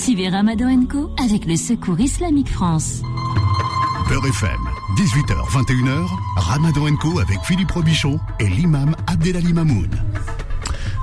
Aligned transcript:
Suivez 0.00 0.30
Ramadan 0.30 0.86
Co 0.86 1.10
avec 1.22 1.44
le 1.44 1.56
Secours 1.56 2.00
Islamique 2.00 2.48
France. 2.48 3.02
Peur 4.08 4.24
FM, 4.24 4.58
18h, 4.96 5.50
21h, 5.50 6.08
Ramadan 6.36 6.96
Co 6.96 7.18
avec 7.18 7.38
Philippe 7.44 7.70
Robichon 7.72 8.18
et 8.38 8.48
l'imam 8.48 8.96
Abdelali 9.06 9.52
Mamoun. 9.52 9.90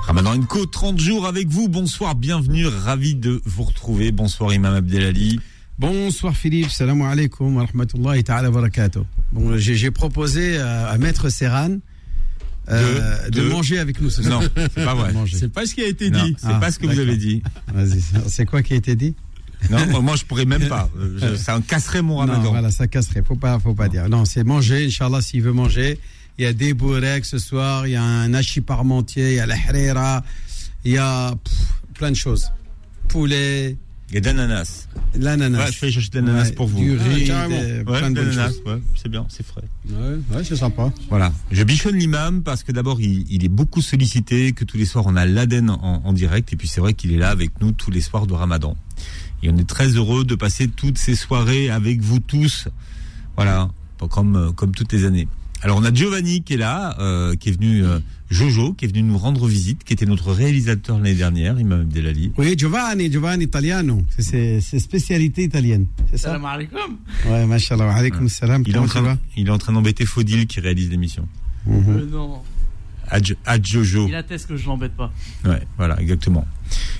Ramadan 0.02 0.42
Co, 0.42 0.66
30 0.66 0.98
jours 0.98 1.28
avec 1.28 1.46
vous. 1.46 1.68
Bonsoir, 1.68 2.16
bienvenue, 2.16 2.66
ravi 2.66 3.14
de 3.14 3.40
vous 3.44 3.62
retrouver. 3.62 4.10
Bonsoir 4.10 4.52
Imam 4.52 4.74
Abdelali. 4.74 5.38
Bonsoir 5.78 6.34
Philippe, 6.34 6.70
salam 6.70 7.00
alaikum 7.02 7.54
wa 7.54 7.66
rahmatullahi 7.66 8.24
ta'ala 8.24 8.50
barakatuh. 8.50 9.02
Bon, 9.30 9.56
j'ai 9.56 9.92
proposé 9.92 10.58
à, 10.58 10.88
à 10.88 10.98
Maître 10.98 11.28
Serran 11.28 11.78
euh, 12.70 13.28
de, 13.30 13.40
de, 13.40 13.48
manger 13.48 13.78
avec 13.78 14.00
nous 14.00 14.10
ce 14.10 14.22
soir. 14.22 14.42
Non, 14.42 14.48
c'est 14.56 14.84
pas 14.84 14.94
vrai. 14.94 15.12
C'est 15.32 15.52
pas 15.52 15.66
ce 15.66 15.74
qui 15.74 15.82
a 15.82 15.86
été 15.86 16.10
dit. 16.10 16.36
C'est 16.38 16.48
ah, 16.48 16.58
pas 16.58 16.70
ce 16.70 16.78
que 16.78 16.86
vous 16.86 16.98
avez 16.98 17.16
dit. 17.16 17.42
Vas-y, 17.72 18.02
c'est 18.28 18.44
quoi 18.44 18.62
qui 18.62 18.74
a 18.74 18.76
été 18.76 18.94
dit? 18.96 19.14
Non, 19.70 20.02
moi 20.02 20.16
je 20.16 20.24
pourrais 20.24 20.44
même 20.44 20.68
pas. 20.68 20.88
Je, 21.16 21.34
ça 21.36 21.60
casserait 21.66 22.02
mon 22.02 22.18
ramadan. 22.18 22.42
Non, 22.42 22.50
voilà, 22.50 22.70
ça 22.70 22.86
casserait. 22.86 23.22
Faut 23.26 23.36
pas, 23.36 23.58
faut 23.58 23.74
pas 23.74 23.88
dire. 23.88 24.08
Non, 24.08 24.24
c'est 24.24 24.44
manger. 24.44 24.86
Inch'Allah, 24.86 25.20
s'il 25.20 25.42
veut 25.42 25.52
manger, 25.52 25.98
il 26.38 26.44
y 26.44 26.46
a 26.46 26.52
des 26.52 26.74
bourrecs 26.74 27.24
ce 27.24 27.38
soir. 27.38 27.86
Il 27.86 27.92
y 27.92 27.96
a 27.96 28.02
un 28.02 28.32
hachis 28.34 28.60
parmentier. 28.60 29.30
Il 29.30 29.36
y 29.36 29.40
a 29.40 29.46
la 29.46 29.56
harira. 29.56 30.24
Il 30.84 30.92
y 30.92 30.98
a 30.98 31.34
pff, 31.42 31.58
plein 31.94 32.10
de 32.10 32.16
choses. 32.16 32.50
Poulet. 33.08 33.76
A 34.14 34.20
de 34.20 34.24
l'ananas. 35.24 35.66
Ouais, 35.66 35.72
je 35.72 35.80
vais 35.80 35.90
chercher 35.90 36.08
de 36.10 36.16
l'ananas 36.20 36.44
Ouais, 36.48 36.52
pour 36.52 36.66
vous. 36.66 36.78
Du 36.78 36.96
riz, 36.96 37.30
Ah, 37.30 37.46
des- 37.48 37.54
ouais, 37.54 37.84
plein 37.84 38.10
de 38.10 38.20
l'ananas, 38.20 38.52
c'est 38.96 39.08
bien, 39.10 39.26
c'est 39.28 39.44
frais. 39.46 39.64
Ouais, 39.90 40.44
c'est 40.44 40.56
sympa. 40.56 40.90
Voilà. 41.10 41.32
Je 41.50 41.62
bichonne 41.62 41.96
l'imam 41.96 42.42
parce 42.42 42.62
que 42.62 42.72
d'abord, 42.72 43.00
il, 43.00 43.26
il 43.30 43.44
est 43.44 43.48
beaucoup 43.50 43.82
sollicité, 43.82 44.52
que 44.52 44.64
tous 44.64 44.76
les 44.78 44.86
soirs, 44.86 45.04
on 45.06 45.16
a 45.16 45.26
l'Aden 45.26 45.68
en, 45.70 46.02
en 46.04 46.12
direct. 46.14 46.52
Et 46.52 46.56
puis, 46.56 46.68
c'est 46.68 46.80
vrai 46.80 46.94
qu'il 46.94 47.12
est 47.12 47.18
là 47.18 47.28
avec 47.30 47.60
nous 47.60 47.72
tous 47.72 47.90
les 47.90 48.00
soirs 48.00 48.26
de 48.26 48.32
Ramadan. 48.34 48.76
Et 49.42 49.50
on 49.50 49.56
est 49.56 49.68
très 49.68 49.88
heureux 49.88 50.24
de 50.24 50.34
passer 50.34 50.68
toutes 50.68 50.98
ces 50.98 51.14
soirées 51.14 51.68
avec 51.70 52.00
vous 52.00 52.18
tous. 52.18 52.68
Voilà. 53.36 53.68
Comme, 54.10 54.36
euh, 54.36 54.52
comme 54.52 54.72
toutes 54.74 54.92
les 54.92 55.04
années. 55.04 55.28
Alors, 55.62 55.78
on 55.78 55.84
a 55.84 55.92
Giovanni 55.92 56.42
qui 56.42 56.54
est 56.54 56.58
là, 56.58 56.96
euh, 57.00 57.34
qui 57.34 57.48
est 57.48 57.52
venu, 57.52 57.84
euh, 57.84 57.98
Jojo, 58.30 58.74
qui 58.74 58.84
est 58.84 58.88
venu 58.88 59.02
nous 59.02 59.18
rendre 59.18 59.46
visite, 59.48 59.82
qui 59.82 59.92
était 59.92 60.06
notre 60.06 60.30
réalisateur 60.32 60.98
l'année 60.98 61.14
dernière, 61.16 61.58
Imam 61.58 61.80
Abdelali. 61.80 62.30
Oui, 62.38 62.54
Giovanni, 62.56 63.10
Giovanni 63.10 63.44
Italiano. 63.44 64.02
C'est- 64.18 64.60
spécialité 64.78 65.42
italienne. 65.42 65.86
C'est 66.10 66.18
ça 66.18 66.28
Salam 66.28 66.44
alaikum. 66.44 66.98
Ouais, 67.26 67.44
mashallah. 67.46 67.92
Alaykoum 67.92 68.28
salam. 68.28 68.62
Il 68.66 68.70
est, 68.70 68.72
Comment 68.74 68.84
en 68.84 68.86
tu 68.86 68.92
train, 68.92 69.02
vas? 69.02 69.18
il 69.36 69.48
est 69.48 69.50
en 69.50 69.58
train 69.58 69.72
d'embêter 69.72 70.06
Faudil 70.06 70.46
qui 70.46 70.60
réalise 70.60 70.90
l'émission. 70.90 71.26
Mhm. 71.66 71.84
Euh, 71.88 72.06
non, 72.10 72.34
Ad 73.10 73.64
Jojo. 73.66 74.06
il 74.06 74.14
atteste 74.14 74.46
que 74.48 74.56
je 74.56 74.66
l'embête 74.66 74.92
pas. 74.94 75.10
Ouais, 75.44 75.62
voilà, 75.76 76.00
exactement. 76.00 76.46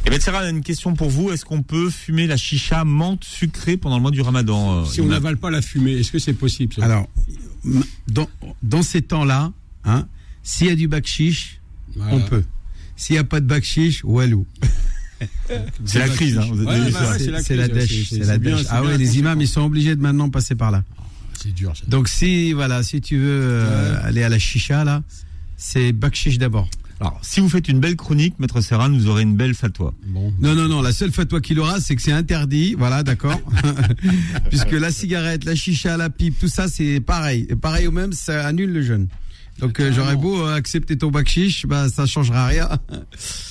Et 0.06 0.10
ben 0.10 0.18
Sarah, 0.18 0.38
on 0.42 0.46
a 0.46 0.50
une 0.50 0.62
question 0.62 0.94
pour 0.94 1.10
vous. 1.10 1.30
Est-ce 1.30 1.44
qu'on 1.44 1.62
peut 1.62 1.90
fumer 1.90 2.26
la 2.26 2.36
chicha 2.38 2.82
menthe 2.84 3.22
sucrée 3.24 3.76
pendant 3.76 3.96
le 3.96 4.02
mois 4.02 4.10
du 4.10 4.22
Ramadan 4.22 4.78
euh, 4.78 4.84
Si 4.86 5.00
on 5.02 5.06
n'avale 5.06 5.36
pas 5.36 5.50
la 5.50 5.60
fumée, 5.62 5.92
est-ce 5.92 6.10
que 6.10 6.18
c'est 6.18 6.32
possible 6.32 6.72
ça? 6.74 6.84
Alors, 6.84 7.08
dans, 8.08 8.28
dans 8.62 8.82
ces 8.82 9.02
temps-là, 9.02 9.52
hein, 9.84 10.06
s'il 10.42 10.66
y 10.68 10.70
a 10.70 10.74
du 10.74 10.88
Voilà. 11.96 12.14
on 12.16 12.20
peut. 12.20 12.44
S'il 12.96 13.14
n'y 13.14 13.18
a 13.20 13.24
pas 13.24 13.40
de 13.40 13.46
bakshish, 13.46 14.02
walou. 14.04 14.46
C'est 15.84 15.98
la 15.98 16.08
crise, 16.08 16.38
hein, 16.38 16.48
Ouais, 16.50 16.64
bah 16.64 17.10
ouais, 17.10 17.18
C'est 17.42 17.56
la 17.56 17.66
dèche. 17.68 18.08
c'est- 18.08 18.18
la 18.18 18.38
Ah 18.70 18.82
ouais, 18.82 18.96
les 18.96 19.04
conséquent. 19.06 19.18
imams, 19.20 19.40
ils 19.40 19.48
sont 19.48 19.62
obligés 19.62 19.96
de 19.96 20.00
maintenant 20.00 20.30
passer 20.30 20.54
par 20.54 20.70
là. 20.70 20.84
C'est 21.40 21.52
dur 21.52 21.76
ça. 21.76 21.84
Donc 21.88 22.08
si, 22.08 22.52
voilà, 22.52 22.82
si 22.82 23.00
tu 23.00 23.16
veux 23.18 23.40
euh, 23.42 23.98
aller 24.04 24.22
à 24.22 24.28
la 24.28 24.38
chicha, 24.38 24.84
là, 24.84 25.02
c'est 25.56 25.92
bakshish 25.92 26.38
d'abord. 26.38 26.68
Alors, 27.00 27.18
si 27.22 27.40
vous 27.40 27.48
faites 27.48 27.68
une 27.68 27.78
belle 27.78 27.96
chronique, 27.96 28.34
Maître 28.38 28.60
Serran, 28.60 28.90
vous 28.90 29.06
aurez 29.06 29.22
une 29.22 29.36
belle 29.36 29.54
fatwa. 29.54 29.94
Bon. 30.06 30.32
Non, 30.40 30.54
non, 30.54 30.66
non, 30.66 30.82
la 30.82 30.92
seule 30.92 31.12
fatwa 31.12 31.40
qu'il 31.40 31.60
aura, 31.60 31.80
c'est 31.80 31.94
que 31.94 32.02
c'est 32.02 32.12
interdit, 32.12 32.74
voilà, 32.76 33.02
d'accord 33.02 33.40
Puisque 34.48 34.72
la 34.72 34.90
cigarette, 34.90 35.44
la 35.44 35.54
chicha, 35.54 35.96
la 35.96 36.10
pipe, 36.10 36.38
tout 36.38 36.48
ça, 36.48 36.66
c'est 36.66 37.00
pareil. 37.00 37.46
Et 37.50 37.56
pareil 37.56 37.86
au 37.86 37.92
même, 37.92 38.12
ça 38.12 38.46
annule 38.46 38.72
le 38.72 38.82
jeûne. 38.82 39.08
Donc 39.58 39.80
euh, 39.80 39.92
j'aurais 39.92 40.14
beau 40.14 40.40
euh, 40.40 40.54
accepter 40.54 40.96
ton 40.96 41.10
bakshish, 41.10 41.66
bah 41.66 41.88
ça 41.88 42.06
changera 42.06 42.46
rien. 42.46 42.68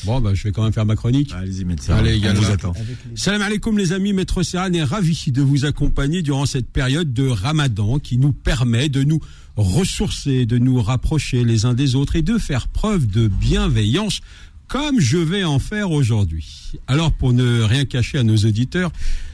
Bon, 0.06 0.22
bah, 0.22 0.34
je 0.34 0.44
vais 0.44 0.52
quand 0.52 0.64
même 0.64 0.72
faire 0.72 0.86
ma 0.86 0.96
chronique. 0.96 1.34
Allez-y, 1.34 1.66
Maître 1.66 1.84
Serran. 1.84 2.00
Allez, 2.00 2.22
on 2.30 2.34
vous 2.34 2.50
attend. 2.50 2.74
Salam 3.16 3.42
alaikum 3.42 3.78
les 3.78 3.92
amis, 3.92 4.14
Maître 4.14 4.42
Serran 4.44 4.72
est 4.72 4.84
ravi 4.84 5.32
de 5.32 5.42
vous 5.42 5.66
accompagner 5.66 6.22
durant 6.22 6.46
cette 6.46 6.70
période 6.72 7.12
de 7.12 7.28
Ramadan 7.28 8.00
qui 8.00 8.18
nous 8.18 8.32
permet 8.32 8.88
de 8.88 9.04
nous 9.04 9.20
ressourcer, 9.58 10.46
de 10.46 10.58
nous 10.58 10.82
rapprocher 10.82 11.44
les 11.44 11.66
uns 11.66 11.74
des 11.74 11.96
autres 11.96 12.16
et 12.16 12.22
de 12.22 12.38
faire 12.38 12.68
preuve 12.68 13.08
de 13.08 13.28
bienveillance 13.28 14.22
comme 14.68 15.00
je 15.00 15.18
vais 15.18 15.44
en 15.44 15.60
faire 15.60 15.92
aujourd'hui. 15.92 16.72
Alors 16.88 17.12
pour 17.12 17.34
ne 17.34 17.62
rien 17.62 17.86
cacher 17.86 18.18
à 18.18 18.24
nos 18.24 18.38
auditeurs, 18.38 18.92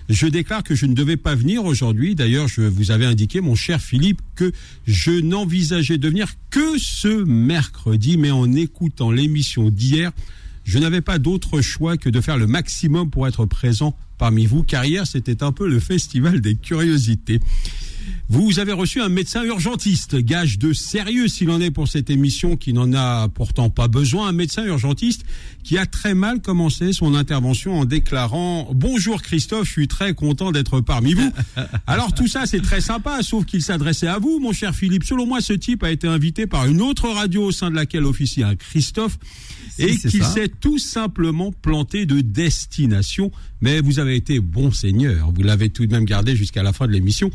je 0.09 0.27
déclare 0.27 0.63
que 0.63 0.75
je 0.75 0.85
ne 0.85 0.93
devais 0.93 1.17
pas 1.17 1.35
venir 1.35 1.65
aujourd'hui. 1.65 2.13
D'ailleurs, 2.15 2.47
je 2.47 2.61
vous 2.61 2.91
avais 2.91 3.05
indiqué, 3.05 3.41
mon 3.41 3.55
cher 3.55 3.81
Philippe, 3.81 4.21
que 4.35 4.51
je 4.85 5.11
n'envisageais 5.11 5.97
de 5.97 6.07
venir 6.07 6.27
que 6.49 6.77
ce 6.77 7.23
mercredi, 7.23 8.17
mais 8.17 8.31
en 8.31 8.51
écoutant 8.53 9.11
l'émission 9.11 9.69
d'hier, 9.69 10.11
je 10.65 10.77
n'avais 10.79 11.01
pas 11.01 11.19
d'autre 11.19 11.61
choix 11.61 11.97
que 11.97 12.09
de 12.09 12.21
faire 12.21 12.37
le 12.37 12.47
maximum 12.47 13.09
pour 13.09 13.27
être 13.27 13.45
présent 13.45 13.95
parmi 14.17 14.45
vous, 14.45 14.63
car 14.63 14.85
hier 14.85 15.07
c'était 15.07 15.43
un 15.43 15.51
peu 15.51 15.67
le 15.67 15.79
festival 15.79 16.41
des 16.41 16.55
curiosités. 16.55 17.39
Vous 18.29 18.59
avez 18.59 18.71
reçu 18.71 19.01
un 19.01 19.09
médecin 19.09 19.43
urgentiste, 19.43 20.15
gage 20.15 20.57
de 20.57 20.73
sérieux 20.73 21.27
s'il 21.27 21.49
en 21.49 21.61
est 21.61 21.71
pour 21.71 21.87
cette 21.87 22.09
émission 22.09 22.55
qui 22.55 22.73
n'en 22.73 22.91
a 22.93 23.27
pourtant 23.29 23.69
pas 23.69 23.87
besoin, 23.87 24.27
un 24.27 24.31
médecin 24.31 24.65
urgentiste 24.65 25.23
qui 25.63 25.77
a 25.77 25.85
très 25.85 26.13
mal 26.13 26.41
commencé 26.41 26.93
son 26.93 27.15
intervention 27.15 27.79
en 27.79 27.85
déclarant 27.85 28.69
Bonjour 28.73 29.21
Christophe, 29.21 29.67
je 29.67 29.71
suis 29.71 29.87
très 29.87 30.13
content 30.13 30.51
d'être 30.51 30.81
parmi 30.81 31.13
vous. 31.13 31.31
Alors 31.87 32.13
tout 32.13 32.27
ça 32.27 32.45
c'est 32.45 32.61
très 32.61 32.81
sympa, 32.81 33.21
sauf 33.21 33.45
qu'il 33.45 33.61
s'adressait 33.61 34.07
à 34.07 34.19
vous, 34.19 34.39
mon 34.39 34.53
cher 34.53 34.73
Philippe. 34.75 35.03
Selon 35.03 35.25
moi, 35.25 35.41
ce 35.41 35.53
type 35.53 35.83
a 35.83 35.91
été 35.91 36.07
invité 36.07 36.47
par 36.47 36.65
une 36.65 36.81
autre 36.81 37.09
radio 37.09 37.43
au 37.43 37.51
sein 37.51 37.69
de 37.69 37.75
laquelle 37.75 38.05
officie 38.05 38.43
un 38.43 38.55
Christophe 38.55 39.17
et 39.79 39.95
qu'il 39.97 40.23
s'est 40.23 40.49
tout 40.59 40.77
simplement 40.77 41.51
planté 41.51 42.05
de 42.05 42.21
destination. 42.21 43.31
Mais 43.61 43.81
vous 43.81 43.99
avez 43.99 44.15
été 44.15 44.39
bon 44.39 44.71
seigneur, 44.71 45.31
vous 45.31 45.43
l'avez 45.43 45.69
tout 45.69 45.85
de 45.85 45.91
même 45.91 46.05
gardé 46.05 46.35
jusqu'à 46.35 46.63
la 46.63 46.73
fin 46.73 46.87
de 46.87 46.91
l'émission. 46.91 47.31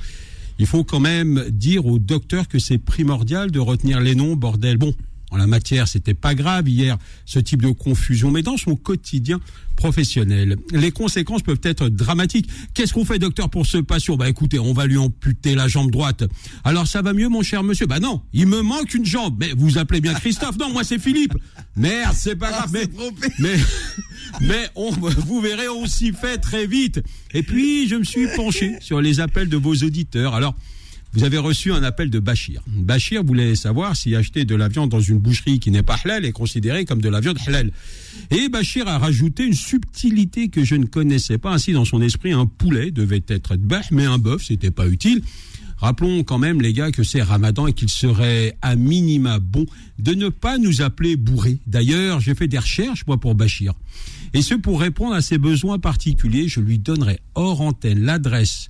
Il 0.59 0.67
faut 0.67 0.85
quand 0.85 1.01
même 1.01 1.45
dire 1.51 1.87
au 1.87 1.99
docteur 1.99 2.49
que 2.49 2.59
c'est 2.59 2.79
primordial 2.79 3.51
de 3.51 3.61
retenir 3.61 4.01
les 4.01 4.15
noms, 4.15 4.35
bordel. 4.35 4.77
Bon, 4.77 4.93
en 5.31 5.37
la 5.37 5.47
matière, 5.47 5.89
c'était 5.89 6.15
pas 6.15 6.35
grave 6.35 6.69
hier, 6.69 6.97
ce 7.27 7.39
type 7.39 7.63
de 7.63 7.71
confusion, 7.71 8.31
mais 8.31 8.43
dans 8.43 8.57
son 8.57 8.77
quotidien 8.77 9.41
professionnel, 9.77 10.57
les 10.73 10.91
conséquences 10.91 11.43
peuvent 11.43 11.61
être 11.63 11.89
dramatiques. 11.89 12.49
Qu'est-ce 12.75 12.93
qu'on 12.93 13.05
fait, 13.05 13.19
docteur, 13.19 13.49
pour 13.51 13.67
ce 13.67 13.79
patient 13.79 14.17
Bah 14.17 14.29
écoutez, 14.29 14.59
on 14.59 14.73
va 14.73 14.87
lui 14.87 14.97
amputer 14.97 15.55
la 15.55 15.69
jambe 15.69 15.91
droite. 15.91 16.25
Alors 16.65 16.87
ça 16.87 17.03
va 17.03 17.13
mieux, 17.13 17.29
mon 17.29 17.43
cher 17.43 17.63
monsieur? 17.63 17.87
Bah 17.87 18.01
non, 18.01 18.23
il 18.33 18.47
me 18.47 18.63
manque 18.63 18.95
une 18.95 19.05
jambe. 19.05 19.37
Mais 19.39 19.53
vous 19.57 19.79
appelez 19.79 20.01
bien 20.01 20.15
Christophe? 20.15 20.59
Non, 20.59 20.73
moi 20.73 20.83
c'est 20.83 20.99
Philippe. 20.99 21.35
Merde, 21.77 22.15
c'est 22.17 22.37
pas 22.37 22.51
grave. 22.51 22.71
mais, 22.73 22.89
mais, 23.39 23.57
mais 24.41 24.69
on, 24.75 24.91
vous 24.91 25.41
verrez, 25.41 25.69
on 25.69 25.87
s'y 25.87 26.13
fait 26.13 26.39
très 26.39 26.67
vite. 26.67 27.01
Et 27.35 27.43
puis, 27.43 27.89
je 27.89 27.97
me 27.97 28.05
suis 28.05 28.27
penché 28.35 28.77
sur 28.81 29.01
les 29.01 29.21
appels 29.21 29.49
de 29.49 29.57
vos 29.57 29.75
auditeurs. 29.75 30.35
Alors, 30.35 30.55
vous 31.13 31.25
avez 31.25 31.39
reçu 31.39 31.73
un 31.73 31.83
appel 31.83 32.11
de 32.11 32.19
Bachir. 32.19 32.63
Bachir 32.67 33.25
voulait 33.25 33.55
savoir 33.55 33.97
si 33.97 34.15
acheter 34.15 34.45
de 34.45 34.55
la 34.55 34.69
viande 34.69 34.91
dans 34.91 35.01
une 35.01 35.19
boucherie 35.19 35.59
qui 35.59 35.71
n'est 35.71 35.83
pas 35.83 35.99
halal 36.05 36.25
est 36.25 36.33
considéré 36.33 36.85
comme 36.85 37.01
de 37.01 37.09
la 37.09 37.21
viande 37.21 37.39
halal. 37.47 37.71
Et 38.31 38.49
Bachir 38.49 38.89
a 38.89 38.99
rajouté 38.99 39.45
une 39.45 39.55
subtilité 39.55 40.49
que 40.49 40.65
je 40.65 40.75
ne 40.75 40.85
connaissais 40.85 41.39
pas. 41.39 41.53
Ainsi, 41.53 41.73
dans 41.73 41.85
son 41.85 42.03
esprit, 42.03 42.33
un 42.33 42.47
poulet 42.47 42.91
devait 42.91 43.25
être 43.29 43.57
bah, 43.57 43.81
mais 43.91 44.05
un 44.05 44.19
bœuf, 44.19 44.45
c'était 44.45 44.71
pas 44.71 44.87
utile. 44.87 45.23
Rappelons 45.79 46.25
quand 46.25 46.39
même, 46.39 46.61
les 46.61 46.73
gars, 46.73 46.91
que 46.91 47.05
c'est 47.05 47.23
Ramadan 47.23 47.69
et 47.69 47.73
qu'il 47.73 47.89
serait 47.89 48.57
à 48.63 48.75
minima 48.75 49.39
bon 49.39 49.65
de 49.99 50.13
ne 50.13 50.29
pas 50.29 50.59
nous 50.59 50.83
appeler 50.83 51.17
bourrés. 51.17 51.59
D'ailleurs, 51.67 52.21
j'ai 52.21 52.35
fait 52.35 52.49
des 52.49 52.59
recherches, 52.59 53.07
moi, 53.07 53.19
pour 53.19 53.37
Bachir. 53.37 53.75
Et 54.35 54.43
ce, 54.43 54.55
pour 54.55 54.81
répondre 54.81 55.15
à 55.15 55.23
ses 55.23 55.39
besoins 55.39 55.79
particuliers, 55.79 56.49
je 56.49 56.61
lui 56.61 56.79
donnerai 56.79 57.21
hors 57.35 57.61
antenne 57.61 58.03
l'adresse 58.05 58.69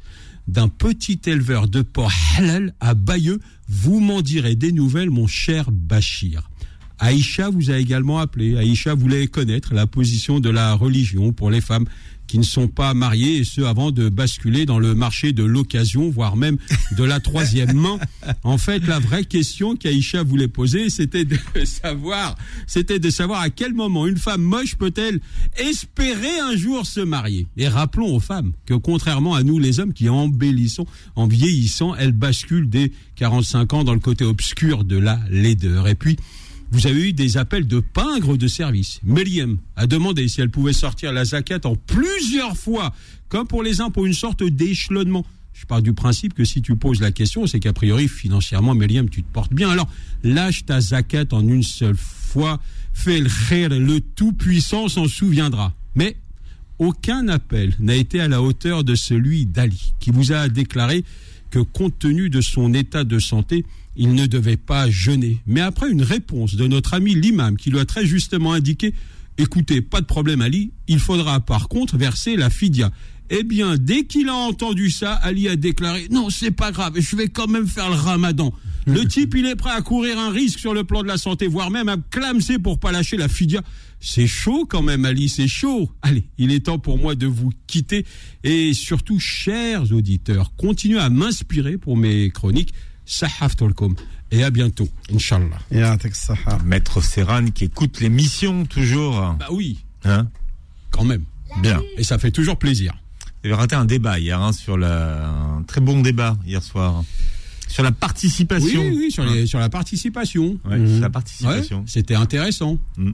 d'un 0.49 0.69
petit 0.69 1.21
éleveur 1.27 1.69
de 1.69 1.83
porc 1.83 2.13
halal 2.37 2.75
à 2.81 2.95
Bayeux. 2.95 3.39
Vous 3.69 4.01
m'en 4.01 4.23
direz 4.23 4.57
des 4.57 4.73
nouvelles, 4.73 5.11
mon 5.11 5.27
cher 5.27 5.71
Bachir. 5.71 6.51
Aïcha 6.99 7.51
vous 7.51 7.71
a 7.71 7.79
également 7.79 8.19
appelé. 8.19 8.57
Aïcha 8.57 8.95
voulait 8.95 9.29
connaître 9.29 9.75
la 9.75 9.87
position 9.87 10.41
de 10.41 10.51
la 10.51 10.73
religion 10.75 11.33
pour 11.33 11.51
les 11.51 11.61
femmes 11.61 11.87
qui 12.29 12.39
ne 12.39 12.45
sont 12.45 12.69
pas 12.69 12.95
mariées 12.95 13.39
et 13.39 13.45
ce 13.45 13.63
avant 13.63 13.91
de 13.91 14.09
basculer 14.09 14.67
dans 14.67 14.79
le 14.79 14.95
marché 14.95 15.33
de 15.33 15.43
l'occasion, 15.43 16.11
voire 16.11 16.37
même 16.37 16.59
de 16.97 17.03
la 17.03 17.19
troisième 17.19 17.73
main. 17.73 17.99
En 18.45 18.59
fait, 18.59 18.87
la 18.87 18.99
vraie 18.99 19.25
question 19.25 19.75
qu'Aïcha 19.75 20.23
voulait 20.23 20.49
poser, 20.49 20.91
c'était 20.91 21.25
de 21.25 21.39
savoir, 21.65 22.37
c'était 22.67 22.99
de 22.99 23.11
savoir 23.11 23.41
à 23.41 23.51
quel 23.51 23.75
moment 23.75 24.07
une 24.07 24.19
femme 24.19 24.43
moche 24.43 24.77
peut-elle 24.77 25.21
espérer 25.57 26.39
un 26.41 26.57
jour 26.57 26.87
se 26.87 27.01
marier. 27.01 27.47
Et 27.57 27.67
rappelons 27.67 28.15
aux 28.15 28.21
femmes 28.21 28.53
que 28.67 28.75
contrairement 28.75 29.35
à 29.35 29.43
nous 29.43 29.59
les 29.59 29.81
hommes 29.81 29.93
qui 29.93 30.09
embellissons, 30.09 30.87
en 31.17 31.27
vieillissant, 31.27 31.95
elles 31.95 32.13
basculent 32.13 32.69
dès 32.69 32.93
45 33.17 33.73
ans 33.73 33.85
dans 33.85 33.95
le 33.95 34.01
côté 34.01 34.25
obscur 34.25 34.85
de 34.85 34.97
la 34.97 35.19
laideur. 35.31 35.89
Et 35.89 35.95
puis, 35.95 36.17
vous 36.71 36.87
avez 36.87 37.09
eu 37.09 37.13
des 37.13 37.37
appels 37.37 37.67
de 37.67 37.81
pingres 37.81 38.37
de 38.37 38.47
service. 38.47 39.01
Meliem 39.03 39.59
a 39.77 39.87
demandé 39.87 40.29
si 40.29 40.41
elle 40.41 40.51
pouvait 40.51 40.73
sortir 40.73 41.13
la 41.13 41.25
zakat 41.25 41.61
en 41.65 41.75
plusieurs 41.75 42.57
fois, 42.57 42.95
comme 43.29 43.47
pour 43.47 43.63
les 43.63 43.81
impôts, 43.81 44.07
une 44.07 44.15
sorte 44.15 44.43
d'échelonnement. 44.43 45.25
Je 45.55 45.67
pars 45.67 45.83
du 45.83 45.93
principe 45.93 46.35
que 46.35 46.45
si 46.45 46.63
tu 46.63 46.77
poses 46.77 47.01
la 47.01 47.11
question, 47.11 47.47
c'est 47.47 47.59
qu'a 47.59 47.73
priori, 47.73 48.07
financièrement, 48.07 48.75
Meliem, 48.75 49.11
tu 49.11 49.23
te 49.23 49.33
portes 49.33 49.53
bien. 49.53 49.71
Alors, 49.71 49.89
lâche 50.23 50.65
ta 50.65 50.81
zakat 50.81 51.27
en 51.33 51.47
une 51.47 51.65
seule 51.65 51.97
fois, 51.97 52.61
fais 52.93 53.19
le 53.19 53.79
le 53.79 54.01
Tout-Puissant 54.01 54.89
s'en 54.89 55.09
souviendra. 55.09 55.75
Mais 55.95 56.17
aucun 56.79 57.27
appel 57.29 57.75
n'a 57.81 57.97
été 57.97 58.21
à 58.21 58.29
la 58.29 58.41
hauteur 58.41 58.85
de 58.85 58.95
celui 58.95 59.47
d'Ali, 59.47 59.95
qui 59.99 60.11
vous 60.11 60.33
a 60.33 60.49
déclaré 60.49 61.05
que 61.51 61.59
compte 61.59 61.99
tenu 61.99 62.31
de 62.31 62.41
son 62.41 62.73
état 62.75 63.05
de 63.05 63.19
santé, 63.19 63.65
il 63.99 64.15
ne 64.15 64.27
devait 64.27 64.57
pas 64.57 64.89
jeûner. 64.89 65.43
Mais 65.47 65.61
après 65.61 65.91
une 65.91 66.03
réponse 66.03 66.55
de 66.55 66.67
notre 66.67 66.95
ami 66.95 67.15
l'imam, 67.15 67.57
qui 67.57 67.71
lui 67.71 67.81
a 67.81 67.85
très 67.85 68.07
justement 68.07 68.53
indiqué, 68.53 68.95
écoutez, 69.37 69.83
pas 69.83 70.01
de 70.01 70.07
problème 70.07 70.41
Ali, 70.41 70.71
il 70.87 71.01
faudra 71.01 71.41
par 71.41 71.69
contre 71.69 71.99
verser 71.99 72.37
la 72.37 72.49
fidia. 72.49 72.91
Eh 73.31 73.43
bien, 73.43 73.77
dès 73.77 74.05
qu'il 74.05 74.31
a 74.31 74.35
entendu 74.35 74.89
ça, 74.89 75.13
Ali 75.13 75.49
a 75.49 75.57
déclaré 75.57 76.07
non, 76.11 76.31
c'est 76.31 76.53
pas 76.53 76.73
grave, 76.73 76.95
je 76.99 77.17
vais 77.17 77.29
quand 77.29 77.49
même 77.49 77.67
faire 77.67 77.91
le 77.91 77.97
ramadan. 77.97 78.55
Le 78.87 79.05
type, 79.07 79.35
il 79.37 79.45
est 79.45 79.57
prêt 79.57 79.73
à 79.73 79.83
courir 79.83 80.19
un 80.19 80.31
risque 80.31 80.59
sur 80.59 80.73
le 80.73 80.83
plan 80.83 81.03
de 81.03 81.09
la 81.09 81.19
santé, 81.19 81.47
voire 81.47 81.71
même 81.71 81.91
à 81.91 81.97
clamser 82.11 82.59
pour 82.59 82.81
pas 82.81 82.91
lâcher 82.91 83.19
la 83.19 83.29
fidia. 83.29 83.61
C'est 84.01 84.27
chaud 84.27 84.65
quand 84.67 84.81
même, 84.81 85.05
Ali, 85.05 85.29
c'est 85.29 85.47
chaud. 85.47 85.91
Allez, 86.01 86.25
il 86.39 86.53
est 86.53 86.65
temps 86.67 86.79
pour 86.79 86.97
moi 86.97 87.15
de 87.15 87.27
vous 87.27 87.53
quitter. 87.67 88.07
Et 88.45 88.73
surtout, 88.73 89.19
chers 89.19 89.93
auditeurs, 89.93 90.55
continuez 90.57 91.01
à 91.01 91.11
m'inspirer 91.11 91.77
pour 91.77 91.99
mes 91.99 92.31
chroniques. 92.31 92.73
Sahaf 93.09 93.57
Tolkom. 93.57 93.95
Et 94.31 94.45
à 94.45 94.51
bientôt, 94.51 94.89
Inch'Allah. 95.13 95.59
Maître 96.65 97.01
Serran 97.03 97.47
qui 97.47 97.65
écoute 97.65 98.01
l'émission 98.01 98.67
toujours. 98.67 99.35
Bah 99.41 99.47
oui. 99.51 99.79
Hein 100.05 100.29
Quand 100.91 101.05
même. 101.05 101.25
Bien. 101.63 101.81
Et 101.97 102.05
ça 102.05 102.19
fait 102.19 102.31
toujours 102.31 102.59
plaisir. 102.59 102.93
Vous 103.43 103.49
avez 103.49 103.55
raté 103.55 103.75
un 103.75 103.87
débat 103.87 104.19
hier, 104.19 104.39
hein, 104.41 104.53
sur 104.53 104.77
le, 104.77 104.87
un 104.87 105.63
très 105.67 105.81
bon 105.81 106.01
débat 106.03 106.37
hier 106.47 106.63
soir. 106.63 107.03
Sur 107.69 107.83
la 107.83 107.93
participation. 107.93 108.83
Oui, 108.83 108.95
oui, 108.97 109.11
sur, 109.11 109.25
les, 109.25 109.47
sur 109.47 109.59
la 109.59 109.71
participation. 109.71 110.59
Ouais, 110.67 110.77
Mhm. 110.79 110.87
sur 110.89 111.01
la 111.01 111.07
Ouais, 111.07 111.13
participation. 111.13 111.85
C'était 111.87 112.15
intéressant. 112.15 112.79
Mm. 112.99 113.11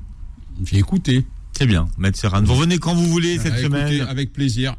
J'ai 0.64 0.78
écouté. 0.78 1.24
C'est 1.56 1.66
bien, 1.66 1.86
Maître 1.98 2.18
Serran. 2.18 2.42
Vous 2.42 2.54
revenez 2.54 2.78
quand 2.78 2.94
vous 2.94 3.06
voulez 3.08 3.38
cette 3.38 3.52
Ah, 3.54 3.60
écoutez, 3.60 3.64
semaine. 3.86 4.00
Avec 4.08 4.32
plaisir. 4.32 4.74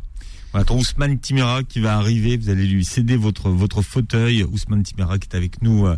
On 0.56 0.60
attend 0.60 0.78
Ousmane 0.78 1.19
Timera 1.19 1.63
qui 1.63 1.81
va 1.81 1.98
arriver. 1.98 2.38
Vous 2.38 2.50
allez 2.50 2.66
lui 2.66 2.86
céder 2.86 3.18
votre 3.18 3.50
votre 3.50 3.81
fauteuil. 3.81 4.44
Ousmane 4.46 4.84
Timera 4.84 5.18
qui 5.19 5.28
est 5.30 5.36
avec 5.36 5.62
nous 5.62 5.86
euh, 5.86 5.98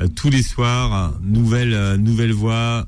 euh, 0.00 0.08
tous 0.08 0.30
les 0.30 0.42
soirs. 0.42 1.12
Nouvelle 1.22 1.74
euh, 1.74 1.98
nouvelle 1.98 2.32
voix. 2.32 2.86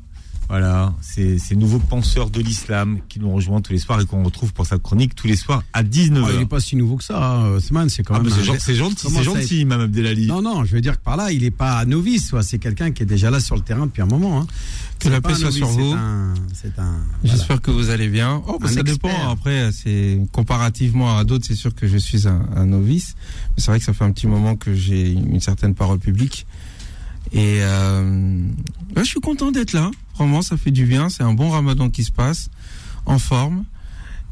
Voilà, 0.48 0.92
c'est 1.00 1.38
ces 1.38 1.56
nouveaux 1.56 1.78
penseurs 1.78 2.28
de 2.28 2.38
l'islam 2.40 2.98
qui 3.08 3.18
nous 3.18 3.32
rejoignent 3.32 3.62
tous 3.62 3.72
les 3.72 3.78
soirs 3.78 3.98
et 4.02 4.04
qu'on 4.04 4.22
retrouve 4.22 4.52
pour 4.52 4.66
sa 4.66 4.78
chronique 4.78 5.14
tous 5.14 5.26
les 5.26 5.36
soirs 5.36 5.62
à 5.72 5.82
19h. 5.82 6.22
Oh, 6.22 6.28
il 6.34 6.38
n'est 6.40 6.44
pas 6.46 6.60
si 6.60 6.76
nouveau 6.76 6.96
que 6.98 7.04
ça, 7.04 7.18
hein, 7.18 7.46
Othman, 7.52 7.88
c'est 7.88 8.02
quand 8.02 8.14
Ah, 8.14 8.18
même. 8.20 8.26
mais 8.26 8.34
c'est 8.34 8.42
un- 8.50 8.52
gen- 8.52 8.58
c'est 8.60 8.74
gentil, 8.74 9.06
c'est 9.10 9.22
gentil, 9.22 9.60
Imam 9.62 9.80
Abdelali. 9.80 10.26
Non, 10.26 10.42
non, 10.42 10.66
je 10.66 10.72
veux 10.74 10.82
dire 10.82 10.98
que 10.98 11.02
par 11.02 11.16
là, 11.16 11.32
il 11.32 11.42
n'est 11.42 11.50
pas 11.50 11.82
novice, 11.86 12.34
c'est 12.42 12.58
quelqu'un 12.58 12.90
qui 12.90 13.02
est 13.02 13.06
déjà 13.06 13.30
là 13.30 13.40
sur 13.40 13.56
le 13.56 13.62
terrain 13.62 13.86
depuis 13.86 14.02
un 14.02 14.06
moment. 14.06 14.42
Hein. 14.42 14.46
Que 14.98 15.08
la 15.08 15.20
paix 15.20 15.34
soit 15.34 15.52
sur 15.52 15.68
vous. 15.68 15.90
voilà. 15.90 16.92
J'espère 17.24 17.60
que 17.60 17.70
vous 17.70 17.90
allez 17.90 18.08
bien. 18.08 18.42
Oh, 18.46 18.58
bah, 18.58 18.68
ça 18.68 18.80
expert. 18.80 18.84
dépend. 18.94 19.30
Après, 19.30 19.70
c'est 19.72 20.18
comparativement 20.32 21.18
à 21.18 21.24
d'autres, 21.24 21.44
c'est 21.46 21.54
sûr 21.56 21.74
que 21.74 21.86
je 21.86 21.98
suis 21.98 22.26
un, 22.26 22.46
un 22.56 22.66
novice. 22.66 23.14
Mais 23.48 23.54
c'est 23.62 23.70
vrai 23.70 23.78
que 23.78 23.84
ça 23.84 23.92
fait 23.92 24.04
un 24.04 24.12
petit 24.12 24.26
moment 24.26 24.56
que 24.56 24.74
j'ai 24.74 25.10
une 25.12 25.40
certaine 25.40 25.74
parole 25.74 25.98
publique. 25.98 26.46
Et 27.32 27.58
euh, 27.60 28.38
ouais, 28.96 29.02
je 29.04 29.08
suis 29.08 29.20
content 29.20 29.50
d'être 29.50 29.72
là. 29.72 29.90
Vraiment, 30.16 30.42
ça 30.42 30.56
fait 30.56 30.70
du 30.70 30.86
bien. 30.86 31.08
C'est 31.08 31.22
un 31.22 31.34
bon 31.34 31.50
ramadan 31.50 31.90
qui 31.90 32.04
se 32.04 32.12
passe, 32.12 32.48
en 33.06 33.18
forme 33.18 33.64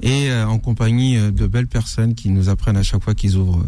et 0.01 0.31
euh, 0.31 0.47
en 0.47 0.59
compagnie 0.59 1.17
euh, 1.17 1.31
de 1.31 1.47
belles 1.47 1.67
personnes 1.67 2.15
qui 2.15 2.29
nous 2.31 2.49
apprennent 2.49 2.77
à 2.77 2.83
chaque 2.83 3.03
fois 3.03 3.15
qu'ils 3.15 3.37
ouvrent, 3.37 3.65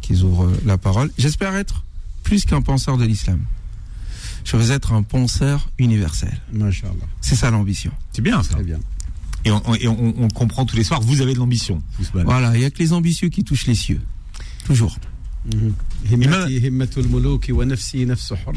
qu'ils 0.00 0.24
ouvrent 0.24 0.50
la 0.64 0.78
parole. 0.78 1.10
J'espère 1.18 1.54
être 1.56 1.84
plus 2.22 2.44
qu'un 2.44 2.62
penseur 2.62 2.96
de 2.96 3.04
l'islam. 3.04 3.40
Je 4.44 4.56
veux 4.56 4.70
être 4.70 4.92
un 4.92 5.02
penseur 5.02 5.68
universel. 5.78 6.40
Masha'Allah. 6.52 6.94
C'est 7.20 7.36
ça 7.36 7.50
l'ambition. 7.50 7.92
C'est 8.12 8.22
bien 8.22 8.42
ça. 8.42 8.54
Très 8.54 8.64
bien. 8.64 8.80
Et 9.44 9.50
on, 9.50 9.74
et 9.74 9.88
on, 9.88 10.14
on 10.18 10.28
comprend 10.28 10.66
tous 10.66 10.76
les 10.76 10.84
soirs. 10.84 11.00
Vous 11.00 11.20
avez 11.22 11.34
de 11.34 11.38
l'ambition. 11.38 11.82
Voilà, 12.12 12.54
il 12.56 12.62
y 12.62 12.64
a 12.64 12.70
que 12.70 12.78
les 12.78 12.92
ambitieux 12.92 13.28
qui 13.28 13.44
touchent 13.44 13.66
les 13.66 13.74
cieux. 13.74 14.00
Toujours. 14.64 14.96
Mhm. 15.46 15.72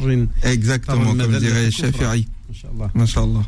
Hurrin. 0.01 0.27
Exactement, 0.43 1.15
comme 1.15 1.37
dirait 1.39 1.71
Shafi'i. 1.71 2.27
Masha'Allah. 2.49 2.91
Masha'Allah. 2.93 3.43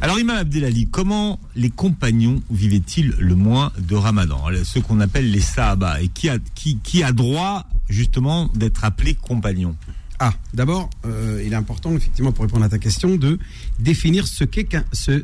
Alors 0.00 0.18
Imam 0.18 0.36
Abdelali, 0.36 0.86
comment 0.90 1.38
les 1.54 1.68
compagnons 1.70 2.42
vivaient-ils 2.50 3.14
le 3.18 3.34
mois 3.34 3.72
de 3.78 3.94
Ramadan 3.94 4.42
Ceux 4.64 4.80
qu'on 4.80 5.00
appelle 5.00 5.30
les 5.30 5.40
Sahaba. 5.40 6.00
Et 6.02 6.08
qui 6.08 6.28
a, 6.30 6.38
qui, 6.54 6.78
qui 6.78 7.02
a 7.02 7.12
droit 7.12 7.66
justement 7.88 8.48
d'être 8.54 8.84
appelé 8.84 9.14
compagnon? 9.14 9.76
Ah, 10.22 10.34
d'abord, 10.52 10.90
euh, 11.06 11.42
il 11.44 11.54
est 11.54 11.56
important, 11.56 11.96
effectivement, 11.96 12.30
pour 12.30 12.44
répondre 12.44 12.64
à 12.64 12.68
ta 12.68 12.78
question, 12.78 13.16
de 13.16 13.38
définir 13.78 14.26
ce 14.26 14.44
qu'est 14.44 14.64
qu'un 14.64 14.84
ce, 14.92 15.22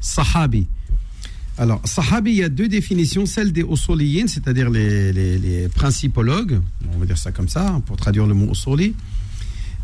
sahabi. 0.00 0.68
Alors, 1.58 1.80
sahabi, 1.84 2.30
il 2.30 2.36
y 2.36 2.44
a 2.44 2.48
deux 2.48 2.68
définitions, 2.68 3.26
celle 3.26 3.52
des 3.52 3.62
usuliyin, 3.62 4.28
c'est-à-dire 4.28 4.70
les, 4.70 5.12
les, 5.12 5.38
les 5.38 5.68
principologues, 5.68 6.60
on 6.94 6.98
va 6.98 7.06
dire 7.06 7.18
ça 7.18 7.32
comme 7.32 7.48
ça, 7.48 7.68
hein, 7.68 7.80
pour 7.80 7.96
traduire 7.96 8.26
le 8.26 8.34
mot 8.34 8.52
usuli. 8.52 8.94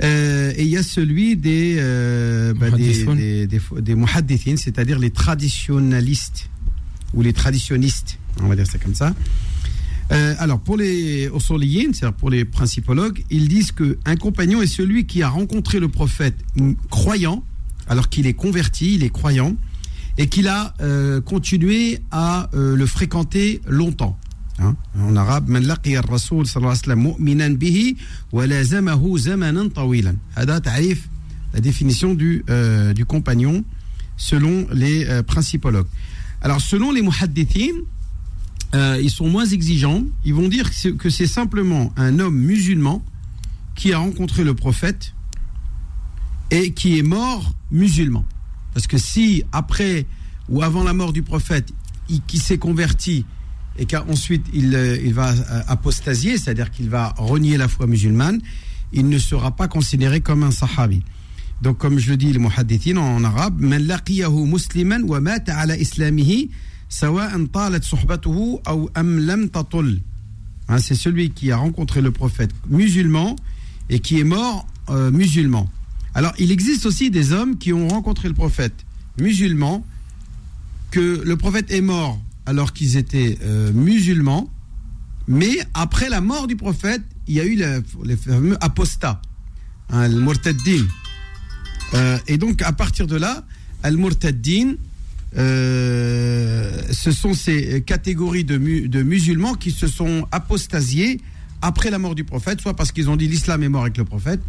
Euh, 0.05 0.53
et 0.57 0.63
il 0.63 0.69
y 0.69 0.77
a 0.77 0.85
celui 0.85 1.37
des, 1.37 1.77
euh, 1.79 2.55
bah, 2.55 2.71
des, 2.71 2.77
Muhaddithoun. 2.77 3.17
des, 3.17 3.47
des, 3.49 3.61
des 3.81 3.95
muhaddithin, 3.97 4.57
c'est-à-dire 4.57 5.01
les 5.01 5.11
traditionnalistes 5.11 6.49
ou 7.13 7.23
les 7.23 7.33
traditionnistes, 7.33 8.19
on 8.41 8.47
va 8.47 8.55
dire 8.55 8.69
ça 8.69 8.79
comme 8.79 8.95
ça. 8.95 9.15
Euh, 10.12 10.36
alors, 10.40 10.60
pour 10.60 10.78
les 10.78 11.30
usuliyin, 11.36 11.92
c'est-à-dire 11.94 12.18
pour 12.18 12.30
les 12.30 12.46
principologues, 12.46 13.24
ils 13.30 13.48
disent 13.48 13.72
qu'un 13.72 14.16
compagnon 14.16 14.62
est 14.62 14.68
celui 14.68 15.06
qui 15.06 15.22
a 15.22 15.30
rencontré 15.30 15.80
le 15.80 15.90
prophète 15.90 16.38
mm, 16.56 16.74
croyant, 16.90 17.44
alors 17.90 18.10
qu'il 18.10 18.26
est 18.28 18.34
converti, 18.34 18.96
il 18.96 19.04
est 19.04 19.10
croyant, 19.10 19.56
et 20.18 20.28
qu'il 20.28 20.48
a 20.48 20.74
euh, 20.82 21.22
continué 21.22 22.00
à 22.12 22.50
euh, 22.54 22.76
le 22.76 22.86
fréquenter 22.86 23.62
longtemps. 23.68 24.18
Hein, 24.60 24.76
en 25.00 25.16
arabe, 25.16 25.50
من 25.50 25.62
لقي 25.62 26.00
الرسول 26.00 26.48
صلى 26.48 26.58
الله 26.58 26.70
عليه 26.70 26.80
وسلم 26.80 27.00
مؤمنا 27.00 27.48
به 27.48 27.96
ولازمه 28.32 29.18
زمنا 29.18 29.70
طويلا. 29.76 30.16
هذا 30.36 30.60
تعريف 30.60 31.08
la 31.54 31.60
définition 31.60 32.14
du, 32.14 32.44
euh, 32.50 32.94
du 32.94 33.06
compagnon 33.06 33.64
selon 34.18 34.68
les 34.74 35.06
euh, 35.06 35.24
principologues. 35.24 35.88
Alors, 36.42 36.62
selon 36.62 36.92
les 36.92 37.02
muhaddithin, 37.02 37.76
euh, 38.75 38.99
ils 39.03 39.11
sont 39.11 39.29
moins 39.29 39.45
exigeants. 39.45 40.03
Ils 40.25 40.35
vont 40.35 40.49
dire 40.49 40.71
que 40.99 41.11
c'est 41.11 41.27
simplement 41.27 41.93
un 41.97 42.19
homme 42.19 42.39
musulman 42.39 43.05
qui 43.75 43.93
a 43.93 43.99
rencontré 43.99 44.45
le 44.45 44.55
prophète 44.55 45.15
et 46.51 46.73
qui 46.73 46.99
est 46.99 47.03
mort 47.03 47.53
musulman. 47.71 48.25
Parce 48.75 48.87
que 48.87 48.99
si 48.99 49.45
après 49.53 50.07
ou 50.49 50.63
avant 50.63 50.85
la 50.85 50.95
mort 50.95 51.13
du 51.13 51.23
prophète, 51.23 51.73
il, 52.09 52.23
qui 52.23 52.39
s'est 52.39 52.59
converti 52.59 53.25
et 53.79 53.87
qu'ensuite 53.87 54.47
il, 54.53 54.75
euh, 54.75 54.99
il, 55.03 55.15
va 55.15 55.33
euh, 55.33 55.63
apostasier, 55.67 56.37
c'est-à-dire 56.39 56.71
qu'il 56.71 56.89
va 56.89 57.15
renier 57.17 57.57
la 57.57 57.69
foi 57.69 57.87
musulmane, 57.87 58.41
il 58.93 59.09
ne 59.09 59.19
sera 59.19 59.55
pas 59.57 59.69
considéré 59.69 60.21
comme 60.21 60.43
un 60.43 60.51
sahabi. 60.51 61.03
Donc 61.63 61.79
comme 61.79 61.99
je 61.99 62.11
le 62.11 62.17
dis, 62.17 62.33
les 62.33 62.39
muhaddithines 62.39 62.99
en 62.99 63.23
arabe, 63.25 63.57
«Man 63.61 63.87
laqiyahu 63.87 64.47
musliman 64.47 65.03
wa 65.05 65.21
mata 65.21 65.57
ala 65.57 65.77
islamihi» 65.77 66.51
Ou 68.67 68.91
tatul. 69.49 70.01
Hein, 70.69 70.79
c'est 70.79 70.95
celui 70.95 71.31
qui 71.31 71.51
a 71.51 71.57
rencontré 71.57 72.01
le 72.01 72.11
prophète 72.11 72.51
musulman 72.69 73.37
et 73.89 73.99
qui 73.99 74.21
est 74.21 74.25
mort 74.25 74.67
euh, 74.91 75.11
musulman. 75.11 75.69
Alors, 76.15 76.33
il 76.39 76.51
existe 76.51 76.87
aussi 76.87 77.11
des 77.11 77.33
hommes 77.33 77.57
qui 77.57 77.73
ont 77.73 77.89
rencontré 77.89 78.29
le 78.29 78.35
prophète 78.35 78.75
musulman, 79.19 79.85
que 80.91 81.23
le 81.25 81.37
prophète 81.37 81.71
est 81.71 81.81
mort 81.81 82.21
alors 82.45 82.73
qu'ils 82.73 82.97
étaient 82.97 83.39
euh, 83.43 83.73
musulmans, 83.73 84.51
mais 85.27 85.57
après 85.75 86.09
la 86.11 86.21
mort 86.21 86.47
du 86.47 86.57
prophète, 86.57 87.03
il 87.27 87.35
y 87.35 87.41
a 87.41 87.45
eu 87.45 87.57
les 88.05 88.17
fameux 88.17 88.57
apostats, 88.61 89.23
hein, 89.91 90.01
al-murtaddin. 90.01 90.85
Euh, 91.95 92.19
et 92.27 92.37
donc, 92.37 92.63
à 92.63 92.73
partir 92.73 93.07
de 93.07 93.17
là, 93.17 93.45
al 93.83 93.97
murtaddin 93.97 94.75
ce 95.35 97.11
sont 97.11 97.35
ces 97.35 97.83
catégories 97.83 98.45
de, 98.45 98.59
mu- 98.59 98.89
de 98.89 99.03
musulmans 99.03 99.55
qui 99.55 99.71
se 99.71 99.87
sont 99.87 100.27
apostasiés 100.31 101.21
après 101.63 101.91
la 101.91 101.99
mort 101.99 102.15
du 102.15 102.25
prophète, 102.25 102.61
soit 102.61 102.75
parce 102.75 102.93
qu'ils 102.93 103.09
ont 103.09 103.17
dit 103.17 103.29
l'islam 103.29 103.63
est 103.63 103.69
mort 103.69 103.83
avec 103.83 103.97
le 103.97 104.05
prophète, 104.05 104.41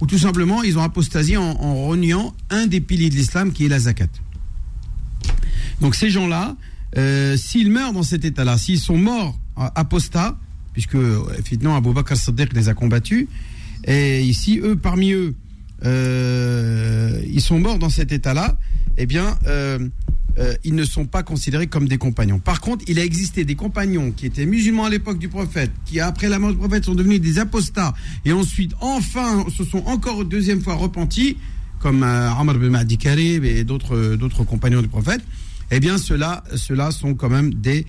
ou 0.00 0.06
tout 0.06 0.18
simplement 0.18 0.62
ils 0.62 0.78
ont 0.78 0.82
apostasié 0.82 1.36
en, 1.36 1.42
en 1.42 1.86
reniant 1.86 2.34
un 2.50 2.66
des 2.66 2.80
piliers 2.80 3.10
de 3.10 3.16
l'islam 3.16 3.52
qui 3.52 3.66
est 3.66 3.68
la 3.68 3.78
zakat. 3.80 4.08
Donc 5.80 5.94
ces 5.94 6.10
gens-là, 6.10 6.56
euh, 6.96 7.36
s'ils 7.36 7.70
meurent 7.70 7.92
dans 7.92 8.02
cet 8.02 8.24
état-là, 8.24 8.58
s'ils 8.58 8.78
sont 8.80 8.98
morts 8.98 9.38
euh, 9.58 9.62
apostats, 9.74 10.36
puisque 10.72 10.94
euh, 10.94 11.22
effectivement 11.38 11.76
Abou 11.76 11.92
Bakr 11.92 12.16
Siddiq 12.16 12.52
les 12.52 12.68
a 12.68 12.74
combattus, 12.74 13.26
et 13.84 14.22
ici, 14.22 14.60
eux, 14.62 14.76
parmi 14.76 15.12
eux, 15.12 15.34
euh, 15.84 17.20
ils 17.26 17.40
sont 17.40 17.58
morts 17.58 17.78
dans 17.78 17.90
cet 17.90 18.12
état-là, 18.12 18.58
eh 18.96 19.06
bien, 19.06 19.38
euh, 19.46 19.78
euh, 20.38 20.54
ils 20.64 20.74
ne 20.74 20.84
sont 20.84 21.06
pas 21.06 21.22
considérés 21.22 21.66
comme 21.66 21.88
des 21.88 21.98
compagnons. 21.98 22.38
Par 22.38 22.60
contre, 22.60 22.84
il 22.88 22.98
a 22.98 23.04
existé 23.04 23.44
des 23.44 23.54
compagnons 23.54 24.12
qui 24.12 24.26
étaient 24.26 24.46
musulmans 24.46 24.84
à 24.84 24.90
l'époque 24.90 25.18
du 25.18 25.28
prophète, 25.28 25.70
qui 25.84 26.00
après 26.00 26.28
la 26.28 26.38
mort 26.38 26.50
du 26.50 26.56
prophète 26.56 26.84
sont 26.84 26.94
devenus 26.94 27.20
des 27.20 27.38
apostats, 27.38 27.94
et 28.24 28.32
ensuite, 28.32 28.72
enfin, 28.80 29.44
se 29.56 29.64
sont 29.64 29.82
encore 29.86 30.22
une 30.22 30.28
deuxième 30.28 30.60
fois 30.60 30.74
repentis, 30.74 31.36
comme 31.80 32.02
euh, 32.02 32.30
Amr 32.30 32.54
bin 32.58 32.70
Mahdi 32.70 32.98
Karib 32.98 33.44
et 33.44 33.64
d'autres 33.64 34.16
d'autres 34.16 34.44
compagnons 34.44 34.82
du 34.82 34.88
prophète. 34.88 35.22
Eh 35.70 35.80
bien, 35.80 35.98
ceux-là 35.98 36.44
ceux 36.54 36.76
sont 36.90 37.14
quand 37.14 37.28
même 37.28 37.52
des 37.54 37.86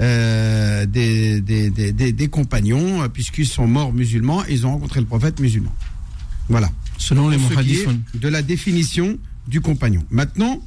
euh, 0.00 0.86
des, 0.86 1.40
des, 1.40 1.70
des, 1.70 1.92
des, 1.92 2.28
compagnons, 2.28 3.02
euh, 3.04 3.08
puisqu'ils 3.08 3.46
sont 3.46 3.68
morts 3.68 3.92
musulmans 3.92 4.44
et 4.48 4.52
ils 4.52 4.66
ont 4.66 4.72
rencontré 4.72 4.98
le 4.98 5.06
prophète 5.06 5.38
musulman. 5.38 5.72
Voilà. 6.48 6.68
Selon 6.98 7.28
les 7.28 7.38
ce 7.38 7.60
qui 7.60 7.76
est 7.76 8.18
de 8.18 8.28
la 8.28 8.42
définition 8.42 9.16
du 9.46 9.60
compagnon. 9.60 10.02
Maintenant, 10.10 10.60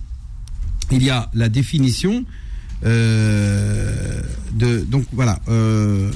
il 0.91 1.03
y 1.03 1.09
a 1.09 1.29
la 1.33 1.49
définition 1.49 2.25
euh, 2.85 4.21
de 4.53 4.79
donc 4.79 5.05
voilà 5.11 5.39
euh, 5.49 6.11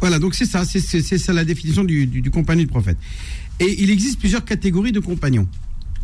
voilà 0.00 0.18
donc 0.18 0.34
c'est 0.34 0.46
ça 0.46 0.64
c'est 0.64 1.18
ça 1.18 1.32
la 1.32 1.44
définition 1.44 1.84
du, 1.84 2.30
compagnon 2.32 2.62
du 2.62 2.66
prophète. 2.68 2.98
Et 3.60 3.82
il 3.82 3.90
existe 3.90 4.18
plusieurs 4.18 4.44
catégories 4.44 4.92
de 4.92 5.00
compagnons. 5.00 5.48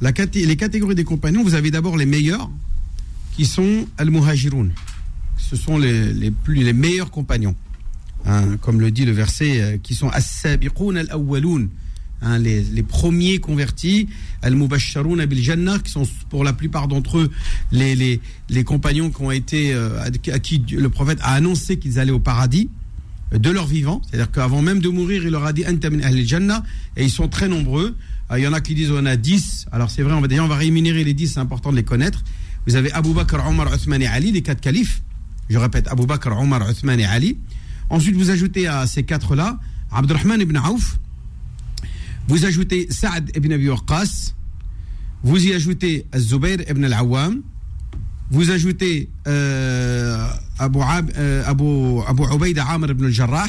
La 0.01 0.13
les 0.35 0.57
catégories 0.57 0.95
des 0.95 1.05
compagnons 1.05 1.43
vous 1.43 1.55
avez 1.55 1.71
d'abord 1.71 1.97
les 1.97 2.07
meilleurs 2.07 2.51
qui 3.37 3.47
sont 3.47 3.87
al 3.99 4.11
muhajiroun 4.11 4.73
ce 5.39 5.57
sont 5.57 5.79
les, 5.79 6.13
les 6.13 6.31
plus 6.31 6.55
les 6.55 6.73
meilleurs 6.73 7.11
compagnons 7.11 7.55
Hein, 8.25 8.57
comme 8.61 8.81
le 8.81 8.93
dit 8.93 9.05
le 9.05 9.11
verset 9.11 9.61
euh, 9.61 9.79
qui 9.83 9.95
sont 9.95 10.09
as-sabiqoun 10.09 10.97
al-awwaloun 10.97 11.69
Hein, 12.25 12.39
les, 12.39 12.83
premiers 12.83 13.39
convertis, 13.39 14.09
al-mubashsharoun 14.43 15.25
bil 15.27 15.43
jannah, 15.43 15.79
qui 15.81 15.91
sont 15.91 16.07
pour 16.31 16.45
la 16.45 16.53
plupart 16.53 16.87
d'entre 16.87 17.19
eux 17.19 17.31
les, 17.73 18.21
compagnons 18.65 19.11
qui 19.11 19.23
ont 19.23 19.33
été 19.33 19.75
euh, 19.75 20.01
à 20.01 20.39
qui 20.39 20.59
le 20.71 20.89
prophète 20.89 21.19
a 21.23 21.33
annoncé 21.33 21.79
qu'ils 21.79 21.99
allaient 21.99 22.13
au 22.13 22.21
paradis 22.21 22.71
euh, 23.33 23.39
de 23.39 23.51
leur 23.51 23.67
vivant. 23.67 24.03
C'est-à-dire 24.07 24.31
qu'avant 24.31 24.63
même 24.63 24.79
de 24.79 24.89
mourir, 24.89 25.25
il 25.25 25.31
leur 25.31 25.45
a 25.45 25.53
dit 25.53 25.65
ahli 25.65 26.27
jannah 26.27 26.63
et 26.97 27.05
ils 27.05 27.11
sont 27.11 27.29
très 27.29 27.49
nombreux. 27.49 27.97
Euh, 28.31 28.39
Il 28.39 28.45
y 28.45 28.47
en 28.47 28.53
a 28.53 28.61
qui 28.61 28.75
disent 28.75 28.93
on 28.93 29.05
a 29.05 29.17
10. 29.17 29.67
Alors 29.73 29.91
c'est 29.91 30.03
vrai, 30.03 30.15
on 30.15 30.21
va 30.21 30.29
on 30.43 30.49
va 30.49 30.57
rémunérer 30.57 31.03
les 31.03 31.15
10, 31.15 31.35
c'est 31.35 31.41
important 31.41 31.73
de 31.73 31.77
les 31.77 31.85
connaître. 31.85 32.23
Vous 32.67 32.77
avez 32.77 32.93
Abu 32.93 33.13
Bakr, 33.13 33.45
Omar, 33.49 33.73
Othman 33.73 34.01
et 34.01 34.07
Ali, 34.07 34.31
les 34.31 34.43
quatre 34.43 34.61
califes. 34.61 35.03
Je 35.49 35.59
répète, 35.59 35.89
Abu 35.89 36.07
Bakr, 36.07 36.39
Omar, 36.39 36.69
Othman 36.69 37.01
et 37.01 37.05
Ali. 37.05 37.37
Ensuite, 37.91 38.15
vous 38.15 38.31
ajoutez 38.31 38.69
à 38.69 38.87
ces 38.87 39.03
quatre-là 39.03 39.59
Abdurrahman 39.91 40.41
ibn 40.41 40.57
Auf, 40.57 40.99
vous 42.29 42.45
ajoutez 42.45 42.87
Saad 42.91 43.31
ibn 43.37 43.53
Abi 43.53 43.69
vous 45.25 45.47
y 45.47 45.53
ajoutez 45.53 46.07
Zubair 46.17 46.59
ibn 46.69 46.85
al-Awwam, 46.85 47.43
vous 48.31 48.51
ajoutez 48.51 49.09
euh, 49.29 50.27
Abu, 50.59 50.81
Ab, 50.81 51.11
euh, 51.17 51.45
Abu, 51.47 52.01
Abu 52.07 52.23
Ubaida 52.35 52.65
Amr 52.65 52.91
ibn 52.91 53.05
al-Jarrah, 53.05 53.47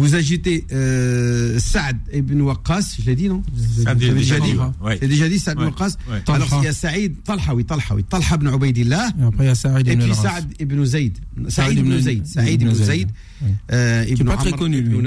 vous 0.00 0.14
ajoutez 0.14 0.64
euh, 0.72 1.58
Saad 1.58 1.96
ibn 2.12 2.40
Waqqas, 2.40 2.96
je 3.00 3.06
l'ai 3.06 3.14
dit 3.16 3.28
non? 3.28 3.42
Saad 3.84 4.00
J'avais 4.00 4.18
déjà 4.20 4.38
déjà 4.40 4.40
dit. 4.40 4.58
ouais. 4.82 4.98
J'ai 5.00 5.08
déjà 5.08 5.28
dit 5.28 5.38
Saad 5.38 5.54
ibn 5.56 5.64
Ouais, 5.64 5.70
Waqqas. 5.70 5.96
ouais. 6.10 6.22
Alors 6.34 6.48
il 6.60 6.64
y 6.64 6.68
a 6.68 6.72
Saïd, 6.72 7.22
Talha, 7.22 7.54
oui, 7.54 7.64
Talha, 7.64 7.82
oui, 7.94 8.04
Talha 8.04 8.34
ibn 8.34 8.48
Ubaidillah. 8.48 9.10
Et 9.18 9.22
après, 9.22 9.44
il 9.44 9.48
y 9.48 9.50
a 9.50 9.54
Saïd 9.54 9.86
Et 9.88 9.92
ibn 9.92 10.02
puis 10.02 10.10
al-Ras. 10.12 10.22
Saad 10.22 10.44
ibn 10.58 10.84
Zayd. 10.84 11.18
Saïd 11.48 11.78
ibn 11.78 11.98
Zayd. 11.98 12.26
Saïd 12.26 12.62
ibn 12.62 12.74
Zayd. 12.74 12.86
Zayd. 12.86 13.08
Oui. 13.42 13.48
Euh, 13.72 14.04
pas 14.24 14.36
très 14.36 14.52
connu, 14.52 14.80
lui. 14.80 14.98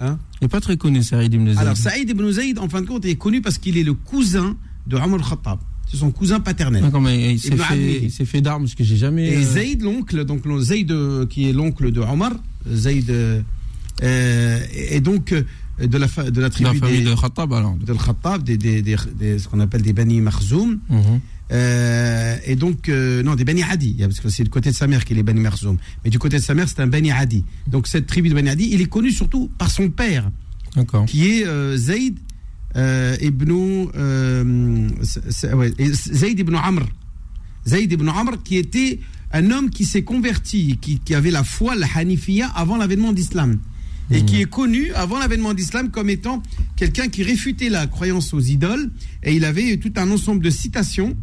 Hein? 0.00 0.18
Il 0.40 0.44
n'est 0.44 0.48
pas 0.48 0.60
très 0.60 0.76
connu, 0.76 1.02
Saïd 1.02 1.32
ibn 1.32 1.46
Zayd. 1.46 1.58
Alors 1.58 1.76
Saïd 1.76 2.10
ibn 2.10 2.30
Zayd, 2.30 2.58
en 2.58 2.68
fin 2.68 2.82
de 2.82 2.86
compte, 2.86 3.04
est 3.04 3.16
connu 3.16 3.40
parce 3.40 3.58
qu'il 3.58 3.78
est 3.78 3.82
le 3.84 3.94
cousin 3.94 4.56
de 4.86 4.96
Omar 4.96 5.20
al-Khattab. 5.20 5.58
C'est 5.90 5.98
son 5.98 6.10
cousin 6.10 6.40
paternel. 6.40 6.82
D'accord, 6.82 7.00
mais 7.02 7.34
il 7.34 7.38
s'est 7.38 7.56
fait, 8.24 8.34
il 8.36 8.42
d'armes 8.42 8.62
parce 8.64 8.74
que 8.74 8.84
j'ai 8.84 8.96
jamais. 8.96 9.28
Et 9.28 9.36
euh, 9.36 9.42
Zayd, 9.42 9.82
l'oncle, 9.82 10.24
donc 10.24 10.42
Zayd 10.60 10.90
euh, 10.90 11.26
qui 11.26 11.48
est 11.48 11.52
l'oncle 11.52 11.92
de 11.92 12.00
Omar, 12.00 12.32
Zayd, 12.70 13.10
et 14.02 15.00
donc 15.00 15.32
euh, 15.32 15.42
de 15.86 15.98
la, 15.98 16.06
de 16.30 16.40
la 16.40 16.50
tribu 16.50 16.78
la 16.80 16.88
des, 16.88 17.02
de 17.02 17.14
Khattab, 17.14 17.52
alors. 17.52 17.74
de 17.76 17.92
Khattab, 17.92 18.42
des, 18.42 18.56
des, 18.56 18.82
des, 18.82 18.96
des- 19.18 19.38
ce 19.38 19.48
qu'on 19.48 19.60
appelle 19.60 19.82
des 19.82 19.92
Bani 19.92 20.20
Makhzoum. 20.20 20.78
Mhm. 20.88 21.20
Euh, 21.52 22.36
et 22.46 22.56
donc, 22.56 22.88
euh, 22.88 23.22
non, 23.22 23.34
des 23.34 23.44
Bani 23.44 23.62
Adi, 23.62 23.96
parce 24.00 24.18
que 24.20 24.30
c'est 24.30 24.44
du 24.44 24.50
côté 24.50 24.70
de 24.70 24.74
sa 24.74 24.86
mère 24.86 25.04
qu'il 25.04 25.18
est 25.18 25.22
Bani 25.22 25.40
Makhzoum. 25.40 25.76
Mais 26.02 26.10
du 26.10 26.18
côté 26.18 26.38
de 26.38 26.42
sa 26.42 26.54
mère, 26.54 26.68
c'est 26.68 26.80
un 26.80 26.86
Bani 26.86 27.12
Adi. 27.12 27.44
Donc, 27.66 27.86
cette 27.86 28.06
tribu 28.06 28.28
de 28.30 28.34
Bani 28.34 28.48
Adi, 28.48 28.68
il 28.72 28.80
est 28.80 28.86
connu 28.88 29.10
surtout 29.12 29.50
par 29.58 29.70
son 29.70 29.90
père, 29.90 30.30
qui 31.06 31.28
est 31.28 31.46
euh, 31.46 31.76
Zayd 31.76 32.18
euh, 32.76 33.16
ibn 33.20 33.52
euh, 33.94 34.88
ouais, 35.54 35.72
Zayd 35.92 36.38
ibn 36.40 36.54
Amr. 36.56 36.86
Zayd 37.66 37.92
ibn 37.92 38.08
Amr 38.08 38.42
qui 38.42 38.56
était 38.56 39.00
un 39.32 39.50
homme 39.50 39.70
qui 39.70 39.84
s'est 39.84 40.02
converti, 40.02 40.78
qui, 40.80 40.98
qui 40.98 41.14
avait 41.14 41.30
la 41.30 41.44
foi, 41.44 41.74
la 41.76 41.86
Hanifiya, 41.94 42.48
avant 42.48 42.76
l'avènement 42.76 43.12
d'Islam. 43.12 43.58
Et 44.10 44.22
qui 44.24 44.42
est 44.42 44.50
connu 44.50 44.92
avant 44.92 45.18
l'avènement 45.18 45.54
d'Islam 45.54 45.90
comme 45.90 46.10
étant 46.10 46.42
quelqu'un 46.76 47.08
qui 47.08 47.22
réfutait 47.22 47.70
la 47.70 47.86
croyance 47.86 48.34
aux 48.34 48.40
idoles. 48.40 48.90
Et 49.22 49.34
il 49.34 49.44
avait 49.44 49.76
tout 49.78 49.92
un 49.96 50.10
ensemble 50.10 50.42
de 50.44 50.50
citations 50.50 51.16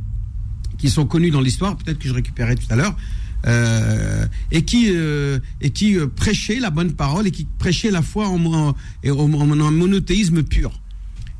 qui 0.80 0.90
sont 0.90 1.06
connues 1.06 1.30
dans 1.30 1.42
l'histoire, 1.42 1.78
peut-être 1.78 2.00
que 2.00 2.08
je 2.08 2.14
récupérerai 2.14 2.56
tout 2.56 2.66
à 2.72 2.76
l'heure, 2.76 2.98
euh, 3.46 4.26
et 4.52 4.64
qui, 4.64 4.88
euh, 4.90 5.38
et 5.62 5.70
qui 5.70 5.96
euh, 5.96 6.08
prêchait 6.08 6.60
la 6.60 6.72
bonne 6.72 6.94
parole 6.94 7.28
et 7.28 7.32
qui 7.32 7.46
prêchait 7.60 7.92
la 7.92 8.02
foi 8.02 8.28
en, 8.28 8.44
en, 8.46 8.76
en- 9.08 9.28
monothéisme 9.72 10.42
pur. 10.42 10.82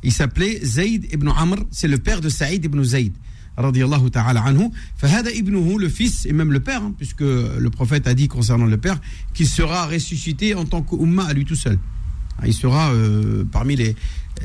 Il 0.04 0.12
s'appelait 0.12 0.60
Zayd 0.64 1.08
ibn 1.12 1.28
Amr, 1.36 1.56
c'est 1.72 1.88
le 1.88 1.98
père 1.98 2.20
de 2.20 2.28
Saïd 2.28 2.64
ibn 2.64 2.82
Zayd. 2.84 3.12
Radiallahu 3.56 4.10
ta'ala 4.10 4.42
anhu. 4.42 4.70
Fahada 4.96 5.30
ibnuhu, 5.30 5.78
le 5.78 5.88
fils 5.88 6.26
et 6.26 6.32
même 6.32 6.52
le 6.52 6.60
père, 6.60 6.82
hein, 6.82 6.94
puisque 6.96 7.20
le 7.20 7.68
prophète 7.70 8.06
a 8.06 8.14
dit 8.14 8.28
concernant 8.28 8.66
le 8.66 8.76
père 8.76 9.00
qu'il 9.34 9.46
sera 9.46 9.86
ressuscité 9.86 10.54
en 10.54 10.64
tant 10.64 10.82
qu'umma 10.82 11.24
à 11.24 11.32
lui 11.32 11.44
tout 11.44 11.56
seul. 11.56 11.78
Ah, 12.38 12.46
Il 12.46 12.54
sera 12.54 12.92
euh, 12.92 13.44
parmi 13.50 13.76
les, 13.76 13.94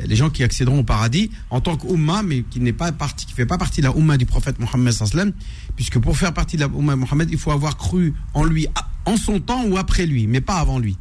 les 0.05 0.15
gens 0.15 0.29
qui 0.29 0.43
accéderont 0.43 0.79
au 0.79 0.83
paradis 0.83 1.31
en 1.49 1.61
tant 1.61 1.77
qu'umma, 1.77 2.21
mais 2.23 2.43
qui 2.43 2.59
n'est 2.59 2.73
pas 2.73 2.91
qui 2.91 3.33
fait 3.33 3.45
pas 3.45 3.57
partie 3.57 3.81
de 3.81 3.87
la 3.87 3.95
umma 3.95 4.17
du 4.17 4.25
prophète 4.25 4.59
Mohammed 4.59 4.93
sallam, 4.93 5.31
puisque 5.75 5.99
pour 5.99 6.17
faire 6.17 6.33
partie 6.33 6.57
de 6.57 6.61
la 6.61 6.67
umma 6.67 6.95
Mohammed, 6.95 7.29
il 7.31 7.37
faut 7.37 7.51
avoir 7.51 7.77
cru 7.77 8.13
en 8.33 8.43
lui 8.43 8.67
en 9.05 9.17
son 9.17 9.39
temps 9.39 9.65
ou 9.65 9.77
après 9.77 10.05
lui, 10.05 10.27
mais 10.27 10.41
pas 10.41 10.55
avant 10.55 10.79
lui. 10.79 10.97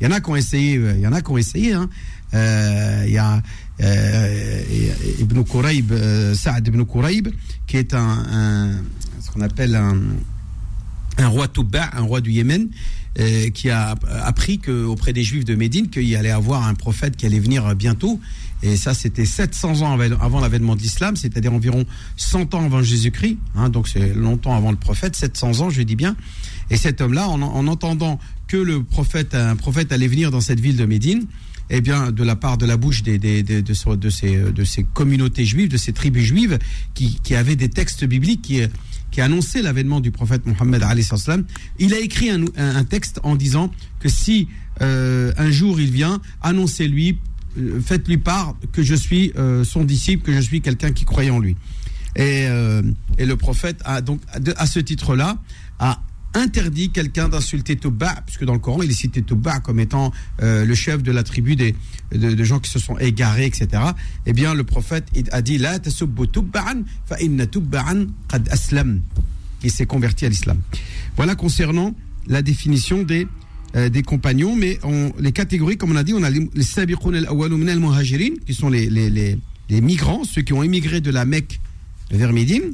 Il 0.00 0.04
y 0.04 0.06
en 0.06 0.12
a 0.12 0.20
qui 0.20 0.30
ont 0.30 0.36
essayé, 0.36 0.76
euh, 0.76 0.94
il 0.96 1.00
y 1.00 1.06
en 1.06 1.12
a 1.12 1.22
qui 1.22 1.30
ont 1.30 1.38
essayé. 1.38 1.72
Hein. 1.72 1.88
Euh, 2.34 3.04
il 3.06 3.12
y 3.12 3.18
a 3.18 3.42
Ibn 3.80 5.42
Quraib, 5.44 5.92
euh, 5.92 6.34
Saad 6.34 6.66
ibn 6.66 6.82
Quraib, 6.84 7.28
qui 7.66 7.76
est 7.76 7.94
un, 7.94 8.00
un- 8.32 8.82
ce 9.20 9.30
qu'on 9.30 9.40
appelle 9.40 9.74
un, 9.76 9.96
un 11.18 11.28
roi 11.28 11.48
Touba, 11.48 11.90
un 11.94 12.02
roi 12.02 12.20
du 12.20 12.30
Yémen, 12.32 12.68
euh, 13.18 13.50
qui 13.50 13.70
a 13.70 13.94
appris 14.24 14.58
que, 14.58 14.84
auprès 14.84 15.12
des 15.12 15.22
Juifs 15.24 15.44
de 15.44 15.54
Médine 15.54 15.88
qu'il 15.90 16.14
allait 16.16 16.30
avoir 16.30 16.66
un 16.66 16.74
prophète 16.74 17.16
qui 17.16 17.26
allait 17.26 17.40
venir 17.40 17.74
bientôt. 17.74 18.20
Et 18.62 18.76
ça, 18.76 18.92
c'était 18.94 19.24
700 19.24 19.82
ans 19.82 19.98
avant 20.20 20.40
l'avènement 20.40 20.74
de 20.74 20.80
l'islam, 20.80 21.14
c'est-à-dire 21.14 21.52
environ 21.52 21.84
100 22.16 22.54
ans 22.54 22.64
avant 22.64 22.82
Jésus-Christ. 22.82 23.38
hein, 23.54 23.68
donc 23.68 23.86
c'est 23.86 24.14
longtemps 24.14 24.56
avant 24.56 24.72
le 24.72 24.76
prophète, 24.76 25.14
700 25.14 25.60
ans, 25.60 25.70
je 25.70 25.82
dis 25.82 25.94
bien. 25.94 26.16
Et 26.70 26.76
cet 26.76 27.00
homme-là, 27.00 27.28
en, 27.28 27.40
en 27.40 27.66
entendant 27.68 28.18
que 28.48 28.56
le 28.56 28.82
prophète 28.82 29.34
allait 29.92 30.08
venir 30.08 30.30
dans 30.32 30.40
cette 30.40 30.58
ville 30.60 30.76
de 30.76 30.84
Médine, 30.86 31.26
eh 31.70 31.80
bien, 31.80 32.10
de 32.12 32.24
la 32.24 32.36
part 32.36 32.58
de 32.58 32.66
la 32.66 32.76
bouche 32.76 33.02
des, 33.02 33.18
des- 33.18 33.42
des- 33.42 33.62
de, 33.62 33.94
de 33.96 34.10
ces, 34.10 34.36
de 34.36 34.64
ces 34.64 34.84
communautés 34.84 35.44
juives, 35.44 35.68
de 35.68 35.76
ces 35.76 35.92
tribus 35.92 36.24
juives, 36.24 36.58
qui, 36.94 37.18
qui 37.22 37.34
avaient 37.34 37.56
des 37.56 37.68
textes 37.68 38.04
bibliques 38.04 38.42
qui, 38.42 38.60
qui 39.10 39.20
annonçaient 39.20 39.62
l'avènement 39.62 40.00
du 40.00 40.10
prophète 40.10 40.44
Mohammed, 40.46 40.84
il 41.78 41.94
a 41.94 41.98
écrit 42.00 42.30
un, 42.30 42.44
un- 42.56 42.84
texte 42.84 43.20
en 43.22 43.36
disant 43.36 43.70
que 44.00 44.08
si 44.08 44.48
euh, 44.80 45.32
un 45.36 45.50
jour 45.50 45.80
il 45.80 45.90
vient, 45.90 46.20
annoncez-lui, 46.42 47.18
euh, 47.58 47.80
faites-lui 47.80 48.18
part 48.18 48.56
que 48.72 48.82
je 48.82 48.94
suis 48.94 49.32
euh, 49.36 49.64
son 49.64 49.84
disciple, 49.84 50.24
que 50.24 50.32
je 50.32 50.40
suis 50.40 50.60
quelqu'un 50.60 50.92
qui 50.92 51.04
croyait 51.04 51.30
en 51.30 51.38
lui. 51.40 51.56
Et, 52.16 52.46
euh, 52.48 52.82
et 53.18 53.26
le 53.26 53.36
prophète 53.36 53.80
a 53.84 54.00
donc, 54.00 54.20
à 54.56 54.66
ce 54.66 54.78
titre-là, 54.80 55.38
a 55.78 56.00
interdit 56.34 56.90
quelqu'un 56.90 57.28
d'insulter 57.28 57.76
Touba, 57.76 58.22
puisque 58.26 58.44
dans 58.44 58.52
le 58.52 58.58
Coran, 58.58 58.82
il 58.82 58.90
est 58.90 58.94
cité 58.94 59.22
Touba 59.22 59.60
comme 59.60 59.80
étant 59.80 60.12
euh, 60.42 60.64
le 60.64 60.74
chef 60.74 61.02
de 61.02 61.12
la 61.12 61.22
tribu 61.22 61.56
des, 61.56 61.74
de, 62.12 62.44
gens 62.44 62.60
qui 62.60 62.70
se 62.70 62.78
sont 62.78 62.98
égarés, 62.98 63.46
etc. 63.46 63.82
Eh 64.26 64.32
bien, 64.32 64.54
le 64.54 64.64
prophète 64.64 65.06
il 65.14 65.28
a 65.32 65.42
dit 65.42 65.58
qad 68.28 68.48
aslam 68.50 69.00
qui 69.60 69.70
s'est 69.70 69.86
converti 69.86 70.26
à 70.26 70.28
l'islam. 70.28 70.60
Voilà 71.16 71.34
concernant 71.34 71.94
la 72.26 72.42
définition 72.42 73.02
des, 73.02 73.26
euh, 73.74 73.88
des 73.88 74.02
compagnons, 74.02 74.54
mais 74.54 74.78
les 75.18 75.32
catégories, 75.32 75.76
comme 75.76 75.92
on 75.92 75.96
a 75.96 76.04
dit, 76.04 76.14
on 76.14 76.22
a 76.22 76.30
les 76.30 76.62
sabiqun 76.62 77.10
min 77.10 77.68
al-muhajirin, 77.68 78.34
qui 78.46 78.54
sont 78.54 78.68
les, 78.68 78.88
les, 78.88 79.10
les, 79.10 79.38
les 79.68 79.80
migrants, 79.80 80.24
ceux 80.24 80.42
qui 80.42 80.52
ont 80.52 80.62
émigré 80.62 81.00
de 81.00 81.10
la 81.10 81.24
Mecque 81.24 81.60
vers 82.10 82.32
Médine. 82.32 82.72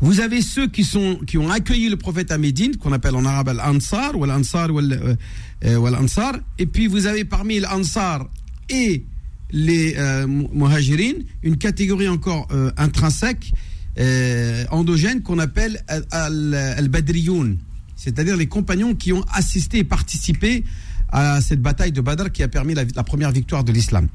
Vous 0.00 0.20
avez 0.20 0.42
ceux 0.42 0.68
qui, 0.68 0.86
ont 0.96 1.50
accueilli 1.50 1.88
le 1.88 1.96
prophète 1.96 2.30
à 2.30 2.38
Médine, 2.38 2.76
qu'on 2.76 2.92
appelle 2.92 3.16
en 3.16 3.24
arabe 3.24 3.48
al-ansar, 3.48 4.16
ou 4.16 4.24
al-ansar, 4.24 4.70
ou 4.70 4.80
euh, 4.80 5.16
al-ansar. 5.64 6.38
Et 6.58 6.66
puis 6.66 6.86
vous 6.86 7.06
avez 7.06 7.24
parmi 7.24 7.60
l'Ansar 7.60 8.28
et 8.68 9.04
les 9.50 9.94
euh, 9.96 10.26
muhajirin, 10.26 11.14
une 11.42 11.56
catégorie 11.56 12.08
encore 12.08 12.48
euh, 12.52 12.70
intrinsèque, 12.76 13.52
euh, 13.98 14.64
endogène, 14.70 15.22
qu'on 15.22 15.38
appelle 15.38 15.82
al- 15.88 16.54
al-badriyoun, 16.76 17.58
c'est-à-dire 17.96 18.36
les 18.36 18.46
compagnons 18.46 18.94
qui 18.94 19.12
ont 19.12 19.24
assisté 19.32 19.78
et 19.78 19.84
participé 19.84 20.64
à 21.10 21.40
cette 21.40 21.62
bataille 21.62 21.92
de 21.92 22.00
Badr 22.00 22.30
qui 22.30 22.42
a 22.42 22.48
permis 22.48 22.74
la, 22.74 22.84
la 22.94 23.02
première 23.02 23.30
victoire 23.32 23.64
de 23.64 23.72
l'islam. 23.72 24.08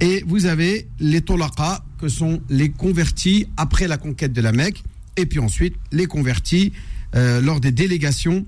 Et 0.00 0.24
vous 0.26 0.46
avez 0.46 0.88
les 0.98 1.20
tolaqa, 1.20 1.84
que 1.98 2.08
sont 2.08 2.40
les 2.48 2.70
convertis 2.70 3.46
après 3.56 3.86
la 3.88 3.96
conquête 3.96 4.32
de 4.32 4.40
la 4.40 4.52
Mecque, 4.52 4.82
et 5.16 5.26
puis 5.26 5.38
ensuite 5.38 5.74
les 5.92 6.06
convertis 6.06 6.72
euh, 7.14 7.40
lors 7.40 7.60
des 7.60 7.72
délégations 7.72 8.46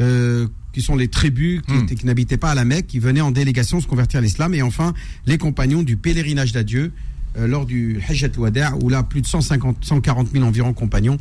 euh, 0.00 0.46
qui 0.72 0.82
sont 0.82 0.96
les 0.96 1.08
tribus 1.08 1.60
qui, 1.62 1.72
Hmm. 1.72 1.86
qui 1.86 2.06
n'habitaient 2.06 2.36
pas 2.36 2.50
à 2.50 2.54
la 2.54 2.64
Mecque, 2.64 2.86
qui 2.88 2.98
venaient 2.98 3.20
en 3.20 3.30
délégation 3.30 3.80
se 3.80 3.86
convertir 3.86 4.18
à 4.18 4.22
l'islam, 4.22 4.54
et 4.54 4.62
enfin 4.62 4.94
les 5.26 5.38
compagnons 5.38 5.82
du 5.82 5.96
pèlerinage 5.96 6.52
d'adieu 6.52 6.92
euh, 7.36 7.46
lors 7.46 7.66
du 7.66 8.00
Hajjat 8.08 8.28
al-Wada' 8.34 8.74
où 8.80 8.88
là 8.88 9.02
plus 9.02 9.20
de 9.20 9.26
150, 9.26 9.78
140 9.84 10.32
000 10.32 10.44
environ 10.44 10.72
compagnons 10.72 11.18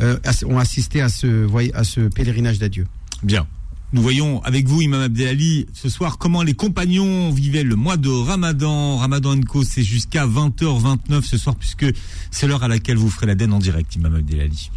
euh, 0.00 0.16
ont 0.46 0.58
assisté 0.58 1.00
à 1.00 1.08
ce, 1.08 1.46
à 1.74 1.84
ce 1.84 2.00
pèlerinage 2.02 2.58
d'adieu. 2.58 2.86
Bien. 3.22 3.46
Nous 3.96 4.02
voyons 4.02 4.42
avec 4.44 4.68
vous, 4.68 4.82
Imam 4.82 5.00
Abdelali, 5.00 5.66
ce 5.72 5.88
soir, 5.88 6.18
comment 6.18 6.42
les 6.42 6.52
compagnons 6.52 7.30
vivaient 7.30 7.62
le 7.62 7.76
mois 7.76 7.96
de 7.96 8.10
Ramadan. 8.10 8.98
Ramadan 8.98 9.40
Co, 9.40 9.64
c'est 9.64 9.82
jusqu'à 9.82 10.26
20h29 10.26 11.22
ce 11.22 11.38
soir, 11.38 11.56
puisque 11.56 11.86
c'est 12.30 12.46
l'heure 12.46 12.62
à 12.62 12.68
laquelle 12.68 12.98
vous 12.98 13.08
ferez 13.08 13.24
la 13.24 13.34
den 13.34 13.54
en 13.54 13.58
direct, 13.58 13.96
Imam 13.96 14.14
Abdelali. 14.14 14.70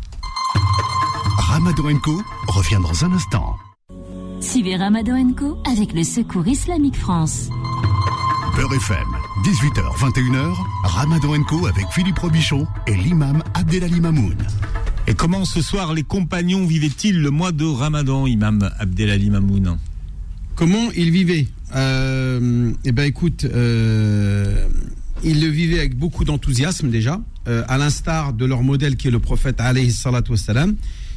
Ramadan 1.38 2.00
Co 2.02 2.22
revient 2.48 2.80
dans 2.82 3.04
un 3.04 3.12
instant. 3.12 3.58
Suivez 4.40 4.78
Ramadan 4.78 5.34
Co 5.34 5.58
avec 5.70 5.92
le 5.92 6.06
Secours 6.06 6.48
Islamique 6.48 6.96
France. 6.96 7.50
Beurre 8.56 8.74
FM, 8.74 9.08
18h, 9.44 9.98
21h, 9.98 10.56
Ramadan 10.86 11.44
Co 11.44 11.68
avec 11.68 11.88
Philippe 11.92 12.20
Robichon 12.20 12.66
et 12.88 12.96
l'imam 12.96 13.44
Abdelali 13.54 14.00
Mamoun. 14.00 14.38
Et 15.10 15.16
comment 15.16 15.44
ce 15.44 15.64
soir 15.64 15.96
les 15.96 16.04
compagnons 16.04 16.68
vivaient-ils 16.68 17.20
le 17.20 17.32
mois 17.32 17.52
de 17.52 17.66
Ramadan, 17.66 18.28
Imam 18.28 18.70
Abdelali 18.78 19.32
Mamoun 19.32 19.80
Comment 20.54 20.92
ils 20.96 21.10
vivaient 21.10 21.48
euh, 21.76 22.72
Eh 22.86 22.92
ben, 22.92 23.06
écoute, 23.06 23.44
euh, 23.46 24.68
ils 25.24 25.42
le 25.42 25.48
vivaient 25.48 25.80
avec 25.80 25.98
beaucoup 25.98 26.26
d'enthousiasme 26.26 26.92
déjà, 26.92 27.20
euh, 27.48 27.64
à 27.68 27.80
l'instar 27.80 28.34
de 28.34 28.46
leur 28.46 28.62
modèle 28.62 28.98
qui 28.98 29.08
est 29.08 29.12
le 29.12 29.20
prophète 29.20 29.60
alayhi 29.60 29.92
salatu 29.92 30.30
wassalam, 30.30 30.76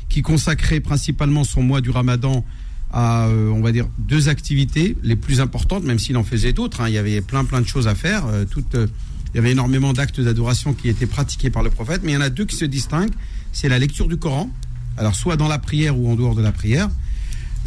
qui 0.09 0.23
consacrait 0.23 0.81
principalement 0.81 1.45
son 1.45 1.63
mois 1.63 1.83
du 1.83 1.91
Ramadan 1.91 2.47
à, 2.95 3.29
on 3.29 3.61
va 3.61 3.73
dire, 3.73 3.89
deux 3.99 4.31
activités 4.31 4.97
les 5.03 5.17
plus 5.17 5.43
importantes, 5.43 5.85
même 5.85 5.99
s'il 5.99 6.17
en 6.17 6.25
faisait 6.25 6.55
d'autres. 6.55 6.81
hein. 6.81 6.89
il 6.89 6.95
y 6.95 6.99
avait 6.99 7.21
plein 7.21 7.45
plein 7.45 7.61
de 7.61 7.69
choses 7.69 7.89
à 7.89 7.95
faire. 7.95 8.25
il 8.57 8.89
y 9.35 9.39
avait 9.39 9.53
énormément 9.53 9.93
d'actes 9.93 10.21
d'adoration 10.23 10.73
qui 10.73 10.89
étaient 10.89 11.07
pratiqués 11.07 11.51
par 11.51 11.63
le 11.63 11.69
prophète, 11.69 12.01
mais 12.05 12.13
il 12.13 12.15
y 12.15 12.19
en 12.19 12.23
a 12.23 12.31
deux 12.31 12.47
qui 12.47 12.57
se 12.57 12.65
distinguent. 12.65 13.13
C'est 13.53 13.69
la 13.69 13.79
lecture 13.79 14.09
du 14.09 14.17
Coran, 14.17 14.51
alors 14.97 15.15
soit 15.15 15.37
dans 15.37 15.49
la 15.49 15.59
prière 15.59 15.99
ou 15.99 16.11
en 16.11 16.17
dehors 16.17 16.35
de 16.35 16.43
la 16.43 16.53
prière, 16.53 16.89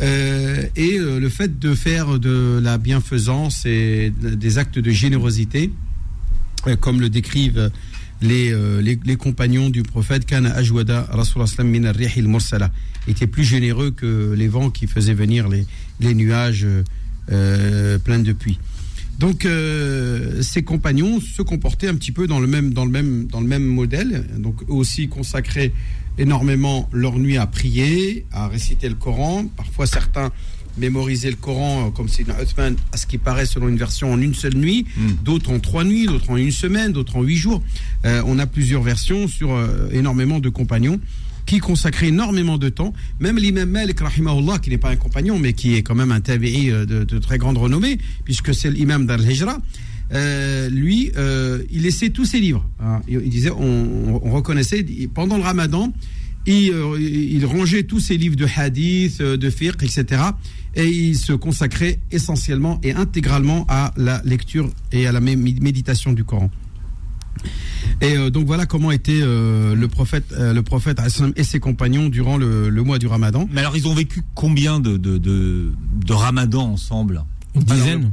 euh, 0.01 0.63
et 0.75 0.97
euh, 0.97 1.19
le 1.19 1.29
fait 1.29 1.57
de 1.57 1.73
faire 1.73 2.19
de 2.19 2.59
la 2.61 2.77
bienfaisance 2.77 3.65
et 3.65 4.11
de- 4.21 4.35
des 4.35 4.57
actes 4.57 4.77
de 4.79 4.91
générosité, 4.91 5.71
euh, 6.67 6.75
comme 6.75 6.99
le 6.99 7.09
décrivent 7.09 7.71
les, 8.21 8.55
les, 8.81 9.15
compagnons 9.17 9.69
du 9.69 9.83
prophète, 9.83 10.25
Kana 10.25 10.49
ajwada 10.55 11.07
min 11.59 11.91
mursala, 12.23 12.71
était 13.07 13.27
plus 13.27 13.43
généreux 13.43 13.91
que 13.91 14.33
les 14.35 14.47
vents 14.47 14.69
qui 14.69 14.87
faisaient 14.87 15.13
venir 15.13 15.47
les, 15.49 16.13
nuages 16.13 16.65
pleins 17.27 18.19
de 18.19 18.31
pluie. 18.31 18.57
Donc 19.19 19.45
euh, 19.45 20.41
ces 20.41 20.63
compagnons 20.63 21.19
se 21.21 21.41
comportaient 21.41 21.87
un 21.87 21.95
petit 21.95 22.11
peu 22.11 22.27
dans 22.27 22.39
le 22.39 22.47
même 22.47 22.73
dans 22.73 22.85
le 22.85 22.91
même 22.91 23.27
dans 23.27 23.39
le 23.39 23.47
même 23.47 23.63
modèle, 23.63 24.25
donc 24.37 24.61
eux 24.63 24.73
aussi 24.73 25.07
consacraient 25.07 25.71
énormément 26.17 26.89
leur 26.91 27.17
nuit 27.17 27.37
à 27.37 27.47
prier, 27.47 28.25
à 28.31 28.47
réciter 28.47 28.89
le 28.89 28.95
Coran. 28.95 29.45
Parfois 29.55 29.87
certains 29.87 30.31
mémorisaient 30.77 31.29
le 31.29 31.35
Coran, 31.35 31.87
euh, 31.87 31.89
comme 31.91 32.09
c'est 32.09 32.23
Uthman, 32.23 32.75
à 32.91 32.97
ce 32.97 33.05
qui 33.07 33.17
paraît 33.17 33.45
selon 33.45 33.69
une 33.69 33.77
version 33.77 34.11
en 34.11 34.19
une 34.19 34.33
seule 34.33 34.55
nuit, 34.55 34.85
d'autres 35.23 35.51
en 35.51 35.59
trois 35.59 35.83
nuits, 35.83 36.05
d'autres 36.05 36.29
en 36.29 36.37
une 36.37 36.51
semaine, 36.51 36.91
d'autres 36.91 37.15
en 37.15 37.23
huit 37.23 37.37
jours. 37.37 37.61
Euh, 38.05 38.21
on 38.25 38.39
a 38.39 38.45
plusieurs 38.45 38.81
versions 38.81 39.27
sur 39.27 39.53
euh, 39.53 39.89
énormément 39.91 40.39
de 40.39 40.49
compagnons 40.49 40.99
qui 41.45 41.59
consacraient 41.59 42.07
énormément 42.07 42.57
de 42.57 42.69
temps. 42.69 42.93
Même 43.19 43.37
l'imam 43.37 43.69
Malik, 43.69 43.99
rahimahullah, 43.99 44.59
qui 44.59 44.69
n'est 44.71 44.77
pas 44.77 44.89
un 44.89 44.95
compagnon, 44.95 45.37
mais 45.39 45.53
qui 45.53 45.75
est 45.75 45.83
quand 45.83 45.95
même 45.95 46.11
un 46.11 46.21
tabi'i 46.21 46.71
euh, 46.71 46.85
de, 46.85 47.19
très 47.19 47.37
grande 47.37 47.57
renommée, 47.57 47.97
puisque 48.23 48.53
c'est 48.53 48.71
l'imam 48.71 49.05
d'Al-Hijra, 49.05 49.57
euh, 50.13 50.69
lui, 50.69 51.11
euh, 51.17 51.63
il 51.71 51.81
laissait 51.83 52.09
tous 52.09 52.25
ses 52.25 52.39
livres. 52.39 52.67
hein. 52.79 53.01
Il, 53.07 53.29
disait, 53.29 53.51
on, 53.51 54.21
on 54.23 54.31
reconnaissait, 54.31 54.85
pendant 55.13 55.37
le 55.37 55.43
ramadan, 55.43 55.91
il, 56.47 56.71
il 56.99 57.45
rangeait 57.45 57.83
tous 57.83 57.99
ses 57.99 58.17
livres 58.17 58.35
de 58.35 58.45
hadith, 58.55 59.19
de 59.21 59.49
fiqh, 59.49 59.81
etc. 59.81 60.21
Et 60.75 60.87
il 60.87 61.15
se 61.17 61.33
consacrait 61.33 61.99
essentiellement 62.11 62.79
et 62.83 62.91
intégralement 62.91 63.65
à 63.67 63.93
la 63.97 64.21
lecture 64.25 64.69
et 64.91 65.07
à 65.07 65.11
la 65.11 65.21
mé- 65.21 65.37
méditation 65.61 66.13
du 66.13 66.23
Coran. 66.23 66.51
Et 68.01 68.17
euh, 68.17 68.29
donc 68.29 68.45
voilà 68.45 68.65
comment 68.65 68.91
était 68.91 69.19
euh, 69.21 69.75
le 69.75 69.87
prophète, 69.87 70.25
euh, 70.33 70.53
le 70.53 70.61
prophète 70.63 70.99
et 71.35 71.43
ses 71.43 71.59
compagnons 71.59 72.09
durant 72.09 72.37
le, 72.37 72.69
le 72.69 72.83
mois 72.83 72.99
du 72.99 73.07
Ramadan. 73.07 73.47
Mais 73.51 73.61
alors, 73.61 73.77
ils 73.77 73.87
ont 73.87 73.93
vécu 73.93 74.21
combien 74.33 74.79
de, 74.79 74.97
de, 74.97 75.17
de, 75.17 75.71
de 76.05 76.13
Ramadan 76.13 76.63
ensemble? 76.71 77.23
Une 77.55 77.63
dizaine 77.63 78.11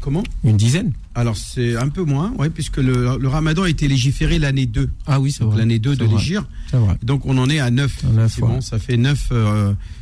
Comment? 0.00 0.22
Une 0.44 0.58
dizaine 0.58 0.92
Alors 1.14 1.34
c'est 1.34 1.76
un 1.76 1.88
peu 1.88 2.02
moins, 2.04 2.32
ouais, 2.38 2.50
puisque 2.50 2.76
le, 2.76 3.16
le 3.18 3.28
Ramadan 3.28 3.62
a 3.62 3.70
été 3.70 3.88
légiféré 3.88 4.38
l'année 4.38 4.66
2, 4.66 4.90
Ah 5.06 5.18
oui, 5.18 5.32
c'est 5.32 5.44
vrai. 5.44 5.56
l'année 5.56 5.78
2 5.78 5.96
de 5.96 6.04
vrai. 6.04 6.98
Donc 7.02 7.24
on 7.24 7.38
en 7.38 7.48
est 7.48 7.58
à 7.58 7.70
9. 7.70 8.04
À 8.04 8.08
neuf, 8.08 8.24
effectivement. 8.26 8.54
ouais. 8.56 8.60
Ça 8.60 8.78
fait 8.78 8.98
9, 8.98 9.32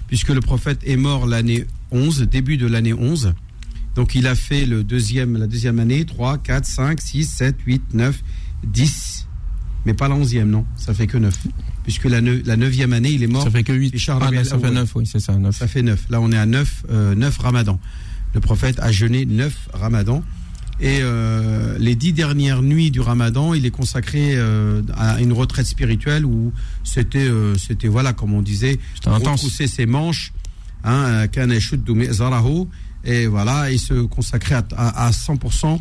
puisque 0.08 0.30
le 0.30 0.40
prophète 0.40 0.80
est 0.84 0.96
mort 0.96 1.26
l'année 1.26 1.66
11, 1.92 2.22
début 2.22 2.56
de 2.56 2.66
l'année 2.66 2.92
11. 2.94 3.32
Donc 3.94 4.14
il 4.14 4.26
a 4.26 4.34
fait 4.34 4.64
le 4.66 4.84
deuxième, 4.84 5.36
la 5.36 5.46
deuxième 5.46 5.78
année, 5.78 6.04
3, 6.04 6.38
4, 6.38 6.64
5, 6.64 7.00
6, 7.00 7.24
7, 7.24 7.56
8, 7.66 7.82
9, 7.94 8.22
10. 8.66 9.28
Mais 9.84 9.94
pas 9.94 10.08
la 10.08 10.14
onzième, 10.14 10.48
non. 10.48 10.64
Ça 10.76 10.94
fait 10.94 11.06
que 11.06 11.18
9. 11.18 11.34
Puisque 11.82 12.04
la, 12.04 12.20
neu- 12.20 12.42
la 12.46 12.56
neuvième 12.56 12.92
année, 12.92 13.10
il 13.10 13.22
est 13.22 13.26
mort. 13.26 13.42
Ça 13.42 13.50
fait 13.50 13.64
que 13.64 13.72
8. 13.72 13.92
Richard 13.92 14.20
Ah, 14.22 14.30
non, 14.30 14.44
ça 14.44 14.50
fait 14.58 14.66
Awwal. 14.66 14.74
9, 14.74 14.92
oui, 14.96 15.06
c'est 15.06 15.18
ça, 15.18 15.36
9. 15.36 15.56
Ça 15.56 15.66
fait 15.66 15.82
9. 15.82 16.06
Là, 16.10 16.20
on 16.20 16.30
est 16.30 16.38
à 16.38 16.46
9, 16.46 16.84
euh, 16.90 17.14
9 17.16 17.36
ramadans. 17.38 17.80
Le 18.34 18.40
prophète 18.40 18.78
a 18.78 18.92
jeûné 18.92 19.26
9 19.26 19.68
ramadans. 19.74 20.22
Et 20.80 20.98
euh, 21.02 21.76
les 21.78 21.94
dix 21.94 22.12
dernières 22.12 22.62
nuits 22.62 22.90
du 22.90 23.00
ramadan, 23.00 23.52
il 23.54 23.66
est 23.66 23.70
consacré 23.70 24.32
euh, 24.34 24.82
à 24.96 25.20
une 25.20 25.32
retraite 25.32 25.66
spirituelle 25.66 26.24
où 26.24 26.52
c'était, 26.82 27.18
euh, 27.18 27.56
c'était 27.56 27.88
voilà, 27.88 28.12
comme 28.12 28.32
on 28.32 28.42
disait, 28.42 28.78
retrousser 29.32 29.66
ses 29.68 29.86
manches, 29.86 30.32
hein, 30.82 31.26
mi'zarahu, 31.88 32.66
et 33.04 33.26
voilà, 33.26 33.70
il 33.70 33.78
se 33.78 33.94
consacrait 34.02 34.54
à, 34.56 34.64
à, 34.76 35.06
à 35.06 35.10
100% 35.10 35.80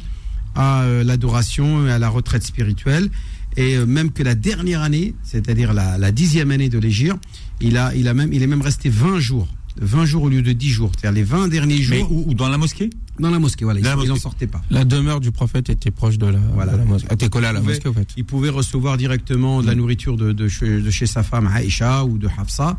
à 0.55 0.81
euh, 0.84 1.03
l'adoration 1.03 1.88
et 1.88 1.91
à 1.91 1.99
la 1.99 2.10
retraite 2.10 2.43
spirituelle. 2.43 3.10
Et 3.57 3.75
euh, 3.77 3.86
même 3.86 4.12
que 4.12 4.23
la 4.23 4.36
dernière 4.36 4.81
année, 4.81 5.13
c'est-à-dire 5.23 5.73
la, 5.73 5.97
la 5.97 6.12
dixième 6.12 6.51
année 6.51 6.69
de 6.69 6.77
l'Égir, 6.79 7.15
il, 7.62 7.77
a, 7.77 7.93
il, 7.95 8.07
a 8.07 8.13
même, 8.13 8.31
il 8.34 8.41
est 8.43 8.47
même 8.47 8.62
resté 8.62 8.89
20 8.89 9.19
jours. 9.19 9.47
20 9.79 10.05
jours 10.05 10.23
au 10.23 10.29
lieu 10.29 10.41
de 10.41 10.51
10 10.51 10.69
jours. 10.69 10.91
C'est-à-dire 10.99 11.15
les 11.15 11.23
20 11.23 11.47
derniers 11.47 11.75
Mais 11.89 11.99
jours 11.99 12.12
où, 12.12 12.25
où 12.27 12.34
Dans 12.34 12.49
la 12.49 12.57
mosquée? 12.57 12.89
Dans 13.19 13.29
la 13.29 13.39
mosquée. 13.39 13.63
Voilà, 13.65 13.79
ils 13.79 13.84
Dans 13.84 13.89
la 13.91 13.95
n'en 13.95 14.01
mosquée. 14.07 14.19
sortaient 14.19 14.47
pas. 14.47 14.62
La 14.69 14.84
demeure 14.84 15.19
du 15.21 15.31
prophète 15.31 15.69
était 15.69 15.91
proche 15.91 16.17
de 16.17 16.25
la, 16.25 16.39
Voilà. 16.53 16.73
de 16.73 16.77
la 16.79 16.86
mosquée. 16.86 17.13
était 17.13 17.29
collée 17.29 17.47
à 17.47 17.53
la 17.53 17.60
Il 17.60 17.62
pouvait- 17.63 17.73
mosquée, 17.75 17.89
en 17.89 17.93
fait. 17.93 18.07
Il 18.17 18.25
pouvait 18.25 18.49
recevoir 18.49 18.97
directement 18.97 19.62
de 19.62 19.67
la 19.67 19.75
nourriture 19.75 20.17
de, 20.17 20.34
de, 20.34 20.47
chez, 20.49 20.81
de 20.81 20.89
chez 20.89 21.05
sa 21.05 21.23
femme 21.23 21.47
Aïcha 21.47 22.03
ou 22.03 22.17
de 22.17 22.27
Hafsa. 22.38 22.77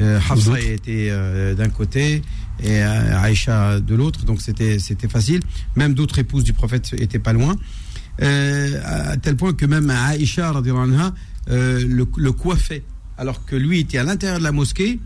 Euh, 0.00 0.18
Hafsa 0.28 0.60
était 0.60 1.08
euh, 1.10 1.54
d'un 1.54 1.68
côté 1.68 2.20
et 2.61 2.83
euh, 2.83 3.19
Aïcha 3.21 3.79
de 3.79 3.95
l'autre, 3.95 4.25
donc 4.25 4.41
c'était 4.41 4.79
c'était 4.79 5.07
facile. 5.07 5.41
Même 5.75 5.93
d'autres 5.93 6.19
épouses 6.19 6.43
du 6.43 6.53
prophète 6.53 6.93
étaient 6.97 7.19
pas 7.19 7.33
loin. 7.33 7.55
Euh, 8.21 8.81
à 8.83 9.17
tel 9.17 9.35
point 9.37 9.53
que 9.53 9.65
même 9.65 9.89
Aïcha 9.89 10.51
radiallahu 10.51 10.93
anha, 10.93 11.13
euh, 11.49 11.79
le, 11.87 12.05
le 12.17 12.31
coiffait, 12.31 12.83
alors 13.17 13.45
que 13.45 13.55
lui 13.55 13.79
était 13.79 13.97
à 13.97 14.03
l'intérieur 14.03 14.39
de 14.39 14.43
la 14.43 14.51
mosquée 14.51 14.99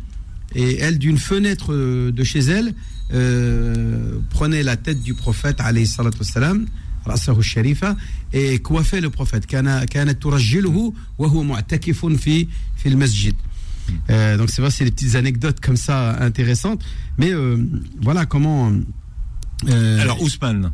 et 0.55 0.77
elle 0.79 0.97
d'une 0.97 1.17
fenêtre 1.17 1.73
euh, 1.73 2.11
de 2.11 2.23
chez 2.23 2.39
elle 2.39 2.73
euh, 3.13 4.19
prenait 4.29 4.63
la 4.63 4.77
tête 4.77 5.01
du 5.03 5.13
prophète 5.13 5.59
alayhi 5.61 5.87
salatu 5.87 6.19
wassalam 6.19 6.65
رأسه 7.07 7.39
الشريفة 7.39 7.97
et 8.33 8.59
coiffait 8.59 9.01
le 9.01 9.09
prophète 9.09 9.45
كان 9.45 9.83
كانت 9.83 10.23
ترجله 10.23 10.93
وهو 11.17 11.43
معتكف 11.43 12.05
في 12.05 12.47
في 12.77 12.89
المسجد 12.89 13.35
euh, 14.10 14.36
donc 14.36 14.50
c'est 14.50 14.62
vrai 14.62 14.70
c'est 14.70 14.84
des 14.84 14.90
petites 14.90 15.14
anecdotes 15.14 15.60
comme 15.60 15.76
ça 15.76 16.16
intéressantes 16.22 16.82
mais 17.18 17.32
euh, 17.32 17.56
voilà 18.00 18.26
comment 18.26 18.72
euh, 19.68 20.00
Alors, 20.00 20.22
Ousmane, 20.22 20.72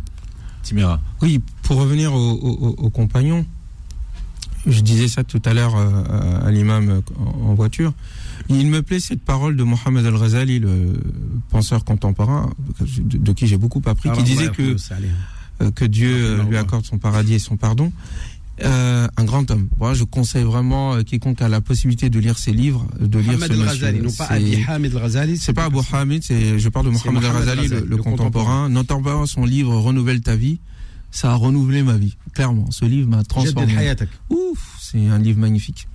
Timera. 0.63 1.01
Oui, 1.23 1.41
pour 1.63 1.79
revenir 1.79 2.13
aux 2.13 2.33
au, 2.33 2.69
aux 2.77 2.91
compagnons, 2.91 3.47
je 4.67 4.81
disais 4.81 5.09
ça 5.09 5.25
tout 5.25 5.41
à 5.45 5.55
l'heure 5.55 5.75
à, 5.77 6.51
l'imam 6.51 7.03
en, 7.17 7.55
voiture. 7.55 7.95
Il 8.51 8.67
me 8.67 8.83
plaît 8.83 9.01
cette 9.01 9.23
parole 9.23 9.57
de 9.57 9.63
Mohamed 9.63 10.05
Al-Ghazali, 10.05 10.59
le 10.59 11.01
penseur 11.51 11.85
contemporain, 11.85 12.51
de, 12.81 13.17
de 13.17 13.33
qui 13.33 13.47
j'ai 13.47 13.57
beaucoup 13.57 13.83
appris, 13.87 14.11
qui 14.13 14.23
disait 14.23 14.49
que 14.49 14.77
euh, 15.63 15.71
que 15.71 15.85
Dieu 15.85 16.11
euh, 16.13 16.43
lui 16.43 16.57
accorde 16.57 16.85
son 16.85 16.99
paradis 16.99 17.35
et 17.35 17.39
son 17.39 17.57
pardon. 17.57 17.93
Euh, 18.63 19.09
un 19.17 19.25
grand 19.25 19.51
homme. 19.51 19.69
Voilà, 19.79 19.95
je 19.95 20.05
conseille 20.05 20.45
vraiment 20.45 20.95
euh, 20.95 21.03
quiconque 21.03 21.43
a 21.43 21.49
la 21.49 21.61
possibilité 21.61 22.09
de 22.09 22.21
lire 22.21 22.39
ses 22.39 22.53
livres, 22.53 22.87
de 23.01 23.19
lire 23.19 23.33
Mohamed 23.33 23.53
ce 23.53 23.63
monsieur. 23.63 24.03
non 24.03 24.13
pas 24.13 24.27
Abi 24.27 24.65
Hamid 24.69 24.95
al-Ghazali. 24.95 25.39
C'est 25.39 25.53
pas 25.53 25.65
Abu 25.65 25.79
Hamid, 25.93 26.23
c'est, 26.23 26.59
je 26.59 26.69
parle 26.69 26.87
de 26.87 26.91
Mohamed 26.91 27.25
al-Ghazali, 27.25 27.69
le, 27.69 27.81
le 27.81 27.97
contemporain. 27.97 28.69
Notamment 28.69 29.27
son 29.27 29.45
livre 29.45 29.75
Renouvelle 29.77 30.21
ta 30.21 30.37
vie. 30.37 30.61
Ça 31.11 31.31
a 31.31 31.35
renouvelé 31.37 31.85
ma 31.85 31.97
vie, 31.97 32.17
clairement. 32.33 32.69
Ce 32.73 32.85
livre 32.85 33.09
m'a 33.09 33.23
transformé. 33.23 33.73
Ouf, 34.31 34.77
c'est 34.81 35.07
un 35.07 35.19
livre 35.19 35.39
magnifique. 35.39 35.87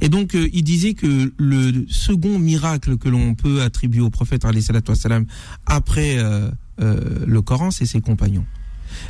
Et 0.00 0.08
donc, 0.08 0.36
euh, 0.36 0.48
il 0.52 0.62
disait 0.62 0.94
que 0.94 1.32
le 1.36 1.86
second 1.88 2.38
miracle 2.38 2.96
que 2.96 3.08
l'on 3.08 3.34
peut 3.34 3.62
attribuer 3.62 4.00
au 4.00 4.10
prophète 4.10 4.44
wassalam, 4.44 5.26
après 5.66 6.18
euh, 6.18 6.50
le 6.78 7.42
Coran, 7.42 7.72
c'est 7.72 7.86
ses 7.86 8.00
compagnons. 8.00 8.44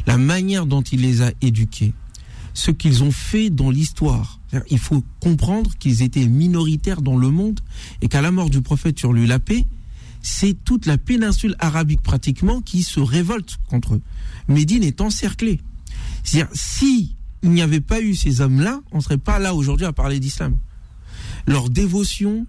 La 0.07 0.17
manière 0.17 0.65
dont 0.65 0.81
il 0.83 1.03
les 1.03 1.21
a 1.21 1.31
éduqués, 1.43 1.93
ce 2.55 2.71
qu'ils 2.71 3.03
ont 3.03 3.13
fait 3.13 3.51
dans 3.51 3.71
l'histoire. 3.71 4.41
Il 4.71 4.79
faut 4.79 5.05
comprendre 5.21 5.71
qu'ils 5.79 6.03
étaient 6.03 6.27
minoritaires 6.27 7.03
dans 7.03 7.17
le 7.17 7.31
monde 7.31 7.61
et 8.03 8.09
qu'à 8.09 8.21
la 8.21 8.33
mort 8.33 8.51
du 8.51 8.61
prophète 8.61 8.99
sur 8.99 9.13
lui 9.13 9.27
la 9.27 9.39
paix, 9.39 9.65
c'est 10.23 10.55
toute 10.65 10.87
la 10.87 10.99
péninsule 10.99 11.57
arabique 11.59 12.03
pratiquement 12.03 12.61
qui 12.61 12.83
se 12.83 13.01
révolte 13.01 13.59
contre 13.69 13.95
eux. 13.95 14.03
Médine 14.49 14.83
est 14.83 15.01
encerclée. 15.01 15.61
C'est-à-dire, 16.25 16.51
si 16.53 17.15
il 17.43 17.51
n'y 17.51 17.63
avait 17.63 17.81
pas 17.81 18.01
eu 18.01 18.15
ces 18.15 18.41
hommes-là, 18.41 18.81
on 18.93 19.01
serait 19.01 19.19
pas 19.19 19.39
là 19.39 19.55
aujourd'hui 19.55 19.87
à 19.87 19.93
parler 19.93 20.21
d'islam. 20.21 20.57
Leur 21.47 21.71
dévotion, 21.71 22.47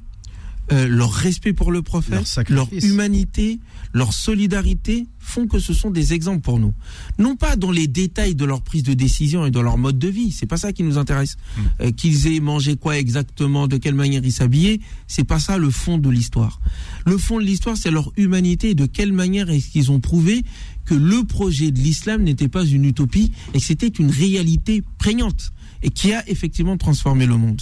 euh, 0.72 0.88
leur 0.88 1.12
respect 1.12 1.54
pour 1.54 1.72
le 1.72 1.82
prophète, 1.82 2.26
Leur 2.50 2.70
humanité, 2.72 3.60
leur 3.94 4.14
solidarité 4.14 5.08
font 5.20 5.48
que 5.48 5.60
ce 5.60 5.74
sont 5.74 5.92
des 5.92 6.14
exemples 6.14 6.42
pour 6.42 6.60
nous. 6.60 6.74
Non 7.20 7.36
pas 7.36 7.56
dans 7.56 7.72
les 7.72 7.88
détails 7.88 8.36
de 8.36 8.46
leur 8.46 8.62
prise 8.62 8.84
de 8.84 8.94
décision 8.94 9.46
et 9.46 9.52
de 9.52 9.60
leur 9.60 9.78
mode 9.78 10.00
de 10.00 10.08
vie, 10.08 10.32
c'est 10.32 10.46
pas 10.46 10.58
ça 10.58 10.72
qui 10.72 10.84
nous 10.84 10.98
intéresse. 10.98 11.38
Euh, 11.82 11.92
qu'ils 11.92 12.28
aient 12.28 12.40
mangé 12.40 12.76
quoi 12.76 12.98
exactement, 12.98 13.68
de 13.68 13.78
quelle 13.78 13.96
manière 13.96 14.24
ils 14.24 14.32
s'habillaient, 14.32 14.80
c'est 15.08 15.24
pas 15.24 15.40
ça 15.40 15.58
le 15.58 15.70
fond 15.70 15.98
de 15.98 16.10
l'histoire. 16.10 16.60
Le 17.06 17.18
fond 17.18 17.40
de 17.40 17.44
l'histoire, 17.44 17.78
c'est 17.78 17.92
leur 17.92 18.12
humanité 18.18 18.72
et 18.72 18.76
de 18.76 18.86
quelle 18.86 19.14
manière 19.14 19.50
est-ce 19.50 19.70
qu'ils 19.70 19.92
ont 19.92 20.00
prouvé 20.00 20.44
que 20.86 20.96
le 20.96 21.24
projet 21.24 21.72
de 21.72 21.80
l'islam 21.80 22.24
n'était 22.24 22.48
pas 22.48 22.66
une 22.66 22.86
utopie 22.86 23.32
et 23.54 23.60
que 23.60 23.64
c'était 23.66 23.88
une 23.88 24.10
réalité 24.10 24.84
prégnante 24.98 25.52
et 25.84 25.90
qui 25.90 26.14
a 26.14 26.28
effectivement 26.30 26.78
transformé 26.78 27.26
le 27.26 27.38
monde. 27.38 27.62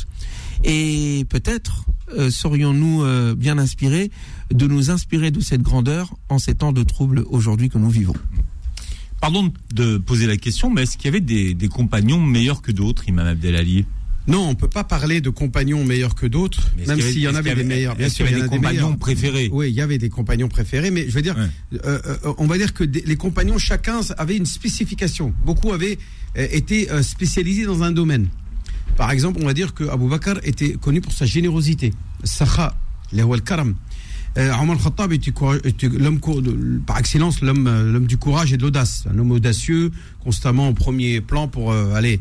Et 0.64 1.26
peut-être 1.30 1.86
euh, 2.18 2.30
serions-nous 2.32 3.04
euh, 3.04 3.36
bien 3.36 3.58
inspirés 3.58 4.12
de 4.54 4.68
nous 4.68 4.90
inspirer 4.92 5.32
de 5.32 5.40
cette 5.40 5.62
grandeur 5.62 6.16
en 6.30 6.40
ces 6.40 6.56
temps 6.56 6.72
de 6.72 6.84
troubles 6.84 7.24
aujourd'hui 7.30 7.70
que 7.70 7.78
nous 7.78 7.90
vivons? 7.90 8.16
Pardon 9.22 9.52
de 9.74 9.98
poser 9.98 10.28
la 10.28 10.38
question, 10.38 10.70
mais 10.70 10.84
est-ce 10.84 10.96
qu'il 10.98 11.06
y 11.06 11.10
avait 11.10 11.20
des, 11.20 11.54
des 11.54 11.68
compagnons 11.68 12.22
meilleurs 12.22 12.62
que 12.62 12.72
d'autres, 12.72 13.08
Imam 13.10 13.28
Abdelali? 13.28 13.86
Non, 14.28 14.48
on 14.48 14.54
peut 14.56 14.70
pas 14.70 14.84
parler 14.84 15.22
de 15.22 15.30
compagnons 15.30 15.84
meilleurs 15.84 16.14
que 16.14 16.28
d'autres, 16.28 16.70
même 16.88 17.02
s'il 17.02 17.20
y 17.20 17.28
en 17.28 17.34
avait 17.36 17.56
des 17.56 17.64
meilleurs. 17.64 17.96
Bien 17.96 18.10
sûr, 18.10 18.28
il 18.28 18.32
y 18.32 18.36
en 18.36 18.38
avait 18.38 18.44
a 18.46 18.48
des 18.48 18.56
compagnons 18.58 18.84
meilleurs. 18.86 18.98
préférés? 18.98 19.50
Oui, 19.52 19.70
il 19.70 19.76
y 19.76 19.82
avait 19.82 19.98
des 19.98 20.10
compagnons 20.10 20.48
préférés, 20.48 20.92
mais 20.92 21.06
je 21.10 21.14
veux 21.16 21.22
dire, 21.22 21.36
Ouais. 21.36 21.80
euh, 21.86 22.00
euh, 22.06 22.34
on 22.38 22.46
va 22.46 22.58
dire 22.58 22.74
que 22.74 22.84
des- 22.84 23.02
les 23.02 23.16
compagnons, 23.16 23.58
chacun 23.58 24.02
avait 24.18 24.38
une 24.38 24.46
spécification. 24.46 25.34
Beaucoup 25.46 25.74
avaient 25.74 25.98
euh, 26.38 26.48
été 26.52 26.88
spécialisés 27.02 27.66
dans 27.66 27.82
un 27.82 27.92
domaine. 27.92 28.28
Par 29.00 29.12
exemple, 29.12 29.40
on 29.42 29.46
va 29.46 29.54
dire 29.54 29.74
que 29.74 29.86
Abu 29.86 30.10
Bakr 30.10 30.42
était 30.44 30.74
connu 30.74 31.00
pour 31.00 31.14
sa 31.14 31.26
générosité, 31.26 31.94
sakha, 32.26 32.76
le 33.14 33.24
al-karam. 33.24 33.74
Euh, 34.38 34.52
Omar 34.62 34.76
al-Khattab 34.76 35.14
était, 35.14 35.32
l'homme 35.88 36.20
par 36.86 37.00
excellence 37.00 37.40
l'homme 37.40 37.66
euh, 37.66 37.94
l'homme 37.94 38.08
du 38.08 38.18
courage 38.18 38.52
et 38.52 38.58
de 38.58 38.62
l'audace, 38.62 39.06
un 39.10 39.18
homme 39.18 39.32
audacieux, 39.32 39.92
constamment 40.22 40.68
au 40.68 40.74
premier 40.74 41.22
plan 41.22 41.48
pour 41.48 41.72
euh, 41.72 41.94
aller 41.94 42.20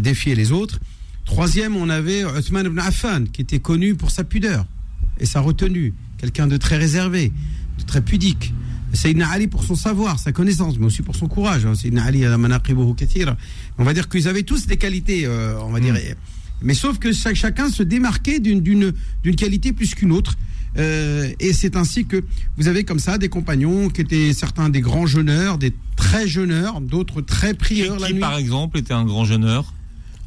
défier 0.00 0.34
les 0.34 0.50
autres. 0.50 0.80
Troisième, 1.26 1.76
on 1.76 1.90
avait 1.90 2.22
Uthman 2.22 2.64
ibn 2.64 2.78
Affan, 2.78 3.24
qui 3.30 3.42
était 3.42 3.58
connu 3.58 3.94
pour 3.94 4.10
sa 4.10 4.24
pudeur 4.24 4.64
et 5.20 5.26
sa 5.26 5.40
retenue, 5.40 5.92
quelqu'un 6.16 6.46
de 6.46 6.56
très 6.56 6.78
réservé, 6.78 7.32
de 7.78 7.84
très 7.84 8.00
pudique. 8.00 8.54
Sayyidina 8.92 9.28
Ali 9.28 9.46
pour 9.48 9.64
son 9.64 9.74
savoir, 9.74 10.18
sa 10.18 10.32
connaissance, 10.32 10.78
mais 10.78 10.86
aussi 10.86 11.02
pour 11.02 11.14
son 11.16 11.26
courage. 11.28 11.66
hein. 11.66 11.74
Sayyidina 11.74 12.04
Ali, 12.04 12.24
on 13.78 13.84
va 13.84 13.94
dire 13.94 14.08
qu'ils 14.08 14.28
avaient 14.28 14.42
tous 14.42 14.66
des 14.66 14.76
qualités, 14.76 15.26
euh, 15.26 15.58
on 15.62 15.70
va 15.70 15.80
dire. 15.80 15.94
Mais 16.62 16.74
sauf 16.74 16.98
que 16.98 17.12
chaque- 17.12 17.36
chacun 17.36 17.70
se 17.70 17.82
démarquait 17.82 18.40
d'une 18.40 18.92
qualité 19.36 19.72
plus 19.72 19.94
qu'une 19.94 20.12
autre. 20.12 20.34
Euh, 20.76 21.30
et 21.40 21.52
c'est 21.54 21.76
ainsi 21.76 22.04
que 22.04 22.22
vous 22.56 22.68
avez 22.68 22.84
comme 22.84 22.98
ça 22.98 23.16
des 23.18 23.28
compagnons 23.28 23.88
qui 23.88 24.02
étaient 24.02 24.32
certains 24.32 24.68
des 24.68 24.80
grands 24.80 25.06
jeûneurs, 25.06 25.56
des 25.58 25.72
très 25.96 26.28
jeûneurs, 26.28 26.80
d'autres 26.80 27.20
très 27.20 27.52
Qui, 27.52 27.56
prieurs 27.58 27.98
la 27.98 28.08
qui, 28.08 28.14
nuit. 28.14 28.20
par 28.20 28.36
exemple, 28.36 28.78
était 28.78 28.92
un 28.94 29.04
grand 29.04 29.24
jeûneur 29.24 29.72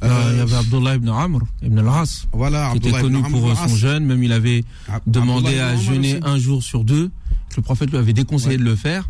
Euh, 0.04 0.30
il 0.34 0.38
y 0.39 0.41
avait 0.41 0.56
Abdullah 0.56 0.95
ibn 0.95 1.10
Amr, 1.10 1.41
ibn 1.62 1.78
al-Ras, 1.78 2.26
Voilà, 2.34 2.71
qui 2.71 2.78
était 2.78 2.88
Abdullah 2.95 3.02
connu 3.21 3.30
pour 3.30 3.52
al-As. 3.52 3.67
son 3.69 3.76
jeûne, 3.76 4.04
même 4.04 4.24
il 4.24 4.32
avait 4.32 4.63
demandé 5.06 5.60
Abdullah 5.60 5.67
à 5.67 5.76
jeûner 5.76 6.19
un 6.24 6.39
jour 6.39 6.63
sur 6.63 6.84
deux, 6.84 7.12
que 7.51 7.57
le 7.57 7.61
prophète 7.63 7.89
lui 7.91 7.97
avait 7.97 8.13
déconseillé 8.13 8.55
Ouais. 8.57 8.63
de 8.63 8.63
le 8.69 8.75
faire, 8.75 9.07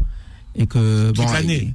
et 0.55 0.67
que 0.67 1.07
Toute 1.11 1.17
bon, 1.25 1.31
l'année. 1.31 1.73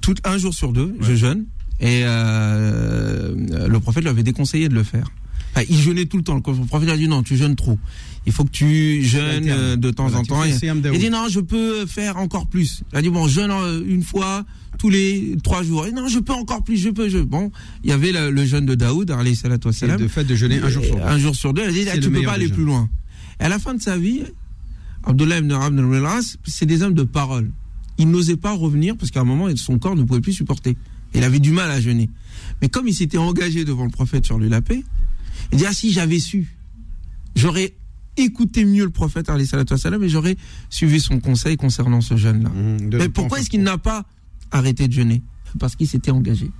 tout 0.00 0.14
un 0.24 0.36
jour 0.38 0.52
sur 0.54 0.72
deux, 0.72 0.94
je 1.00 1.14
jeûne, 1.14 1.46
et 1.80 2.02
euh, 2.04 3.34
le 3.68 3.80
prophète 3.80 4.02
lui 4.04 4.10
avait 4.10 4.22
déconseillé 4.22 4.68
de 4.68 4.74
le 4.74 4.82
faire. 4.84 5.06
Enfin, 5.54 5.66
il 5.68 5.78
jeûnait 5.78 6.06
tout 6.06 6.16
le 6.16 6.22
temps. 6.22 6.34
Le 6.36 6.40
prophète 6.40 6.82
lui 6.88 6.92
a 6.92 6.96
dit 6.96 7.08
non, 7.08 7.22
tu 7.22 7.36
jeûnes 7.36 7.56
trop. 7.56 7.78
Il 8.24 8.32
faut 8.32 8.44
que 8.44 8.50
tu 8.50 9.02
jeûnes 9.02 9.48
euh, 9.50 9.76
de 9.76 9.90
temps 9.90 10.04
Voilà, 10.06 10.20
en 10.20 10.24
temps. 10.24 10.44
il 10.44 10.98
dit 10.98 11.10
non, 11.10 11.26
je 11.28 11.40
peux 11.40 11.84
faire 11.86 12.16
encore 12.16 12.46
plus. 12.46 12.82
Il 12.92 12.98
a 12.98 13.02
dit 13.02 13.10
bon, 13.10 13.28
jeûne 13.28 13.50
euh, 13.50 13.82
une 13.86 14.02
fois 14.02 14.44
tous 14.78 14.88
les 14.88 15.36
trois 15.44 15.62
jours. 15.62 15.86
Et 15.86 15.92
non, 15.92 16.08
je 16.08 16.20
peux 16.20 16.32
encore 16.32 16.64
plus, 16.64 16.78
je 16.78 16.88
peux. 16.88 17.10
Je... 17.10 17.18
Bon, 17.18 17.50
il 17.84 17.90
y 17.90 17.92
avait 17.92 18.12
le, 18.12 18.30
le 18.30 18.44
jeûne 18.46 18.64
de 18.64 18.74
Daoud, 18.74 19.10
alayhi 19.10 19.36
salatu 19.36 19.68
le 19.98 20.08
fait 20.08 20.24
de 20.24 20.34
jeûner 20.34 20.58
un 20.60 20.68
jour 20.70 20.84
sur 20.84 20.96
deux. 20.96 21.02
Un 21.02 21.18
jour 21.18 21.34
sur 21.34 21.52
deux. 21.52 21.62
Elle 21.62 21.68
a 21.68 21.72
dit, 21.72 21.84
ah, 21.92 21.98
tu 21.98 22.10
peux 22.10 22.22
pas 22.22 22.32
aller 22.32 22.48
plus 22.48 22.64
loin. 22.64 22.88
Et 23.40 23.44
à 23.44 23.48
la 23.50 23.58
fin 23.58 23.74
de 23.74 23.82
sa 23.82 23.98
vie, 23.98 24.22
Abdullah 25.04 25.38
ibn 25.38 25.52
Abd 25.52 25.78
al-Ras, 25.78 26.36
c'est 26.44 26.66
des 26.66 26.82
hommes 26.82 26.94
de 26.94 27.02
parole. 27.02 27.50
Il 27.98 28.08
n'osait 28.10 28.36
pas 28.36 28.52
revenir 28.52 28.96
parce 28.96 29.10
qu'à 29.10 29.20
un 29.20 29.24
moment, 29.24 29.48
son 29.56 29.78
corps 29.78 29.96
ne 29.96 30.02
pouvait 30.04 30.20
plus 30.20 30.32
supporter. 30.32 30.76
Il 31.14 31.24
avait 31.24 31.40
du 31.40 31.50
mal 31.50 31.70
à 31.70 31.80
jeûner. 31.80 32.08
Mais 32.60 32.68
comme 32.68 32.88
il 32.88 32.94
s'était 32.94 33.18
engagé 33.18 33.64
devant 33.64 33.84
le 33.84 33.90
prophète 33.90 34.24
sur 34.24 34.38
lui 34.38 34.48
la 34.48 34.62
paix, 34.62 34.82
il 35.52 35.58
dit, 35.58 35.66
ah 35.66 35.72
si 35.72 35.92
j'avais 35.92 36.18
su, 36.18 36.56
j'aurais 37.36 37.74
écouté 38.16 38.64
mieux 38.64 38.84
le 38.84 38.90
prophète, 38.90 39.28
et 39.28 40.08
j'aurais 40.08 40.36
suivi 40.70 41.00
son 41.00 41.20
conseil 41.20 41.56
concernant 41.56 42.00
ce 42.00 42.16
jeûne-là. 42.16 42.48
Mmh, 42.50 42.96
Mais 42.98 43.08
pourquoi 43.08 43.40
est-ce 43.40 43.50
qu'il 43.50 43.62
n'a 43.62 43.78
pas 43.78 44.04
arrêté 44.50 44.88
de 44.88 44.92
jeûner? 44.92 45.22
Parce 45.58 45.76
qu'il 45.76 45.86
s'était 45.88 46.10
engagé. 46.10 46.50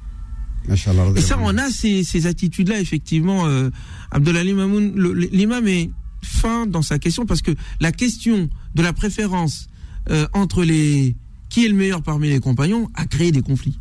Et 1.16 1.20
ça, 1.22 1.38
on 1.40 1.56
a 1.58 1.70
ces, 1.70 2.04
ces 2.04 2.26
attitudes-là, 2.26 2.80
effectivement. 2.80 3.46
Euh, 3.46 3.70
Abdelali 4.10 4.52
Mamoun, 4.54 4.92
le- 4.94 5.12
l'imam 5.12 5.66
est 5.66 5.90
fin 6.22 6.66
dans 6.66 6.82
sa 6.82 6.98
question 6.98 7.26
parce 7.26 7.42
que 7.42 7.52
la 7.80 7.92
question 7.92 8.48
de 8.74 8.82
la 8.82 8.92
préférence 8.92 9.68
euh, 10.10 10.26
entre 10.32 10.64
les 10.64 11.16
qui 11.48 11.66
est 11.66 11.68
le 11.68 11.74
meilleur 11.74 12.02
parmi 12.02 12.28
les 12.30 12.40
compagnons 12.40 12.88
a 12.94 13.04
créé 13.06 13.30
des 13.32 13.42
conflits. 13.42 13.78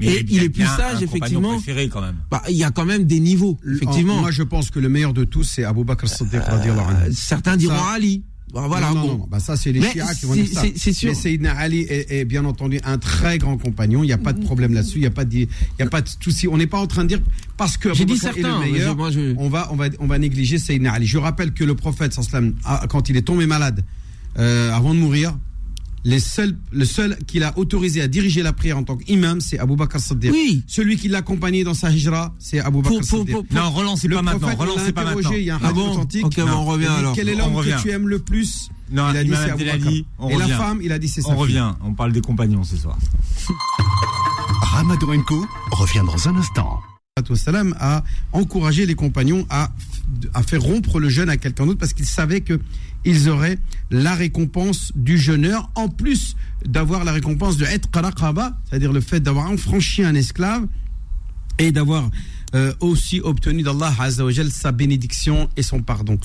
Mais 0.00 0.06
Et 0.08 0.26
il 0.28 0.42
est 0.42 0.48
plus 0.48 0.64
sage, 0.66 1.04
effectivement. 1.04 1.54
préféré, 1.54 1.88
quand 1.88 2.00
même. 2.00 2.16
Bah, 2.28 2.42
il 2.48 2.56
y 2.56 2.64
a 2.64 2.72
quand 2.72 2.84
même 2.84 3.04
des 3.04 3.20
niveaux, 3.20 3.60
effectivement. 3.64 4.16
En- 4.16 4.20
Moi, 4.22 4.32
je 4.32 4.42
pense 4.42 4.72
que 4.72 4.80
le 4.80 4.88
meilleur 4.88 5.12
de 5.14 5.22
tous, 5.22 5.44
c'est 5.44 5.62
Abu 5.62 5.84
Bakr 5.84 6.08
Siddiq. 6.08 6.40
Euh, 6.50 7.10
certains 7.12 7.56
diront 7.56 7.76
Ça- 7.76 7.92
Ali. 7.92 8.24
Bah, 8.54 8.66
voilà, 8.68 8.90
non, 8.90 8.94
non, 8.94 9.00
bon. 9.02 9.18
non, 9.18 9.26
bah 9.28 9.40
ça 9.40 9.56
c'est 9.56 9.72
les 9.72 9.82
chiites 9.82 10.02
qui 10.20 10.26
vont 10.26 10.34
dire 10.34 10.46
ça. 10.46 10.62
c'est- 10.76 10.92
sûr. 10.92 11.08
Mais 11.08 11.14
Sayyidina 11.14 11.52
Ali 11.56 11.80
est, 11.80 12.20
est 12.20 12.24
bien 12.24 12.44
entendu 12.44 12.78
un 12.84 12.98
très 12.98 13.38
grand 13.38 13.56
compagnon. 13.58 14.04
Il 14.04 14.06
n'y 14.06 14.12
a 14.12 14.18
pas 14.18 14.32
de 14.32 14.42
problème 14.44 14.72
là-dessus. 14.74 14.98
Il 14.98 15.00
n'y 15.00 15.06
a 15.06 15.10
pas 15.10 15.24
de, 15.24 15.34
il 15.36 15.48
y 15.80 15.82
a 15.82 15.86
pas 15.86 16.00
de 16.02 16.08
souci. 16.20 16.46
On 16.46 16.56
n'est 16.56 16.68
pas 16.68 16.78
en 16.78 16.86
train 16.86 17.02
de 17.02 17.08
dire 17.08 17.20
parce 17.56 17.76
que 17.76 17.92
J'ai 17.92 18.04
dit 18.04 18.12
est 18.14 18.16
certains, 18.42 18.60
le 18.60 18.64
mais 18.66 18.70
meilleur. 18.72 18.92
je- 18.92 18.96
moi, 18.96 19.10
je- 19.10 19.34
On 19.38 19.48
va, 19.48 19.68
on 19.72 19.76
va, 19.76 19.86
on 19.98 20.06
va 20.06 20.18
négliger 20.18 20.58
Sayyidina 20.58 20.92
Ali. 20.92 21.06
Je 21.06 21.18
rappelle 21.18 21.52
que 21.52 21.64
le 21.64 21.74
prophète 21.74 22.12
quand 22.88 23.08
il 23.08 23.16
est 23.16 23.22
tombé 23.22 23.46
malade, 23.46 23.84
euh, 24.38 24.70
avant 24.72 24.94
de 24.94 25.00
mourir, 25.00 25.36
les 26.04 26.20
seuls, 26.20 26.56
le 26.70 26.84
seul 26.84 27.16
qu'il 27.26 27.42
a 27.44 27.56
autorisé 27.58 28.02
à 28.02 28.08
diriger 28.08 28.42
la 28.42 28.52
prière 28.52 28.76
en 28.78 28.82
tant 28.84 28.96
qu'imam, 28.96 29.40
c'est 29.40 29.58
Abu 29.58 29.74
Bakr 29.74 29.98
Siddiq. 29.98 30.32
Oui. 30.32 30.62
Celui 30.66 30.96
qui 30.96 31.08
l'a 31.08 31.18
accompagné 31.18 31.64
dans 31.64 31.72
sa 31.74 31.90
hijra, 31.90 32.34
c'est 32.38 32.60
Abu 32.60 32.78
Bakr 32.82 32.88
Pour- 32.88 32.98
pour- 33.00 33.18
Siddiq. 33.20 33.32
pour- 33.34 33.44
Non, 33.52 33.70
relancez 33.70 34.06
Le 34.08 34.16
pas 34.16 34.22
maintenant. 34.22 34.40
prophète, 34.40 34.58
on 34.60 34.64
l'a 34.64 34.70
Relancez 34.72 34.92
pas 34.92 35.04
maintenant. 35.04 35.30
il 35.32 35.42
y 35.44 35.50
a 35.50 35.56
un 35.56 35.60
Ah 35.62 35.72
bon 35.72 35.90
authentique. 35.92 36.26
On 36.46 36.64
revient 36.64 36.86
alors. 36.86 37.14
Quel 37.14 37.28
est 37.30 37.34
l'homme 37.34 37.54
que 37.62 37.82
tu 37.82 37.90
aimes 37.90 38.08
le 38.08 38.18
plus 38.18 38.68
Non, 38.92 39.10
Il 39.10 39.16
a 39.16 39.22
dit 39.24 39.28
Imam 39.30 39.40
c'est 39.44 39.50
Abu 39.52 39.64
Bakr. 39.64 39.88
Et 40.30 40.36
la 40.36 40.48
femme, 40.48 40.80
il 40.82 40.92
a 40.92 40.98
dit 40.98 41.08
c'est 41.08 41.22
sa 41.22 41.28
On 41.30 41.32
fille. 41.32 41.40
revient. 41.58 41.72
On 41.82 41.94
parle 41.94 42.12
des 42.12 42.20
compagnons 42.20 42.64
ce 42.64 42.76
soir. 42.76 42.98
Ramadan 44.60 45.22
Co 45.26 45.46
revient 45.72 46.02
dans 46.06 46.28
un 46.28 46.36
instant. 46.36 46.80
A 47.78 48.02
encouragé 48.32 48.86
les 48.86 48.94
compagnons 48.96 49.46
à, 49.48 49.70
à 50.34 50.42
faire 50.42 50.60
rompre 50.60 50.98
le 50.98 51.08
jeûne 51.08 51.30
à 51.30 51.36
quelqu'un 51.36 51.64
d'autre 51.66 51.78
parce 51.78 51.92
qu'ils 51.92 52.06
savaient 52.06 52.40
que 52.40 52.60
ils 53.04 53.28
auraient 53.28 53.58
la 53.90 54.14
récompense 54.14 54.92
du 54.94 55.18
jeûneur 55.18 55.70
en 55.74 55.88
plus 55.88 56.36
d'avoir 56.64 57.04
la 57.04 57.12
récompense 57.12 57.56
de 57.56 57.64
être 57.64 57.88
raqaba, 57.92 58.58
c'est-à-dire 58.68 58.92
le 58.92 59.00
fait 59.00 59.20
d'avoir 59.20 59.50
enfranchi 59.50 60.02
un 60.02 60.14
esclave 60.14 60.66
et 61.58 61.72
d'avoir 61.72 62.10
euh, 62.54 62.72
aussi 62.80 63.20
obtenu 63.20 63.62
d'Allah 63.62 63.92
sa 64.50 64.72
bénédiction 64.72 65.48
et 65.56 65.62
son 65.62 65.82
pardon. 65.82 66.18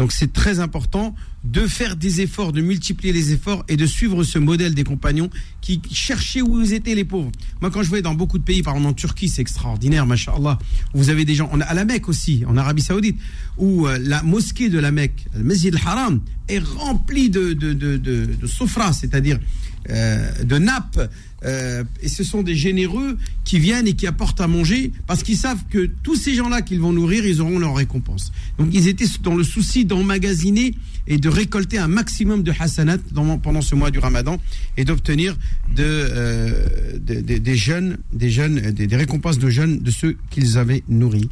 Donc 0.00 0.12
c'est 0.12 0.32
très 0.32 0.60
important 0.60 1.14
de 1.44 1.66
faire 1.66 1.94
des 1.94 2.22
efforts, 2.22 2.54
de 2.54 2.62
multiplier 2.62 3.12
les 3.12 3.32
efforts 3.34 3.66
et 3.68 3.76
de 3.76 3.84
suivre 3.84 4.24
ce 4.24 4.38
modèle 4.38 4.74
des 4.74 4.82
compagnons 4.82 5.28
qui 5.60 5.82
cherchaient 5.92 6.40
où 6.40 6.58
étaient 6.62 6.94
les 6.94 7.04
pauvres. 7.04 7.30
Moi, 7.60 7.70
quand 7.70 7.82
je 7.82 7.90
vais 7.90 8.00
dans 8.00 8.14
beaucoup 8.14 8.38
de 8.38 8.42
pays, 8.42 8.62
par 8.62 8.76
exemple 8.76 8.92
en 8.92 8.94
Turquie, 8.94 9.28
c'est 9.28 9.42
extraordinaire, 9.42 10.06
machallah. 10.06 10.58
Vous 10.94 11.10
avez 11.10 11.26
des 11.26 11.34
gens, 11.34 11.50
on 11.52 11.60
à 11.60 11.74
la 11.74 11.84
Mecque 11.84 12.08
aussi, 12.08 12.44
en 12.46 12.56
Arabie 12.56 12.80
Saoudite, 12.80 13.18
où 13.58 13.86
euh, 13.86 13.98
la 14.00 14.22
mosquée 14.22 14.70
de 14.70 14.78
la 14.78 14.90
Mecque, 14.90 15.26
le 15.36 15.44
Masjid 15.44 15.74
al-Haram, 15.74 16.22
est 16.48 16.60
remplie 16.60 17.28
de, 17.28 17.52
de, 17.52 17.74
de, 17.74 17.98
de, 17.98 18.24
de 18.24 18.46
c'est-à-dire 18.46 19.38
de 19.88 20.58
nappes. 20.58 21.10
euh, 21.44 21.84
et 22.02 22.08
ce 22.08 22.22
sont 22.22 22.42
des 22.42 22.54
généreux 22.54 23.16
qui 23.44 23.58
viennent 23.58 23.86
et 23.88 23.94
qui 23.94 24.06
apportent 24.06 24.42
à 24.42 24.46
manger 24.46 24.92
parce 25.06 25.22
qu'ils 25.22 25.38
savent 25.38 25.64
que 25.70 25.88
tous 26.02 26.14
ces 26.16 26.34
gens-là 26.34 26.60
qu'ils 26.60 26.80
vont 26.80 26.92
nourrir, 26.92 27.24
ils 27.24 27.40
auront 27.40 27.58
leur 27.58 27.74
récompense. 27.74 28.30
Donc 28.58 28.68
ils 28.72 28.88
étaient 28.88 29.06
dans 29.22 29.34
le 29.34 29.42
souci 29.44 29.86
d'emmagasiner 29.86 30.74
et 31.06 31.16
de 31.16 31.28
récolter 31.30 31.78
un 31.78 31.88
maximum 31.88 32.42
de 32.42 32.52
hasanat 32.58 32.98
pendant 33.42 33.62
ce 33.62 33.74
mois 33.74 33.90
du 33.90 33.98
Ramadan 33.98 34.38
et 34.76 34.84
d'obtenir 34.84 35.34
euh, 35.78 36.98
de- 36.98 37.20
de- 37.22 37.38
des 37.38 37.56
jeunes, 37.56 37.96
des 38.12 38.30
jeunes, 38.30 38.60
des, 38.72 38.86
des 38.86 38.96
récompenses 38.96 39.38
de 39.38 39.48
jeunes 39.48 39.78
de 39.78 39.90
ceux 39.90 40.18
qu'ils 40.30 40.58
avaient 40.58 40.84
nourris. 40.88 41.30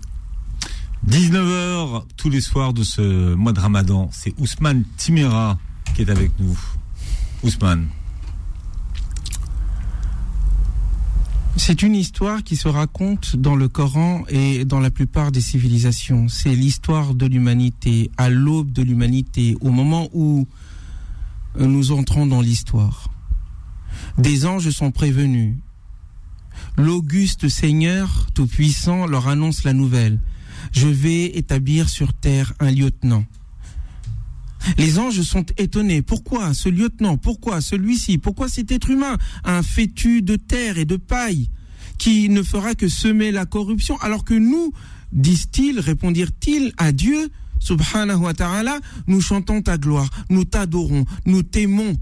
19h 1.07 2.05
tous 2.17 2.31
les 2.31 2.41
soirs 2.41 2.73
de 2.73 2.83
ce 2.83 3.35
mois 3.35 3.53
de 3.53 3.61
Ramadan. 3.61 4.09
C'est 4.13 4.33
Ousmane 4.39 4.85
Timera 4.97 5.59
qui 5.95 6.03
est 6.03 6.11
avec 6.11 6.31
nous. 6.41 6.59
Ousmane. 7.43 7.87
C'est 11.57 11.83
une 11.83 11.95
histoire 11.95 12.45
qui 12.45 12.57
se 12.57 12.69
raconte 12.69 13.37
dans 13.37 13.57
le 13.57 13.69
Coran 13.69 14.25
et 14.29 14.65
dans 14.65 14.81
la 14.81 14.91
plupart 14.91 15.33
des 15.33 15.41
civilisations. 15.41 16.29
C'est 16.29 16.55
l'histoire 16.55 17.15
de 17.15 17.27
l'humanité, 17.27 18.11
à 18.17 18.31
l'aube 18.31 18.73
de 18.73 18.83
l'humanité, 18.83 19.57
au 19.61 19.71
moment 19.71 20.09
où 20.13 20.47
nous 21.59 21.93
entrons 21.93 22.27
dans 22.27 22.41
l'histoire. 22.41 23.11
Des 24.19 24.47
anges 24.47 24.71
sont 24.71 24.93
prévenus. 24.93 25.57
L'auguste 26.77 27.49
Seigneur 27.49 28.27
Tout-Puissant 28.35 29.07
leur 29.07 29.29
annonce 29.29 29.65
la 29.65 29.73
nouvelle. 29.73 30.21
Je 30.73 30.89
vais 30.89 31.37
établir 31.37 31.89
sur 31.89 32.13
terre 32.13 32.53
un 32.61 32.71
lieutenant. 32.71 33.25
Les 34.77 34.99
anges 34.99 35.23
sont 35.23 35.47
étonnés. 35.57 36.03
Pourquoi 36.03 36.55
ce 36.55 36.69
lieutenant? 36.69 37.17
Pourquoi 37.17 37.61
celui-ci? 37.61 38.19
Pourquoi 38.19 38.49
cet 38.49 38.71
être 38.73 38.91
humain? 38.91 39.17
Un 39.45 39.63
fétu 39.63 40.23
de 40.23 40.37
terre 40.37 40.79
et 40.79 40.85
de 40.85 40.97
paille 40.97 41.51
qui 41.99 42.29
ne 42.29 42.43
fera 42.43 42.75
que 42.75 42.89
semer 42.89 43.33
la 43.33 43.45
corruption 43.45 43.99
alors 43.99 44.25
que 44.25 44.35
nous, 44.35 44.73
disent-ils, 45.13 45.81
répondirent-ils 45.81 46.73
à 46.77 46.93
Dieu, 46.93 47.29
subhanahu 47.59 48.19
wa 48.19 48.35
ta'ala, 48.35 48.79
nous 49.07 49.21
chantons 49.21 49.63
ta 49.63 49.79
gloire, 49.79 50.09
nous 50.31 50.45
t'adorons, 50.45 51.05
nous 51.27 51.43
t'aimons, 51.43 51.97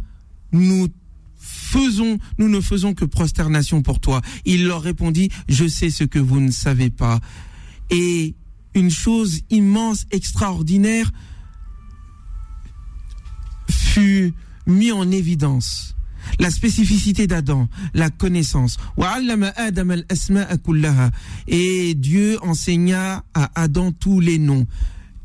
nous 0.53 0.89
faisons, 1.39 2.19
nous 2.39 2.49
ne 2.49 2.61
faisons 2.61 2.95
que 2.95 3.05
prosternation 3.05 3.83
pour 3.83 4.01
toi. 4.01 4.21
Il 4.45 4.67
leur 4.67 4.83
répondit, 4.83 5.31
je 5.49 5.67
sais 5.67 5.91
ce 5.91 6.05
que 6.05 6.19
vous 6.19 6.41
ne 6.41 6.51
savez 6.51 6.91
pas. 6.91 7.21
Et 7.91 8.35
une 8.75 8.91
chose 8.91 9.41
immense, 9.51 10.07
extraordinaire, 10.11 11.11
fut 13.97 14.35
mis 14.67 14.93
en 14.93 15.11
évidence 15.11 15.95
la 16.39 16.51
spécificité 16.51 17.27
d'Adam, 17.27 17.67
la 17.95 18.11
connaissance. 18.11 18.77
Et 21.49 21.95
Dieu 21.95 22.39
enseigna 22.43 23.25
à 23.33 23.51
Adam 23.55 23.93
tous 23.93 24.21
les 24.21 24.39
noms. 24.39 24.67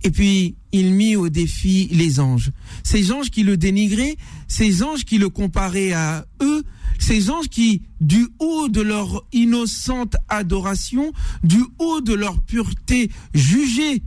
Et 0.04 0.12
puis, 0.12 0.56
il 0.72 0.94
mit 0.94 1.18
au 1.18 1.28
défi 1.28 1.90
les 1.92 2.20
anges. 2.20 2.52
Ces 2.84 3.12
anges 3.12 3.30
qui 3.30 3.44
le 3.44 3.58
dénigraient, 3.58 4.16
ces 4.48 4.84
anges 4.84 5.04
qui 5.04 5.18
le 5.18 5.30
comparaient 5.30 5.92
à 5.92 6.26
eux, 6.42 6.64
ces 6.98 7.30
anges 7.30 7.50
qui, 7.50 7.82
du 8.00 8.28
haut 8.40 8.70
de 8.70 8.82
leur 8.82 9.26
innocente 9.34 10.16
adoration, 10.30 11.12
du 11.44 11.62
haut 11.78 12.00
de 12.00 12.14
leur 12.14 12.42
pureté, 12.42 13.10
jugeaient 13.34 14.02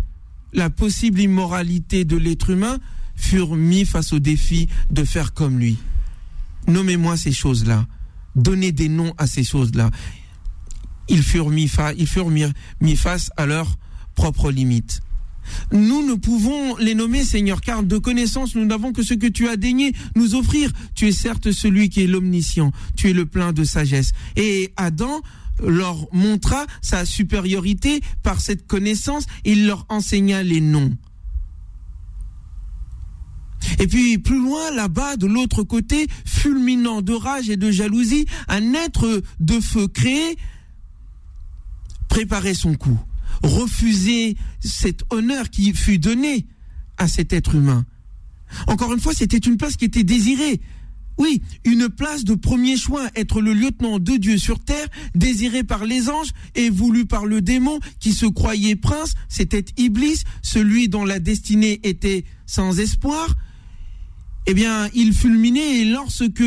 la 0.55 0.71
possible 0.71 1.21
immoralité 1.21 2.05
de 2.05 2.17
l'être 2.17 2.51
humain, 2.51 2.79
furent 3.17 3.57
mis 3.57 3.85
face 3.85 4.13
au 4.13 4.19
défi 4.19 4.69
de 4.91 5.05
faire 5.05 5.33
comme 5.33 5.59
lui. 5.59 5.79
Nommez-moi 6.67 7.17
ces 7.17 7.33
choses-là. 7.33 7.87
Donnez 8.37 8.73
des 8.73 8.89
noms 8.89 9.15
à 9.19 9.27
ces 9.27 9.45
choses-là. 9.45 9.91
Ils 11.09 11.23
furent 11.23 11.51
mis, 11.51 11.69
face 11.69 13.31
à 13.37 13.47
leurs 13.47 13.77
propres 14.15 14.51
limites. 14.51 15.03
Nous 15.73 16.07
ne 16.07 16.15
pouvons 16.15 16.77
les 16.77 16.95
nommer, 16.95 17.23
Seigneur, 17.23 17.61
car 17.61 17.83
de 17.83 17.99
connaissance, 17.99 18.55
nous 18.55 18.65
n'avons 18.65 18.93
que 18.93 19.03
ce 19.03 19.13
que 19.13 19.27
tu 19.27 19.47
as 19.49 19.57
daigné 19.57 19.93
nous 20.17 20.35
offrir. 20.35 20.73
Tu 20.95 21.09
es 21.09 21.13
certes 21.13 21.53
celui 21.53 21.91
qui 21.91 22.03
est 22.03 22.07
l'omniscient, 22.07 22.73
tu 22.97 23.11
es 23.11 23.13
le 23.13 23.27
plein 23.27 23.53
de 23.53 23.63
sagesse. 23.63 24.13
Et 24.37 24.73
Adam 24.77 25.21
leur 25.63 26.09
montra 26.13 26.67
sa 26.81 27.05
supériorité 27.05 28.01
par 28.23 28.41
cette 28.41 28.67
connaissance, 28.67 29.27
il 29.45 29.67
leur 29.67 29.85
enseigna 29.91 30.43
les 30.43 30.61
noms. 30.61 30.97
Et 33.79 33.87
puis 33.87 34.19
plus 34.19 34.41
loin, 34.41 34.71
là-bas, 34.71 35.17
de 35.17 35.27
l'autre 35.27 35.63
côté, 35.63 36.07
fulminant 36.25 37.03
de 37.03 37.13
rage 37.13 37.51
et 37.51 37.57
de 37.57 37.71
jalousie, 37.71 38.27
un 38.49 38.75
être 38.75 39.23
de 39.41 39.61
feu 39.61 39.89
créé 39.89 40.37
préparait 42.09 42.55
son 42.55 42.75
coup, 42.75 42.99
refusait 43.43 44.37
cet 44.61 45.03
honneur 45.11 45.51
qui 45.51 45.73
fut 45.73 45.99
donné 45.99 46.47
à 46.97 47.09
cet 47.09 47.33
être 47.33 47.55
humain. 47.55 47.85
Encore 48.67 48.93
une 48.93 49.01
fois, 49.01 49.15
c'était 49.15 49.39
une 49.39 49.57
place 49.57 49.77
qui 49.77 49.87
était 49.87 50.05
désirée. 50.05 50.61
Oui, 51.17 51.43
une 51.65 51.89
place 51.89 52.25
de 52.25 52.35
premier 52.35 52.77
choix, 52.77 53.09
être 53.15 53.41
le 53.41 53.53
lieutenant 53.53 53.99
de 54.01 54.17
Dieu 54.17 54.37
sur 54.37 54.59
terre, 54.59 54.87
désiré 55.15 55.63
par 55.63 55.85
les 55.85 56.09
anges 56.09 56.31
et 56.57 56.71
voulu 56.71 57.07
par 57.07 57.25
le 57.25 57.41
démon 57.41 57.79
qui 58.01 58.13
se 58.13 58.27
croyait 58.27 58.75
prince, 58.75 59.15
c'était 59.29 59.65
Iblis, 59.77 60.23
celui 60.43 60.89
dont 60.89 61.05
la 61.05 61.21
destinée 61.21 61.81
était 61.85 62.25
sans 62.47 62.81
espoir. 62.81 63.35
Eh 64.47 64.55
bien, 64.55 64.89
il 64.95 65.15
fulminait 65.15 65.81
et 65.81 65.85
lorsque 65.85 66.43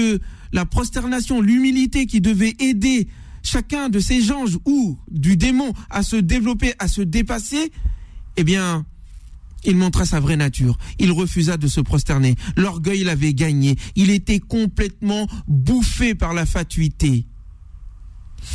la 0.53 0.65
prosternation, 0.65 1.41
l'humilité 1.41 2.05
qui 2.05 2.21
devait 2.21 2.55
aider 2.59 3.07
chacun 3.43 3.89
de 3.89 3.99
ces 3.99 4.31
anges 4.31 4.57
ou 4.65 4.97
du 5.09 5.37
démon 5.37 5.73
à 5.89 6.03
se 6.03 6.15
développer, 6.15 6.73
à 6.79 6.87
se 6.87 7.01
dépasser, 7.01 7.71
eh 8.35 8.43
bien, 8.43 8.85
il 9.65 9.75
montra 9.75 10.05
sa 10.05 10.19
vraie 10.19 10.37
nature. 10.37 10.77
Il 10.99 11.11
refusa 11.11 11.57
de 11.57 11.67
se 11.67 11.81
prosterner. 11.81 12.35
L'orgueil 12.55 13.03
l'avait 13.03 13.33
gagné. 13.33 13.75
Il 13.95 14.11
était 14.11 14.39
complètement 14.39 15.27
bouffé 15.47 16.13
par 16.13 16.33
la 16.33 16.45
fatuité. 16.45 17.25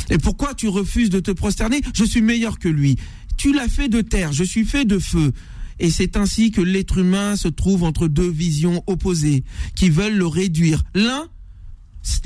Et 0.09 0.17
pourquoi 0.17 0.53
tu 0.53 0.69
refuses 0.69 1.09
de 1.09 1.19
te 1.19 1.31
prosterner? 1.31 1.81
Je 1.93 2.03
suis 2.03 2.21
meilleur 2.21 2.57
que 2.57 2.69
lui. 2.69 2.97
Tu 3.37 3.53
l'as 3.53 3.67
fait 3.67 3.89
de 3.89 4.01
terre, 4.01 4.31
je 4.31 4.43
suis 4.43 4.65
fait 4.65 4.85
de 4.85 4.99
feu. 4.99 5.33
Et 5.79 5.89
c'est 5.89 6.17
ainsi 6.17 6.51
que 6.51 6.61
l'être 6.61 6.97
humain 6.97 7.35
se 7.35 7.47
trouve 7.47 7.83
entre 7.83 8.07
deux 8.07 8.29
visions 8.29 8.83
opposées 8.87 9.43
qui 9.75 9.89
veulent 9.89 10.17
le 10.17 10.27
réduire. 10.27 10.83
L'un 10.93 11.27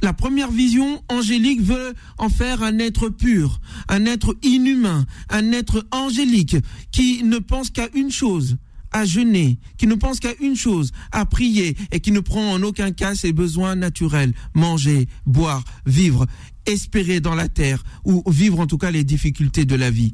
la 0.02 0.14
première 0.14 0.52
vision 0.52 1.04
angélique 1.10 1.62
veut 1.62 1.94
en 2.18 2.30
faire 2.30 2.64
un 2.64 2.80
être 2.80 3.10
pur, 3.10 3.60
un 3.90 4.06
être 4.06 4.36
inhumain, 4.42 5.06
un 5.30 5.52
être 5.52 5.86
angélique 5.92 6.58
qui 6.92 7.24
ne 7.24 7.38
pense 7.38 7.70
qu'à 7.70 7.88
une 7.94 8.12
chose, 8.12 8.58
à 8.92 9.06
jeûner, 9.06 9.60
qui 9.78 9.88
ne 9.88 9.96
pense 9.96 10.20
qu'à 10.20 10.34
une 10.42 10.56
chose, 10.56 10.92
à 11.12 11.26
prier 11.26 11.76
et 11.92 12.00
qui 12.00 12.12
ne 12.12 12.20
prend 12.20 12.54
en 12.54 12.64
aucun 12.64 12.92
cas 12.92 13.16
ses 13.16 13.34
besoins 13.34 13.76
naturels, 13.76 14.34
manger, 14.54 15.08
boire, 15.26 15.64
vivre, 15.86 16.26
espérer 16.66 17.20
dans 17.20 17.36
la 17.36 17.50
terre 17.50 17.84
ou 18.06 18.24
vivre 18.30 18.60
en 18.60 18.68
tout 18.68 18.78
cas 18.78 18.92
les 18.92 19.04
difficultés 19.04 19.66
de 19.66 19.76
la 19.76 19.92
vie. 19.92 20.14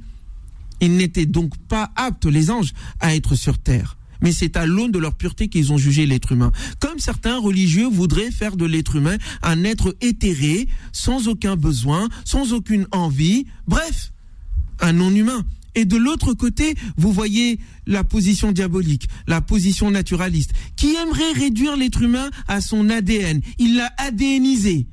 Ils 0.83 0.97
n'étaient 0.97 1.25
donc 1.25 1.57
pas 1.69 1.91
aptes, 1.95 2.25
les 2.25 2.51
anges, 2.51 2.73
à 2.99 3.15
être 3.15 3.35
sur 3.35 3.57
terre 3.57 3.97
mais 4.21 4.31
c'est 4.31 4.55
à 4.55 4.65
l'aune 4.65 4.91
de 4.91 4.99
leur 4.99 5.15
pureté 5.15 5.49
qu'ils 5.49 5.73
ont 5.73 5.77
jugé 5.77 6.05
l'être 6.05 6.31
humain. 6.31 6.53
Comme 6.79 6.97
certains 6.97 7.37
religieux 7.37 7.87
voudraient 7.89 8.31
faire 8.31 8.55
de 8.55 8.63
l'être 8.63 8.95
humain 8.95 9.17
un 9.41 9.65
être 9.65 9.97
éthéré, 9.99 10.69
sans 10.93 11.27
aucun 11.27 11.57
besoin, 11.57 12.07
sans 12.23 12.53
aucune 12.53 12.87
envie, 12.93 13.45
bref, 13.67 14.13
un 14.79 14.93
non-humain. 14.93 15.43
Et 15.75 15.83
de 15.83 15.97
l'autre 15.97 16.33
côté, 16.33 16.75
vous 16.95 17.11
voyez 17.11 17.59
la 17.85 18.05
position 18.05 18.53
diabolique, 18.53 19.09
la 19.27 19.41
position 19.41 19.91
naturaliste, 19.91 20.53
qui 20.77 20.95
aimerait 20.95 21.33
réduire 21.33 21.75
l'être 21.75 22.01
humain 22.01 22.29
à 22.47 22.61
son 22.61 22.89
ADN. 22.89 23.41
Il 23.59 23.75
l'a 23.75 23.91
ADNisé. 23.97 24.87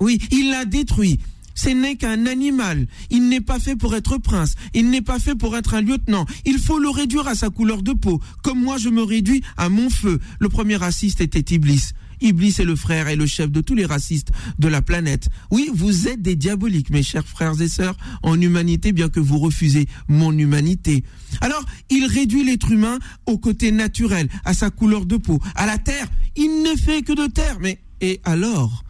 Oui, 0.00 0.18
il 0.30 0.50
l'a 0.50 0.64
détruit. 0.64 1.18
Ce 1.62 1.68
n'est 1.68 1.96
qu'un 1.96 2.24
animal. 2.24 2.86
Il 3.10 3.28
n'est 3.28 3.42
pas 3.42 3.58
fait 3.58 3.76
pour 3.76 3.94
être 3.94 4.16
prince. 4.16 4.54
Il 4.72 4.88
n'est 4.88 5.02
pas 5.02 5.18
fait 5.18 5.34
pour 5.34 5.58
être 5.58 5.74
un 5.74 5.82
lieutenant. 5.82 6.24
Il 6.46 6.58
faut 6.58 6.78
le 6.78 6.88
réduire 6.88 7.28
à 7.28 7.34
sa 7.34 7.50
couleur 7.50 7.82
de 7.82 7.92
peau, 7.92 8.18
comme 8.42 8.62
moi 8.62 8.78
je 8.78 8.88
me 8.88 9.02
réduis 9.02 9.42
à 9.58 9.68
mon 9.68 9.90
feu. 9.90 10.20
Le 10.38 10.48
premier 10.48 10.76
raciste 10.76 11.20
était 11.20 11.54
Iblis. 11.54 11.90
Iblis 12.22 12.54
est 12.60 12.64
le 12.64 12.76
frère 12.76 13.08
et 13.08 13.16
le 13.16 13.26
chef 13.26 13.50
de 13.50 13.60
tous 13.60 13.74
les 13.74 13.84
racistes 13.84 14.30
de 14.58 14.68
la 14.68 14.80
planète. 14.80 15.28
Oui, 15.50 15.68
vous 15.74 16.08
êtes 16.08 16.22
des 16.22 16.34
diaboliques, 16.34 16.88
mes 16.88 17.02
chers 17.02 17.26
frères 17.26 17.60
et 17.60 17.68
sœurs, 17.68 17.98
en 18.22 18.40
humanité, 18.40 18.92
bien 18.92 19.10
que 19.10 19.20
vous 19.20 19.38
refusez 19.38 19.86
mon 20.08 20.32
humanité. 20.32 21.04
Alors, 21.42 21.66
il 21.90 22.06
réduit 22.06 22.42
l'être 22.42 22.70
humain 22.70 22.98
au 23.26 23.36
côté 23.36 23.70
naturel, 23.70 24.30
à 24.46 24.54
sa 24.54 24.70
couleur 24.70 25.04
de 25.04 25.18
peau, 25.18 25.40
à 25.56 25.66
la 25.66 25.76
terre. 25.76 26.08
Il 26.36 26.62
ne 26.62 26.74
fait 26.74 27.02
que 27.02 27.12
de 27.12 27.26
terre. 27.26 27.58
Mais, 27.60 27.80
et 28.00 28.20
alors? 28.24 28.82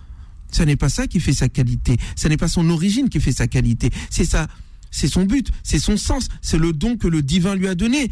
Ce 0.52 0.62
n'est 0.62 0.76
pas 0.76 0.88
ça 0.88 1.06
qui 1.06 1.20
fait 1.20 1.32
sa 1.32 1.48
qualité. 1.48 1.96
Ce 2.16 2.28
n'est 2.28 2.36
pas 2.36 2.48
son 2.48 2.68
origine 2.70 3.08
qui 3.08 3.20
fait 3.20 3.32
sa 3.32 3.46
qualité. 3.46 3.90
C'est 4.10 4.24
ça, 4.24 4.48
c'est 4.90 5.08
son 5.08 5.24
but, 5.24 5.50
c'est 5.62 5.78
son 5.78 5.96
sens, 5.96 6.28
c'est 6.42 6.58
le 6.58 6.72
don 6.72 6.96
que 6.96 7.08
le 7.08 7.22
divin 7.22 7.54
lui 7.54 7.68
a 7.68 7.74
donné. 7.74 8.10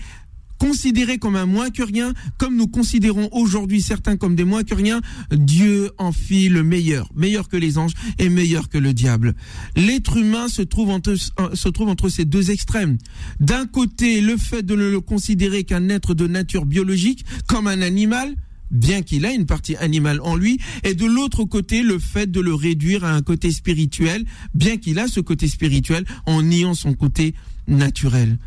Considéré 0.58 1.18
comme 1.18 1.36
un 1.36 1.46
moins 1.46 1.70
que 1.70 1.84
rien, 1.84 2.12
comme 2.36 2.56
nous 2.56 2.66
considérons 2.66 3.28
aujourd'hui 3.30 3.80
certains 3.80 4.16
comme 4.16 4.34
des 4.34 4.42
moins 4.42 4.64
que 4.64 4.74
rien, 4.74 5.00
Dieu 5.30 5.92
en 5.98 6.10
fit 6.10 6.48
le 6.48 6.64
meilleur, 6.64 7.08
meilleur 7.14 7.48
que 7.48 7.56
les 7.56 7.78
anges 7.78 7.92
et 8.18 8.28
meilleur 8.28 8.68
que 8.68 8.76
le 8.76 8.92
diable. 8.92 9.36
L'être 9.76 10.16
humain 10.16 10.48
se 10.48 10.62
trouve 10.62 10.90
entre, 10.90 11.14
se 11.14 11.68
trouve 11.68 11.88
entre 11.88 12.08
ces 12.08 12.24
deux 12.24 12.50
extrêmes. 12.50 12.98
D'un 13.38 13.66
côté, 13.66 14.20
le 14.20 14.36
fait 14.36 14.64
de 14.64 14.74
le 14.74 15.00
considérer 15.00 15.62
qu'un 15.62 15.88
être 15.90 16.12
de 16.14 16.26
nature 16.26 16.66
biologique, 16.66 17.24
comme 17.46 17.68
un 17.68 17.80
animal, 17.80 18.34
bien 18.70 19.02
qu'il 19.02 19.24
a 19.26 19.32
une 19.32 19.46
partie 19.46 19.76
animale 19.76 20.20
en 20.22 20.36
lui, 20.36 20.60
et 20.84 20.94
de 20.94 21.06
l'autre 21.06 21.44
côté, 21.44 21.82
le 21.82 21.98
fait 21.98 22.30
de 22.30 22.40
le 22.40 22.54
réduire 22.54 23.04
à 23.04 23.12
un 23.12 23.22
côté 23.22 23.50
spirituel, 23.50 24.24
bien 24.54 24.76
qu'il 24.76 24.98
a 24.98 25.08
ce 25.08 25.20
côté 25.20 25.48
spirituel, 25.48 26.04
en 26.26 26.42
niant 26.42 26.74
son 26.74 26.94
côté 26.94 27.34
naturel. 27.66 28.38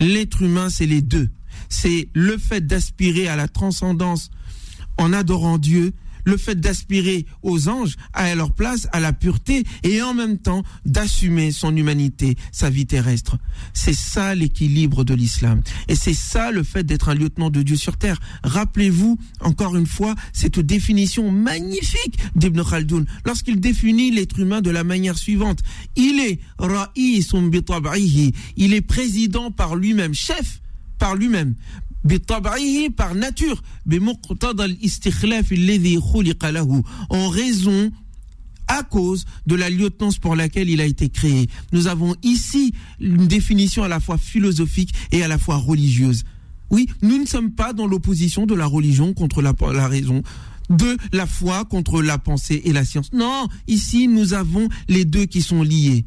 L'être 0.00 0.42
humain, 0.42 0.68
c'est 0.68 0.86
les 0.86 1.02
deux 1.02 1.28
c'est 1.72 2.08
le 2.12 2.36
fait 2.36 2.66
d'aspirer 2.66 3.28
à 3.28 3.36
la 3.36 3.48
transcendance 3.48 4.30
en 4.98 5.12
adorant 5.12 5.58
Dieu, 5.58 5.92
le 6.24 6.36
fait 6.36 6.60
d'aspirer 6.60 7.26
aux 7.42 7.68
anges, 7.68 7.96
à 8.12 8.34
leur 8.34 8.52
place, 8.52 8.88
à 8.92 9.00
la 9.00 9.12
pureté, 9.12 9.64
et 9.82 10.02
en 10.02 10.14
même 10.14 10.38
temps 10.38 10.62
d'assumer 10.84 11.52
son 11.52 11.74
humanité, 11.76 12.36
sa 12.52 12.70
vie 12.70 12.86
terrestre. 12.86 13.38
C'est 13.72 13.94
ça 13.94 14.34
l'équilibre 14.34 15.04
de 15.04 15.14
l'islam. 15.14 15.62
Et 15.88 15.94
c'est 15.94 16.14
ça 16.14 16.50
le 16.50 16.62
fait 16.62 16.84
d'être 16.84 17.08
un 17.08 17.14
lieutenant 17.14 17.50
de 17.50 17.62
Dieu 17.62 17.76
sur 17.76 17.96
terre. 17.96 18.20
Rappelez-vous, 18.42 19.18
encore 19.40 19.76
une 19.76 19.86
fois, 19.86 20.14
cette 20.32 20.58
définition 20.58 21.30
magnifique 21.30 22.18
d'Ibn 22.36 22.62
Khaldoun, 22.62 23.06
lorsqu'il 23.24 23.60
définit 23.60 24.10
l'être 24.10 24.38
humain 24.38 24.60
de 24.60 24.70
la 24.70 24.84
manière 24.84 25.18
suivante. 25.18 25.60
Il 25.96 26.20
est 26.20 26.40
il 28.56 28.74
est 28.74 28.80
président 28.80 29.50
par 29.50 29.76
lui-même, 29.76 30.14
chef 30.14 30.60
par 30.98 31.14
lui-même 31.14 31.54
par 32.96 33.14
nature 33.14 33.62
en 37.10 37.28
raison 37.28 37.92
à 38.68 38.82
cause 38.82 39.24
de 39.46 39.54
la 39.54 39.70
lieutenance 39.70 40.18
pour 40.18 40.36
laquelle 40.36 40.70
il 40.70 40.80
a 40.80 40.86
été 40.86 41.08
créé. 41.08 41.48
Nous 41.72 41.86
avons 41.88 42.14
ici 42.22 42.72
une 43.00 43.26
définition 43.26 43.82
à 43.82 43.88
la 43.88 44.00
fois 44.00 44.18
philosophique 44.18 44.94
et 45.10 45.22
à 45.22 45.28
la 45.28 45.38
fois 45.38 45.56
religieuse. 45.56 46.24
Oui, 46.70 46.88
nous 47.02 47.18
ne 47.18 47.26
sommes 47.26 47.52
pas 47.52 47.72
dans 47.74 47.86
l'opposition 47.86 48.46
de 48.46 48.54
la 48.54 48.66
religion 48.66 49.12
contre 49.12 49.42
la, 49.42 49.52
la 49.72 49.88
raison, 49.88 50.22
de 50.70 50.96
la 51.12 51.26
foi 51.26 51.64
contre 51.66 52.00
la 52.00 52.16
pensée 52.16 52.62
et 52.64 52.72
la 52.72 52.84
science. 52.84 53.12
Non, 53.12 53.46
ici 53.68 54.08
nous 54.08 54.32
avons 54.32 54.68
les 54.88 55.04
deux 55.04 55.26
qui 55.26 55.42
sont 55.42 55.62
liés. 55.62 56.06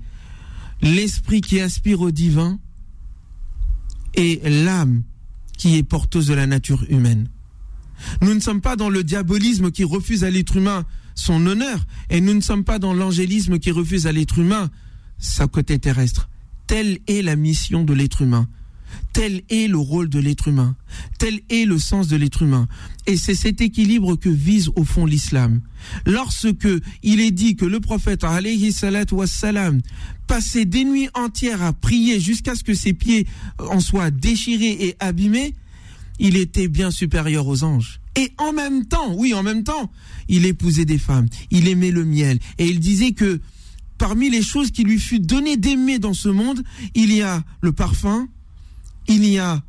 L'esprit 0.81 1.41
qui 1.41 1.60
aspire 1.60 2.01
au 2.01 2.12
divin 2.12 2.60
et 4.15 4.41
l'âme 4.43 5.03
qui 5.58 5.78
est 5.78 5.84
porteuse 5.84 6.28
de 6.28 6.34
la 6.34 6.48
nature 6.48 6.86
humaine. 6.89 7.30
Nous 8.22 8.34
ne 8.34 8.39
sommes 8.39 8.62
pas 8.62 8.76
dans 8.76 8.89
le 8.89 9.04
diabolisme 9.04 9.72
qui 9.72 9.84
refuse 9.84 10.24
à 10.24 10.30
l'être 10.30 10.58
humain 10.58 10.86
son 11.15 11.46
honneur, 11.46 11.86
et 12.10 12.20
nous 12.20 12.34
ne 12.34 12.41
sommes 12.41 12.65
pas 12.65 12.78
dans 12.78 12.94
l'angélisme 12.94 13.58
qui 13.58 13.72
refuse 13.72 14.06
à 14.06 14.12
l'être 14.12 14.38
humain 14.38 14.70
sa 15.18 15.48
côté 15.48 15.80
terrestre. 15.80 16.30
Telle 16.68 17.00
est 17.08 17.22
la 17.22 17.38
mission 17.38 17.84
de 17.84 17.94
l'être 17.94 18.22
humain. 18.22 18.50
Tel 19.13 19.43
est 19.50 19.67
le 19.67 19.78
rôle 19.78 20.10
de 20.10 20.19
l'être 20.19 20.48
humain. 20.48 20.76
Tel 21.19 21.39
est 21.50 21.65
le 21.65 21.80
sens 21.80 22.08
de 22.08 22.15
l'être 22.15 22.41
humain. 22.41 22.67
Et 23.08 23.17
c'est 23.17 23.36
cet 23.36 23.62
équilibre 23.62 24.15
que 24.15 24.30
vise 24.30 24.69
au 24.76 24.84
fond 24.84 25.06
l'islam. 25.06 25.62
Lorsque 26.06 26.67
il 27.04 27.19
est 27.19 27.32
dit 27.32 27.56
que 27.56 27.65
le 27.65 27.80
prophète 27.80 28.24
alayhi 28.24 28.76
wassalam 29.12 29.82
passait 30.28 30.65
des 30.65 30.84
nuits 30.84 31.10
entières 31.13 31.62
à 31.62 31.74
prier 31.74 32.19
jusqu'à 32.19 32.56
ce 32.56 32.63
que 32.63 32.74
ses 32.74 32.93
pieds 32.93 33.28
en 33.60 33.80
soient 33.80 34.12
déchirés 34.12 34.78
et 34.80 34.95
abîmés, 35.00 35.54
il 36.19 36.38
était 36.38 36.67
bien 36.67 36.91
supérieur 36.91 37.48
aux 37.48 37.63
anges. 37.63 38.00
Et 38.15 38.32
en 38.38 38.54
même 38.54 38.86
temps, 38.86 39.13
oui, 39.13 39.34
en 39.34 39.43
même 39.43 39.63
temps, 39.63 39.91
il 40.30 40.45
épousait 40.45 40.86
des 40.86 40.98
femmes, 40.98 41.28
il 41.52 41.67
aimait 41.67 41.91
le 41.91 42.06
miel, 42.06 42.39
et 42.58 42.65
il 42.65 42.80
disait 42.80 43.12
que 43.12 43.41
parmi 43.98 44.30
les 44.30 44.41
choses 44.41 44.71
qui 44.71 44.84
lui 44.84 45.00
fut 45.00 45.19
données 45.19 45.58
d'aimer 45.58 46.00
dans 46.00 46.13
ce 46.13 46.30
monde, 46.30 46.63
il 46.93 47.13
y 47.13 47.21
a 47.21 47.43
le 47.62 47.71
parfum, 47.74 48.28
il 49.08 49.26
y 49.26 49.39
a 49.39 49.62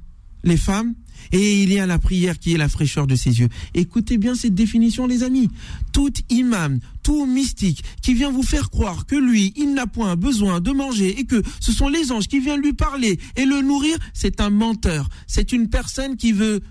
les 0.44 0.56
femmes 0.56 0.94
et 1.32 1.62
il 1.62 1.72
y 1.72 1.78
a 1.78 1.86
la 1.86 1.98
prière 1.98 2.38
qui 2.38 2.54
est 2.54 2.58
la 2.58 2.68
fraîcheur 2.68 3.06
de 3.06 3.16
ses 3.16 3.40
yeux. 3.40 3.48
Écoutez 3.74 4.18
bien 4.18 4.34
cette 4.34 4.54
définition, 4.54 5.06
les 5.06 5.22
amis. 5.22 5.48
Tout 5.92 6.12
imam, 6.30 6.78
tout 7.02 7.26
mystique 7.26 7.82
qui 8.02 8.14
vient 8.14 8.30
vous 8.30 8.42
faire 8.42 8.70
croire 8.70 9.06
que 9.06 9.16
lui, 9.16 9.52
il 9.56 9.74
n'a 9.74 9.86
point 9.86 10.16
besoin 10.16 10.60
de 10.60 10.70
manger 10.70 11.18
et 11.18 11.24
que 11.24 11.42
ce 11.60 11.72
sont 11.72 11.88
les 11.88 12.12
anges 12.12 12.28
qui 12.28 12.40
viennent 12.40 12.60
lui 12.60 12.74
parler 12.74 13.18
et 13.36 13.44
le 13.44 13.60
nourrir, 13.60 13.96
c'est 14.12 14.40
un 14.40 14.50
menteur. 14.50 15.08
C'est 15.26 15.52
une 15.52 15.68
personne 15.68 16.16
qui 16.16 16.32
veut 16.32 16.62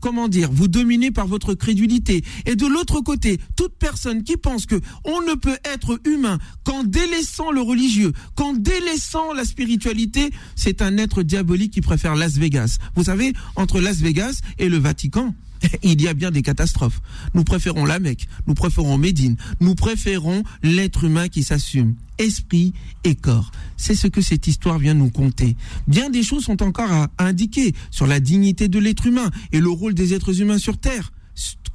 comment 0.00 0.28
dire, 0.28 0.50
vous 0.52 0.68
dominez 0.68 1.10
par 1.10 1.26
votre 1.26 1.54
crédulité. 1.54 2.24
Et 2.46 2.56
de 2.56 2.66
l'autre 2.66 3.00
côté, 3.00 3.38
toute 3.56 3.74
personne 3.78 4.22
qui 4.22 4.36
pense 4.36 4.66
que 4.66 4.80
on 5.04 5.22
ne 5.22 5.34
peut 5.34 5.58
être 5.64 6.00
humain 6.04 6.38
qu'en 6.64 6.82
délaissant 6.82 7.50
le 7.50 7.60
religieux, 7.60 8.12
qu'en 8.34 8.52
délaissant 8.52 9.32
la 9.32 9.44
spiritualité, 9.44 10.30
c'est 10.56 10.82
un 10.82 10.96
être 10.96 11.22
diabolique 11.22 11.72
qui 11.72 11.80
préfère 11.80 12.16
Las 12.16 12.36
Vegas. 12.36 12.78
Vous 12.94 13.04
savez, 13.04 13.32
entre 13.56 13.80
Las 13.80 13.98
Vegas 13.98 14.40
et 14.58 14.68
le 14.68 14.78
Vatican, 14.78 15.34
il 15.82 16.00
y 16.00 16.08
a 16.08 16.14
bien 16.14 16.30
des 16.30 16.42
catastrophes. 16.42 17.00
Nous 17.34 17.44
préférons 17.44 17.84
la 17.84 17.98
Mecque, 17.98 18.28
nous 18.46 18.54
préférons 18.54 18.98
Médine, 18.98 19.36
nous 19.60 19.74
préférons 19.74 20.42
l'être 20.62 21.04
humain 21.04 21.28
qui 21.28 21.42
s'assume, 21.42 21.94
esprit 22.18 22.72
et 23.04 23.14
corps. 23.14 23.50
C'est 23.76 23.94
ce 23.94 24.06
que 24.06 24.20
cette 24.20 24.46
histoire 24.46 24.78
vient 24.78 24.94
nous 24.94 25.10
conter. 25.10 25.56
Bien 25.86 26.10
des 26.10 26.22
choses 26.22 26.44
sont 26.44 26.62
encore 26.62 26.90
à 26.92 27.08
indiquer 27.18 27.74
sur 27.90 28.06
la 28.06 28.20
dignité 28.20 28.68
de 28.68 28.78
l'être 28.78 29.06
humain 29.06 29.30
et 29.52 29.60
le 29.60 29.70
rôle 29.70 29.94
des 29.94 30.14
êtres 30.14 30.40
humains 30.40 30.58
sur 30.58 30.78
Terre. 30.78 31.12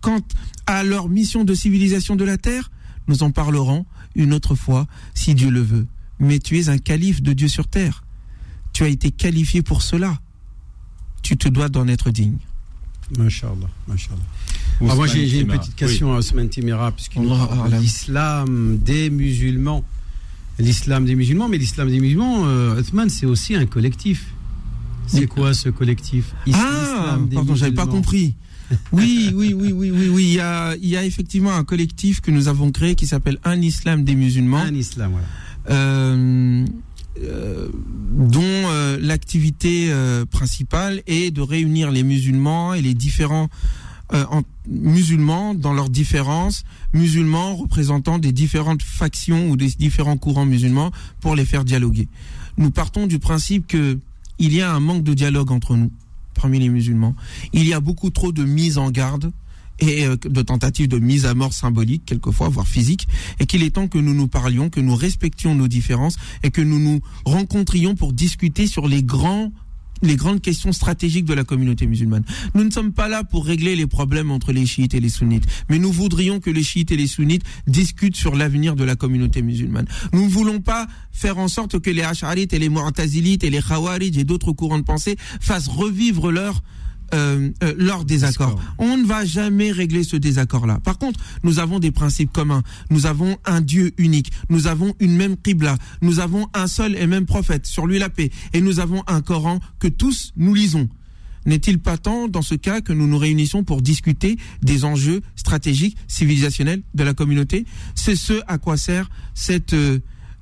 Quant 0.02 0.22
à 0.68 0.84
leur 0.84 1.10
mission 1.10 1.44
de 1.44 1.54
civilisation 1.56 2.16
de 2.16 2.24
la 2.24 2.38
Terre, 2.38 2.70
nous 3.08 3.24
en 3.24 3.32
parlerons 3.32 3.86
une 4.16 4.34
autre 4.34 4.56
fois 4.56 4.88
si 5.14 5.36
Dieu 5.36 5.50
le 5.50 5.62
veut. 5.62 5.88
Mais 6.20 6.40
tu 6.40 6.60
es 6.60 6.70
un 6.70 6.78
calife 6.78 7.22
de 7.22 7.34
Dieu 7.34 7.48
sur 7.48 7.68
Terre. 7.68 8.04
Tu 8.74 8.84
as 8.84 8.88
été 8.88 9.12
qualifié 9.12 9.62
pour 9.62 9.82
cela. 9.82 10.20
Tu 11.22 11.38
te 11.38 11.48
dois 11.50 11.70
d'en 11.70 11.88
être 11.88 12.12
digne. 12.12 12.38
Masha'Allah, 13.18 13.70
ah, 14.82 14.96
moi, 14.96 15.08
j'ai 15.08 15.40
une 15.40 15.48
petite 15.48 15.76
question 15.76 16.14
à 16.14 16.18
Osman 16.18 16.50
Timera, 16.50 16.92
puisqu'il 16.92 17.22
l'islam 17.80 18.78
des 18.78 19.10
musulmans. 19.10 19.84
L'islam 20.58 21.06
des 21.06 21.16
musulmans, 21.16 21.50
mais 21.50 21.58
l'islam 21.58 21.90
des 21.90 22.00
musulmans, 22.00 22.44
euh, 22.46 22.82
c'est 23.10 23.26
aussi 23.26 23.56
un 23.56 23.66
collectif. 23.66 24.28
C'est 25.08 25.28
quoi 25.28 25.54
ce 25.54 25.70
collectif? 25.70 26.34
Ah, 26.54 27.18
pardon, 27.34 27.56
j'avais 27.56 27.74
pas 27.74 27.88
compris. 27.88 28.34
Oui, 28.92 29.32
oui, 29.34 29.54
oui, 29.54 29.72
oui, 29.72 29.92
oui, 29.92 30.10
oui. 30.10 30.24
Il 30.24 30.34
y 30.34 30.40
a, 30.40 30.76
il 30.76 30.90
y 30.90 30.98
a 30.98 31.06
effectivement 31.06 31.54
un 31.54 31.64
collectif 31.64 32.20
que 32.20 32.32
nous 32.32 32.48
avons 32.48 32.72
créé 32.72 32.96
qui 32.96 33.06
s'appelle 33.06 33.38
Un 33.44 33.62
Islam 33.62 34.04
des 34.04 34.16
musulmans. 34.16 34.58
Un 34.58 34.74
Islam, 34.74 35.12
voilà. 35.12 35.28
Euh, 35.70 36.66
euh, 37.22 37.70
dont 38.12 38.42
euh, 38.44 38.98
l'activité 39.00 39.88
euh, 39.90 40.26
principale 40.26 41.02
est 41.08 41.32
de 41.32 41.42
réunir 41.42 41.92
les 41.92 42.04
musulmans 42.04 42.74
et 42.74 42.82
les 42.82 42.94
différents 42.94 43.50
musulmans 44.68 45.56
dans 45.56 45.74
leurs 45.74 45.90
différences, 45.90 46.64
musulmans 46.94 47.56
représentant 47.56 48.20
des 48.20 48.32
différentes 48.32 48.84
factions 48.84 49.50
ou 49.50 49.58
des 49.58 49.70
différents 49.70 50.16
courants 50.16 50.46
musulmans 50.46 50.92
pour 51.22 51.36
les 51.36 51.44
faire 51.44 51.66
dialoguer. 51.66 52.08
Nous 52.58 52.70
partons 52.70 53.08
du 53.08 53.18
principe 53.18 53.66
que 53.66 53.98
il 54.38 54.54
y 54.54 54.62
a 54.62 54.72
un 54.72 54.80
manque 54.80 55.04
de 55.04 55.16
dialogue 55.16 55.52
entre 55.52 55.76
nous 55.76 55.92
parmi 56.36 56.60
les 56.60 56.70
musulmans. 56.70 57.16
Il 57.52 57.68
y 57.68 57.74
a 57.74 57.80
beaucoup 57.80 58.12
trop 58.12 58.32
de 58.32 58.44
mise 58.44 58.78
en 58.78 58.92
garde 58.92 59.32
et 59.80 60.06
euh, 60.06 60.16
de 60.18 60.42
tentatives 60.42 60.88
de 60.88 61.00
mise 61.00 61.26
à 61.26 61.34
mort 61.34 61.54
symbolique, 61.54 62.04
quelquefois, 62.06 62.50
voire 62.50 62.68
physique, 62.68 63.08
et 63.40 63.46
qu'il 63.46 63.64
est 63.64 63.72
temps 63.72 63.88
que 63.88 63.98
nous 63.98 64.14
nous 64.14 64.28
parlions, 64.28 64.70
que 64.70 64.80
nous 64.80 64.96
respections 64.96 65.56
nos 65.56 65.68
différences 65.68 66.18
et 66.44 66.52
que 66.52 66.62
nous 66.62 66.80
nous 66.80 67.02
rencontrions 67.26 67.96
pour 67.96 68.14
discuter 68.14 68.68
sur 68.68 68.88
les 68.88 69.04
grands 69.04 69.52
les 70.02 70.18
grandes 70.18 70.42
questions 70.42 70.74
stratégiques 70.74 71.26
de 71.26 71.34
la 71.34 71.44
communauté 71.44 71.88
musulmane. 71.88 72.24
Nous 72.54 72.64
ne 72.64 72.70
sommes 72.70 72.92
pas 72.92 73.08
là 73.08 73.24
pour 73.24 73.46
régler 73.46 73.76
les 73.76 73.88
problèmes 73.88 74.30
entre 74.32 74.52
les 74.52 74.66
chiites 74.66 74.94
et 74.94 75.00
les 75.00 75.10
sunnites, 75.10 75.46
mais 75.70 75.80
nous 75.80 75.92
voudrions 75.92 76.40
que 76.40 76.50
les 76.50 76.64
chiites 76.64 76.92
et 76.92 76.98
les 76.98 77.08
sunnites 77.08 77.44
discutent 77.68 78.16
sur 78.16 78.36
l'avenir 78.36 78.76
de 78.76 78.84
la 78.84 78.96
communauté 78.96 79.42
musulmane. 79.42 79.88
Nous 80.14 80.26
ne 80.26 80.30
voulons 80.30 80.60
pas 80.60 80.88
faire 81.12 81.38
en 81.38 81.48
sorte 81.48 81.80
que 81.80 81.90
les 81.90 82.04
ash'arites 82.04 82.54
et 82.54 82.60
les 82.60 82.70
mu'tazilites 82.70 83.44
et 83.44 83.50
les 83.50 83.62
khawarij 83.62 84.18
et 84.18 84.24
d'autres 84.24 84.52
courants 84.52 84.80
de 84.80 84.84
pensée 84.84 85.16
fassent 85.40 85.68
revivre 85.70 86.32
leur 86.32 86.62
euh, 87.14 87.52
euh, 87.64 87.74
leur 87.78 88.06
désaccord. 88.06 88.60
On 88.78 88.98
ne 88.98 89.06
va 89.06 89.26
jamais 89.26 89.72
régler 89.72 90.04
ce 90.04 90.16
désaccord-là. 90.16 90.80
Par 90.84 90.98
contre, 90.98 91.20
nous 91.44 91.60
avons 91.60 91.80
des 91.80 91.92
principes 91.92 92.32
communs. 92.32 92.64
Nous 92.90 93.06
avons 93.06 93.38
un 93.46 93.62
Dieu 93.62 93.94
unique. 93.98 94.32
Nous 94.50 94.68
avons 94.68 94.94
une 95.00 95.16
même 95.16 95.38
Qibla. 95.38 95.78
Nous 96.02 96.20
avons 96.20 96.48
un 96.54 96.68
seul 96.68 96.96
et 96.96 97.08
même 97.08 97.26
prophète, 97.26 97.66
sur 97.66 97.88
lui 97.88 98.00
la 98.00 98.10
paix. 98.10 98.32
Et 98.54 98.62
nous 98.62 98.80
avons 98.80 99.04
un 99.08 99.22
Coran 99.22 99.60
que 99.80 99.88
tous 99.88 100.34
nous 100.36 100.54
lisons. 100.54 100.90
N'est-il 101.46 101.80
pas 101.80 101.98
temps, 101.98 102.28
dans 102.28 102.42
ce 102.42 102.56
cas, 102.56 102.82
que 102.82 102.92
nous 102.92 103.08
nous 103.08 103.20
réunissions 103.20 103.64
pour 103.64 103.82
discuter 103.82 104.38
des 104.64 104.84
enjeux 104.84 105.22
stratégiques, 105.36 105.98
civilisationnels 106.08 106.82
de 106.96 107.04
la 107.04 107.14
communauté? 107.14 107.66
C'est 107.94 108.16
ce 108.16 108.42
à 108.48 108.58
quoi 108.58 108.78
sert 108.78 109.10
cette, 109.36 109.74
euh, 109.74 110.00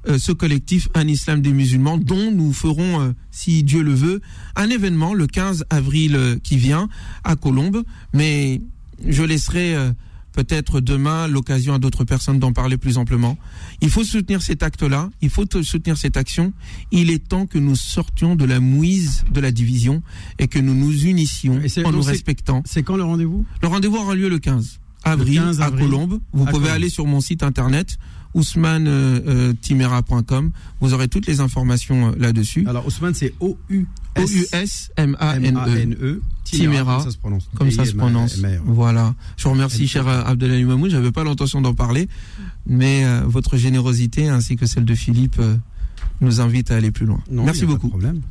euh, 0.07 0.17
ce 0.17 0.31
collectif 0.31 0.89
Un 0.93 1.07
Islam 1.07 1.41
des 1.41 1.53
musulmans, 1.53 1.97
dont 1.97 2.31
nous 2.31 2.53
ferons, 2.53 3.01
euh, 3.01 3.11
si 3.31 3.63
Dieu 3.63 3.81
le 3.83 3.93
veut, 3.93 4.21
un 4.55 4.69
événement 4.69 5.13
le 5.13 5.27
15 5.27 5.65
avril 5.69 6.15
euh, 6.15 6.37
qui 6.43 6.57
vient 6.57 6.89
à 7.23 7.35
Colombes. 7.35 7.83
Mais 8.13 8.61
je 9.07 9.23
laisserai 9.23 9.75
euh, 9.75 9.91
peut-être 10.33 10.79
demain 10.81 11.27
l'occasion 11.27 11.73
à 11.75 11.79
d'autres 11.79 12.05
personnes 12.05 12.39
d'en 12.39 12.53
parler 12.53 12.77
plus 12.77 12.97
amplement. 12.97 13.37
Il 13.81 13.89
faut 13.91 14.03
soutenir 14.03 14.41
cet 14.41 14.63
acte-là, 14.63 15.09
il 15.21 15.29
faut 15.29 15.45
te- 15.45 15.61
soutenir 15.61 15.95
cette 15.97 16.17
action. 16.17 16.53
Il 16.91 17.11
est 17.11 17.19
temps 17.27 17.45
que 17.45 17.59
nous 17.59 17.75
sortions 17.75 18.35
de 18.35 18.43
la 18.45 18.59
mouise 18.59 19.25
de 19.31 19.39
la 19.39 19.51
division 19.51 20.01
et 20.39 20.47
que 20.47 20.57
nous 20.59 20.73
nous 20.73 21.05
unissions 21.05 21.61
en 21.85 21.91
nous 21.91 22.01
respectant. 22.01 22.63
C'est 22.65 22.81
quand 22.83 22.97
le 22.97 23.03
rendez-vous? 23.03 23.45
Le 23.61 23.67
rendez-vous 23.67 23.97
aura 23.97 24.15
lieu 24.15 24.27
le 24.29 24.39
15 24.39 24.79
avril, 25.05 25.35
15 25.35 25.61
à. 25.61 25.69
Colombes. 25.69 26.19
Vous 26.31 26.43
À 26.43 26.45
pouvez 26.47 26.61
Colombes. 26.63 26.75
aller 26.75 26.89
sur 26.89 27.05
mon 27.05 27.19
site 27.21 27.43
internet 27.43 27.97
ousmane-timera.com. 28.33 30.51
Vous 30.81 30.93
aurez 30.93 31.07
toutes 31.07 31.27
les 31.27 31.39
informations 31.39 32.09
euh, 32.09 32.15
là-dessus. 32.17 32.65
Alors, 32.67 32.85
Ousmane, 32.87 33.13
c'est 33.13 33.33
O-U-S. 33.39 34.23
O-U-S-M-A-N-E. 34.23 35.47
M-A-N-E. 35.47 36.21
Timera. 36.43 36.97
Comme 36.97 37.05
ça 37.05 37.11
se 37.11 37.17
prononce. 37.17 37.49
Comme 37.55 37.71
ça 37.71 37.85
se 37.85 37.95
prononce. 37.95 38.33
T-I-M-A-R. 38.35 38.61
Voilà. 38.65 39.15
Je 39.37 39.43
vous 39.45 39.51
remercie, 39.51 39.87
cher 39.87 40.07
euh, 40.07 40.23
Abdelali 40.23 40.63
Mamoud. 40.65 40.91
J'avais 40.91 41.11
pas 41.11 41.23
l'intention 41.23 41.61
d'en 41.61 41.73
parler, 41.73 42.07
mais 42.67 43.05
euh, 43.05 43.21
votre 43.25 43.57
générosité 43.57 44.27
ainsi 44.29 44.55
que 44.55 44.65
celle 44.65 44.85
de 44.85 44.95
Philippe 44.95 45.37
euh, 45.39 45.55
nous 46.21 46.41
invite 46.41 46.71
à 46.71 46.75
aller 46.75 46.91
plus 46.91 47.05
loin. 47.05 47.19
Non, 47.31 47.43
Merci 47.45 47.61
y 47.61 47.63
a 47.63 47.67
pas 47.67 47.71
de 47.73 47.77
beaucoup. 47.77 47.89
problème. 47.89 48.21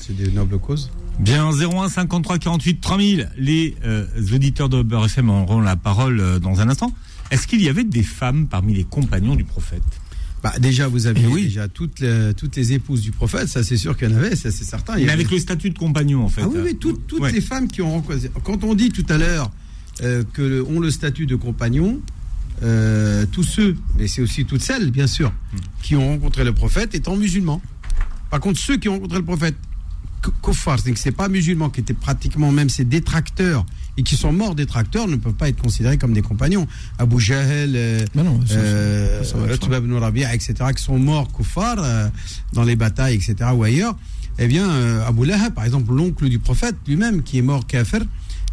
C'est 0.00 0.16
des 0.16 0.30
nobles 0.30 0.58
causes. 0.58 0.90
Bien, 1.18 1.50
01 1.50 1.88
53 1.88 2.38
48 2.38 2.80
3000. 2.80 3.28
Les 3.36 3.76
euh, 3.84 4.06
auditeurs 4.32 4.68
de 4.68 4.82
Beurre 4.82 5.06
FM 5.06 5.30
auront 5.30 5.60
la 5.60 5.76
parole 5.76 6.20
euh, 6.20 6.38
dans 6.38 6.60
un 6.60 6.68
instant. 6.68 6.92
Est-ce 7.30 7.46
qu'il 7.46 7.62
y 7.62 7.68
avait 7.68 7.84
des 7.84 8.02
femmes 8.02 8.46
parmi 8.48 8.74
les 8.74 8.84
compagnons 8.84 9.34
du 9.36 9.44
prophète? 9.44 9.82
Bah, 10.42 10.54
déjà, 10.58 10.88
vous 10.88 11.06
aviez 11.06 11.24
Eh 11.28 11.32
oui. 11.32 11.42
déjà 11.44 11.68
toutes 11.68 12.00
les, 12.00 12.32
toutes 12.34 12.56
les 12.56 12.72
épouses 12.72 13.02
du 13.02 13.10
prophète, 13.12 13.46
ça 13.48 13.62
c'est 13.62 13.76
sûr 13.76 13.96
qu'il 13.96 14.10
y 14.10 14.14
en 14.14 14.16
avait, 14.16 14.34
ça 14.36 14.50
c'est 14.50 14.64
certain. 14.64 14.96
Mais 14.96 15.02
avait- 15.02 15.12
avec 15.12 15.30
le 15.30 15.38
statut 15.38 15.70
de 15.70 15.78
compagnon, 15.78 16.24
en 16.24 16.28
fait. 16.28 16.42
Ah 16.42 16.48
oui, 16.48 16.60
oui, 16.64 16.76
toutes, 16.76 17.06
toutes 17.06 17.20
Ouais. 17.20 17.30
les 17.32 17.40
femmes 17.42 17.68
qui 17.68 17.82
ont 17.82 17.90
rencontré. 17.90 18.30
Quand 18.42 18.64
on 18.64 18.74
dit 18.74 18.88
tout 18.90 19.04
à 19.10 19.18
l'heure 19.18 19.50
euh, 20.02 20.24
que 20.32 20.40
le- 20.40 20.64
ont 20.64 20.80
le 20.80 20.90
statut 20.90 21.26
de 21.26 21.36
compagnon, 21.36 22.00
euh, 22.62 23.26
tous 23.30 23.42
ceux, 23.42 23.76
mais 23.98 24.08
c'est 24.08 24.22
aussi 24.22 24.46
toutes 24.46 24.62
celles, 24.62 24.90
bien 24.90 25.06
sûr, 25.06 25.30
Hmm. 25.30 25.56
qui 25.82 25.94
ont 25.96 26.08
rencontré 26.08 26.42
le 26.42 26.54
prophète 26.54 26.94
étant 26.94 27.16
musulmans. 27.16 27.60
Par 28.30 28.40
contre, 28.40 28.58
ceux 28.58 28.78
qui 28.78 28.88
ont 28.88 28.94
rencontré 28.94 29.18
le 29.18 29.24
prophète 29.24 29.56
Kofar, 30.42 30.78
c'est 30.96 31.12
pas 31.12 31.28
musulmans, 31.28 31.68
qui 31.70 31.80
étaient 31.80 31.94
pratiquement 31.94 32.50
même 32.52 32.68
ses 32.70 32.84
détracteurs 32.84 33.64
et 33.96 34.02
qui 34.02 34.16
sont 34.16 34.32
morts 34.32 34.54
détracteurs, 34.54 35.08
ne 35.08 35.16
peuvent 35.16 35.34
pas 35.34 35.48
être 35.48 35.60
considérés 35.60 35.98
comme 35.98 36.12
des 36.12 36.22
compagnons. 36.22 36.66
Abu 36.98 37.20
Jahl, 37.20 37.72
euh, 37.74 38.04
euh, 38.16 39.22
ibn 39.62 39.94
Rabi'a, 39.94 40.34
etc., 40.34 40.54
qui 40.76 40.82
sont 40.82 40.98
morts 40.98 41.32
kuffar 41.32 41.76
euh, 41.78 42.08
dans 42.52 42.64
les 42.64 42.76
batailles, 42.76 43.14
etc., 43.14 43.50
ou 43.54 43.62
ailleurs, 43.64 43.96
eh 44.38 44.46
bien, 44.46 44.70
euh, 44.70 45.06
Abu 45.06 45.26
Lahab, 45.26 45.54
par 45.54 45.64
exemple, 45.64 45.92
l'oncle 45.92 46.28
du 46.28 46.38
prophète 46.38 46.76
lui-même, 46.86 47.22
qui 47.22 47.38
est 47.38 47.42
mort 47.42 47.66
kafir, 47.66 48.00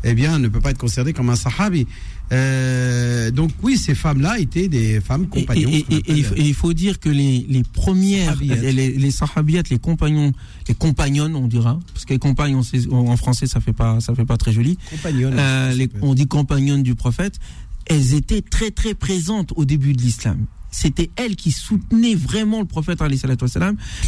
eh 0.04 0.14
bien, 0.14 0.38
ne 0.40 0.48
peut 0.48 0.60
pas 0.60 0.72
être 0.72 0.78
considéré 0.78 1.14
comme 1.14 1.30
un 1.30 1.36
sahabi. 1.36 1.88
Euh, 2.34 3.32
donc, 3.32 3.52
oui, 3.64 3.78
ces 3.78 3.96
femmes-là 3.96 4.40
étaient 4.40 4.68
des 4.68 5.00
femmes 5.02 5.28
compagnons. 5.28 5.70
et- 5.70 5.86
et- 5.90 5.96
et 5.96 6.04
il 6.18 6.24
faut- 6.24 6.34
appelle, 6.34 6.46
et 6.46 6.48
il 6.50 6.54
faut 6.54 6.74
dire 6.74 7.00
que 7.00 7.10
les, 7.10 7.46
les 7.50 7.64
premières, 7.64 8.32
Sahabiyat. 8.36 8.56
les, 8.72 8.72
les 8.98 9.12
les 9.70 9.80
compagnons, 9.80 10.34
les 10.68 10.76
compagnonnes, 10.76 11.36
on 11.36 11.48
dira, 11.48 11.80
parce 11.94 12.06
que 12.06 12.14
les 12.14 12.20
en 13.10 13.18
français, 13.18 13.48
ça 13.48 13.60
fait 13.62 13.74
pas, 13.74 14.00
ça 14.02 14.14
fait 14.16 14.26
pas 14.26 14.38
très 14.38 14.52
joli. 14.52 14.78
Euh, 15.40 15.74
les- 15.74 15.90
on 16.02 16.14
dit 16.14 16.28
compagnonnes 16.28 16.84
du 16.84 16.96
prophète, 16.96 17.40
elles 17.86 18.14
étaient 18.14 18.42
très 18.42 18.72
très 18.72 18.94
présentes 18.94 19.54
au 19.56 19.64
début 19.66 19.94
de 19.94 20.02
l'islam. 20.02 20.46
C'était 20.70 21.10
elles 21.16 21.38
qui 21.38 21.52
soutenaient 21.52 22.14
vraiment 22.16 22.60
le 22.60 22.66
prophète. 22.66 23.02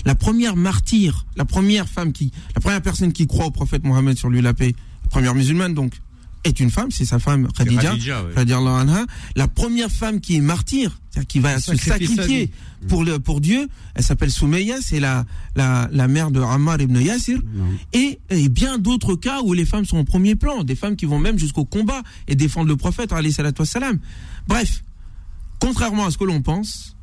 La 0.05 0.13
première 0.13 0.55
martyre, 0.57 1.25
la 1.37 1.45
première 1.45 1.87
femme 1.87 2.11
qui, 2.11 2.31
la 2.53 2.59
première 2.61 2.81
personne 2.81 3.13
qui 3.13 3.25
croit 3.27 3.45
au 3.45 3.51
prophète 3.51 3.83
Mohammed 3.85 4.17
sur 4.17 4.29
lui 4.29 4.41
la 4.41 4.53
paix, 4.53 4.75
la 5.05 5.09
première 5.09 5.33
musulmane 5.33 5.73
donc, 5.73 5.93
est 6.43 6.59
une 6.59 6.71
femme, 6.71 6.89
c'est 6.91 7.05
sa 7.05 7.19
femme 7.19 7.47
Khadija. 7.51 7.95
Khadija, 8.33 8.57
anha. 8.59 9.05
La 9.35 9.47
première 9.47 9.91
femme 9.91 10.21
qui 10.21 10.37
est 10.37 10.41
martyre, 10.41 10.97
c'est-à-dire 11.09 11.27
qui 11.27 11.39
va 11.39 11.59
se 11.59 11.75
Sacrifie 11.75 11.85
sa 11.85 11.91
sacrifier 12.23 12.45
vie. 12.45 12.51
pour 12.87 13.03
le, 13.03 13.19
pour 13.19 13.41
Dieu, 13.41 13.67
elle 13.95 14.03
s'appelle 14.03 14.31
Soumeya, 14.31 14.77
c'est 14.81 14.99
la, 14.99 15.25
la, 15.55 15.89
la 15.91 16.07
mère 16.07 16.31
de 16.31 16.39
Ammar 16.41 16.79
ibn 16.81 16.97
Yasir 16.97 17.39
et, 17.93 18.19
et 18.29 18.49
bien 18.49 18.77
d'autres 18.77 19.15
cas 19.15 19.41
où 19.41 19.53
les 19.53 19.65
femmes 19.65 19.85
sont 19.85 19.97
au 19.97 20.03
premier 20.05 20.35
plan, 20.35 20.63
des 20.63 20.75
femmes 20.75 20.95
qui 20.95 21.05
vont 21.05 21.19
même 21.19 21.37
jusqu'au 21.37 21.65
combat 21.65 22.03
et 22.27 22.35
défendre 22.35 22.67
le 22.67 22.77
prophète, 22.77 23.11
wassalam. 23.11 23.99
Bref, 24.47 24.83
contrairement 25.59 26.05
à 26.05 26.11
ce 26.11 26.17
que 26.17 26.23
l'on 26.23 26.41
pense, 26.41 26.95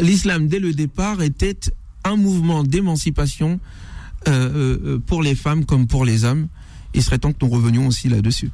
l'islam 0.00 0.46
dès 0.46 0.60
le 0.60 0.72
départ 0.72 1.20
était 1.22 1.58
un 2.04 2.16
mouvement 2.16 2.62
d'émancipation 2.62 3.58
euh, 4.28 4.30
euh, 4.30 4.78
euh, 4.84 4.98
pour 5.04 5.22
les 5.22 5.34
femmes 5.34 5.64
comme 5.64 5.86
pour 5.86 6.04
les 6.04 6.24
hommes. 6.24 6.48
Il 6.94 7.02
serait 7.02 7.18
temps 7.18 7.32
que 7.32 7.44
nous 7.44 7.50
revenions 7.50 7.88
aussi 7.88 8.08
là-dessus. 8.08 8.50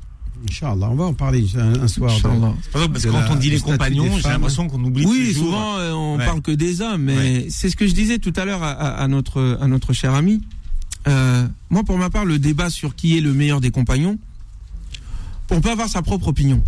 Inch'Allah, 0.48 0.88
on 0.90 0.94
va 0.94 1.04
en 1.04 1.14
parler 1.14 1.44
un, 1.56 1.82
un 1.82 1.88
soir. 1.88 2.10
de- 2.12 2.16
Inch'Allah. 2.18 2.54
Parce 2.72 3.04
que 3.04 3.08
quand 3.10 3.20
la- 3.20 3.32
on 3.32 3.36
dit 3.36 3.50
les 3.50 3.60
compagnons, 3.60 4.16
j'ai 4.18 4.28
l'impression 4.28 4.68
qu'on 4.68 4.82
oublie 4.82 5.04
Oui, 5.06 5.28
toujours. 5.28 5.46
souvent 5.46 5.78
euh, 5.78 5.92
on 5.92 6.18
Ouais. 6.18 6.24
parle 6.24 6.40
que 6.42 6.52
des 6.52 6.80
hommes, 6.80 7.02
mais 7.02 7.16
Ouais. 7.16 7.46
c'est 7.50 7.68
ce 7.70 7.76
que 7.76 7.86
je 7.86 7.92
disais 7.94 8.18
tout 8.18 8.32
à 8.36 8.44
l'heure 8.44 8.62
à, 8.62 8.70
à- 8.70 9.02
à 9.02 9.08
notre 9.08 9.58
à 9.60 9.66
notre 9.66 9.92
cher 9.92 10.14
ami. 10.14 10.40
Euh, 11.08 11.46
moi, 11.70 11.82
pour 11.84 11.96
ma 11.98 12.10
part, 12.10 12.24
le 12.24 12.38
débat 12.38 12.70
sur 12.70 12.94
qui 12.94 13.16
est 13.16 13.20
le 13.20 13.32
meilleur 13.32 13.60
des 13.60 13.70
compagnons, 13.70 14.18
on 15.50 15.60
peut 15.60 15.70
avoir 15.70 15.88
sa 15.88 16.02
propre 16.02 16.28
opinion. 16.28 16.62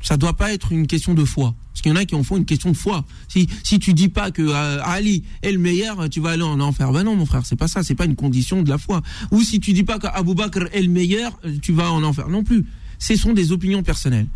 Ça 0.00 0.16
doit 0.16 0.34
pas 0.36 0.52
être 0.52 0.70
une 0.70 0.86
question 0.86 1.12
de 1.14 1.24
foi, 1.24 1.54
parce 1.72 1.82
qu'il 1.82 1.90
y 1.90 1.92
en 1.92 1.96
a 1.96 2.04
qui 2.04 2.14
en 2.14 2.22
font 2.22 2.36
une 2.36 2.44
question 2.44 2.70
de 2.70 2.76
foi. 2.76 3.04
Si 3.26 3.48
si 3.64 3.80
tu 3.80 3.94
dis 3.94 4.08
pas 4.08 4.30
que 4.30 4.42
euh, 4.42 4.80
Ali 4.84 5.24
est 5.42 5.50
le 5.50 5.58
meilleur, 5.58 6.08
tu 6.08 6.20
vas 6.20 6.30
aller 6.30 6.42
en 6.44 6.60
enfer. 6.60 6.92
Ben 6.92 7.02
non, 7.02 7.16
mon 7.16 7.26
frère, 7.26 7.44
c'est 7.44 7.56
pas 7.56 7.66
ça. 7.68 7.82
C'est 7.82 7.96
pas 7.96 8.04
une 8.04 8.14
condition 8.14 8.62
de 8.62 8.68
la 8.68 8.78
foi. 8.78 9.02
Ou 9.32 9.42
si 9.42 9.58
tu 9.58 9.72
dis 9.72 9.82
pas 9.82 9.98
qu'Abou 9.98 10.34
Bakr 10.34 10.66
est 10.72 10.82
le 10.82 10.88
meilleur, 10.88 11.38
tu 11.62 11.72
vas 11.72 11.90
en 11.90 12.02
enfer. 12.04 12.28
Non 12.28 12.44
plus. 12.44 12.64
Ce 12.98 13.16
sont 13.16 13.32
des 13.32 13.52
opinions 13.52 13.82
personnelles. 13.82 14.26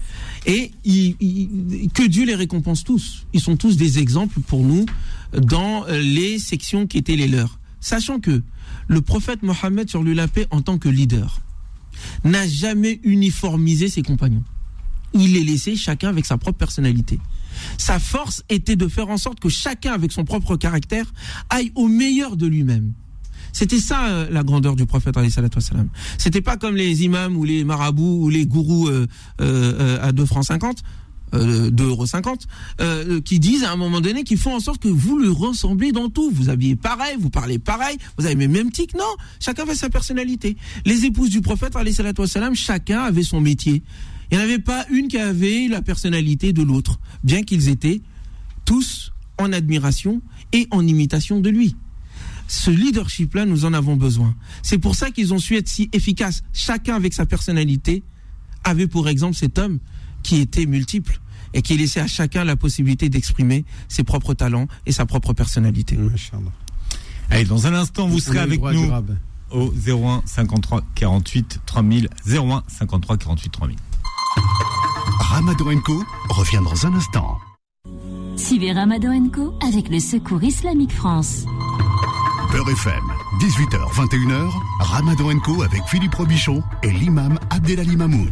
Et 0.47 0.71
que 1.95 2.07
Dieu 2.07 2.25
les 2.25 2.35
récompense 2.35 2.85
tous. 2.85 3.27
Ils 3.33 3.41
sont 3.41 3.57
tous 3.57 3.77
des 3.77 3.99
exemples 3.99 4.41
pour 4.41 4.65
nous 4.65 4.87
dans 5.33 5.85
les 5.87 6.39
sections 6.39 6.87
qui 6.87 6.99
étaient 6.99 7.17
les 7.17 7.29
leurs. 7.29 7.59
Sachant 7.81 8.21
que 8.21 8.43
le 8.89 9.01
prophète 9.01 9.43
Mohammed 9.43 9.89
sur 9.89 10.03
lui 10.03 10.15
la 10.15 10.29
paix 10.29 10.47
en 10.51 10.63
tant 10.63 10.79
que 10.79 10.89
leader 10.89 11.41
n'a 12.25 12.47
jamais 12.47 13.01
uniformisé 13.03 13.89
ses 13.89 14.03
compagnons. 14.03 14.45
Il 15.15 15.35
les 15.35 15.45
laissait 15.45 15.77
chacun 15.77 16.09
avec 16.09 16.25
sa 16.25 16.39
propre 16.39 16.59
personnalité. 16.59 17.19
Sa 17.77 17.99
force 17.99 18.45
était 18.49 18.77
de 18.77 18.89
faire 18.89 19.11
en 19.11 19.19
sorte 19.19 19.41
que 19.41 19.49
chacun 19.49 19.93
avec 19.93 20.13
son 20.13 20.25
propre 20.25 20.57
caractère 20.57 21.13
aille 21.51 21.71
au 21.75 21.89
meilleur 21.89 22.37
de 22.37 22.47
lui-même. 22.47 22.93
C'était 23.53 23.79
ça 23.79 24.07
euh, 24.07 24.29
la 24.31 24.43
grandeur 24.43 24.77
du 24.77 24.87
prophète 24.87 25.17
wassalam. 25.17 25.89
C'était 26.19 26.41
pas 26.41 26.57
comme 26.57 26.77
les 26.77 27.05
imams 27.05 27.37
ou 27.37 27.45
les 27.45 27.65
marabouts 27.65 28.25
ou 28.25 28.29
les 28.29 28.47
gourous 28.47 28.89
euh, 28.89 29.07
euh, 29.41 29.73
euh, 29.81 30.09
à 30.09 30.13
2 30.13 30.25
francs 30.27 30.45
50 30.45 30.83
euh, 31.35 31.71
2 31.71 31.85
euros 31.85 32.07
50 32.07 32.47
euh, 32.81 33.21
qui 33.21 33.39
disent 33.39 33.65
à 33.65 33.73
un 33.73 33.77
moment 33.77 34.01
donné 34.01 34.23
qu'ils 34.25 34.37
font 34.37 34.55
en 34.55 34.61
sorte 34.61 34.83
que 34.83 34.89
vous 34.89 35.19
le 35.19 35.31
ressemblez 35.31 35.93
dans 35.93 36.11
tout. 36.11 36.31
Vous 36.31 36.51
habillez 36.51 36.77
pareil, 36.77 37.17
vous 37.19 37.31
parlez 37.31 37.59
pareil, 37.59 37.97
vous 38.19 38.27
avez 38.27 38.35
les 38.35 38.49
mêmes 38.49 38.71
tics. 38.71 38.95
Non, 38.95 39.05
chacun 39.41 39.63
avait 39.63 39.75
sa 39.75 39.89
personnalité. 39.89 40.57
Les 40.85 41.07
épouses 41.07 41.31
du 41.31 41.41
prophète 41.41 41.75
wassalam, 41.75 42.55
chacun 42.55 43.01
avait 43.01 43.23
son 43.23 43.41
métier. 43.41 43.83
Il 44.31 44.37
n'y 44.37 44.43
en 44.43 44.45
avait 44.45 44.59
pas 44.59 44.85
une 44.91 45.09
qui 45.09 45.19
avait 45.19 45.69
la 45.69 45.83
personnalité 45.83 46.53
de 46.53 46.63
l'autre, 46.63 46.99
bien 47.25 47.43
qu'ils 47.43 47.69
étaient 47.69 48.03
tous 48.65 49.13
en 49.39 49.53
admiration 49.53 50.23
et 50.53 50.67
en 50.71 50.87
imitation 50.87 51.41
de 51.41 51.51
lui. 51.51 51.77
Ce 52.53 52.71
leadership-là, 52.71 53.47
nous 53.47 53.65
en 53.65 53.73
avons 53.73 53.97
besoin. 53.97 54.35
C'est 54.63 54.77
pour 54.77 54.95
ça 54.95 55.11
qu'ils 55.11 55.33
ont 55.33 55.39
su 55.39 55.57
être 55.57 55.69
si 55.69 55.89
efficaces. 55.95 56.43
Chacun 56.53 56.95
avec 56.95 57.15
sa 57.15 57.25
personnalité 57.25 58.03
avait 58.63 58.87
pour 58.87 59.09
exemple 59.09 59.35
cet 59.35 59.59
homme 59.59 59.79
qui 60.23 60.37
était 60.37 60.67
multiple 60.67 61.19
et 61.55 61.63
qui 61.63 61.79
laissait 61.79 62.01
à 62.01 62.07
chacun 62.07 62.45
la 62.45 62.55
possibilité 62.55 63.09
d'exprimer 63.09 63.65
ses 63.89 64.05
propres 64.05 64.35
talents 64.35 64.69
et 64.85 64.93
sa 64.93 65.07
propre 65.07 65.33
personnalité. 65.33 65.99
Allez, 67.31 67.47
dans 67.47 67.67
un 67.67 67.73
instant, 67.73 68.07
vous 68.07 68.21
serez 68.21 68.41
avec 68.41 68.61
nous 68.61 68.93
au 69.51 69.73
01 69.73 70.21
53 70.27 70.83
48 70.95 71.61
3000. 71.65 72.11
01 72.27 72.65
53 72.69 73.17
48 73.17 73.51
3000. 73.51 73.79
Ramadan 75.21 75.81
Co 75.81 76.05
revient 76.29 76.61
dans 76.63 76.87
un 76.87 76.93
instant. 76.97 77.39
Suivez 78.37 78.73
Ramadan 78.73 79.31
Co 79.31 79.55
avec 79.67 79.89
le 79.89 80.01
Secours 80.01 80.43
Islamique 80.43 80.93
France. 80.93 81.47
Beurre 82.53 82.69
FM 82.69 83.03
18h, 83.41 83.79
21h, 83.95 84.51
Ramadan 84.81 85.39
Co 85.39 85.63
avec 85.63 85.81
Philippe 85.87 86.15
Robichon 86.15 86.63
et 86.83 86.91
l'imam 86.91 87.39
Abdelali 87.49 87.97
Mamoun. 87.97 88.31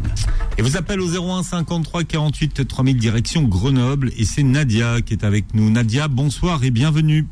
Et 0.59 0.61
vous 0.61 0.77
appelez 0.77 0.99
au 0.99 1.07
01 1.07 1.41
53 1.41 2.03
48 2.03 2.67
3000 2.67 2.97
direction 2.97 3.41
Grenoble 3.41 4.11
et 4.17 4.25
c'est 4.25 4.43
Nadia 4.43 5.01
qui 5.01 5.13
est 5.13 5.23
avec 5.23 5.55
nous. 5.55 5.71
Nadia, 5.71 6.07
bonsoir 6.07 6.63
et 6.63 6.69
bienvenue. 6.69 7.25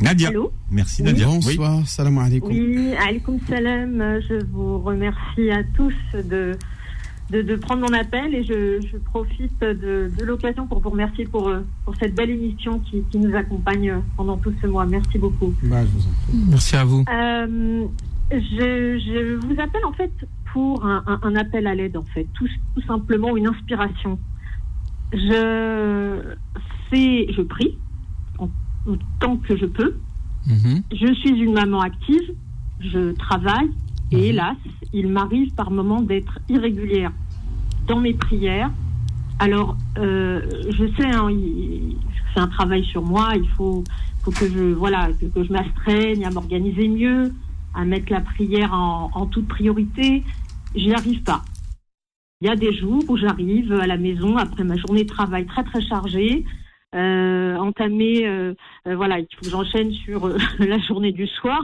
Nadia. 0.00 0.30
Allô 0.30 0.52
Merci 0.70 1.02
Oui. 1.02 1.08
Nadia. 1.12 1.26
Bonsoir, 1.26 1.86
salam 1.86 2.18
alaikum. 2.18 2.50
Oui, 2.50 2.92
alaikum 2.94 3.38
salam. 3.48 4.20
Je 4.28 4.44
vous 4.52 4.80
remercie 4.80 5.50
à 5.52 5.62
tous 5.76 5.94
de, 6.14 6.56
de, 7.30 7.42
de 7.42 7.56
prendre 7.56 7.82
mon 7.82 7.92
appel 7.92 8.34
et 8.34 8.42
je, 8.42 8.80
je 8.90 8.96
profite 8.96 9.60
de, 9.60 10.10
de 10.18 10.24
l'occasion 10.24 10.66
pour 10.66 10.80
vous 10.80 10.90
remercier 10.90 11.26
pour, 11.26 11.48
euh, 11.48 11.60
pour 11.84 11.94
cette 11.96 12.14
belle 12.14 12.30
émission 12.30 12.78
qui, 12.78 13.02
qui 13.10 13.18
nous 13.18 13.34
accompagne 13.36 14.00
pendant 14.16 14.36
tout 14.38 14.52
ce 14.62 14.66
mois. 14.66 14.86
Merci 14.86 15.18
beaucoup. 15.18 15.52
Bah, 15.64 15.84
je 15.84 15.90
vous 15.90 16.06
en 16.06 16.10
prie. 16.26 16.38
Merci 16.48 16.76
à 16.76 16.84
vous. 16.84 17.04
Euh, 17.12 17.84
je, 18.30 18.98
je 18.98 19.34
vous 19.46 19.60
appelle 19.60 19.84
en 19.84 19.92
fait 19.92 20.12
pour 20.52 20.84
un, 20.86 21.02
un- 21.06 21.20
un 21.22 21.36
appel 21.36 21.66
à 21.66 21.74
l'aide 21.74 21.96
en 21.98 22.04
fait, 22.14 22.26
tout, 22.34 22.48
tout 22.74 22.82
simplement 22.86 23.36
une 23.36 23.46
inspiration. 23.48 24.18
Je 25.12 26.20
fais, 26.90 27.26
je 27.32 27.42
prie 27.42 27.78
en- 28.38 28.48
autant 28.86 29.36
que 29.36 29.56
je 29.56 29.66
peux. 29.66 29.96
Mhm. 30.46 30.82
Je 30.92 31.12
suis 31.14 31.30
une 31.40 31.52
maman 31.52 31.80
active, 31.80 32.22
je 32.80 33.12
travaille 33.12 33.68
et 34.12 34.28
hélas, 34.28 34.56
il 34.92 35.08
m'arrive 35.08 35.54
par 35.54 35.70
moments 35.70 36.00
d'être 36.00 36.38
irrégulière 36.48 37.12
dans 37.86 38.00
mes 38.00 38.14
prières. 38.14 38.70
Alors, 39.38 39.76
euh, 39.98 40.40
je 40.70 40.86
sais, 40.96 41.06
hein, 41.06 41.28
fais 42.34 42.40
un 42.40 42.48
travail 42.48 42.84
sur 42.84 43.02
moi, 43.02 43.30
il 43.36 43.48
faut, 43.50 43.84
faut 44.22 44.30
que 44.30 44.48
je 44.48 44.72
voilà 44.74 45.10
que, 45.20 45.26
que 45.26 45.44
je 45.44 45.52
m'astreigne 45.52 46.24
à 46.24 46.30
m'organiser 46.30 46.88
mieux, 46.88 47.32
à 47.74 47.84
mettre 47.84 48.12
la 48.12 48.20
prière 48.20 48.72
en, 48.72 49.10
en 49.14 49.26
toute 49.26 49.48
priorité. 49.48 50.24
J'y 50.74 50.92
arrive 50.92 51.22
pas. 51.22 51.42
Il 52.40 52.46
y 52.46 52.50
a 52.50 52.56
des 52.56 52.72
jours 52.72 53.02
où 53.08 53.16
j'arrive 53.16 53.72
à 53.72 53.86
la 53.86 53.96
maison 53.96 54.36
après 54.36 54.62
ma 54.62 54.76
journée 54.76 55.02
de 55.02 55.08
travail 55.08 55.44
très 55.46 55.64
très 55.64 55.82
chargée, 55.82 56.44
euh, 56.94 57.56
entamer 57.56 58.26
euh, 58.26 58.54
euh, 58.86 58.96
voilà, 58.96 59.18
il 59.18 59.26
faut 59.34 59.42
que 59.42 59.50
j'enchaîne 59.50 59.92
sur 59.92 60.28
la 60.58 60.78
journée 60.78 61.12
du 61.12 61.26
soir. 61.26 61.60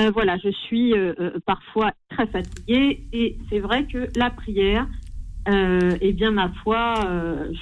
Euh, 0.00 0.10
voilà, 0.12 0.38
je 0.38 0.50
suis 0.50 0.92
euh, 0.94 1.12
euh, 1.20 1.38
parfois 1.44 1.92
très 2.08 2.26
fatiguée 2.26 3.02
et 3.12 3.36
c'est 3.50 3.58
vrai 3.58 3.86
que 3.86 4.10
la 4.16 4.30
prière, 4.30 4.86
euh, 5.48 5.96
eh 6.00 6.12
bien 6.12 6.30
ma 6.30 6.50
foi, 6.62 6.94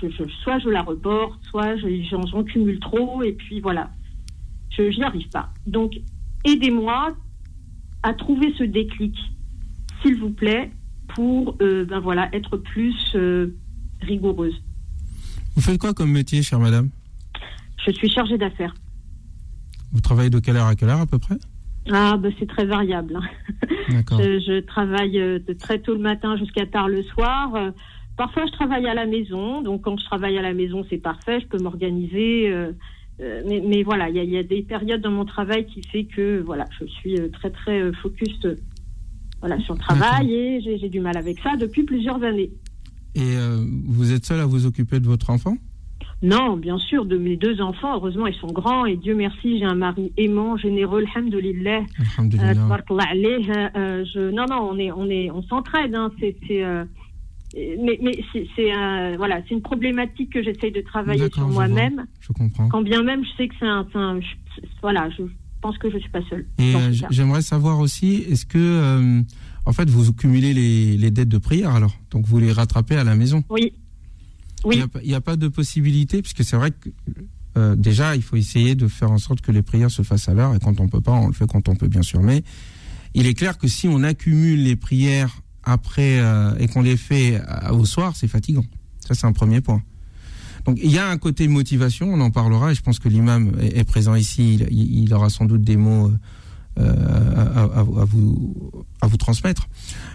je, 0.01 0.09
je- 0.11 0.30
soit 0.43 0.59
je 0.61 0.68
la 0.68 0.82
reporte, 0.82 1.43
soit 1.45 1.76
je- 1.76 2.03
j'en 2.11 2.45
cumule 2.45 2.78
trop 2.80 3.22
et 3.22 3.32
puis 3.32 3.61
voilà, 3.61 3.91
je 4.70 4.82
n'y 4.82 5.03
arrive 5.03 5.28
pas. 5.30 5.51
Donc 5.66 5.93
aidez-moi 6.45 7.16
à 8.03 8.14
trouver 8.14 8.55
ce 8.57 8.62
déclic, 8.64 9.16
s'il 10.03 10.16
vous 10.20 10.30
plaît, 10.30 10.70
pour 11.14 11.55
ben 11.55 11.99
voilà 12.01 12.28
être 12.32 12.57
plus 12.59 12.95
rigoureuse. 14.03 14.62
Vous 15.57 15.62
faites 15.62 15.78
quoi 15.80 15.93
comme 15.95 16.12
métier, 16.12 16.43
chère 16.43 16.61
madame? 16.61 16.91
Je 17.84 17.91
suis 17.93 18.09
chargée 18.11 18.39
d'affaires. 18.39 18.74
Vous 19.93 20.01
travaillez 20.01 20.30
de 20.30 20.39
quelle 20.39 20.57
heure 20.57 20.66
à 20.66 20.76
quelle 20.76 20.91
heure 20.91 21.01
à 21.01 21.07
peu 21.07 21.18
près? 21.18 21.39
Ah, 21.93 22.16
ben 22.16 22.32
c'est 22.39 22.47
très 22.49 22.66
variable. 22.66 23.16
hein. 23.16 23.28
Je, 24.18 24.39
je 24.41 24.61
travaille 24.61 25.18
euh, 25.18 25.39
de 25.39 25.53
très 25.55 25.78
tôt 25.80 25.95
le 25.95 26.01
matin 26.01 26.36
jusqu'à 26.36 26.66
tard 26.66 26.89
le 26.89 27.03
soir. 27.03 27.55
Euh, 27.55 27.70
Parfois, 28.16 28.47
je 28.47 28.51
travaille 28.53 28.86
à 28.89 28.95
la 28.95 29.07
maison. 29.07 29.62
Donc, 29.62 29.82
quand 29.82 29.97
je 29.97 30.05
travaille 30.05 30.36
à 30.39 30.43
la 30.43 30.53
maison, 30.53 30.84
c'est 30.91 30.99
parfait. 30.99 31.39
Je 31.41 31.47
peux 31.47 31.59
m'organiser. 31.62 32.51
euh, 32.51 32.72
euh, 33.20 33.43
mais, 33.47 33.62
mais 33.64 33.82
voilà, 33.84 34.09
il 34.09 34.16
y 34.16 34.18
a, 34.18 34.24
il 34.24 34.30
y 34.30 34.36
a 34.36 34.43
des 34.43 34.62
périodes 34.62 35.01
dans 35.03 35.12
mon 35.12 35.24
travail 35.24 35.66
qui 35.66 35.82
fait 35.84 36.05
que 36.05 36.41
voilà, 36.45 36.64
je 36.80 36.84
suis 36.86 37.14
très 37.32 37.51
très 37.51 37.93
focus 37.93 38.47
voilà 39.41 39.59
sur 39.61 39.74
le 39.74 39.80
travail 39.80 40.32
et 40.34 40.61
j'ai 40.78 40.89
du 40.89 40.99
mal 41.01 41.16
avec 41.16 41.39
ça 41.41 41.57
depuis 41.57 41.84
plusieurs 41.84 42.20
années. 42.24 42.51
Et 43.14 43.36
euh, 43.36 43.64
vous 43.86 44.12
êtes 44.12 44.24
seul 44.24 44.41
à 44.41 44.47
vous 44.47 44.66
occuper 44.66 44.99
de 45.01 45.07
votre 45.07 45.30
enfant? 45.30 45.57
Non, 46.20 46.56
bien 46.56 46.78
sûr, 46.78 47.04
de 47.04 47.16
mes 47.16 47.36
deux 47.36 47.60
enfants, 47.60 47.94
heureusement, 47.94 48.26
ils 48.26 48.34
sont 48.34 48.48
grands 48.48 48.86
et 48.86 48.96
Dieu 48.96 49.14
merci, 49.14 49.58
j'ai 49.60 49.64
un 49.64 49.76
mari 49.76 50.12
aimant, 50.16 50.56
généreux, 50.56 51.04
alhamdoulilah. 51.14 51.78
Euh, 51.78 51.82
Alhamdulillah. 52.16 52.54
tabarakallah 52.54 53.04
alayh, 53.10 53.50
euh, 53.50 53.68
euh, 53.76 54.04
je, 54.12 54.30
non, 54.30 54.46
non, 54.50 54.68
on 54.72 54.78
est, 54.78 54.90
on 54.90 55.08
est, 55.08 55.30
on 55.30 55.42
s'entraide. 55.44 55.94
Hein, 55.94 56.10
c'est, 56.18 56.36
euh, 56.50 56.84
mais, 57.54 57.98
mais 58.02 58.18
c'est, 58.32 58.46
c'est, 58.56 58.74
euh, 58.76 59.14
voilà, 59.16 59.40
c'est 59.48 59.54
une 59.54 59.62
problématique 59.62 60.32
que 60.32 60.42
j'essaye 60.42 60.72
de 60.72 60.80
travailler 60.80 61.30
sur 61.32 61.48
moi-même. 61.48 62.04
Je 62.20 62.32
comprends. 62.32 62.68
Quand 62.68 62.82
bien 62.82 63.02
même, 63.04 63.24
je 63.24 63.30
sais 63.36 63.48
que 63.48 63.54
c'est 63.60 63.66
un, 63.68 63.86
un- 63.94 64.20
je- 64.20 64.66
voilà, 64.82 65.08
je 65.16 65.22
pense 65.60 65.78
que 65.78 65.88
je 65.88 65.98
suis 65.98 66.10
pas 66.10 66.20
seule. 66.28 66.46
Euh, 66.60 66.92
j'aimerais 67.10 67.42
savoir 67.42 67.78
aussi, 67.78 68.24
est-ce 68.28 68.44
que, 68.44 68.58
euh, 68.58 69.22
en 69.66 69.72
fait, 69.72 69.88
vous 69.88 70.12
cumulez 70.12 70.52
les, 70.52 70.96
les 70.96 71.10
dettes 71.12 71.28
de 71.28 71.38
prière 71.38 71.70
alors? 71.76 71.94
Donc 72.10 72.26
vous 72.26 72.38
les 72.40 72.50
rattrapez 72.52 72.96
à 72.96 73.04
la 73.04 73.14
maison? 73.14 73.44
Oui, 73.50 73.72
Il 74.64 74.76
n'y 75.04 75.14
a, 75.14 75.20
pas- 75.20 75.36
de 75.36 75.48
possibilité, 75.48 76.22
puisque 76.22 76.44
c'est 76.44 76.56
vrai 76.56 76.70
que 76.72 76.88
euh, 77.56 77.76
déjà, 77.76 78.16
il 78.16 78.22
faut 78.22 78.36
essayer 78.36 78.74
de 78.74 78.88
faire 78.88 79.11
en 79.11 79.18
sorte 79.18 79.40
que 79.40 79.52
les 79.52 79.62
prières 79.62 79.90
se 79.90 80.02
fassent 80.02 80.28
à 80.28 80.34
l'heure, 80.34 80.54
et 80.54 80.59
quand 80.59 80.80
on 80.80 80.88
peut 80.88 81.00
pas, 81.00 81.12
on 81.12 81.28
le 81.28 81.32
fait 81.32 81.46
quand 81.50 81.68
on 81.68 81.74
peut, 81.76 81.88
bien 81.88 82.02
sûr. 82.02 82.22
Mais 82.22 82.42
il 83.14 83.26
est 83.26 83.34
clair 83.34 83.59
que 83.59 83.68
si 83.68 83.88
on 83.88 84.02
accumule 84.02 84.62
les 84.62 84.76
prières 84.76 85.42
après 85.64 86.18
euh, 86.20 86.54
et 86.59 86.68
qu'on 86.68 86.82
les 86.82 86.96
fait 86.96 87.40
à- 87.46 87.72
au 87.74 87.84
soir, 87.84 88.14
c'est 88.16 88.28
fatigant. 88.28 88.64
Ça, 89.06 89.14
c'est 89.14 89.26
un 89.26 89.32
premier 89.32 89.61
point. 89.61 89.82
Donc 90.64 90.78
il 90.82 90.90
y 90.90 90.98
a 90.98 91.09
un 91.09 91.16
côté 91.18 91.48
motivation, 91.48 92.12
on 92.12 92.20
en 92.20 92.30
parlera, 92.30 92.72
et 92.72 92.74
je 92.74 92.82
pense 92.82 92.98
que 92.98 93.09
l'imam 93.09 93.52
est, 93.61 93.84
présent 93.84 94.14
ici, 94.14 94.61
il, 94.70 95.12
aura 95.14 95.30
sans 95.30 95.46
doute 95.46 95.62
des 95.62 95.76
mots 95.76 96.09
euh, 96.09 96.18
à, 96.79 97.62
à- 97.62 97.81
à 97.81 97.83
vous, 97.83 98.85
à 99.01 99.07
vous 99.07 99.16
transmettre. 99.16 99.68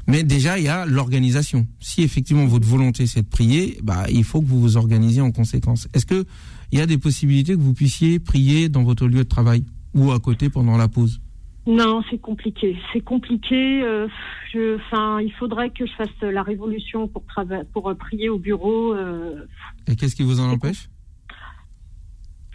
Mais 0.08 0.24
déjà, 0.24 0.58
il 0.58 0.66
y 0.66 0.68
a 0.70 0.86
l'organisation. 0.86 1.68
Si 1.80 2.02
effectivement 2.04 2.46
votre 2.46 2.68
volonté 2.68 3.06
c'est 3.08 3.22
de 3.24 3.28
prier, 3.30 3.80
bah, 3.84 4.06
il 4.10 4.24
faut 4.24 4.42
que 4.42 4.48
vous 4.48 4.60
vous 4.62 4.78
organisiez 4.78 5.22
en 5.22 5.32
conséquence. 5.32 5.88
Est-ce 5.94 6.06
que 6.06 6.26
il 6.72 6.80
y 6.80 6.82
a 6.82 6.86
des 6.86 6.98
possibilités 6.98 7.54
que 7.54 7.60
vous 7.62 7.74
puissiez 7.74 8.20
prier 8.20 8.68
dans 8.70 8.84
votre 8.84 9.06
lieu 9.08 9.24
de 9.24 9.30
travail 9.30 9.64
ou 9.94 10.12
à 10.12 10.20
côté 10.20 10.50
pendant 10.50 10.76
la 10.78 10.88
pause? 10.88 11.20
Non, 11.66 12.02
c'est 12.10 12.18
compliqué. 12.20 12.76
C'est 12.92 13.00
compliqué. 13.02 13.82
euh, 13.84 14.08
je, 14.54 14.76
enfin, 14.78 15.22
il 15.22 15.32
faudrait 15.32 15.70
que 15.70 15.86
je 15.86 15.94
fasse 15.94 16.10
la 16.22 16.44
révolution 16.44 17.08
pour 17.08 17.90
euh, 17.90 17.94
prier 17.96 18.28
au 18.28 18.38
bureau. 18.38 18.94
euh, 18.94 19.46
Et 19.88 19.96
qu'est-ce 19.96 20.16
qui 20.16 20.24
vous 20.24 20.40
en 20.42 20.50
empêche? 20.50 20.90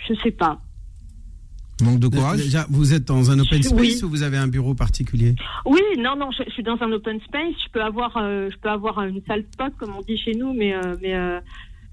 je 0.09 0.15
sais 0.23 0.31
pas. 0.31 0.61
Manque 1.83 2.01
de 2.01 2.09
courage 2.09 2.39
Déjà, 2.39 2.66
vous 2.70 2.93
êtes 2.95 3.05
dans 3.05 3.31
un 3.31 3.39
open 3.39 3.61
Oui. 3.72 3.91
space 3.91 4.03
ou 4.03 4.09
vous 4.09 4.22
avez 4.22 4.37
un 4.37 4.49
bureau 4.49 4.74
particulier 4.74 5.35
Oui, 5.64 5.81
non, 5.99 6.16
non, 6.16 6.31
je, 6.31 6.43
je 6.47 6.51
suis 6.51 6.62
dans 6.62 6.76
un 6.81 6.91
open 6.93 7.20
space. 7.20 7.55
Je 7.64 7.70
peux 7.72 7.83
avoir, 7.83 8.16
euh, 8.16 8.49
je 8.51 8.57
peux 8.59 8.68
avoir 8.70 9.03
une 9.05 9.22
salle 9.26 9.45
spot, 9.53 9.72
comme 9.79 9.95
on 9.97 10.03
dit 10.03 10.16
chez 10.18 10.35
nous, 10.35 10.53
mais, 10.53 10.74
euh, 10.74 10.97
mais, 11.01 11.14
euh, 11.14 11.41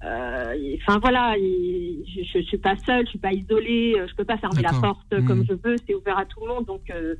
euh, 0.04 0.54
enfin 0.82 1.00
voilà, 1.00 1.36
il- 1.38 2.04
je, 2.08 2.40
je 2.40 2.46
suis 2.46 2.58
pas 2.58 2.76
seule, 2.86 3.06
je 3.06 3.12
suis 3.12 3.20
pas 3.20 3.34
isolée, 3.34 3.96
je 4.08 4.14
peux 4.16 4.26
pas 4.26 4.38
fermer 4.38 4.62
la 4.62 4.74
porte 4.74 5.16
comme 5.26 5.44
je 5.48 5.54
veux, 5.54 5.76
c'est 5.88 5.96
ouvert 5.96 6.18
à 6.18 6.26
tout 6.26 6.40
le 6.42 6.48
monde, 6.54 6.66
donc 6.66 6.82
euh, 6.92 7.16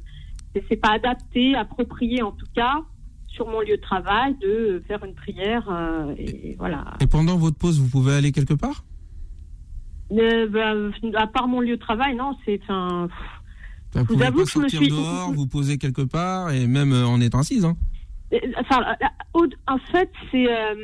c'est- 0.54 0.76
pas 0.76 0.92
adapté, 0.94 1.56
approprié 1.56 2.22
en 2.22 2.32
tout 2.32 2.46
cas 2.56 2.82
sur 3.28 3.48
mon 3.48 3.60
lieu 3.62 3.76
de 3.78 3.82
travail 3.82 4.36
de 4.42 4.82
faire 4.88 5.04
une 5.04 5.14
prière 5.16 5.68
euh, 5.70 6.14
et 6.18 6.56
voilà. 6.58 6.86
Et 7.02 7.08
pendant 7.08 7.38
votre 7.38 7.58
pause, 7.58 7.80
vous 7.80 7.90
pouvez 7.90 8.14
aller 8.14 8.32
quelque 8.32 8.54
part? 8.54 8.84
Euh, 10.12 10.48
bah, 10.50 10.74
à 11.20 11.28
part 11.28 11.48
mon 11.48 11.62
lieu 11.62 11.76
de 11.78 11.82
travail, 11.82 12.16
non, 12.16 12.36
c'est 12.46 12.62
un. 12.70 13.08
Vous 13.94 14.00
vous 14.02 14.06
pouvez 14.06 14.26
pas 14.26 14.34
je 14.40 14.44
sortir 14.46 14.80
suis- 14.82 14.90
dehors, 14.90 15.32
vous 15.34 15.48
poser 15.48 15.78
quelque 15.78 16.02
part, 16.02 16.52
et 16.52 16.68
même 16.68 16.92
euh, 16.94 17.06
en 17.08 17.22
étant 17.22 17.40
assise. 17.40 17.64
Hein. 17.66 17.76
Enfin, 18.60 18.84
en 19.68 19.78
fait, 19.92 20.12
c'est 20.32 20.48
euh, 20.50 20.76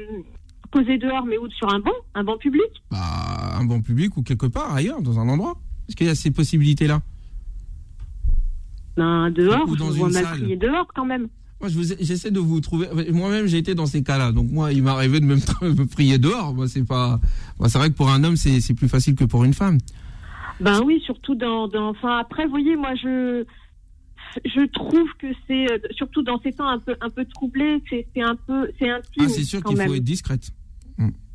posé 0.71 0.97
dehors, 0.97 1.25
mais 1.25 1.37
où 1.37 1.49
sur 1.49 1.73
un 1.73 1.79
banc, 1.79 1.91
un 2.15 2.23
banc 2.23 2.37
public. 2.37 2.63
Bah, 2.89 3.57
un 3.57 3.65
banc 3.65 3.81
public 3.81 4.15
ou 4.17 4.23
quelque 4.23 4.45
part 4.45 4.73
ailleurs, 4.73 5.01
dans 5.01 5.19
un 5.19 5.27
endroit. 5.27 5.55
Est-ce 5.87 5.95
qu'il 5.97 6.07
y 6.07 6.09
a 6.09 6.15
ces 6.15 6.31
possibilités-là? 6.31 7.01
Ben, 8.97 9.29
dehors, 9.31 9.67
Ou 9.67 9.73
je 9.75 9.79
dans 9.79 9.89
vois 9.89 10.07
une 10.07 10.13
mal 10.13 10.25
salle. 10.25 10.57
dehors 10.59 10.87
quand 10.95 11.05
même. 11.05 11.27
Moi, 11.61 11.69
je 11.69 11.95
j'essaie 11.99 12.31
de 12.31 12.39
vous 12.39 12.59
trouver. 12.59 12.87
Moi-même, 13.11 13.45
j'ai 13.47 13.59
été 13.59 13.75
dans 13.75 13.85
ces 13.85 14.03
cas-là. 14.03 14.31
Donc, 14.31 14.49
moi, 14.49 14.73
il 14.73 14.81
m'est 14.83 14.89
arrivé 14.89 15.19
de 15.19 15.25
même 15.25 15.39
me 15.61 15.85
prier 15.85 16.17
dehors. 16.17 16.53
Moi, 16.53 16.67
c'est 16.67 16.85
pas. 16.85 17.19
C'est 17.67 17.77
vrai 17.77 17.89
que 17.89 17.95
pour 17.95 18.09
un 18.09 18.23
homme, 18.23 18.35
c'est 18.35 18.73
plus 18.73 18.89
facile 18.89 19.15
que 19.15 19.25
pour 19.25 19.43
une 19.43 19.53
femme. 19.53 19.77
Ben 20.59 20.81
oui, 20.83 21.01
surtout 21.05 21.35
dans, 21.35 21.67
dans. 21.67 21.89
Enfin, 21.89 22.17
après, 22.17 22.45
vous 22.45 22.51
voyez, 22.51 22.75
moi, 22.75 22.95
je. 22.95 23.45
Je 24.45 24.65
trouve 24.67 25.09
que 25.19 25.27
c'est 25.45 25.69
euh, 25.69 25.77
surtout 25.91 26.21
dans 26.21 26.39
ces 26.39 26.53
temps 26.53 26.69
un 26.69 26.79
peu 26.79 26.95
un 27.01 27.09
peu 27.09 27.25
troublés, 27.25 27.83
c'est 27.89 28.21
un 28.21 28.35
peu 28.35 28.71
c'est 28.79 28.89
intime 28.89 29.25
Ah, 29.25 29.27
c'est 29.27 29.43
sûr 29.43 29.61
qu'il 29.61 29.75
même. 29.75 29.87
faut 29.89 29.95
être 29.95 30.03
discrète. 30.03 30.51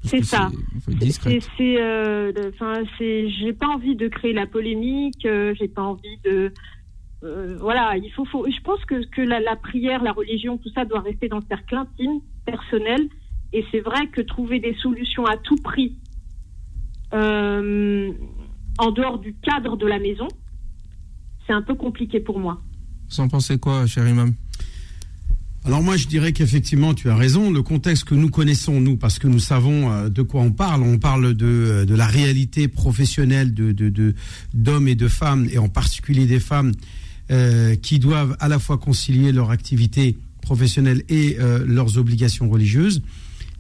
C'est 0.03 0.25
ça. 0.25 0.51
Il 0.75 0.81
faut 0.81 0.93
être 0.93 1.23
C'est 1.23 1.41
c'est 1.59 1.81
euh, 1.81 2.33
enfin 2.55 2.85
c'est 2.97 3.29
j'ai 3.29 3.53
pas 3.53 3.67
envie 3.67 3.97
de 3.97 4.09
créer 4.09 4.33
la 4.33 4.47
polémique, 4.47 5.27
euh, 5.27 5.53
j'ai 5.59 5.69
pas 5.69 5.83
envie 5.83 6.17
de 6.25 6.53
euh, 7.25 7.57
voilà, 7.61 7.97
il 7.97 8.11
faut, 8.13 8.25
faut 8.25 8.47
je 8.47 8.61
pense 8.63 8.85
que 8.85 9.05
que 9.07 9.23
la, 9.23 9.41
la 9.41 9.57
prière, 9.57 10.03
la 10.03 10.13
religion, 10.13 10.59
tout 10.59 10.71
ça 10.75 10.85
doit 10.85 11.01
rester 11.01 11.29
dans 11.29 11.39
le 11.39 11.45
cercle 11.49 11.75
intime, 11.75 12.21
personnel 12.45 13.09
et 13.53 13.65
c'est 13.71 13.81
vrai 13.81 14.09
que 14.09 14.21
trouver 14.21 14.61
des 14.61 14.75
solutions 14.83 15.25
à 15.27 15.37
tout 15.37 15.57
prix 15.57 15.97
euh, 17.13 18.13
en 18.79 18.91
dehors 18.91 19.19
du 19.19 19.35
cadre 19.35 19.77
de 19.77 19.87
la 19.87 19.99
maison, 19.99 20.29
c'est 21.47 21.53
un 21.53 21.63
peu 21.63 21.75
compliqué 21.75 22.21
pour 22.21 22.39
moi. 22.39 22.61
Vous 23.09 23.21
en 23.21 23.29
pensez 23.29 23.59
quoi, 23.59 23.87
cher 23.87 24.07
imam? 24.09 24.35
Alors 25.65 25.83
moi, 25.83 25.97
je 25.97 26.07
dirais 26.07 26.33
qu'effectivement, 26.33 26.95
tu 26.95 27.09
as 27.11 27.17
raison. 27.17 27.51
Le 27.51 27.61
contexte 27.63 28.05
que 28.05 28.15
nous 28.15 28.31
connaissons, 28.31 28.81
nous, 28.81 28.97
parce 28.97 29.19
que 29.19 29.27
nous 29.27 29.41
savons 29.41 29.91
euh, 29.91 30.09
de 30.09 30.23
quoi 30.23 30.41
on 30.43 30.53
parle, 30.53 30.83
on 30.83 30.99
parle 30.99 31.35
de, 31.35 31.85
de 31.85 31.95
la 31.97 32.07
réalité 32.07 32.69
professionnelle 32.69 33.53
de, 33.53 33.73
de, 33.73 33.89
de- 33.89 34.15
d'hommes 34.55 34.87
et 34.87 34.95
de 34.95 35.09
femmes, 35.09 35.49
et 35.51 35.59
en 35.59 35.69
particulier 35.69 36.27
des 36.27 36.39
femmes, 36.39 36.71
euh, 37.31 37.75
qui 37.75 37.99
doivent 37.99 38.37
à 38.39 38.49
la 38.49 38.59
fois 38.59 38.79
concilier 38.79 39.33
leur 39.33 39.51
activité 39.51 40.17
professionnelle 40.43 41.03
et 41.09 41.37
euh, 41.41 41.65
leurs 41.67 41.99
obligations 41.99 42.49
religieuses, 42.49 43.03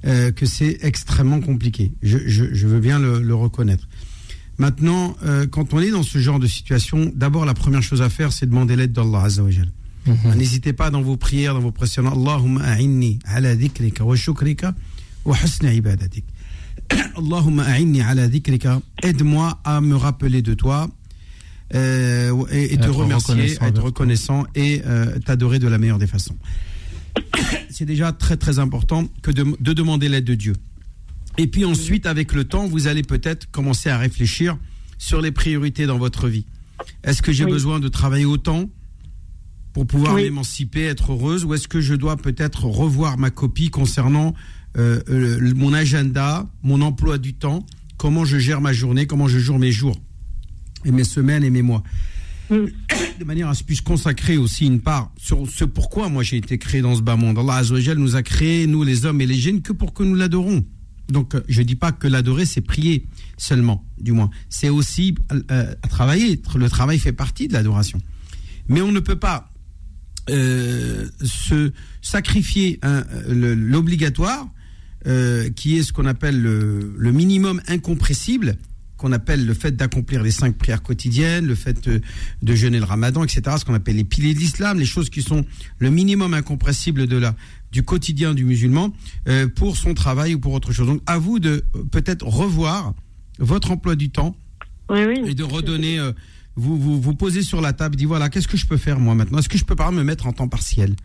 euh, 0.04 0.30
que 0.30 0.46
c'est 0.46 0.78
extrêmement 0.82 1.40
compliqué. 1.40 1.90
Je, 2.02 2.18
je, 2.26 2.54
je 2.54 2.66
veux 2.68 2.78
bien 2.78 3.00
le, 3.00 3.20
le 3.20 3.34
reconnaître. 3.34 3.88
Maintenant, 4.58 5.16
quand 5.50 5.74
on 5.74 5.80
est 5.80 5.90
dans 5.90 6.02
ce 6.02 6.16
genre 6.16 6.38
de 6.38 6.46
situation, 6.46 7.12
d'abord 7.14 7.44
la 7.44 7.52
première 7.52 7.82
chose 7.82 8.00
à 8.00 8.08
faire, 8.08 8.32
c'est 8.32 8.46
demander 8.46 8.74
l'aide 8.74 8.92
d'Allah 8.92 9.24
Azza 9.24 9.42
wa 9.42 9.50
Jal. 9.50 9.68
N'hésitez 10.36 10.72
pas 10.72 10.90
dans 10.90 11.02
vos 11.02 11.16
prières, 11.16 11.52
dans 11.52 11.60
vos 11.60 11.72
pressions. 11.72 12.10
Allahumma 12.10 12.62
a'inni 12.62 13.18
ala 13.26 13.54
dhikrika 13.54 14.04
wa 14.04 14.16
shukrika 14.16 14.74
wa 15.24 15.36
husni 15.36 15.74
ibadatik. 15.74 16.24
Allahumma 17.16 17.64
a'inni 17.64 18.00
ala 18.00 18.28
dhikrika. 18.28 18.80
Aide-moi 19.02 19.58
à 19.64 19.80
me 19.80 19.96
rappeler 19.96 20.40
de 20.40 20.54
toi 20.54 20.88
euh, 21.74 22.32
et, 22.50 22.74
et 22.74 22.76
te 22.76 22.84
Être 22.84 22.90
remercier, 22.92 23.56
être 23.60 23.82
reconnaissant 23.82 24.46
et 24.54 24.82
euh, 24.86 25.18
t'adorer 25.18 25.58
de 25.58 25.68
la 25.68 25.78
meilleure 25.78 25.98
des 25.98 26.06
façons. 26.06 26.36
C'est 27.70 27.84
déjà 27.86 28.12
très 28.12 28.36
très 28.36 28.58
important 28.58 29.08
que 29.22 29.30
de, 29.30 29.44
de 29.60 29.72
demander 29.72 30.08
l'aide 30.08 30.24
de 30.24 30.34
Dieu. 30.34 30.54
Et 31.38 31.46
puis 31.48 31.64
ensuite, 31.64 32.06
avec 32.06 32.32
le 32.32 32.44
temps, 32.44 32.66
vous 32.66 32.86
allez 32.86 33.02
peut-être 33.02 33.50
commencer 33.50 33.90
à 33.90 33.98
réfléchir 33.98 34.56
sur 34.98 35.20
les 35.20 35.30
priorités 35.32 35.86
dans 35.86 35.98
votre 35.98 36.28
vie. 36.28 36.46
Est-ce 37.04 37.20
que 37.20 37.32
j'ai 37.32 37.44
Oui. 37.44 37.50
besoin 37.52 37.80
de 37.80 37.88
travailler 37.88 38.24
autant 38.24 38.70
pour 39.74 39.86
pouvoir 39.86 40.14
Oui. 40.14 40.22
m'émanciper, 40.24 40.84
être 40.84 41.12
heureuse, 41.12 41.44
ou 41.44 41.52
est-ce 41.52 41.68
que 41.68 41.80
je 41.82 41.94
dois 41.94 42.16
peut-être 42.16 42.64
revoir 42.64 43.18
ma 43.18 43.30
copie 43.30 43.68
concernant 43.68 44.34
euh, 44.78 45.00
euh, 45.10 45.38
le- 45.38 45.54
mon 45.54 45.72
agenda, 45.74 46.46
mon 46.62 46.80
emploi 46.80 47.18
du 47.18 47.34
temps, 47.34 47.64
comment 47.98 48.24
je 48.24 48.38
gère 48.38 48.60
ma 48.62 48.72
journée, 48.72 49.06
comment 49.06 49.28
je 49.28 49.38
gère 49.38 49.58
mes 49.58 49.72
jours, 49.72 49.98
et 50.84 50.90
mes 50.90 51.04
semaines 51.04 51.44
et 51.44 51.50
mes 51.50 51.62
mois 51.62 51.82
Mm. 52.50 52.66
de 53.18 53.24
manière 53.24 53.48
à 53.48 53.54
ce 53.54 53.60
que 53.60 53.62
je 53.62 53.66
puisse 53.66 53.80
consacrer 53.80 54.36
aussi 54.36 54.66
une 54.66 54.80
part 54.80 55.10
sur 55.16 55.48
ce 55.48 55.64
pourquoi 55.64 56.08
moi 56.08 56.22
j'ai 56.22 56.36
été 56.36 56.58
créé 56.58 56.80
dans 56.80 56.94
ce 56.94 57.02
bas 57.02 57.16
monde. 57.16 57.38
Allah 57.38 57.56
Azza 57.56 57.74
wa 57.74 57.80
Jal 57.80 57.98
nous 57.98 58.16
a 58.16 58.22
créés, 58.22 58.66
nous 58.66 58.84
les 58.84 59.04
hommes 59.04 59.20
et 59.20 59.26
les 59.26 59.34
djinns, 59.34 59.62
que 59.62 59.72
pour 59.72 59.92
que 59.92 60.02
nous 60.02 60.14
l'adorons. 60.14 60.64
Donc 61.08 61.34
euh, 61.34 61.40
je 61.48 61.62
dis 61.62 61.76
pas 61.76 61.92
que 61.92 62.06
l'adorer 62.06 62.46
c'est 62.46 62.60
prier 62.60 63.06
seulement, 63.36 63.84
du 63.98 64.12
moins. 64.12 64.30
C'est 64.48 64.68
aussi 64.68 65.14
euh, 65.50 65.74
travailler. 65.88 66.40
Le 66.54 66.68
travail 66.68 66.98
fait 66.98 67.12
partie 67.12 67.48
de 67.48 67.52
l'adoration. 67.52 68.00
Mais 68.68 68.80
on 68.80 68.92
ne 68.92 69.00
peut 69.00 69.16
pas 69.16 69.52
euh, 70.30 71.08
se 71.22 71.72
sacrifier 72.02 72.80
l'obligatoire, 73.28 74.48
euh, 75.06 75.50
qui 75.50 75.76
est 75.76 75.82
ce 75.82 75.92
qu'on 75.92 76.06
appelle 76.06 76.40
le, 76.40 76.94
le 76.96 77.12
minimum 77.12 77.60
incompressible, 77.68 78.56
qu'on 78.96 79.12
appelle 79.12 79.44
le 79.44 79.54
fait 79.54 79.76
d'accomplir 79.76 80.22
les 80.22 80.30
cinq 80.30 80.56
prières 80.56 80.82
quotidiennes, 80.82 81.46
le 81.46 81.54
fait 81.54 81.86
euh, 81.88 82.00
de 82.42 82.54
jeûner 82.54 82.78
le 82.78 82.84
ramadan, 82.84 83.24
etc., 83.24 83.42
ce 83.58 83.64
qu'on 83.64 83.74
appelle 83.74 83.96
les 83.96 84.04
piliers 84.04 84.34
de 84.34 84.38
l'islam, 84.38 84.78
les 84.78 84.86
choses 84.86 85.10
qui 85.10 85.22
sont 85.22 85.44
le 85.78 85.90
minimum 85.90 86.32
incompressible 86.34 87.06
de 87.06 87.16
la, 87.16 87.34
du 87.72 87.82
quotidien 87.82 88.32
du 88.34 88.44
musulman, 88.44 88.92
euh, 89.28 89.48
pour 89.48 89.76
son 89.76 89.92
travail 89.94 90.34
ou 90.34 90.38
pour 90.40 90.52
autre 90.52 90.72
chose. 90.72 90.86
Donc 90.86 91.02
à 91.06 91.18
vous 91.18 91.38
de 91.38 91.64
euh, 91.74 91.82
peut-être 91.90 92.26
revoir 92.26 92.94
votre 93.38 93.70
emploi 93.70 93.96
du 93.96 94.08
temps, 94.10 94.34
Oui, 94.88 95.00
oui. 95.06 95.20
et 95.26 95.34
de 95.34 95.42
redonner, 95.44 95.98
euh, 95.98 96.12
vous, 96.56 96.78
vous 96.80 96.98
vous 97.00 97.14
posez 97.14 97.42
sur 97.42 97.60
la 97.60 97.74
table, 97.74 97.96
dit 97.96 98.06
voilà, 98.06 98.30
qu'est-ce 98.30 98.48
que 98.48 98.56
je 98.56 98.66
peux 98.66 98.78
faire 98.78 98.98
moi 98.98 99.14
maintenant? 99.14 99.38
Est-ce 99.38 99.48
que 99.50 99.58
je 99.58 99.64
peux 99.64 99.76
pas 99.76 99.90
me 99.90 100.02
mettre 100.02 100.26
en 100.26 100.32
temps 100.32 100.48
partiel? 100.48 100.96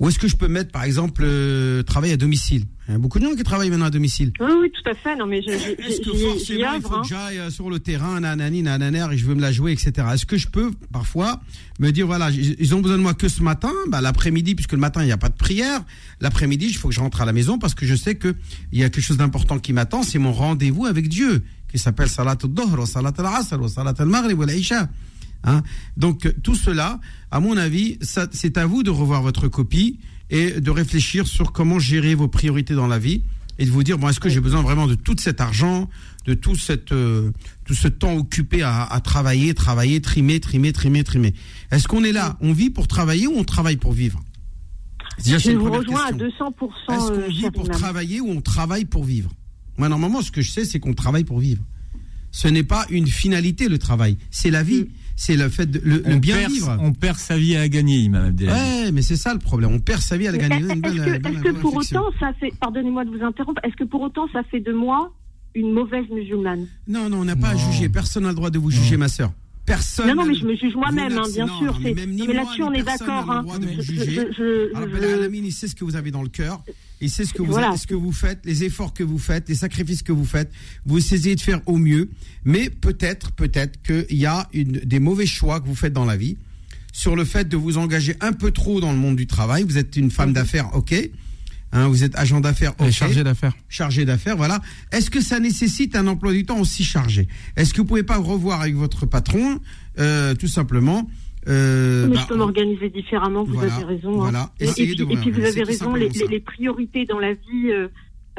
Ou 0.00 0.08
est-ce 0.08 0.18
que 0.18 0.28
je 0.28 0.36
peux 0.36 0.48
mettre, 0.48 0.70
par 0.70 0.84
exemple, 0.84 1.22
euh, 1.24 1.82
travail 1.82 2.12
à 2.12 2.16
domicile? 2.16 2.64
Il 2.88 2.92
y 2.92 2.94
a 2.94 2.98
beaucoup 2.98 3.18
de 3.18 3.24
gens 3.24 3.34
qui 3.34 3.42
travaillent 3.42 3.68
maintenant 3.68 3.86
à 3.86 3.90
domicile. 3.90 4.32
Oui, 4.40 4.50
oui, 4.62 4.70
tout 4.70 4.88
à 4.88 4.94
fait. 4.94 5.14
Non, 5.16 5.26
mais 5.26 5.40
Est-ce 5.40 6.00
que 6.00 6.16
forcément 6.16 6.74
il 6.76 6.80
faut 6.80 6.94
hein. 6.94 7.02
que 7.02 7.08
j'aille 7.08 7.38
euh, 7.38 7.50
sur 7.50 7.68
le 7.68 7.80
terrain, 7.80 8.20
nanani, 8.20 8.62
nananer, 8.62 9.08
et 9.12 9.18
je 9.18 9.26
veux 9.26 9.34
me 9.34 9.42
la 9.42 9.52
jouer, 9.52 9.72
etc. 9.72 9.92
Est-ce 10.14 10.24
que 10.24 10.38
je 10.38 10.48
peux 10.48 10.70
parfois 10.92 11.40
me 11.80 11.90
dire 11.90 12.06
voilà, 12.06 12.30
ils 12.30 12.74
ont 12.74 12.80
besoin 12.80 12.96
de 12.96 13.02
moi 13.02 13.12
que 13.12 13.28
ce 13.28 13.42
matin, 13.42 13.72
bah, 13.88 14.00
l'après-midi, 14.00 14.54
puisque 14.54 14.72
le 14.72 14.78
matin 14.78 15.02
il 15.02 15.06
n'y 15.06 15.12
a 15.12 15.18
pas 15.18 15.28
de 15.28 15.36
prière, 15.36 15.80
l'après-midi 16.20 16.68
il 16.68 16.76
faut 16.76 16.88
que 16.88 16.94
je 16.94 17.00
rentre 17.00 17.20
à 17.20 17.26
la 17.26 17.32
maison 17.32 17.58
parce 17.58 17.74
que 17.74 17.84
je 17.84 17.94
sais 17.94 18.14
que 18.14 18.34
il 18.72 18.78
y 18.78 18.84
a 18.84 18.88
quelque 18.88 19.04
chose 19.04 19.18
d'important 19.18 19.58
qui 19.58 19.72
m'attend, 19.74 20.02
c'est 20.02 20.18
mon 20.18 20.32
rendez-vous 20.32 20.86
avec 20.86 21.08
Dieu, 21.08 21.42
qui 21.70 21.78
s'appelle 21.78 22.08
Salat 22.08 22.36
al-Dohr, 22.42 22.86
Salat 22.86 23.12
al-Asr, 23.18 23.68
Salat 23.68 23.94
al-Maghrib, 23.98 24.38
ou 24.38 24.44
l'Aïcha. 24.44 24.88
Hein 25.44 25.62
Donc 25.96 26.26
euh, 26.26 26.32
tout 26.42 26.54
cela, 26.54 27.00
à 27.30 27.40
mon 27.40 27.56
avis, 27.56 27.98
c'est 28.00 28.58
à 28.58 28.66
vous 28.66 28.82
de 28.82 28.90
revoir 28.90 29.22
votre 29.22 29.48
copie 29.48 29.98
et 30.30 30.60
de 30.60 30.70
réfléchir 30.70 31.26
sur 31.26 31.52
comment 31.52 31.78
gérer 31.78 32.14
vos 32.14 32.28
priorités 32.28 32.74
dans 32.74 32.86
la 32.86 32.98
vie 32.98 33.22
et 33.58 33.64
de 33.64 33.70
vous 33.70 33.82
dire 33.82 33.98
bon 33.98 34.08
est-ce 34.08 34.20
que 34.20 34.28
j'ai 34.28 34.40
besoin 34.40 34.62
vraiment 34.62 34.86
de 34.86 34.94
tout 34.94 35.16
cet 35.18 35.40
argent, 35.40 35.88
de 36.26 36.34
tout 36.34 36.56
cette 36.56 36.92
euh, 36.92 37.30
tout 37.64 37.74
ce 37.74 37.88
temps 37.88 38.14
occupé 38.14 38.62
à, 38.62 38.84
à 38.84 39.00
travailler, 39.00 39.54
travailler, 39.54 40.00
trimer, 40.00 40.40
trimer, 40.40 40.72
trimer, 40.72 41.04
trimer? 41.04 41.34
Est-ce 41.70 41.88
qu'on 41.88 42.04
est 42.04 42.12
là, 42.12 42.36
on 42.40 42.52
vit 42.52 42.70
pour 42.70 42.88
travailler 42.88 43.26
ou 43.26 43.36
on 43.36 43.44
travaille 43.44 43.76
pour 43.76 43.92
vivre? 43.92 44.20
Déjà, 45.24 45.38
Je 45.38 45.50
vous 45.52 45.70
rejoins 45.70 46.04
à 46.06 46.12
question. 46.12 46.50
200%. 46.60 46.94
Est-ce 46.94 47.12
euh, 47.12 47.22
qu'on 47.22 47.28
vit 47.28 47.40
cher 47.40 47.52
pour 47.52 47.68
travailler 47.68 48.20
ou 48.20 48.30
on 48.30 48.40
travaille 48.40 48.84
pour 48.84 49.04
vivre? 49.04 49.30
Moi, 49.76 49.88
normalement, 49.88 50.22
ce 50.22 50.30
que 50.30 50.42
je 50.42 50.50
sais, 50.50 50.64
c'est 50.64 50.80
qu'on 50.80 50.94
travaille 50.94 51.24
pour 51.24 51.38
vivre. 51.38 51.62
Ce 52.30 52.48
n'est 52.48 52.64
pas 52.64 52.86
une 52.90 53.06
finalité, 53.06 53.68
le 53.68 53.78
travail. 53.78 54.18
C'est 54.30 54.50
la 54.50 54.62
vie. 54.62 54.88
C'est 55.20 55.34
le 55.36 55.48
fait 55.48 55.66
de 55.66 55.80
le, 55.84 55.98
bien 56.18 56.36
perd, 56.36 56.52
vivre. 56.52 56.76
on 56.80 56.92
perd 56.92 57.18
sa 57.18 57.36
vie 57.36 57.56
à 57.56 57.68
gagner, 57.68 57.96
Imam 57.98 58.26
Abdelhamid. 58.26 58.62
Ouais, 58.84 58.92
mais 58.92 59.02
c'est 59.02 59.16
ça 59.16 59.32
le 59.34 59.40
problème. 59.40 59.72
On 59.72 59.80
perd 59.80 60.00
sa 60.00 60.16
vie 60.16 60.28
à 60.28 60.30
la 60.32 60.38
gagner. 60.38 60.64
Est-ce 60.64 60.74
que, 60.74 60.78
belle 61.18 61.40
que 61.42 61.50
pour 61.60 61.70
réflexion. 61.72 62.00
autant 62.02 62.18
ça 62.20 62.32
fait, 62.34 62.52
pardonnez-moi 62.60 63.04
de 63.04 63.10
vous 63.10 63.24
interrompre, 63.24 63.60
est-ce 63.64 63.74
que 63.74 63.82
pour 63.82 64.00
autant 64.02 64.28
ça 64.32 64.44
fait 64.44 64.60
de 64.60 64.72
moi 64.72 65.12
une 65.56 65.72
mauvaise 65.72 66.04
musulmane? 66.08 66.68
Non, 66.86 67.08
non, 67.10 67.18
on 67.18 67.24
n'a 67.24 67.34
pas 67.34 67.48
à 67.48 67.56
juger. 67.56 67.88
Personne 67.88 68.22
n'a 68.22 68.28
le 68.28 68.36
droit 68.36 68.50
de 68.50 68.60
vous 68.60 68.70
juger, 68.70 68.96
ma 68.96 69.08
sœur. 69.08 69.32
Personne. 69.66 70.06
Non, 70.06 70.14
non, 70.14 70.24
mais 70.24 70.34
je 70.34 70.46
me 70.46 70.54
juge 70.54 70.74
moi-même, 70.76 71.18
hein, 71.18 71.22
bien 71.34 71.46
non, 71.46 71.58
sûr. 71.58 71.78
mais 71.82 71.92
là-dessus 72.32 72.62
on 72.62 72.72
est 72.72 72.82
d'accord. 72.84 73.30
Hein. 73.30 73.42
droit 73.42 73.58
de 73.58 73.66
vous 73.66 73.72
Je- 73.82 73.82
juger. 73.82 74.04
je- 74.28 74.32
je- 74.32 74.76
Alors, 74.76 74.88
je- 74.88 75.00
ben, 75.00 75.14
Alamine, 75.14 75.44
il 77.00 77.10
sait 77.10 77.24
ce 77.24 77.32
que 77.32 77.42
vous 77.42 77.52
Voilà. 77.52 77.76
ce 77.76 77.86
que 77.86 77.94
faites, 78.12 78.40
les 78.44 78.64
efforts 78.64 78.92
que 78.92 79.04
vous 79.04 79.18
faites, 79.18 79.48
les 79.48 79.54
sacrifices 79.54 80.02
que 80.02 80.12
vous 80.12 80.24
faites. 80.24 80.50
Vous 80.86 80.98
essayez 80.98 81.36
de 81.36 81.40
faire 81.40 81.60
au 81.66 81.76
mieux. 81.78 82.10
Mais 82.44 82.70
peut-être, 82.70 83.32
peut-être 83.32 83.80
qu'il 83.82 84.16
y 84.18 84.26
a 84.26 84.48
une, 84.52 84.72
des 84.72 84.98
mauvais 84.98 85.26
choix 85.26 85.60
que 85.60 85.66
vous 85.66 85.74
faites 85.74 85.92
dans 85.92 86.04
la 86.04 86.16
vie 86.16 86.36
sur 86.92 87.14
le 87.14 87.24
fait 87.24 87.48
de 87.48 87.56
vous 87.56 87.78
engager 87.78 88.16
un 88.20 88.32
peu 88.32 88.50
trop 88.50 88.80
dans 88.80 88.90
le 88.92 88.98
monde 88.98 89.16
du 89.16 89.26
travail. 89.26 89.62
Vous 89.62 89.78
êtes 89.78 89.96
une 89.96 90.10
femme 90.10 90.32
d'affaires, 90.32 90.74
ok. 90.74 90.94
Hein, 91.70 91.86
vous 91.88 92.02
êtes 92.02 92.16
agent 92.16 92.40
d'affaires, 92.40 92.72
Elle 92.78 92.86
ok 92.86 92.88
est 92.88 92.92
chargée 92.92 93.22
d'affaires. 93.22 93.52
chargé 93.68 94.04
d'affaires, 94.06 94.36
voilà. 94.38 94.60
Est-ce 94.90 95.10
que 95.10 95.20
ça 95.20 95.38
nécessite 95.38 95.94
un 95.96 96.06
emploi 96.06 96.32
du 96.32 96.44
temps 96.46 96.58
aussi 96.58 96.82
chargé? 96.82 97.28
Est-ce 97.56 97.74
que 97.74 97.82
vous 97.82 97.86
pouvez 97.86 98.02
pas 98.02 98.16
revoir 98.16 98.62
avec 98.62 98.74
votre 98.74 99.04
patron, 99.04 99.60
euh, 99.98 100.34
tout 100.34 100.48
simplement 100.48 101.08
euh, 101.48 102.06
mais 102.08 102.14
bah, 102.14 102.20
je 102.22 102.26
peux 102.28 102.36
m'organiser 102.36 102.90
différemment, 102.90 103.44
vous 103.44 103.54
voilà, 103.54 103.74
avez 103.74 103.84
raison. 103.84 104.22
Hein. 104.22 104.30
Voilà. 104.30 104.42
Hein. 104.42 104.50
Et, 104.60 104.66
puis, 104.66 104.96
de, 104.96 105.04
et, 105.04 105.16
puis, 105.16 105.30
vous 105.30 105.44
avez 105.44 105.62
raison, 105.62 105.94
les, 105.94 106.08
les, 106.08 106.26
les, 106.26 106.40
priorités 106.40 107.04
dans 107.04 107.18
la 107.18 107.32
vie. 107.32 107.70
Euh, 107.70 107.88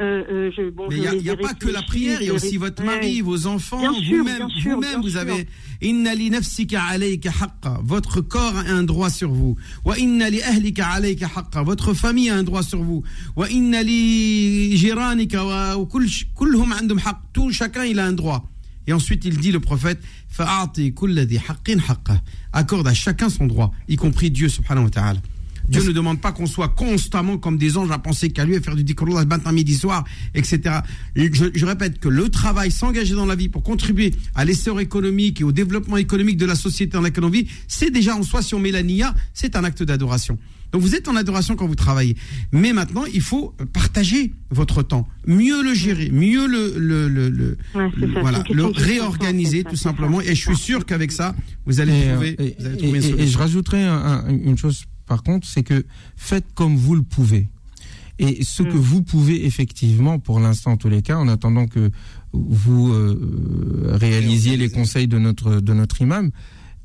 euh, 0.00 0.22
euh 0.30 0.50
je, 0.56 0.70
bon, 0.70 0.86
mais 0.88 0.96
il 0.96 1.22
n'y 1.22 1.28
a, 1.28 1.32
a 1.32 1.36
pas 1.36 1.52
que 1.52 1.68
la 1.68 1.82
prière, 1.82 2.22
il 2.22 2.28
y 2.28 2.30
a 2.30 2.32
aussi 2.32 2.56
votre 2.56 2.82
mari, 2.82 3.16
ouais. 3.16 3.20
vos 3.20 3.46
enfants, 3.46 3.82
vous-même, 4.08 4.46
vous-même, 4.64 5.02
vous 5.02 5.18
avez 5.18 5.46
inna 5.82 6.14
li 6.14 6.30
nafsika 6.30 6.80
alayka 6.84 7.30
haqqa, 7.38 7.80
votre 7.82 8.22
corps 8.22 8.56
a 8.56 8.70
un 8.70 8.82
droit 8.82 9.10
sur 9.10 9.30
vous. 9.30 9.56
Wa 9.84 9.98
inna 9.98 10.30
li 10.30 10.40
ahlika 10.42 10.86
alayka 10.86 11.28
haqqa, 11.36 11.62
votre 11.62 11.92
famille 11.92 12.30
a 12.30 12.36
un 12.36 12.44
droit 12.44 12.62
sur 12.62 12.82
vous. 12.82 13.02
Wa 13.36 13.50
inna 13.50 13.82
li 13.82 14.74
jiranika 14.76 15.44
wa 15.44 15.86
kulluhum 16.34 16.72
andum 16.72 16.98
haqq, 16.98 17.18
tout 17.34 17.50
chacun 17.50 17.84
il 17.84 17.98
a 17.98 18.06
un 18.06 18.12
droit. 18.12 18.44
Et 18.90 18.92
ensuite 18.92 19.24
il 19.24 19.36
dit 19.36 19.52
le 19.52 19.60
prophète 19.60 20.02
fa'ati 20.28 20.92
kulli 20.92 21.24
dhi 21.24 21.38
haqqin 21.38 21.78
haqqa. 21.88 22.20
accorde 22.52 22.88
à 22.88 22.92
chacun 22.92 23.28
son 23.28 23.46
droit, 23.46 23.70
y 23.86 23.94
compris 23.94 24.32
Dieu 24.32 24.48
subhanahu 24.48 24.86
wa 24.86 24.90
ta'ala. 24.90 25.20
Dieu 25.70 25.82
ne 25.86 25.92
demande 25.92 26.20
pas 26.20 26.32
qu'on 26.32 26.46
soit 26.46 26.68
constamment 26.68 27.38
comme 27.38 27.56
des 27.56 27.76
anges 27.76 27.90
à 27.90 27.98
penser 27.98 28.30
qu'à 28.30 28.44
lui 28.44 28.56
à 28.56 28.60
faire 28.60 28.76
du 28.76 28.84
dhikrullah 28.84 29.24
matin, 29.24 29.52
midi, 29.52 29.74
soir, 29.74 30.04
etc. 30.34 30.80
Et 31.16 31.30
Je, 31.32 31.46
je 31.54 31.64
répète 31.66 31.98
que 32.00 32.08
le 32.08 32.28
travail, 32.28 32.70
s'engager 32.70 33.14
dans 33.14 33.26
la 33.26 33.36
vie 33.36 33.48
pour 33.48 33.62
contribuer 33.62 34.12
à 34.34 34.44
l'essor 34.44 34.80
économique 34.80 35.40
et 35.40 35.44
au 35.44 35.52
développement 35.52 35.96
économique 35.96 36.36
de 36.36 36.46
la 36.46 36.54
société 36.56 36.92
dans 36.92 37.00
laquelle 37.02 37.24
on 37.24 37.30
vit, 37.30 37.46
c'est 37.68 37.90
déjà 37.90 38.16
en 38.16 38.22
soi, 38.22 38.42
si 38.42 38.54
on 38.54 38.58
met 38.58 38.70
la 38.72 38.82
niya, 38.82 39.14
c'est 39.32 39.56
un 39.56 39.64
acte 39.64 39.82
d'adoration. 39.82 40.38
Donc 40.72 40.82
vous 40.82 40.94
êtes 40.94 41.08
en 41.08 41.16
adoration 41.16 41.56
quand 41.56 41.66
vous 41.66 41.74
travaillez. 41.74 42.16
Mais 42.52 42.72
maintenant, 42.72 43.04
il 43.12 43.20
faut 43.22 43.54
partager 43.72 44.32
votre 44.50 44.82
temps, 44.84 45.08
mieux 45.26 45.62
le 45.64 45.74
gérer, 45.74 46.10
mieux 46.10 46.46
le, 46.46 46.74
le, 46.78 47.08
le, 47.08 47.28
le- 47.28 47.58
Ouais, 47.74 47.88
ça, 48.14 48.20
voilà, 48.20 48.44
une 48.48 48.56
le 48.56 48.66
réorganiser 48.66 49.64
tout 49.64 49.74
simplement. 49.76 50.20
Et 50.20 50.34
je 50.34 50.40
suis 50.46 50.56
sûr 50.56 50.86
qu'avec 50.86 51.10
ça, 51.10 51.34
vous 51.66 51.80
allez 51.80 51.92
Et, 51.98 52.08
trouver, 52.12 52.36
euh, 52.38 52.44
et- 52.44 52.56
vous 52.58 52.66
allez 52.66 52.74
et- 52.74 52.78
trouver 52.78 52.98
une 52.98 53.04
et- 53.04 53.06
et 53.08 53.10
solution. 53.10 53.26
je 53.26 53.76
un- 53.76 54.24
un- 54.26 54.28
une 54.28 54.58
chose 54.58 54.84
par 55.10 55.24
contre, 55.24 55.44
c'est 55.44 55.64
que 55.64 55.84
faites 56.16 56.46
comme 56.54 56.76
vous 56.76 56.94
le 56.94 57.02
pouvez. 57.02 57.48
Et 58.20 58.44
ce 58.44 58.62
que 58.62 58.76
Mm. 58.76 58.86
vous 58.90 59.02
pouvez 59.02 59.44
effectivement, 59.44 60.20
pour 60.20 60.38
l'instant 60.38 60.70
en 60.72 60.76
tous 60.76 60.88
les 60.88 61.02
cas, 61.02 61.16
en 61.16 61.26
attendant 61.26 61.66
que 61.66 61.90
vous 62.32 62.92
euh, 62.92 63.96
réalisiez 64.06 64.56
les 64.56 64.70
conseils 64.70 65.08
de 65.08 65.18
notre 65.18 65.60
de 65.60 65.72
notre 65.74 66.00
imam, 66.00 66.30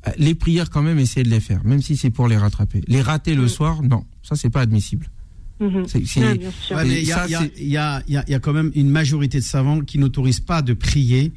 euh, 0.08 0.10
les 0.18 0.34
prières 0.34 0.70
quand 0.70 0.82
même, 0.82 0.98
essayez 0.98 1.22
de 1.22 1.30
les 1.30 1.38
faire, 1.48 1.62
même 1.64 1.82
si 1.82 1.96
c'est 1.96 2.10
pour 2.10 2.26
les 2.26 2.36
rattraper. 2.36 2.80
Les 2.88 3.00
rater 3.00 3.34
le 3.36 3.44
Mm. 3.44 3.48
soir, 3.48 3.82
non, 3.84 4.02
ça 4.24 4.34
c'est 4.34 4.50
pas 4.50 4.62
admissible. 4.62 5.06
Mais 5.60 5.68
il 7.02 7.08
y, 7.68 7.76
a- 8.34 8.40
quand 8.40 8.52
même 8.52 8.72
une 8.74 8.90
majorité 8.90 9.38
de 9.38 9.44
savants 9.44 9.80
qui 9.82 9.98
n'autorisent 10.00 10.40
pas 10.52 10.62
de 10.62 10.74
prier. 10.74 11.32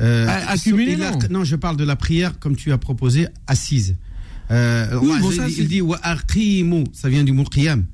euh, 0.00 0.28
À- 0.28 0.52
accumuler, 0.52 0.92
et 0.92 0.96
la- 0.96 1.10
non. 1.10 1.18
non, 1.40 1.44
je 1.44 1.56
parle 1.56 1.76
de 1.76 1.82
la 1.82 1.96
prière 1.96 2.38
comme 2.38 2.54
tu 2.54 2.70
as 2.70 2.78
proposé, 2.78 3.26
assise. 3.48 3.96
Euh, 4.50 4.98
Oui, 5.02 5.10
Allah, 5.12 5.20
bon, 5.20 5.30
il, 5.30 5.36
ça, 5.36 5.48
il 5.48 5.54
c'est- 5.54 5.64
dit 5.64 5.80
wa 5.80 6.00
ça 6.92 7.08
vient 7.08 7.24
du 7.24 7.32
mot 7.32 7.44
qiyam. 7.44 7.84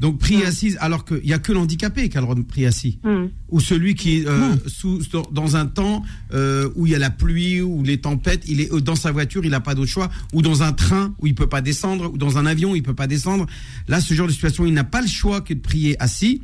Donc 0.00 0.18
prier 0.18 0.42
Mm. 0.44 0.46
assise, 0.48 0.76
alors 0.80 1.04
qu'il 1.04 1.22
n'y 1.24 1.32
a 1.32 1.38
que 1.38 1.52
l'handicapé 1.52 2.08
qui 2.08 2.16
a 2.16 2.20
le 2.20 2.24
droit 2.26 2.34
de 2.34 2.42
prier 2.42 2.66
assis. 2.66 2.98
Mhm. 3.04 3.30
Ou 3.50 3.60
celui 3.60 3.94
qui 3.94 4.16
est 4.18 4.26
euh, 4.26 4.56
sous, 4.66 5.00
dans 5.30 5.54
un 5.56 5.66
temps 5.66 6.02
euh, 6.32 6.68
où 6.74 6.86
il 6.86 6.92
y 6.92 6.94
a 6.96 6.98
la 6.98 7.10
pluie, 7.10 7.60
ou 7.60 7.82
les 7.84 7.98
tempêtes, 7.98 8.42
il 8.48 8.60
est 8.60 8.70
dans 8.82 8.96
sa 8.96 9.12
voiture, 9.12 9.44
il 9.44 9.52
n'a 9.52 9.60
pas 9.60 9.74
d'autre 9.76 9.90
choix, 9.90 10.10
ou 10.32 10.42
dans 10.42 10.62
un 10.64 10.72
train 10.72 11.14
où 11.20 11.28
il 11.28 11.34
peut 11.36 11.46
pas 11.46 11.60
descendre, 11.60 12.12
ou 12.12 12.18
dans 12.18 12.38
un 12.38 12.44
avion, 12.44 12.74
il 12.74 12.82
peut 12.82 12.92
pas 12.94 13.06
descendre. 13.06 13.46
Là, 13.86 14.00
ce 14.00 14.14
genre 14.14 14.26
de 14.26 14.32
situation, 14.32 14.66
il 14.66 14.74
n'a 14.74 14.84
pas 14.84 15.00
le 15.00 15.06
choix 15.06 15.40
que 15.40 15.54
de 15.54 15.60
prier 15.60 15.96
assis, 16.02 16.42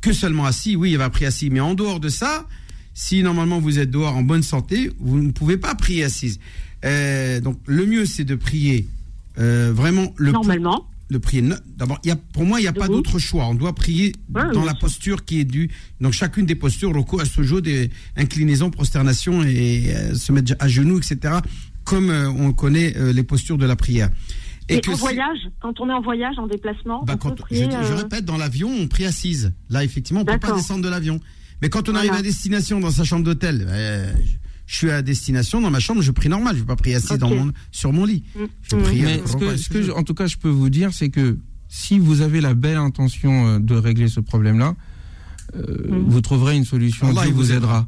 que 0.00 0.12
seulement 0.14 0.46
assis. 0.46 0.74
Oui, 0.74 0.90
il 0.92 0.98
va 0.98 1.10
prier 1.10 1.26
assis, 1.26 1.50
mais 1.50 1.60
en 1.60 1.74
dehors 1.74 2.00
de 2.00 2.08
ça, 2.08 2.46
si 2.94 3.22
normalement 3.22 3.60
vous 3.60 3.78
êtes 3.78 3.90
dehors 3.90 4.16
en 4.16 4.22
bonne 4.22 4.42
santé, 4.42 4.90
vous 4.98 5.18
ne 5.20 5.30
pouvez 5.30 5.58
pas 5.58 5.74
prier 5.74 6.04
assise. 6.04 6.40
Euh, 6.86 7.38
donc 7.40 7.58
le 7.66 7.84
mieux, 7.84 8.06
c'est 8.06 8.24
de 8.24 8.34
prier 8.34 8.88
euh, 9.38 9.72
vraiment 9.74 10.12
le 10.16 10.32
Normalement. 10.32 10.88
le 11.08 11.18
prier. 11.20 11.42
no- 11.42 11.56
D'abord, 11.76 11.98
il 12.04 12.08
y 12.08 12.10
a, 12.10 12.16
pour 12.16 12.44
moi, 12.44 12.58
il 12.60 12.62
n'y 12.62 12.68
a 12.68 12.72
pas 12.72 12.88
d'autre 12.88 13.18
choix. 13.18 13.46
On 13.46 13.54
doit 13.54 13.74
prier 13.74 14.12
dans 14.28 14.64
la 14.64 14.74
posture 14.74 15.24
qui 15.24 15.40
est 15.40 15.44
due. 15.44 15.70
Donc, 16.00 16.12
chacune 16.12 16.46
des 16.46 16.54
postures, 16.54 16.94
recours 16.94 17.20
à 17.20 17.24
ce 17.24 17.42
jeu 17.42 17.60
des 17.60 17.90
inclinaisons, 18.16 18.70
prosternation 18.70 19.42
et 19.42 19.94
euh, 19.94 20.14
se 20.14 20.32
mettre 20.32 20.54
à 20.58 20.68
genoux, 20.68 20.98
etc. 20.98 21.34
Comme 21.84 22.10
euh, 22.10 22.28
on 22.30 22.52
connaît 22.52 22.92
les 23.12 23.22
postures 23.22 23.58
de 23.58 23.66
la 23.66 23.76
prière. 23.76 24.10
Et, 24.70 24.82
que 24.82 24.90
en 24.90 24.94
voyage, 24.96 25.38
quand 25.62 25.80
on 25.80 25.88
est 25.88 25.94
en 25.94 26.02
voyage, 26.02 26.34
en 26.38 26.46
déplacement, 26.46 27.02
bah, 27.04 27.14
on 27.14 27.16
quand, 27.16 27.30
peut 27.30 27.36
prier. 27.44 27.68
je 27.70 27.92
répète, 27.94 28.26
dans 28.26 28.36
l'avion, 28.36 28.68
on 28.70 28.86
prie 28.86 29.06
assise. 29.06 29.52
Là, 29.70 29.82
effectivement, 29.82 30.20
on 30.20 30.24
peut 30.26 30.38
pas 30.38 30.52
descendre 30.52 30.84
de 30.84 30.90
l'avion. 30.90 31.20
Mais 31.62 31.70
quand 31.70 31.88
on 31.88 31.92
Voilà. 31.92 32.10
arrive 32.10 32.20
à 32.20 32.22
destination 32.22 32.78
dans 32.78 32.90
sa 32.90 33.02
chambre 33.04 33.24
d'hôtel, 33.24 33.66
je 34.68 34.76
suis 34.76 34.90
à 34.90 35.02
destination 35.02 35.60
dans 35.60 35.70
ma 35.70 35.80
chambre, 35.80 36.02
je 36.02 36.12
prie 36.12 36.28
normal. 36.28 36.54
Je 36.54 36.60
vais 36.60 36.66
pas 36.66 36.76
prier 36.76 36.94
assis 36.96 37.18
dans 37.18 37.30
mon, 37.30 37.52
sur 37.72 37.92
mon 37.92 38.04
lit. 38.04 38.22
Mm. 38.36 38.40
Je 38.62 38.76
prie. 38.76 39.00
Mais 39.02 39.20
ce 39.26 39.36
que, 39.36 39.56
ce 39.56 39.82
je- 39.82 39.90
en 39.90 40.04
tout 40.04 40.14
cas, 40.14 40.26
je 40.28 40.36
peux 40.36 40.48
vous 40.50 40.68
dire, 40.70 40.92
c'est 40.92 41.08
que 41.08 41.38
si 41.68 41.98
vous 41.98 42.20
avez 42.20 42.40
la 42.40 42.54
belle 42.54 42.76
intention 42.76 43.46
euh, 43.48 43.58
de 43.58 43.74
régler 43.74 44.08
ce 44.08 44.20
problème-là, 44.20 44.76
euh, 45.56 45.62
Mm. 45.88 46.04
vous 46.08 46.20
trouverez 46.20 46.56
une 46.56 46.64
solution. 46.66 47.10
Il 47.26 47.32
vous 47.32 47.36
vous 47.38 47.52
aidera. 47.52 47.86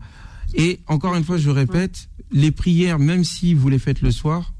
Et 0.54 0.80
encore 0.88 1.14
une 1.14 1.22
fois, 1.24 1.36
je 1.36 1.50
répète, 1.50 2.08
les 2.32 2.50
prières, 2.50 2.98
même 2.98 3.24
si 3.24 3.52
vous 3.54 3.68
les 3.68 3.78
faites 3.78 4.00
le 4.00 4.10
soir, 4.10 4.52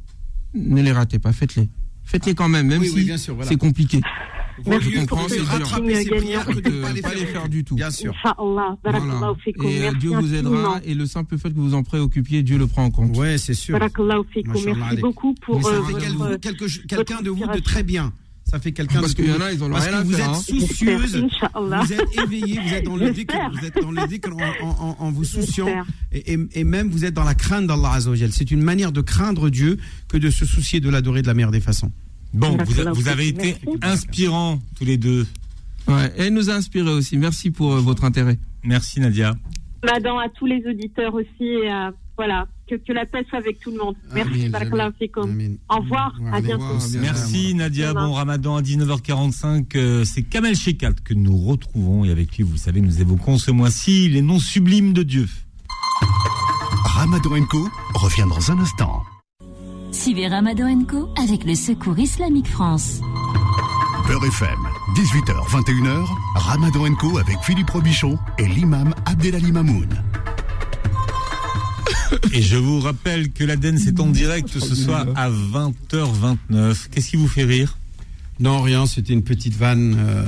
ne 0.55 0.83
les 0.83 0.93
ratez 0.93 1.19
pas. 1.19 1.33
Faites-les. 1.33 1.69
Faites-les 2.05 2.35
quand 2.35 2.49
même, 2.49 2.67
même 2.67 2.81
Oui, 2.83 2.89
si 2.89 2.95
oui, 2.95 3.13
voilà. 3.29 3.49
c'est 3.49 3.57
compliqué. 3.57 4.01
Merci 4.67 4.91
je 4.93 5.01
comprends, 5.01 5.23
ce 5.29 5.35
c'est 5.35 5.41
dur. 5.41 5.49
rattraper 5.49 5.95
ses 5.95 6.05
gagnant. 6.05 6.21
prières 6.23 6.47
que 6.47 6.61
de 6.61 6.71
Euh, 6.71 6.83
pas 6.83 6.93
les 6.93 7.03
pas 7.03 7.15
les 7.15 7.27
faire. 7.27 7.49
du 7.49 7.65
tout. 7.65 7.75
Bien 7.77 7.91
sûr. 7.91 8.15
Voilà. 8.85 9.11
Et 9.65 9.89
euh, 9.89 9.93
Dieu 9.99 10.11
vous 10.11 10.35
aidera. 10.35 10.81
Et 10.85 10.95
le 10.95 11.07
simple 11.07 11.39
fait 11.39 11.51
que 11.51 11.59
vous 11.59 11.75
en 11.75 11.83
préoccupiez, 11.83 12.43
Dieu 12.43 12.59
le 12.59 12.67
prend 12.67 12.85
en 12.85 12.91
compte. 12.91 13.17
Ouais, 13.17 13.39
c'est 13.39 13.55
sûr. 13.55 13.79
Merci 13.79 15.01
beaucoup 15.01 15.35
pour 15.43 15.57
Mais 15.57 15.63
ça 15.63 15.71
euh, 15.71 15.83
fait 15.85 16.57
quelqu'un 16.89 17.23
de 17.23 17.31
vous 17.31 17.47
de 17.47 17.59
très 17.61 17.83
bien. 17.83 18.13
Ça 18.45 18.59
fait 18.59 18.73
quelqu'un 18.73 19.01
Parce 19.01 19.15
de 19.15 19.23
qu'il 19.23 19.31
y 19.31 19.37
en 19.37 19.41
a, 19.41 19.53
ils 19.53 19.63
ont 19.63 19.71
Parce 19.71 19.87
rien 19.87 20.01
que 20.03 20.07
vous 20.09 20.15
êtes 20.15 20.21
hein. 20.23 20.35
soucieuse, 20.35 21.23
vous 21.55 21.93
êtes 21.93 22.19
éveillée, 22.21 22.59
vous 22.67 22.75
êtes 22.75 22.85
dans 22.85 22.97
le 22.97 23.11
dhikr, 23.13 23.37
vous 23.53 23.65
êtes 23.65 23.81
dans 23.81 23.93
le 23.93 24.09
dhikr 24.09 24.31
en, 24.33 24.67
en- 24.67 24.77
en- 24.81 24.97
en 24.99 25.11
vous 25.13 25.23
souciant 25.25 25.69
et- 26.11 26.37
et 26.55 26.65
même 26.65 26.89
vous 26.91 27.05
êtes 27.05 27.15
dans 27.15 27.23
la 27.23 27.35
crainte 27.37 27.69
d'Allah 27.69 27.93
Azzawajal. 27.93 28.33
C'est 28.33 28.51
une 28.51 28.63
manière 28.63 28.91
de 28.91 29.03
craindre 29.03 29.51
Dieu 29.51 29.77
que 30.09 30.17
de 30.17 30.31
se 30.31 30.45
soucier 30.47 30.81
de 30.81 30.91
l'adorer 30.91 31.23
de 31.23 31.29
la 31.29 31.35
meilleure 31.35 31.53
des 31.53 31.61
façons. 31.61 31.93
Bon, 32.33 32.57
vous, 32.95 33.09
avez 33.09 33.29
été 33.29 33.57
Merci. 33.67 33.79
inspirants 33.83 34.61
tous 34.77 34.85
les 34.85 34.97
deux. 34.97 35.27
Ouais. 35.89 36.13
Et 36.17 36.23
elle 36.27 36.35
nous 36.35 36.51
a 36.51 36.55
inspiré 36.55 36.91
aussi. 36.91 37.17
Merci 37.17 37.51
pour 37.51 37.75
euh, 37.75 37.81
votre 37.81 38.05
intérêt. 38.05 38.39
Merci 38.63 39.01
Nadia. 39.01 39.35
Madame, 39.85 40.19
à 40.19 40.29
tous 40.29 40.47
les 40.47 40.63
auditeurs 40.69 41.15
aussi. 41.15 41.27
et, 41.41 41.73
euh, 41.73 41.91
voilà. 42.17 42.47
Que, 42.69 42.77
que 42.77 42.93
la 42.93 43.05
paix 43.05 43.25
soit 43.29 43.39
avec 43.39 43.59
tout 43.59 43.73
le 43.73 43.79
monde. 43.79 43.97
Merci. 44.15 44.47
Amin. 44.55 44.93
Amin. 45.17 45.55
Au 45.69 45.81
revoir. 45.81 46.15
Wa 46.21 46.35
À 46.35 46.41
bientôt. 46.41 46.65
Bien. 46.93 47.01
Merci 47.01 47.55
Nadia, 47.55 47.95
bon 47.95 48.13
ramadan 48.13 48.57
à 48.57 48.63
19h45. 48.63 49.65
euh, 49.75 50.05
C'est 50.05 50.23
Kamel 50.23 50.55
Shekat 50.55 50.93
que 51.05 51.15
nous 51.15 51.37
retrouvons 51.37 52.05
et 52.05 52.11
avec 52.13 52.37
lui, 52.37 52.45
vous 52.45 52.53
le 52.53 52.59
savez, 52.59 52.81
nous 52.81 53.01
évoquons 53.01 53.39
ce 53.39 53.51
mois-ci 53.51 54.09
les 54.09 54.23
noms 54.23 54.39
sublimes 54.39 54.93
de 54.93 55.03
Dieu. 55.03 55.27
Ramadan 56.85 57.45
Co 57.47 57.69
revient 57.95 58.27
dans 58.29 58.53
un 58.53 58.59
instant. 58.61 59.03
Suivez 59.93 60.29
Ramadan 60.29 60.85
Co 60.85 61.09
avec 61.17 61.45
le 61.45 61.55
Secours 61.55 61.99
Islamique 61.99 62.47
France. 62.47 63.01
Beurre 64.07 64.25
FM, 64.25 64.59
18h, 64.95 65.49
21h, 65.49 66.07
Ramadan 66.37 66.95
Co 66.95 67.19
avec 67.19 67.39
Philippe 67.43 67.71
Robichon 67.71 68.17
et 68.39 68.47
l'imam 68.47 68.95
Abdelali 69.07 69.51
Mamoun. 69.51 69.89
Et 72.33 72.43
je 72.43 72.57
vous 72.57 72.81
rappelle 72.81 73.33
que 73.33 73.45
l'Aden 73.45 73.79
c'est 73.79 73.99
en 74.01 74.07
direct 74.07 74.49
ce 74.49 74.75
soir 74.75 75.07
à 75.17 75.29
20h29. 75.31 76.89
Qu'est-ce 76.91 77.11
qui 77.11 77.17
vous 77.17 77.29
fait 77.29 77.45
rire? 77.45 77.80
Non, 78.41 78.63
rien, 78.63 78.87
c'était 78.87 79.13
une 79.13 79.23
petite 79.23 79.55
vanne 79.55 79.95
euh, 79.99 80.25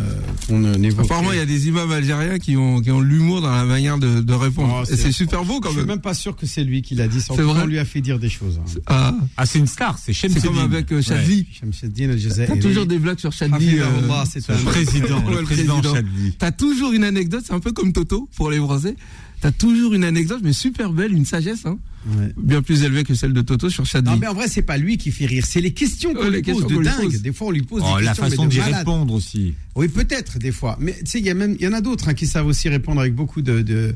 qu'on 0.47 0.59
n'évoque. 0.61 1.07
Apparemment, 1.07 1.33
il 1.33 1.39
y 1.39 1.41
a 1.41 1.47
des 1.47 1.69
imams 1.69 1.91
algériens 1.91 2.39
qui 2.39 2.57
ont, 2.59 2.81
qui 2.83 2.91
ont 2.91 3.01
l'humour 3.01 3.41
dans 3.41 3.51
la 3.51 3.65
manière 3.65 3.97
de, 3.99 4.21
de 4.21 4.33
répondre. 4.35 4.83
Oh, 4.87 4.93
Et 4.93 4.97
c'est 4.97 5.13
super 5.13 5.45
beau 5.45 5.55
Je 5.55 5.61
quand 5.61 5.69
suis 5.71 5.79
même. 5.79 5.87
même 5.89 6.01
pas 6.01 6.13
sûr 6.13 6.37
que 6.37 6.45
c'est 6.45 6.63
lui 6.63 6.83
qui 6.83 6.95
l'a 6.95 7.09
dit. 7.09 7.21
C'est 7.23 7.35
C'est 7.35 7.43
vrai 7.43 7.63
On 7.63 7.67
lui 7.67 7.79
a 7.79 7.85
fait 7.87 8.03
dire 8.03 8.19
des 8.19 8.29
choses. 8.29 8.61
hein. 8.63 8.81
Ah, 8.87 9.15
Ah, 9.39 9.47
c'est 9.47 9.59
une 9.59 9.67
star, 9.67 9.97
c'est 9.99 10.13
Shem 10.13 10.31
c'est 10.31 10.43
comme 10.47 10.59
avec 10.59 10.93
euh, 10.93 11.01
Chadli. 11.01 11.47
Al-Jazairi. 11.63 12.53
T'as 12.53 12.59
toujours 12.61 12.85
des 12.87 12.99
blagues 12.99 13.19
sur 13.19 13.33
Chadli. 13.33 13.79
euh, 13.79 13.85
c'est 14.31 14.47
Le 14.49 14.63
président, 14.65 15.25
Ouais, 15.25 15.37
le 15.39 15.43
président. 15.45 15.83
Chadli. 15.83 16.33
T'as 16.39 16.53
toujours 16.53 16.93
une 16.93 17.05
anecdote, 17.05 17.43
c'est 17.47 17.55
un 17.55 17.61
peu 17.61 17.73
comme 17.73 17.93
Toto 17.93 18.29
pour 18.37 18.51
les 18.51 18.59
Français. 18.59 18.95
T'as 19.43 19.51
toujours 19.51 19.93
une 19.93 20.05
anecdote, 20.05 20.40
mais 20.43 20.53
super 20.53 20.93
belle, 20.93 21.12
une 21.12 21.24
sagesse, 21.26 21.66
hein, 21.66 21.78
Ouais. 22.16 22.32
bien 22.36 22.62
plus 22.62 22.82
élevée 22.84 23.03
que 23.05 23.14
celle 23.14 23.32
de 23.32 23.43
Toto 23.43 23.68
sur 23.70 23.84
Chadli. 23.86 24.11
Non, 24.11 24.16
mais 24.16 24.26
en 24.28 24.34
vrai, 24.34 24.47
c'est 24.49 24.62
pas 24.62 24.76
lui 24.76 24.97
qui 24.99 25.11
fait 25.12 25.26
rire. 25.26 25.45
C'est 25.47 25.61
les 25.61 25.72
questions 25.72 26.14
qu'on 26.14 26.28
lui 26.30 26.43
les 26.43 26.53
pose 26.53 26.66
de 26.66 26.82
dingue. 26.82 27.03
pose. 27.03 27.22
Des 27.22 27.32
fois, 27.32 27.49
on 27.49 27.51
lui 27.51 27.62
pose 27.62 27.82
Oh, 27.84 27.99
des 27.99 28.05
la 28.05 28.11
questions. 28.11 28.24
mais 28.24 28.30
façon 28.30 28.45
de 28.47 28.51
d'y 28.51 28.61
répondre 28.61 29.12
aussi. 29.14 29.55
Oui, 29.76 29.88
peut-être, 29.88 30.38
des 30.38 30.51
fois. 30.53 30.76
Mais 30.80 30.93
tu 30.95 31.07
sais, 31.07 31.18
il 31.20 31.26
y, 31.26 31.30
a 31.30 31.34
même- 31.34 31.57
il 31.59 31.64
y 31.64 31.68
en 31.68 31.72
a 31.72 31.80
d'autres 31.80 32.09
hein, 32.09 32.14
qui 32.14 32.26
savent 32.26 32.47
aussi 32.47 32.68
répondre 32.68 33.01
avec 33.01 33.14
beaucoup 33.14 33.40
de, 33.43 33.62
de, 33.62 33.95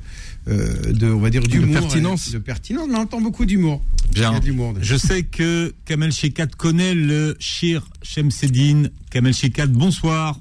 euh, 0.49 0.92
de 0.92 1.07
on 1.11 1.18
va 1.20 1.30
dire, 1.30 1.42
d'humour. 1.42 1.72
pertinence. 1.80 2.28
euh, 2.28 2.32
De 2.34 2.38
pertinence, 2.38 2.88
mais 2.88 2.97
on 2.97 3.01
entend 3.03 3.20
beaucoup 3.20 3.44
d'humour. 3.44 3.84
Il 4.12 4.18
y 4.18 4.20
Bien. 4.20 4.32
a 4.34 4.40
de 4.40 4.47
l'humour. 4.47 4.74
Je 4.80 4.97
sais 4.97 5.22
que 5.24 5.72
Kamel 5.84 6.12
Shekat 6.12 6.47
connaît 6.57 6.94
le 6.94 7.36
Shir 7.40 7.88
Shemseddin. 8.03 8.84
Kamel 9.11 9.34
Shekat, 9.34 9.66
bonsoir. 9.66 10.40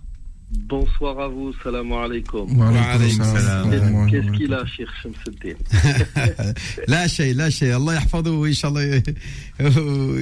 Bonsoir 0.68 1.20
à 1.20 1.28
vous, 1.28 1.52
salam 1.62 1.92
alaikum. 1.92 2.46
Voilà, 2.56 2.80
Wa 2.80 2.86
alaykum 2.94 3.18
comme 3.18 3.26
ça. 3.36 3.40
salam. 3.40 3.68
Ouais, 3.70 3.78
ouais, 3.80 4.10
Qu'est-ce 4.10 4.30
ouais. 4.30 4.36
qu'il 4.36 4.52
a, 4.54 4.66
Cheikh 4.66 4.88
Shamsuddin 5.02 5.56
لا 6.88 7.06
شيء 7.06 7.34
لا 7.34 7.50
شيء 7.50 7.76
الله 7.76 7.94
يحفظه 7.94 8.30
وان 8.30 8.52
شاء 8.52 8.70
الله 8.70 9.02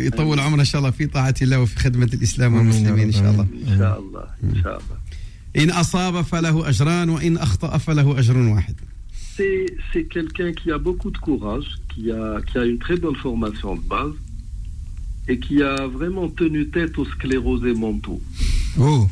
يطول 0.07 0.41
عمره 0.41 0.61
ان 0.61 0.65
شاء 0.65 0.79
الله 0.79 0.91
في 0.91 1.07
طاعه 1.07 1.35
الله 1.43 1.61
وفي 1.61 1.79
خدمه 1.79 2.05
الاسلام 2.15 2.55
آمين 2.57 2.73
يا 2.73 2.91
والمسلمين 2.93 3.15
ان 3.15 3.39
رب. 3.39 3.47
شاء 3.79 3.99
الله 4.01 4.25
Inch'Allah, 4.43 4.55
Inch'Allah. 4.57 5.59
ان 5.63 5.71
اصاب 5.71 6.23
فله 6.23 6.69
اجران 6.69 7.09
وان 7.09 7.37
اخطا 7.37 7.79
فله 7.79 8.19
اجر 8.19 8.37
واحد 8.39 8.75
C'est, 9.39 9.67
c'est 9.93 10.05
quelqu'un 10.15 10.51
qui 10.53 10.69
a 10.73 10.79
beaucoup 10.79 11.13
de 11.13 11.19
courage, 11.19 11.69
qui 11.91 12.11
a, 12.11 12.41
qui 12.49 12.59
a 12.59 12.65
une 12.65 12.79
très 12.79 12.97
bonne 12.97 13.15
formation 13.15 13.77
de 13.77 13.81
base 13.95 14.17
et 15.29 15.39
qui 15.39 15.63
a 15.63 15.87
vraiment 15.87 16.29
tenu 16.29 16.67
tête 16.77 16.99
aux 16.99 17.05
sclérosés 17.15 17.73
mentaux. 17.85 18.21
Oh, 18.81 19.07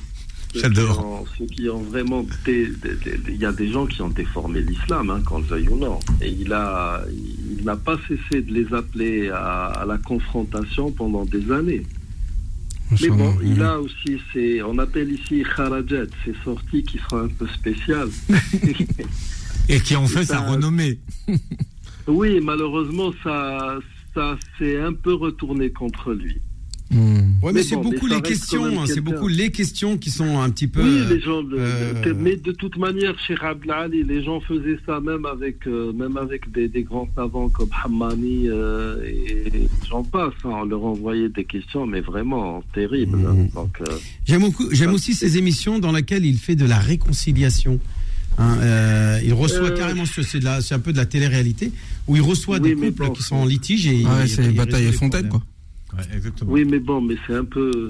ceux 0.54 0.62
J'adore. 0.62 0.98
qui 0.98 1.04
ont- 1.06 1.26
Ceux 1.38 1.46
qui 1.46 1.70
ont 1.70 1.82
vraiment. 1.84 2.26
Il 2.48 3.38
y 3.38 3.46
a 3.46 3.52
des 3.54 3.72
gens 3.72 3.86
qui 3.86 4.02
ont 4.02 4.10
déformé 4.10 4.62
l'islam, 4.62 5.10
hein, 5.10 5.22
qu'on 5.26 5.40
le 5.40 5.72
ou 5.72 5.78
non. 5.78 6.00
Et 6.22 6.30
il, 6.30 6.52
a, 6.52 7.02
il 7.58 7.64
n'a 7.64 7.76
pas 7.78 7.98
cessé 8.08 8.42
de 8.42 8.52
les 8.54 8.74
appeler 8.74 9.30
à, 9.30 9.66
à 9.68 9.86
la 9.86 9.98
confrontation 9.98 10.92
pendant 10.92 11.26
des 11.26 11.52
années. 11.52 11.84
Mais 13.02 13.08
bon, 13.08 13.34
il 13.42 13.62
a 13.64 13.80
aussi 13.80 14.18
ces. 14.34 14.62
On 14.64 14.78
appelle 14.78 15.10
ici 15.12 15.44
Kharajat, 15.56 16.08
ces 16.26 16.34
sorties 16.44 16.84
qui 16.84 17.00
sont 17.10 17.18
un 17.20 17.30
peu 17.30 17.48
spéciales. 17.48 18.10
Et 19.70 19.80
qui 19.80 19.96
ont 19.96 20.08
fait 20.08 20.26
Ça- 20.26 20.40
sa 20.40 20.40
renommée. 20.42 21.00
oui, 22.08 22.40
malheureusement, 22.42 23.14
ça, 23.24 23.80
ça 24.14 24.38
s'est 24.58 24.82
un 24.82 24.92
peu 24.92 25.14
retourné 25.14 25.70
contre 25.72 26.12
lui. 26.14 26.36
Hmm. 26.92 26.98
Ouais, 27.42 27.54
mais, 27.54 27.54
Mais 27.54 27.64
c'est 27.64 27.76
bon, 27.76 27.84
beaucoup 27.84 28.06
les 28.08 28.22
questions, 28.22 28.66
hein, 28.82 28.84
c'est 28.86 29.00
beaucoup 29.00 29.30
les 29.30 29.50
questions 29.50 29.98
qui 29.98 30.10
sont 30.12 30.40
un 30.42 30.50
petit 30.50 30.68
peu. 30.68 30.82
Oui, 30.84 31.06
les 31.10 31.22
gens. 31.22 31.42
le- 31.42 31.58
euh, 31.60 32.14
Mais 32.20 32.36
de 32.36 32.52
toute 32.52 32.78
manière, 32.78 33.18
chez 33.26 33.36
Abdelali, 33.42 34.04
les 34.04 34.22
gens 34.24 34.42
faisaient 34.42 34.78
ça 34.86 35.00
même 35.00 35.26
avec, 35.26 35.66
euh, 35.68 35.94
même 35.94 36.18
avec 36.18 36.52
des, 36.52 36.68
des 36.68 36.84
grands 36.84 37.08
savants 37.16 37.48
comme 37.50 37.70
Hammani 37.84 38.50
euh, 38.50 39.02
et 39.06 39.70
j'en 39.90 40.04
passe. 40.04 40.34
hein. 40.44 40.50
On 40.62 40.66
leur 40.66 40.84
envoyait 40.84 41.30
des 41.30 41.46
questions, 41.46 41.86
mais 41.88 42.02
vraiment 42.02 42.62
terribles. 42.74 43.18
hein. 43.26 43.48
Donc, 43.56 43.78
euh, 43.82 43.86
J'aime 44.26 44.42
beaucoup, 44.42 44.68
j'aime 44.72 44.94
aussi 44.94 45.14
ces 45.14 45.38
émissions 45.38 45.80
dans 45.80 45.94
lesquelles 45.94 46.26
il 46.26 46.38
fait 46.38 46.56
de 46.58 46.66
la 46.66 46.78
réconciliation. 46.78 47.80
Hein, 48.38 48.58
euh, 48.62 49.20
il 49.24 49.34
reçoit 49.34 49.70
Euh, 49.72 49.78
carrément, 49.78 50.04
c'est 50.06 50.74
un 50.74 50.80
peu 50.80 50.92
de 50.94 50.98
la 50.98 51.06
télé-réalité, 51.06 51.72
où 52.08 52.16
il 52.16 52.22
reçoit 52.22 52.58
Oui, 52.60 52.70
des 52.70 52.76
couples 52.76 53.08
bon, 53.08 53.12
qui 53.12 53.24
sont 53.24 53.36
en 53.36 53.46
litige 53.46 53.88
et 53.88 54.04
Ah 54.08 54.20
ouais, 54.20 54.28
c'est 54.28 54.44
il 54.46 54.56
Bataille 54.56 54.86
les 54.86 54.92
Fontaine, 54.92 55.28
problèmes. 55.28 55.48
Exactement. 56.14 56.52
Oui, 56.52 56.66
mais 56.66 56.80
bon, 56.80 57.02
mais 57.02 57.16
c'est 57.28 57.36
un 57.36 57.46
peu, 57.46 57.90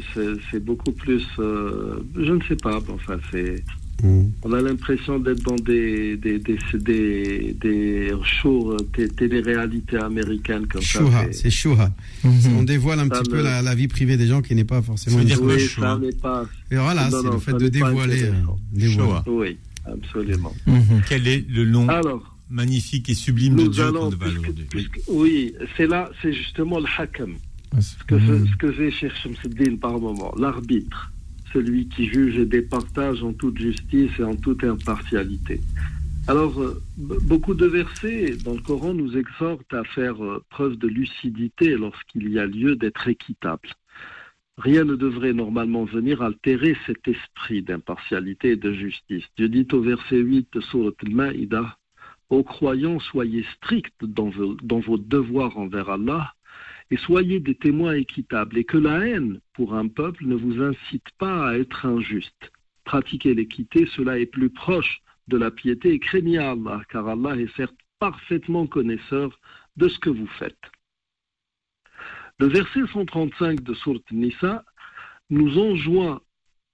c'est 0.52 0.64
beaucoup 0.64 0.91
plus, 0.91 1.26
euh, 1.39 1.99
je 2.16 2.32
ne 2.34 2.41
sais 2.47 2.56
pas, 2.56 2.78
enfin, 2.89 3.18
c'est, 3.32 3.64
Mhm. 4.04 4.32
on 4.43 4.54
a 4.54 4.62
l'impression 4.62 5.20
d'être 5.20 5.43
dans 5.43 5.56
des, 5.58 6.18
des, 6.18 6.39
des, 6.39 6.58
des, 6.74 7.56
des 7.62 8.12
shows, 8.24 8.72
euh, 8.74 8.78
té- 8.95 9.08
télé-réalités 9.10 9.97
américaines 9.97 10.66
comme 10.68 10.82
ça. 10.82 11.02
c'est 11.32 11.52
chouha. 11.52 11.91
Mhm. 12.24 12.32
On 12.58 12.64
dévoile 12.64 12.99
un 12.99 13.08
Ça 13.10 13.20
petit 13.22 13.30
me- 13.30 13.36
peu 13.38 13.43
la, 13.43 13.62
la 13.62 13.76
vie 13.76 13.88
privée 13.88 14.18
des 14.18 14.26
gens 14.26 14.41
qui 14.41 14.56
n'est 14.56 14.64
pas 14.64 14.82
forcément. 14.82 15.20
Une 15.20 15.32
Oui, 15.43 15.60
ça 15.68 15.99
n'est 15.99 16.12
pas, 16.14 16.45
Et 16.72 16.78
voilà, 16.78 17.10
c'est 17.12 17.24
le 17.24 17.38
fait 17.38 17.54
de 17.54 17.68
dévoiler. 17.68 18.24
euh, 18.24 18.32
dévoiler. 18.74 19.22
Oui, 19.28 19.58
absolument. 19.86 20.54
Mhm. 20.66 21.02
Quel 21.08 21.28
est 21.28 21.45
le 21.47 21.66
nom 21.66 21.88
Alors, 21.88 22.36
magnifique 22.49 23.08
et 23.10 23.14
sublime 23.14 23.56
de 23.56 23.68
Dieu 23.68 23.91
qu'on 23.91 24.10
va 24.10 24.28
aujourd'hui 24.28 24.66
oui, 25.10 25.54
c'est 25.78 25.86
là, 25.88 26.10
c'est 26.24 26.34
justement 26.34 26.80
le 26.80 26.88
hakam. 26.97 27.34
Ce 27.80 28.03
que, 28.03 28.15
Mhm. 28.15 28.47
ce 28.47 28.55
que 28.57 28.72
j'ai 28.74 28.91
Shamsuddin 28.91 29.78
par 29.78 29.99
moment, 29.99 30.34
l'arbitre, 30.38 31.11
celui 31.53 31.88
qui 31.88 32.07
juge 32.07 32.38
et 32.38 32.45
départage 32.45 33.24
en 33.24 33.34
toute 33.34 33.57
justice 33.57 34.11
et 34.19 34.24
en 34.24 34.36
toute 34.36 34.63
impartialité. 34.63 35.61
Alors, 36.28 36.61
euh, 36.61 36.82
beaucoup 36.97 37.53
de 37.53 37.65
versets 37.65 38.36
dans 38.45 38.53
le 38.53 38.61
Coran 38.61 38.93
nous 38.93 39.17
exhortent 39.17 39.74
à 39.74 39.84
faire 39.84 40.24
euh, 40.24 40.43
preuve 40.49 40.76
de 40.78 40.88
lucidité 40.88 41.76
lorsqu'il 41.76 42.30
y 42.30 42.38
a 42.39 42.45
lieu 42.45 42.76
d'être 42.76 43.07
équitable. 43.07 43.69
Rien 44.57 44.84
ne 44.84 44.95
devrait 44.95 45.34
normalement 45.34 45.86
venir 45.86 46.22
altérer 46.22 46.78
cet 46.86 47.07
esprit 47.07 47.63
d'impartialité 47.63 48.51
et 48.51 48.55
de 48.57 48.74
justice. 48.74 49.24
Dieu 49.38 49.49
dit 49.49 49.67
au 49.72 49.82
verset 49.82 50.17
8 50.17 50.47
de 50.53 50.61
Surat 50.61 50.91
al-Ma'idah, 51.03 51.78
Ô 52.30 52.43
croyants, 52.43 52.99
soyez 52.99 53.45
stricts 53.57 54.05
dans 54.05 54.30
vos, 54.30 54.55
dans 54.61 54.80
vos 54.80 54.97
devoirs 54.97 55.57
envers 55.57 55.89
Allah 55.89 56.34
et 56.91 56.97
soyez 56.97 57.39
des 57.39 57.55
témoins 57.55 57.93
équitables, 57.93 58.57
et 58.57 58.65
que 58.65 58.77
la 58.77 59.07
haine 59.07 59.39
pour 59.53 59.73
un 59.73 59.87
peuple 59.87 60.25
ne 60.25 60.35
vous 60.35 60.61
incite 60.61 61.09
pas 61.17 61.49
à 61.49 61.57
être 61.57 61.85
injuste. 61.85 62.51
Pratiquer 62.83 63.33
l'équité, 63.33 63.87
cela 63.95 64.19
est 64.19 64.25
plus 64.25 64.49
proche 64.49 65.01
de 65.29 65.37
la 65.37 65.51
piété, 65.51 65.93
et 65.93 65.99
craignez 65.99 66.37
Allah, 66.37 66.81
car 66.89 67.07
Allah 67.07 67.37
est 67.37 67.55
certes 67.55 67.77
parfaitement 67.99 68.67
connaisseur 68.67 69.39
de 69.77 69.87
ce 69.87 69.99
que 69.99 70.09
vous 70.09 70.27
faites. 70.39 70.59
Le 72.39 72.47
verset 72.47 72.81
135 72.91 73.61
de 73.61 73.73
Sourate 73.73 74.11
Nisa 74.11 74.65
nous 75.29 75.59
enjoint 75.59 76.21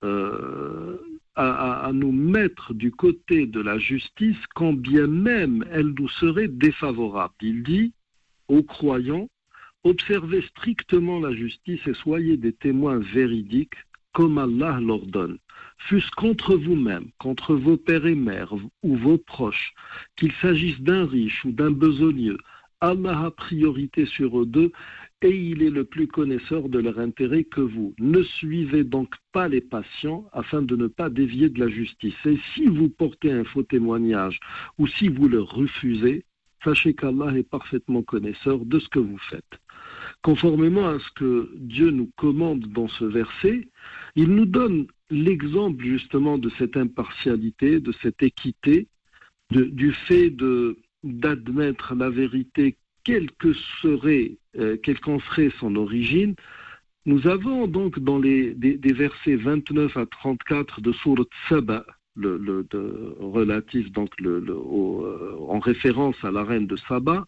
euh, 0.04 0.98
à 1.36 1.92
nous 1.94 2.12
mettre 2.12 2.74
du 2.74 2.92
côté 2.92 3.46
de 3.46 3.62
la 3.62 3.78
justice 3.78 4.38
quand 4.56 4.74
bien 4.74 5.06
même 5.06 5.64
elle 5.70 5.94
nous 6.00 6.10
serait 6.10 6.48
défavorable. 6.48 7.36
Il 7.42 7.62
dit 7.62 7.94
aux 8.48 8.64
croyants, 8.64 9.28
observez 9.84 10.42
strictement 10.42 11.20
la 11.20 11.34
justice 11.34 11.86
et 11.88 11.94
soyez 11.94 12.38
des 12.38 12.54
témoins 12.54 13.00
véridiques 13.00 13.76
comme 14.14 14.38
Allah 14.38 14.80
l'ordonne, 14.82 15.38
fût-ce 15.78 16.10
contre 16.12 16.56
vous-même, 16.56 17.10
contre 17.20 17.56
vos 17.56 17.78
pères 17.78 18.08
et 18.08 18.16
mères 18.16 18.54
ou 18.82 18.96
vos 18.96 19.18
proches, 19.18 19.74
qu'il 20.16 20.32
s'agisse 20.42 20.82
d'un 20.82 21.06
riche 21.06 21.46
ou 21.46 21.52
d'un 21.52 21.72
besogneux, 21.72 22.38
Allah 22.80 23.26
a 23.26 23.32
priorité 23.32 24.06
sur 24.06 24.40
eux 24.40 24.46
deux 24.46 24.72
et 25.24 25.36
il 25.36 25.64
est 25.64 25.72
le 25.72 25.84
plus 25.84 26.08
connaisseur 26.08 26.70
de 26.70 26.78
leur 26.78 27.00
intérêt 27.00 27.44
que 27.44 27.62
vous. 27.62 27.96
Ne 27.98 28.22
suivez 28.22 28.84
donc 28.84 29.16
pas 29.32 29.48
les 29.48 29.62
patients 29.62 30.26
afin 30.32 30.62
de 30.62 30.76
ne 30.76 30.86
pas 30.86 31.10
dévier 31.10 31.50
de 31.50 31.60
la 31.60 31.70
justice. 31.70 32.14
Et 32.26 32.38
si 32.54 32.66
vous 32.66 32.90
portez 32.90 33.32
un 33.32 33.44
faux 33.44 33.64
témoignage 33.64 34.40
ou 34.78 34.86
si 34.86 35.08
vous 35.08 35.28
le 35.28 35.42
refusez, 35.42 36.26
sachez 36.64 36.94
qu'Allah 36.94 37.36
est 37.36 37.50
parfaitement 37.50 38.04
connaisseur 38.04 38.64
de 38.64 38.78
ce 38.78 38.90
que 38.90 39.00
vous 39.00 39.18
faites. 39.30 39.60
Conformément 40.22 40.88
à 40.88 41.00
ce 41.00 41.12
que 41.16 41.52
Dieu 41.56 41.92
nous 41.92 42.10
commande 42.18 42.68
dans 42.68 42.88
ce 42.88 43.06
verset, 43.06 43.68
il 44.16 44.30
nous 44.30 44.46
donne 44.46 44.88
l'exemple 45.10 45.84
justement 45.86 46.38
de 46.38 46.50
cette 46.58 46.76
impartialité, 46.76 47.80
de 47.80 47.94
cette 48.02 48.22
équité, 48.24 48.88
du 49.52 49.94
fait 49.94 50.34
d'admettre 51.04 51.96
la 51.96 52.10
vérité 52.10 52.76
quelle 53.08 53.32
que 53.32 53.54
serait, 53.82 54.38
euh, 54.60 54.76
quelle 54.84 55.00
qu'en 55.00 55.20
serait 55.20 55.52
son 55.62 55.78
origine. 55.78 56.36
Nous 57.06 57.26
avons 57.28 57.68
donc 57.68 58.00
dans 58.00 58.20
les 58.20 58.54
des, 58.54 58.94
versets 58.94 59.38
29 59.38 59.96
à 59.96 60.06
34 60.06 60.82
de 60.82 60.92
Surat 60.92 61.24
Saba, 61.48 61.86
le, 62.18 62.68
relatif 63.22 63.90
donc 63.94 64.10
le, 64.20 64.44
euh, 64.50 65.38
en 65.48 65.60
référence 65.60 66.18
à 66.24 66.32
la 66.32 66.44
reine 66.44 66.68
de 66.68 66.76
Saba, 66.76 67.26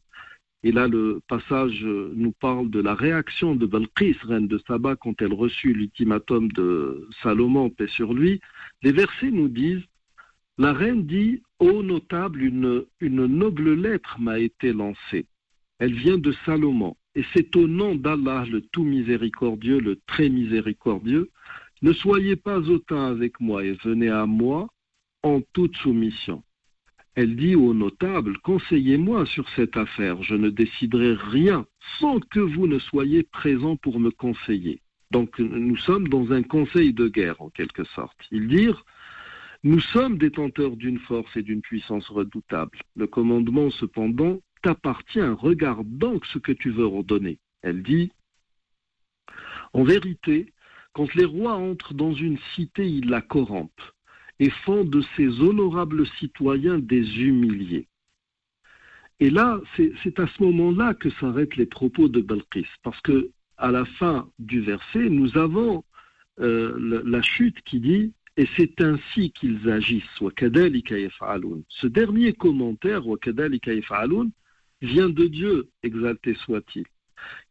et 0.64 0.74
là, 0.74 0.88
le 0.88 1.22
passage 1.28 1.86
euh, 1.86 2.12
nous 2.16 2.34
parle 2.34 2.70
de 2.70 2.82
la 2.82 2.94
réaction 2.94 3.56
de 3.56 3.66
Balqis, 3.66 4.18
reine 4.24 4.48
de 4.48 4.60
Saba, 4.68 4.98
quand 4.98 5.22
elle 5.22 5.34
reçut 5.34 5.74
l'ultimatum 5.74 6.52
de 6.52 7.08
Salomon, 7.24 7.70
paix 7.70 7.88
sur 7.88 8.14
lui. 8.14 8.42
Les 8.84 8.92
versets 8.92 9.32
nous 9.32 9.48
disent 9.48 9.84
La 10.58 10.74
reine 10.74 11.06
dit 11.06 11.42
Ô 11.60 11.82
notable, 11.82 12.42
une, 12.42 12.84
une 13.00 13.26
noble 13.26 13.74
lettre 13.74 14.18
m'a 14.20 14.40
été 14.40 14.74
lancée. 14.74 15.28
Elle 15.80 15.94
vient 15.94 16.18
de 16.18 16.34
Salomon. 16.46 16.98
Et 17.16 17.24
c'est 17.34 17.56
au 17.56 17.68
nom 17.68 17.96
d'Allah, 17.96 18.46
le 18.50 18.62
tout 18.62 18.84
miséricordieux, 18.84 19.80
le 19.80 19.98
très 20.08 20.28
miséricordieux. 20.28 21.30
Ne 21.82 21.94
soyez 21.94 22.36
pas 22.36 22.60
autant 22.60 23.06
avec 23.06 23.40
moi 23.40 23.64
et 23.64 23.78
venez 23.84 24.10
à 24.10 24.26
moi 24.26 24.68
en 25.24 25.40
toute 25.54 25.78
soumission. 25.78 26.44
Elle 27.22 27.36
dit 27.36 27.58
aux 27.58 27.74
notables, 27.74 28.38
conseillez-moi 28.38 29.26
sur 29.26 29.46
cette 29.58 29.76
affaire, 29.76 30.24
je 30.24 30.36
ne 30.36 30.50
déciderai 30.50 31.16
rien 31.16 31.66
sans 32.00 32.22
que 32.22 32.40
vous 32.40 32.66
ne 32.66 32.80
soyez 32.80 33.24
présents 33.24 33.76
pour 33.76 34.00
me 34.00 34.10
conseiller. 34.10 34.80
Donc 35.12 35.38
nous 35.38 35.76
sommes 35.76 36.08
dans 36.08 36.32
un 36.32 36.44
conseil 36.44 36.94
de 36.94 37.10
guerre 37.10 37.42
en 37.42 37.50
quelque 37.50 37.84
sorte. 37.84 38.18
Ils 38.32 38.48
dirent, 38.48 38.86
nous 39.66 39.82
sommes 39.82 40.18
détenteurs 40.18 40.78
d'une 40.78 41.00
force 41.00 41.36
et 41.36 41.42
d'une 41.42 41.60
puissance 41.60 42.08
redoutables. 42.08 42.80
Le 42.96 43.06
commandement 43.06 43.70
cependant 43.70 44.40
t'appartient, 44.64 45.20
regarde 45.20 45.90
donc 45.90 46.26
ce 46.28 46.40
que 46.40 46.54
tu 46.54 46.70
veux 46.70 46.86
ordonner. 46.86 47.40
Elle 47.64 47.84
dit, 47.84 48.14
en 49.74 49.84
vérité, 49.84 50.54
quand 50.94 51.14
les 51.16 51.26
rois 51.26 51.56
entrent 51.56 51.94
dans 51.94 52.14
une 52.14 52.40
cité, 52.56 52.88
ils 52.88 53.10
la 53.10 53.20
corrompent 53.20 53.92
et 54.40 54.50
font 54.50 54.84
de 54.84 55.02
ces 55.16 55.42
honorables 55.42 56.08
citoyens 56.20 56.80
des 56.80 57.20
humiliés. 57.20 57.88
Et 59.20 59.30
là, 59.30 59.60
c'est 59.76 60.20
à 60.20 60.28
ce 60.28 60.44
moment-là 60.44 60.94
que 60.94 61.10
s'arrêtent 61.10 61.58
les 61.58 61.66
propos 61.66 62.08
de 62.08 62.22
Balkis, 62.22 62.68
parce 62.84 63.00
que 63.02 63.32
à 63.58 63.72
la 63.72 63.84
fin 63.84 64.30
du 64.40 64.62
verset, 64.62 65.10
nous 65.10 65.38
avons 65.38 65.84
euh, 66.40 67.02
la 67.06 67.22
chute 67.22 67.62
qui 67.66 67.82
dit 67.82 68.14
et 68.38 68.48
c'est 68.56 68.82
ainsi 68.82 69.32
qu'ils 69.32 69.70
agissent. 69.70 70.04
Ce 70.22 71.88
dernier 71.88 72.32
commentaire, 72.32 73.04
vient 74.82 75.10
de 75.10 75.28
Dieu, 75.28 75.70
exalté 75.84 76.36
soit-il, 76.46 76.86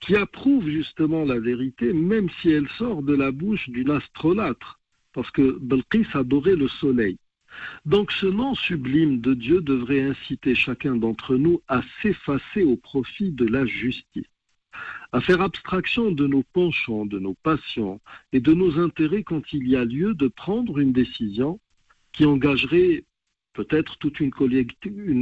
qui 0.01 0.17
approuve 0.17 0.67
justement 0.67 1.27
la 1.27 1.39
vérité, 1.39 1.93
même 1.93 2.31
si 2.41 2.49
elle 2.49 2.69
sort 2.79 3.03
de 3.03 3.15
la 3.15 3.31
bouche 3.33 3.69
d'une 3.69 3.91
astrolâtre 3.91 4.78
parce 5.13 5.31
que 5.31 5.59
Balkis 5.61 6.07
adorait 6.15 6.57
le 6.57 6.69
soleil. 6.69 7.17
Donc 7.85 8.13
ce 8.13 8.27
nom 8.27 8.55
sublime 8.55 9.21
de 9.21 9.35
Dieu 9.35 9.61
devrait 9.61 10.03
inciter 10.03 10.55
chacun 10.55 10.97
d'entre 10.97 11.37
nous 11.37 11.61
à 11.67 11.83
s'effacer 12.01 12.63
au 12.63 12.77
profit 12.77 13.33
de 13.33 13.47
la 13.47 13.67
justice, 13.67 14.31
à 15.13 15.21
faire 15.21 15.41
abstraction 15.41 16.13
de 16.13 16.27
nos 16.27 16.45
penchants, 16.53 17.07
de 17.07 17.19
nos 17.19 17.35
passions 17.43 18.01
et 18.33 18.41
de 18.41 18.53
nos 18.53 18.79
intérêts 18.79 19.25
quand 19.25 19.53
il 19.53 19.67
y 19.67 19.75
a 19.77 19.85
lieu 19.85 20.15
de 20.15 20.29
prendre 20.29 20.79
une 20.79 20.93
décision 20.93 21.59
qui 22.13 22.25
engagerait 22.25 23.05
peut-être 23.55 23.99
toute 23.99 24.21
une- 24.21 24.31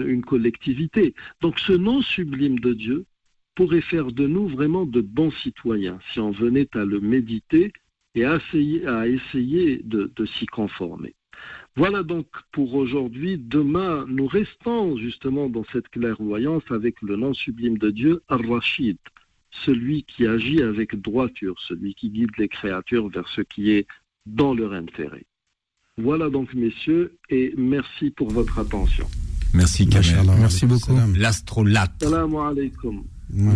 une 0.06 0.24
collectivité. 0.24 1.14
Donc 1.40 1.58
ce 1.58 1.72
nom 1.72 2.02
sublime 2.02 2.58
de 2.58 2.74
Dieu 2.74 3.06
pourrait 3.54 3.80
faire 3.80 4.12
de 4.12 4.26
nous 4.26 4.48
vraiment 4.48 4.84
de 4.84 5.00
bons 5.00 5.30
citoyens 5.30 5.98
si 6.12 6.20
on 6.20 6.32
venait 6.32 6.68
à 6.74 6.84
le 6.84 7.00
méditer 7.00 7.72
et 8.16 8.24
à 8.24 8.36
essayer, 8.36 8.86
à 8.86 9.06
essayer 9.06 9.82
de, 9.84 10.10
de 10.16 10.26
s'y 10.26 10.46
conformer. 10.46 11.14
Voilà 11.76 12.02
donc 12.02 12.26
pour 12.52 12.74
aujourd'hui. 12.74 13.36
Demain, 13.38 14.06
nous 14.08 14.26
restons 14.26 14.96
justement 14.96 15.48
dans 15.48 15.64
cette 15.72 15.88
clairvoyance 15.90 16.62
avec 16.70 17.00
le 17.02 17.16
nom 17.16 17.34
sublime 17.34 17.76
de 17.76 17.90
Dieu, 17.90 18.22
Ar-Rashid, 18.28 18.96
celui 19.64 20.04
qui 20.04 20.26
agit 20.26 20.62
avec 20.62 20.96
droiture, 21.00 21.54
celui 21.68 21.94
qui 21.94 22.08
guide 22.08 22.30
les 22.38 22.48
créatures 22.48 23.08
vers 23.08 23.28
ce 23.28 23.42
qui 23.42 23.70
est 23.70 23.86
dans 24.24 24.54
leur 24.54 24.72
intérêt. 24.72 25.26
Voilà 25.98 26.30
donc, 26.30 26.52
messieurs, 26.54 27.16
et 27.30 27.54
merci 27.56 28.10
pour 28.10 28.30
votre 28.30 28.58
attention. 28.58 29.06
Merci 29.54 29.88
Kamel. 29.88 30.26
Merci 30.38 30.66
beaucoup. 30.66 30.80
salam. 30.80 31.14
L'astrolate. 31.16 31.92
Salam 32.02 32.36
alaikum. 32.36 33.04
Les 33.30 33.48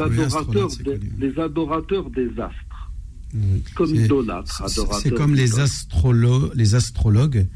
adorateurs, 0.00 0.68
des, 0.84 1.00
les 1.18 1.38
adorateurs 1.38 2.10
des 2.10 2.28
astres, 2.38 2.90
Oui. 3.34 3.62
comme 3.74 3.86
C'est- 3.88 4.04
idolâtres, 4.04 4.62
c'est- 4.68 5.10
comme 5.14 5.34
les, 5.34 5.60
astrolo 5.60 6.50
les 6.54 6.74
astrologues 6.74 7.46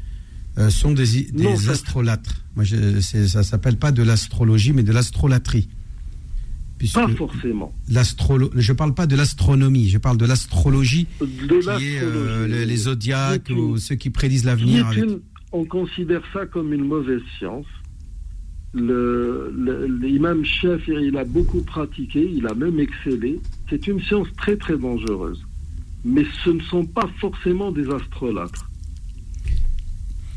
euh, 0.57 0.69
sont 0.69 0.91
des, 0.91 1.23
des 1.31 1.43
Non, 1.43 1.55
ça- 1.57 1.71
astrolâtres. 1.71 2.43
Moi, 2.55 2.65
je, 2.65 2.99
ça 2.99 3.43
s'appelle 3.43 3.77
pas 3.77 3.91
de 3.91 4.03
l'astrologie, 4.03 4.73
mais 4.73 4.83
de 4.83 4.91
l'astrolatrie. 4.91 5.69
Pas 6.93 7.09
forcément. 7.09 7.73
je 7.89 8.71
parle 8.73 8.93
pas 8.93 9.05
de 9.05 9.15
l'astronomie, 9.17 9.89
je 9.89 9.97
parle 9.97 10.17
de 10.17 10.25
l'astrologie, 10.25 11.07
qui 11.19 11.25
est 11.25 11.99
euh, 12.01 12.47
les, 12.47 12.65
les 12.65 12.77
zodiaques 12.77 13.49
une- 13.49 13.57
ou 13.59 13.77
ceux 13.77 13.95
qui 13.95 14.09
prédisent 14.09 14.45
l'avenir. 14.45 14.89
on 15.51 15.65
considère 15.65 16.21
ça 16.31 16.45
comme 16.45 16.71
une 16.73 16.85
mauvaise 16.85 17.21
science 17.37 17.65
l'imam 18.73 20.43
Shafi'i, 20.45 21.07
il 21.07 21.17
a 21.17 21.25
beaucoup 21.25 21.61
pratiqué, 21.61 22.29
il 22.35 22.45
a 22.47 22.53
même 22.53 22.79
excellé. 22.79 23.39
C'est 23.69 23.87
une 23.87 24.01
science 24.01 24.27
très 24.37 24.55
très 24.55 24.77
dangereuse. 24.77 25.43
Mais 26.05 26.25
ce 26.43 26.51
ne 26.51 26.61
sont 26.61 26.85
pas 26.85 27.09
forcément 27.19 27.71
des 27.71 27.89
astrolâtres. 27.89 28.69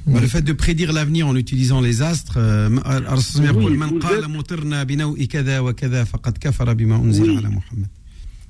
Le 0.06 0.26
fait 0.26 0.42
de 0.42 0.52
prédire 0.52 0.92
l'avenir 0.92 1.28
en 1.28 1.36
utilisant 1.36 1.80
les 1.80 2.02
astres, 2.02 2.34
euh, 2.36 2.68
oui, 3.54 3.78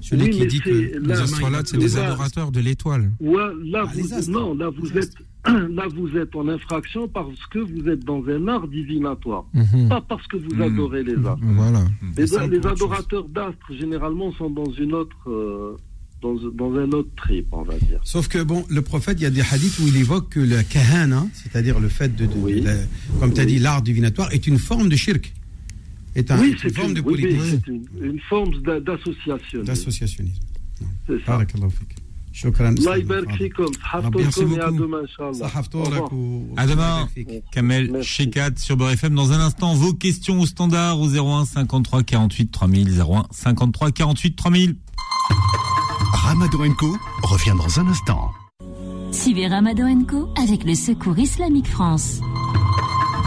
celui 0.02 0.24
Oui, 0.24 0.30
qui 0.30 0.46
dit 0.48 0.60
que 0.60 0.98
là, 0.98 1.14
Les 1.14 1.20
astrolates, 1.20 1.68
c'est 1.68 1.78
des 1.78 1.96
adorateurs 1.96 2.50
de 2.52 2.60
l'étoile. 2.60 3.12
Ouais, 3.20 3.36
là, 3.64 3.84
Ah, 3.86 3.92
vous, 3.94 4.30
non, 4.32 4.54
là 4.54 4.68
vous 4.76 4.98
êtes, 4.98 5.14
là 5.46 5.86
vous 5.94 6.16
êtes 6.18 6.34
en 6.36 6.48
infraction 6.48 7.06
parce 7.08 7.46
que 7.52 7.60
vous 7.60 7.88
êtes 7.88 8.04
dans 8.04 8.22
un 8.28 8.48
art 8.48 8.66
divinatoire, 8.68 9.44
Mhm. 9.54 9.88
pas 9.88 10.00
parce 10.06 10.26
que 10.26 10.36
vous 10.36 10.54
Mhm. 10.56 10.62
adorez 10.62 11.04
les 11.04 11.14
astres. 11.16 11.38
Voilà. 11.42 11.84
Les, 12.16 12.34
adorateurs 12.66 13.28
d'astres 13.28 13.72
généralement 13.78 14.32
sont 14.32 14.50
dans 14.50 14.70
une 14.72 14.92
autre, 14.94 15.16
euh, 15.28 15.76
dans, 16.20 16.34
dans 16.34 16.72
un 16.76 16.90
autre 16.92 17.10
trip, 17.16 17.46
on 17.52 17.62
va 17.62 17.76
dire. 17.78 18.00
Sauf 18.04 18.28
que 18.28 18.42
bon, 18.42 18.64
le 18.70 18.82
prophète, 18.82 19.18
il 19.20 19.24
y 19.24 19.26
a 19.26 19.30
des 19.30 19.40
hadiths 19.40 19.78
où 19.80 19.86
il 19.88 19.96
évoque 19.96 20.28
que 20.30 20.40
le 20.40 20.62
kahana, 20.62 21.26
c'est-à-dire 21.34 21.80
le 21.80 21.88
fait 21.88 22.14
de, 22.14 22.26
de- 22.26 22.32
Oui. 22.36 22.60
de 22.60 22.66
la- 22.66 22.74
comme 23.20 23.32
tu 23.32 23.40
as 23.40 23.44
Oui. 23.44 23.52
dit, 23.54 23.58
l'art 23.58 23.82
divinatoire, 23.82 24.32
est 24.32 24.46
une 24.46 24.58
forme 24.58 24.88
de 24.88 24.96
shirk, 24.96 25.32
est, 26.15 26.31
un- 26.31 26.39
oui, 26.39 26.47
est 26.49 26.51
une 26.51 26.57
c'est 26.59 26.75
forme 26.75 26.87
une, 26.89 26.93
de 26.95 27.01
oui, 27.01 27.05
oui, 27.15 27.21
polythéisme, 27.21 27.61
c'est 27.65 27.71
une, 27.71 27.85
une 28.13 28.19
forme 28.21 28.61
d'a- 28.61 28.79
d'association. 28.79 29.63
d'associationnisme. 29.63 30.41
C'est 31.07 31.17
ça. 31.25 31.31
Barakallahu 31.33 31.71
fik. 31.71 31.95
Shukran. 32.33 32.75
Allah 32.77 32.97
يبارك 32.97 33.31
فيكم 33.31 33.65
Merci 33.65 33.79
صحفتكم 33.81 34.55
et 34.55 34.59
à 34.59 34.69
beaucoup. 34.69 34.83
demain 34.83 34.97
Inch'Allah. 35.03 35.29
Au 35.29 35.31
revoir. 35.31 35.49
صحفتورك 35.49 36.13
و- 36.13 36.53
À 36.55 36.67
demain. 36.67 37.07
فيك. 37.15 37.43
Kamel 37.51 37.89
Merci. 37.91 38.09
Shekat 38.09 38.51
sur 38.57 38.77
Beurre 38.77 38.91
FM. 38.91 39.15
Dans 39.15 39.31
un 39.31 39.39
instant, 39.39 39.73
vos 39.73 39.93
questions 39.93 40.39
au 40.39 40.45
standard 40.45 40.99
au 40.99 41.07
01 41.07 41.45
53 41.45 42.03
48 42.03 42.51
3000. 42.51 42.89
01 43.01 43.25
53 43.31 43.91
48 43.91 44.35
3000. 44.35 44.75
Ramadan 46.13 46.73
Co 46.77 46.95
revient 47.23 47.55
dans 47.57 47.79
un 47.79 47.87
instant. 47.87 48.31
Suivez 49.11 49.47
Ramadan 49.47 50.03
Co 50.03 50.29
avec 50.37 50.63
le 50.63 50.75
Secours 50.75 51.17
Islamique 51.17 51.67
France. 51.67 52.19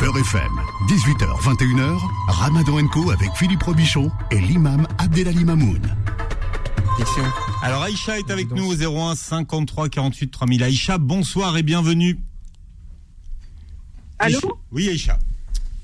Beurre 0.01 0.19
FM, 0.19 0.53
18h, 0.88 1.26
21h, 1.42 2.00
Ramadan 2.28 2.88
Co 2.88 3.10
avec 3.12 3.32
Philippe 3.36 3.64
Robichon 3.64 4.12
et 4.32 4.40
l'imam 4.40 4.88
Abdelali 5.00 5.44
Mamoun. 5.44 5.82
Question. 6.98 7.24
Alors 7.64 7.82
Aïcha 7.84 8.20
est 8.20 8.30
avec 8.30 8.52
nous 8.52 8.66
au 8.72 8.76
01 8.76 9.16
53 9.16 9.90
48 9.90 10.28
3000. 10.30 10.64
Aïcha, 10.64 10.98
bonsoir 10.98 11.58
et 11.58 11.64
bienvenue. 11.64 12.20
Allô 14.20 14.38
Aïcha- 14.38 14.48
Oui 14.72 14.90
Aïcha. 14.90 15.18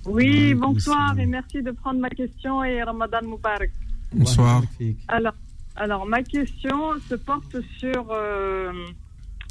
Oui, 0.05 0.53
bonsoir 0.53 1.17
et 1.19 1.25
merci 1.25 1.61
de 1.61 1.71
prendre 1.71 1.99
ma 1.99 2.09
question 2.09 2.63
et 2.63 2.81
Ramadan 2.83 3.19
Moubarak. 3.23 3.71
Bonsoir. 4.13 4.61
Alors, 5.07 5.33
alors 5.75 6.05
ma 6.05 6.21
question 6.23 6.93
se 7.09 7.15
porte 7.15 7.55
sur 7.79 8.07
euh, 8.11 8.71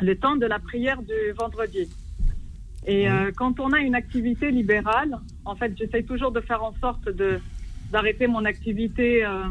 le 0.01 0.17
temps 0.19 0.37
de 0.37 0.47
la 0.47 0.59
prière 0.59 1.03
du 1.03 1.33
vendredi. 1.39 1.89
Et 2.87 3.09
euh, 3.09 3.31
quand 3.37 3.61
on 3.61 3.73
a 3.73 3.79
une 3.79 3.95
activité 3.95 4.51
libérale, 4.51 5.19
en 5.45 5.55
fait, 5.55 5.73
j'essaye 5.77 6.05
toujours 6.05 6.33
de 6.33 6.41
faire 6.41 6.63
en 6.63 6.75
sorte 6.81 7.09
de 7.09 7.39
d'arrêter 7.93 8.27
mon 8.29 8.45
activité 8.45 9.25
euh, 9.25 9.45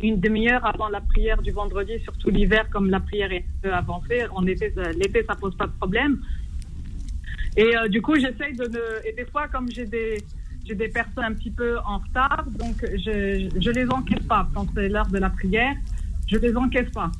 une 0.00 0.18
demi-heure 0.20 0.64
avant 0.64 0.88
la 0.88 1.00
prière 1.02 1.42
du 1.42 1.50
vendredi, 1.50 1.98
surtout 2.02 2.30
l'hiver, 2.30 2.66
comme 2.70 2.88
la 2.88 2.98
prière 3.00 3.30
est 3.30 3.44
un 3.44 3.60
peu 3.62 3.72
avancée. 3.74 4.22
En 4.32 4.46
été, 4.46 4.70
ça- 4.72 4.90
l'été, 4.92 5.22
ça 5.28 5.34
pose 5.34 5.54
pas 5.56 5.66
de 5.66 5.72
problème. 5.72 6.18
Et 7.56 7.76
euh, 7.76 7.88
du 7.88 8.00
coup, 8.02 8.14
j'essaye 8.16 8.54
de 8.56 8.64
ne. 8.64 9.06
Et 9.06 9.12
des 9.12 9.24
fois, 9.26 9.48
comme 9.48 9.70
j'ai 9.70 9.84
des, 9.86 10.16
j'ai 10.64 10.74
des 10.74 10.88
personnes 10.88 11.24
un 11.24 11.34
petit 11.34 11.50
peu 11.50 11.78
en 11.84 11.98
retard, 11.98 12.44
donc 12.58 12.76
je, 12.82 13.48
je 13.60 13.70
les 13.70 13.86
encaisse 13.90 14.24
pas. 14.26 14.48
Quand 14.54 14.66
c'est 14.74 14.88
l'heure 14.88 15.06
de 15.08 15.18
la 15.18 15.30
prière, 15.30 15.74
je 16.26 16.38
les 16.38 16.56
encaisse 16.56 16.90
pas. 16.90 17.10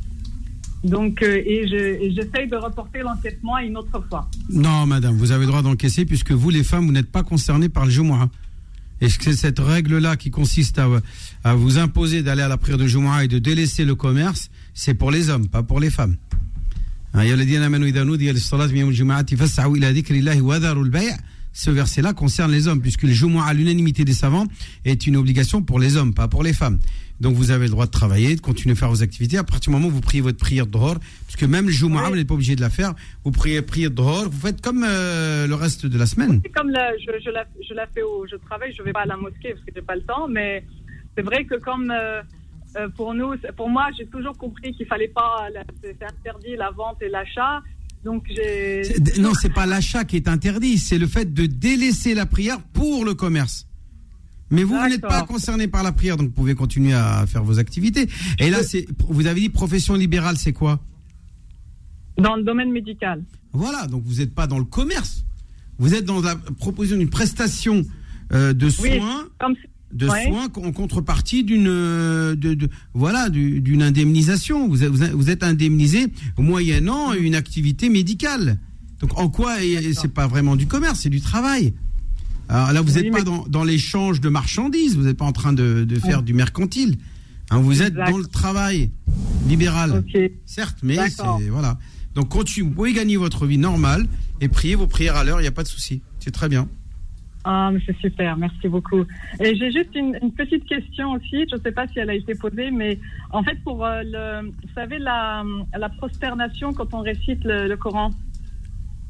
Donc, 0.85 1.23
euh, 1.23 1.43
et 1.45 1.67
je- 1.69 1.75
et 2.05 2.13
j'essaye 2.15 2.49
de 2.49 2.57
reporter 2.57 3.01
l'encaissement 3.03 3.57
à 3.57 3.63
une 3.65 3.77
autre 3.77 4.03
fois. 4.09 4.29
Non, 4.49 4.87
madame, 4.87 5.17
vous 5.17 5.33
avez 5.33 5.45
le 5.45 5.49
droit 5.51 5.63
d'encaisser 5.63 6.05
puisque 6.05 6.31
vous, 6.33 6.51
les 6.51 6.63
femmes, 6.65 6.87
vous 6.87 6.93
n'êtes 6.93 7.11
pas 7.11 7.23
concernées 7.25 7.69
par 7.69 7.85
le 7.85 7.91
Jumu'ah. 7.91 8.29
Et 9.01 9.09
c'est 9.09 9.33
cette 9.35 9.59
règle-là 9.61 10.17
qui 10.17 10.31
consiste 10.31 10.81
à, 11.45 11.55
vous 11.55 11.79
imposer 11.79 12.23
d'aller 12.23 12.43
à 12.43 12.49
la 12.49 12.57
prière 12.57 12.79
de 12.79 12.87
Jumu'ah 12.87 13.25
et 13.25 13.29
de 13.29 13.39
délaisser 13.39 13.85
le 13.85 13.95
commerce, 13.95 14.51
c'est 14.75 14.95
pour 14.95 15.11
les 15.11 15.31
hommes, 15.31 15.47
pas 15.49 15.63
pour 15.63 15.79
les 15.81 15.91
femmes. 15.91 16.17
Hein. 17.15 17.25
Ce 21.53 21.71
verset-là 21.71 22.13
concerne 22.13 22.53
les 22.53 22.69
hommes, 22.69 22.81
puisque 22.81 23.03
le 23.03 23.13
Jumu'ah, 23.13 23.47
à 23.47 23.55
l'unanimité 23.55 24.05
des 24.05 24.13
savants, 24.13 24.47
est 24.85 25.07
une 25.07 25.17
obligation 25.17 25.63
pour 25.63 25.81
les 25.81 25.97
hommes, 25.97 26.15
pas 26.15 26.29
pour 26.29 26.43
les 26.45 26.53
femmes. 26.53 26.79
Donc 27.21 27.35
vous 27.35 27.51
avez 27.51 27.65
le 27.65 27.71
droit 27.71 27.87
de 27.87 27.91
travailler, 27.91 28.37
de 28.37 28.41
continuer 28.41 28.73
à 28.73 28.77
faire 28.77 28.89
vos 28.91 29.03
activités. 29.03 29.39
À 29.39 29.45
partir 29.45 29.71
du 29.73 29.77
moment 29.77 29.89
où 29.89 29.91
vous 29.91 30.01
priez 30.01 30.21
votre 30.21 30.39
prière 30.39 30.67
d'hor, 30.67 30.99
puisque 31.27 31.43
même 31.45 31.67
le 31.67 31.73
Jumu'ah, 31.73 32.03
Oui. 32.05 32.09
vous 32.11 32.17
n'êtes 32.17 32.29
pas 32.29 32.35
obligé 32.35 32.55
de 32.57 32.61
la 32.61 32.71
faire, 32.71 32.95
vous 33.25 33.31
priez 33.33 33.61
prière 33.63 33.91
d'hor, 33.91 34.29
vous 34.31 34.41
faites 34.41 34.61
comme 34.61 34.85
euh, 34.87 35.47
le 35.47 35.55
reste 35.55 35.87
de 35.87 35.99
la 35.99 36.07
semaine. 36.07 36.41
C'est 36.45 36.53
comme 36.53 36.71
la, 36.71 36.97
je, 36.99 37.11
je, 37.25 37.31
la, 37.31 37.45
je 37.69 37.75
la 37.75 37.87
fais 37.89 38.03
au 38.03 38.27
je 38.31 38.37
travaille, 38.37 38.73
je 38.77 38.83
vais 38.83 38.93
pas 38.93 39.01
à 39.03 39.07
la 39.07 39.17
mosquée 39.17 39.53
parce 39.53 39.65
que 39.65 39.73
j'ai 39.75 39.83
pas 39.83 39.97
le 39.97 40.03
temps, 40.03 40.29
mais 40.29 40.65
c'est 41.17 41.23
vrai 41.23 41.45
que 41.45 41.57
comme 41.57 41.91
euh, 41.91 42.23
euh, 42.77 42.89
pour 42.97 43.15
nous, 43.15 43.35
pour 43.57 43.69
moi, 43.69 43.89
j'ai 43.99 44.07
toujours 44.07 44.37
compris 44.37 44.73
qu'il 44.73 44.87
fallait 44.87 45.09
pas, 45.09 45.49
c'est 45.83 45.97
interdit 46.03 46.55
la 46.57 46.71
vente 46.71 46.99
et 47.03 47.09
l'achat. 47.09 47.63
Donc 48.05 48.25
j'ai. 48.29 48.83
Non, 49.19 49.33
c'est 49.35 49.53
pas 49.53 49.67
l'achat 49.67 50.05
qui 50.05 50.17
est 50.17 50.29
interdit, 50.29 50.79
c'est 50.79 50.99
le 50.99 51.07
fait 51.09 51.33
de 51.35 51.47
délaisser 51.47 52.15
la 52.15 52.27
prière 52.27 52.61
pour 52.73 53.05
le 53.05 53.15
commerce. 53.15 53.67
Mais 54.51 54.63
vous, 54.65 54.75
vous 54.79 54.89
n'êtes 54.89 55.01
pas 55.03 55.23
concerné 55.25 55.69
par 55.69 55.83
la 55.83 55.93
prière, 55.93 56.17
donc 56.17 56.29
vous 56.29 56.33
pouvez 56.35 56.55
continuer 56.55 56.95
à 56.95 57.27
faire 57.27 57.45
vos 57.45 57.59
activités. 57.59 58.09
Et 58.39 58.49
là, 58.51 58.63
c'est, 58.63 58.87
vous 59.09 59.27
avez 59.27 59.41
dit 59.41 59.49
profession 59.51 59.95
libérale, 59.95 60.37
c'est 60.39 60.53
quoi? 60.55 60.81
Dans 62.17 62.35
le 62.37 62.43
domaine 62.43 62.73
médical. 62.73 63.23
Voilà, 63.53 63.87
donc 63.87 64.03
vous 64.05 64.17
n'êtes 64.17 64.35
pas 64.35 64.47
dans 64.47 64.59
le 64.59 64.65
commerce. 64.65 65.25
Vous 65.79 65.95
êtes 65.95 66.05
dans 66.05 66.21
la 66.21 66.35
proposition 66.37 66.99
d'une 66.99 67.11
prestation 67.11 67.85
euh, 68.33 68.53
de 68.53 68.67
Oui. 68.81 68.97
soins, 68.99 69.25
Comme 69.39 69.55
de 69.93 70.07
Ouais. 70.09 70.27
soins 70.27 70.49
en 70.57 70.73
contrepartie 70.73 71.45
d'une, 71.45 71.67
euh, 71.69 72.35
de, 72.35 72.55
de- 72.55 72.69
voilà, 72.95 73.31
du- 73.31 73.61
d'une 73.61 73.83
indemnisation. 73.83 74.69
Vous 74.69 74.83
êtes, 74.85 74.91
vous 74.91 75.31
êtes- 75.31 75.43
indemnisé 75.43 76.09
moyennant 76.37 77.13
une 77.15 77.35
activité 77.35 77.89
médicale. 77.89 78.59
Donc 79.01 79.17
en 79.19 79.29
quoi 79.29 79.57
c'est 79.95 80.13
pas 80.13 80.27
vraiment 80.27 80.57
du 80.57 80.67
commerce, 80.67 81.01
c'est 81.01 81.09
du 81.11 81.21
travail. 81.21 81.73
Alors 82.49 82.73
là, 82.73 82.81
vous 82.81 82.97
Oui, 82.97 83.03
n'êtes 83.03 83.13
pas 83.13 83.19
mais- 83.19 83.25
dans, 83.25 83.45
dans 83.47 83.65
l'échange 83.65 84.21
de 84.21 84.29
marchandises, 84.29 84.97
vous 84.97 85.03
n'êtes 85.05 85.17
pas 85.19 85.25
en 85.27 85.33
train 85.33 85.53
de, 85.53 85.85
de 85.85 85.99
faire 85.99 86.23
du 86.23 86.33
mercantile. 86.35 86.97
Hein, 87.51 87.59
vous 87.61 87.83
êtes 87.83 87.95
dans 87.95 88.19
le 88.19 88.27
travail 88.27 88.91
libéral. 89.47 90.03
Certes, 90.47 90.79
mais 90.83 90.97
c'est 91.09 91.23
voilà. 91.51 91.79
Donc 92.15 92.29
continue, 92.31 92.67
vous 92.69 92.75
pouvez 92.75 92.93
gagner 92.93 93.17
votre 93.17 93.47
vie 93.47 93.59
normale 93.59 94.07
et 94.41 94.49
prier 94.49 94.75
vos 94.75 94.87
prières 94.87 95.17
à 95.17 95.25
l'heure, 95.25 95.39
il 95.41 95.43
n'y 95.43 95.49
a 95.49 95.53
pas 95.53 95.63
de 95.63 95.69
souci. 95.69 96.03
C'est 96.19 96.31
très 96.33 96.49
bien. 96.49 96.69
Ah, 97.45 97.71
mais 97.73 97.81
c'est 97.87 97.97
super, 97.99 98.37
merci 98.37 98.69
beaucoup. 98.69 99.05
Et 99.41 99.55
j'ai 99.57 99.71
juste 99.71 99.95
une, 99.95 100.19
une 100.21 100.33
petite 100.33 100.67
question 100.67 101.13
aussi, 101.13 101.47
je 101.51 101.57
ne 101.57 101.61
sais 101.63 101.73
pas 101.73 101.87
si 101.89 101.99
elle 101.99 102.11
a 102.11 102.15
été 102.15 102.35
posée, 102.35 102.71
mais 102.71 102.99
en 103.31 103.43
fait, 103.43 103.57
pour 103.63 103.87
euh, 103.87 104.03
le, 104.05 104.49
vous 104.49 104.75
savez, 104.75 104.99
la, 104.99 105.45
la 105.79 105.89
prosternation 105.89 106.75
quand 106.75 106.93
on 106.93 107.01
récite 107.01 107.43
le, 107.45 107.69
le 107.69 107.77
Coran, 107.77 108.11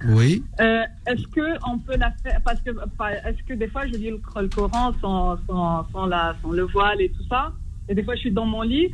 Oui. 0.07 0.43
euh, 0.61 0.83
est-ce 1.07 1.27
que 1.29 1.41
on 1.69 1.79
peut 1.79 1.97
la 1.97 2.13
faire 2.23 2.41
Parce 2.45 2.61
que 2.61 2.71
est-ce 2.71 3.43
que 3.49 3.55
des 3.55 3.69
fois 3.69 3.87
je 3.87 3.95
lis 3.95 4.11
le, 4.11 4.21
le 4.41 4.49
Coran 4.49 4.93
sans, 5.01 5.37
sans, 5.49 5.87
sans, 5.93 6.07
la, 6.07 6.37
sans 6.43 6.53
le 6.53 6.63
voile 6.63 7.01
et 7.01 7.09
tout 7.11 7.25
ça, 7.29 7.53
et 7.89 7.95
des 7.95 8.05
fois 8.05 8.15
je 8.15 8.21
suis 8.21 8.31
dans 8.33 8.47
mon 8.47 8.63
lit. 8.63 8.89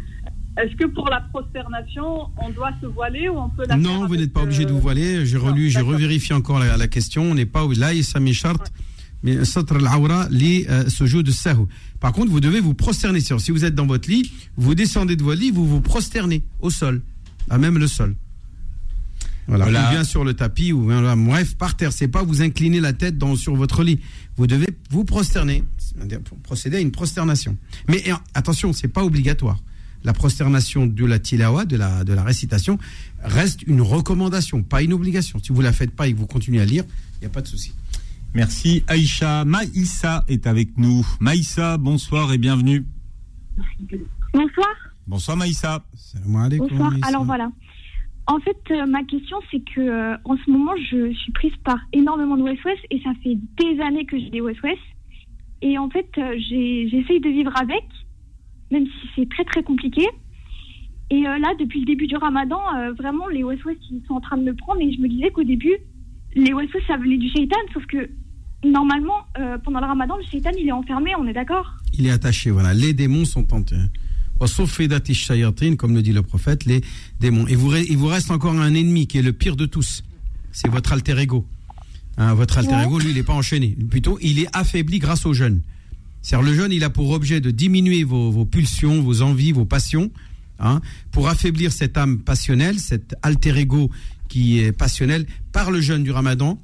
Est-ce 0.56 0.76
que 0.76 0.86
pour 0.86 1.08
la 1.10 1.20
prosternation, 1.20 2.28
on 2.40 2.48
doit 2.50 2.70
se 2.80 2.86
voiler 2.86 3.28
ou 3.28 3.36
on 3.38 3.48
peut 3.50 3.64
la 3.68 3.74
faire 3.74 3.78
Non, 3.78 4.06
vous 4.06 4.16
n'êtes 4.16 4.32
pas 4.32 4.42
obligé 4.42 4.64
de 4.64 4.70
euh, 4.70 4.74
vous 4.74 4.80
voiler. 4.80 5.26
J'ai 5.26 5.36
relu, 5.36 5.68
j'ai 5.68 5.80
revérifié 5.80 6.32
encore 6.34 6.60
la, 6.60 6.76
la 6.76 6.86
question. 6.86 7.22
On 7.24 7.34
n'est 7.34 7.44
pas 7.44 7.66
là, 7.76 7.88
ça 8.02 8.20
m'écharte. 8.20 8.72
Mais 9.24 9.44
satr 9.44 9.76
al-awra 9.76 10.28
li 10.30 10.64
euh, 10.68 10.88
ce 10.88 11.06
jeu 11.06 11.22
de 11.24 11.32
sahu. 11.32 11.64
Par 11.98 12.12
contre, 12.12 12.30
vous 12.30 12.40
devez 12.40 12.60
vous 12.60 12.74
prosterner. 12.74 13.18
Si 13.20 13.50
vous 13.50 13.64
êtes 13.64 13.74
dans 13.74 13.86
votre 13.86 14.08
lit, 14.08 14.30
vous 14.56 14.74
descendez 14.76 15.16
de 15.16 15.24
votre 15.24 15.40
lit, 15.40 15.50
vous 15.50 15.66
vous 15.66 15.80
prosternez 15.80 16.44
au 16.60 16.70
sol, 16.70 17.02
à 17.50 17.58
même 17.58 17.78
le 17.78 17.88
sol. 17.88 18.14
Voilà. 19.46 19.64
Voilà. 19.64 19.88
Ou 19.88 19.90
bien 19.90 20.04
sur 20.04 20.24
le 20.24 20.34
tapis, 20.34 20.72
ou 20.72 20.86
bien 20.86 21.00
là, 21.00 21.16
bref, 21.16 21.56
par 21.56 21.76
terre. 21.76 21.92
C'est 21.92 22.08
pas 22.08 22.22
vous 22.22 22.42
incliner 22.42 22.80
la 22.80 22.92
tête 22.92 23.18
dans, 23.18 23.36
sur 23.36 23.54
votre 23.54 23.82
lit. 23.82 24.00
Vous 24.36 24.46
devez 24.46 24.68
vous 24.90 25.04
prosterner, 25.04 25.64
pour 26.24 26.38
procéder 26.38 26.78
à 26.78 26.80
une 26.80 26.90
prosternation. 26.90 27.56
Mais 27.88 27.98
et, 28.06 28.12
attention, 28.34 28.72
c'est 28.72 28.88
pas 28.88 29.04
obligatoire. 29.04 29.58
La 30.02 30.12
prosternation 30.12 30.86
de 30.86 31.04
la 31.06 31.18
tilawa, 31.18 31.64
de 31.64 31.76
la, 31.76 32.04
de 32.04 32.12
la 32.12 32.22
récitation, 32.22 32.78
reste 33.22 33.62
une 33.62 33.80
recommandation, 33.80 34.62
pas 34.62 34.82
une 34.82 34.92
obligation. 34.92 35.38
Si 35.42 35.52
vous 35.52 35.62
la 35.62 35.72
faites 35.72 35.92
pas 35.92 36.08
et 36.08 36.12
que 36.12 36.18
vous 36.18 36.26
continuez 36.26 36.60
à 36.60 36.66
lire, 36.66 36.84
il 37.16 37.20
n'y 37.20 37.26
a 37.26 37.30
pas 37.30 37.40
de 37.40 37.48
souci. 37.48 37.72
Merci 38.34 38.82
Aïcha. 38.88 39.44
Maïssa 39.44 40.24
est 40.28 40.46
avec 40.46 40.76
nous. 40.76 41.06
Maïssa, 41.20 41.78
bonsoir 41.78 42.32
et 42.32 42.38
bienvenue. 42.38 42.84
Bonsoir. 44.32 44.68
Bonsoir 45.06 45.36
Maïssa. 45.36 45.84
Bonsoir. 46.26 46.92
Alors 47.02 47.24
voilà. 47.24 47.50
En 48.26 48.38
fait, 48.40 48.56
euh, 48.70 48.86
ma 48.86 49.04
question, 49.04 49.36
c'est 49.50 49.60
que 49.60 49.80
euh, 49.80 50.16
en 50.24 50.36
ce 50.36 50.50
moment, 50.50 50.72
je 50.90 51.12
suis 51.12 51.32
prise 51.32 51.52
par 51.62 51.78
énormément 51.92 52.36
de 52.36 52.42
West-West 52.42 52.80
et 52.90 53.00
ça 53.02 53.10
fait 53.22 53.36
des 53.58 53.80
années 53.80 54.06
que 54.06 54.18
j'ai 54.18 54.30
des 54.30 54.40
West-West. 54.40 54.80
Et 55.60 55.76
en 55.76 55.90
fait, 55.90 56.08
euh, 56.16 56.34
j'essaye 56.38 57.20
de 57.20 57.28
vivre 57.28 57.52
avec, 57.60 57.84
même 58.70 58.86
si 58.86 59.08
c'est 59.14 59.28
très 59.28 59.44
très 59.44 59.62
compliqué. 59.62 60.08
Et 61.10 61.20
là, 61.20 61.52
depuis 61.60 61.80
le 61.80 61.86
début 61.86 62.06
du 62.06 62.16
ramadan, 62.16 62.58
vraiment, 62.98 63.28
les 63.28 63.44
West-West, 63.44 63.78
ils 63.90 64.02
sont 64.08 64.14
en 64.14 64.20
train 64.20 64.38
de 64.38 64.42
me 64.42 64.54
prendre. 64.54 64.80
Et 64.80 64.90
je 64.90 65.00
me 65.00 65.06
disais 65.06 65.30
qu'au 65.30 65.44
début, 65.44 65.76
les 66.34 66.52
West-West, 66.54 66.86
ça 66.88 66.96
venait 66.96 67.18
du 67.18 67.28
shaitan, 67.28 67.58
sauf 67.74 67.84
que 67.86 68.08
normalement, 68.64 69.18
pendant 69.64 69.80
le 69.80 69.86
ramadan, 69.86 70.16
le 70.16 70.24
shaitan, 70.24 70.50
il 70.58 70.66
est 70.66 70.72
enfermé, 70.72 71.12
on 71.16 71.26
est 71.26 71.34
d'accord? 71.34 71.74
Il 71.96 72.06
est 72.06 72.10
attaché, 72.10 72.50
voilà. 72.50 72.72
Les 72.72 72.94
démons 72.94 73.26
sont 73.26 73.44
tentés. 73.44 73.76
Comme 74.38 75.94
le 75.94 76.02
dit 76.02 76.12
le 76.12 76.22
prophète, 76.22 76.64
les 76.64 76.82
démons. 77.20 77.46
Et 77.46 77.54
vous, 77.54 77.74
il 77.74 77.96
vous 77.96 78.06
reste 78.06 78.30
encore 78.30 78.54
un 78.54 78.74
ennemi 78.74 79.06
qui 79.06 79.18
est 79.18 79.22
le 79.22 79.32
pire 79.32 79.56
de 79.56 79.66
tous. 79.66 80.02
C'est 80.52 80.68
votre 80.68 80.92
alter 80.92 81.18
ego. 81.18 81.46
Hein, 82.16 82.34
votre 82.34 82.58
alter 82.58 82.82
ego, 82.84 82.98
lui, 82.98 83.10
il 83.10 83.14
n'est 83.14 83.22
pas 83.22 83.32
enchaîné. 83.32 83.76
Plutôt, 83.90 84.18
il 84.22 84.38
est 84.38 84.48
affaibli 84.52 84.98
grâce 84.98 85.26
au 85.26 85.32
jeûne. 85.32 85.60
C'est-à-dire, 86.22 86.48
le 86.48 86.54
jeûne, 86.54 86.72
il 86.72 86.84
a 86.84 86.90
pour 86.90 87.10
objet 87.10 87.40
de 87.40 87.50
diminuer 87.50 88.04
vos, 88.04 88.30
vos 88.30 88.44
pulsions, 88.44 89.02
vos 89.02 89.22
envies, 89.22 89.52
vos 89.52 89.64
passions, 89.64 90.10
hein, 90.58 90.80
pour 91.10 91.28
affaiblir 91.28 91.72
cette 91.72 91.98
âme 91.98 92.18
passionnelle, 92.18 92.78
cet 92.78 93.14
alter 93.22 93.58
ego 93.58 93.90
qui 94.28 94.60
est 94.60 94.72
passionnel. 94.72 95.26
Par 95.52 95.70
le 95.70 95.80
jeûne 95.80 96.02
du 96.02 96.12
ramadan, 96.12 96.58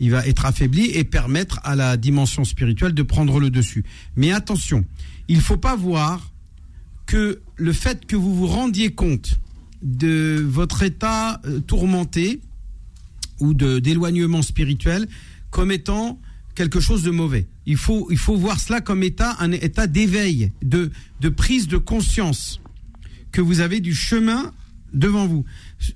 il 0.00 0.10
va 0.10 0.26
être 0.26 0.44
affaibli 0.44 0.90
et 0.90 1.04
permettre 1.04 1.60
à 1.64 1.76
la 1.76 1.96
dimension 1.96 2.44
spirituelle 2.44 2.92
de 2.92 3.02
prendre 3.02 3.40
le 3.40 3.50
dessus. 3.50 3.84
Mais 4.16 4.32
attention, 4.32 4.84
il 5.28 5.36
ne 5.36 5.42
faut 5.42 5.56
pas 5.56 5.76
voir 5.76 6.30
que 7.06 7.40
le 7.56 7.72
fait 7.72 8.04
que 8.06 8.16
vous 8.16 8.34
vous 8.34 8.46
rendiez 8.46 8.90
compte 8.90 9.38
de 9.82 10.44
votre 10.46 10.82
état 10.82 11.40
euh, 11.46 11.60
tourmenté 11.60 12.40
ou 13.40 13.54
d'éloignement 13.54 14.42
spirituel 14.42 15.08
comme 15.50 15.70
étant 15.70 16.18
quelque 16.54 16.80
chose 16.80 17.02
de 17.02 17.10
mauvais. 17.10 17.46
Il 17.66 17.76
faut 17.76 18.08
il 18.10 18.18
faut 18.18 18.36
voir 18.36 18.58
cela 18.58 18.80
comme 18.80 19.02
état 19.02 19.36
un 19.38 19.52
état 19.52 19.86
d'éveil, 19.86 20.52
de 20.62 20.90
de 21.20 21.28
prise 21.28 21.68
de 21.68 21.76
conscience 21.76 22.60
que 23.30 23.40
vous 23.40 23.60
avez 23.60 23.80
du 23.80 23.94
chemin 23.94 24.52
devant 24.92 25.26
vous. 25.26 25.44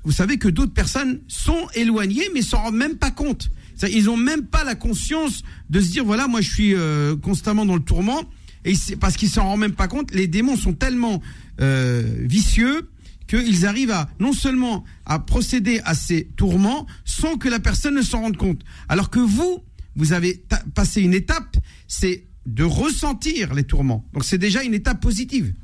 Vous 0.04 0.12
savez 0.12 0.36
que 0.36 0.48
d'autres 0.48 0.74
personnes 0.74 1.20
sont 1.28 1.66
éloignées 1.74 2.28
mais 2.34 2.42
s'en 2.42 2.58
rendent 2.62 2.76
même 2.76 2.96
pas 2.96 3.10
compte. 3.10 3.50
Ils 3.90 4.10
ont 4.10 4.18
même 4.18 4.44
pas 4.44 4.62
la 4.62 4.74
conscience 4.74 5.42
de 5.70 5.80
se 5.80 5.90
dire 5.90 6.04
voilà 6.04 6.28
moi 6.28 6.42
je 6.42 6.50
suis 6.50 6.74
euh, 6.74 7.16
constamment 7.16 7.64
dans 7.64 7.76
le 7.76 7.82
tourment 7.82 8.22
et 8.64 8.74
parce 8.98 9.16
qu'ils 9.16 9.30
s'en 9.30 9.44
rendent 9.44 9.60
même 9.60 9.72
pas 9.72 9.88
compte. 9.88 10.12
Les 10.12 10.26
démons 10.26 10.56
sont 10.56 10.72
tellement 10.72 11.22
euh, 11.60 12.02
vicieux 12.20 12.90
qu'ils 13.26 13.66
arrivent 13.66 13.92
à 13.92 14.10
non 14.18 14.32
seulement 14.32 14.84
à 15.06 15.18
procéder 15.18 15.80
à 15.84 15.94
ces 15.94 16.24
tourments 16.36 16.86
sans 17.04 17.36
que 17.36 17.48
la 17.48 17.60
personne 17.60 17.94
ne 17.94 18.02
s'en 18.02 18.22
rende 18.22 18.36
compte. 18.36 18.62
Alors 18.88 19.08
que 19.10 19.20
vous, 19.20 19.60
vous 19.94 20.12
avez 20.12 20.42
passé 20.74 21.00
une 21.00 21.14
étape, 21.14 21.56
c'est 21.86 22.26
de 22.46 22.64
ressentir 22.64 23.54
les 23.54 23.64
tourments. 23.64 24.04
Donc 24.12 24.24
c'est 24.24 24.38
déjà 24.38 24.62
une 24.62 24.74
étape 24.74 25.00
positive. 25.00 25.54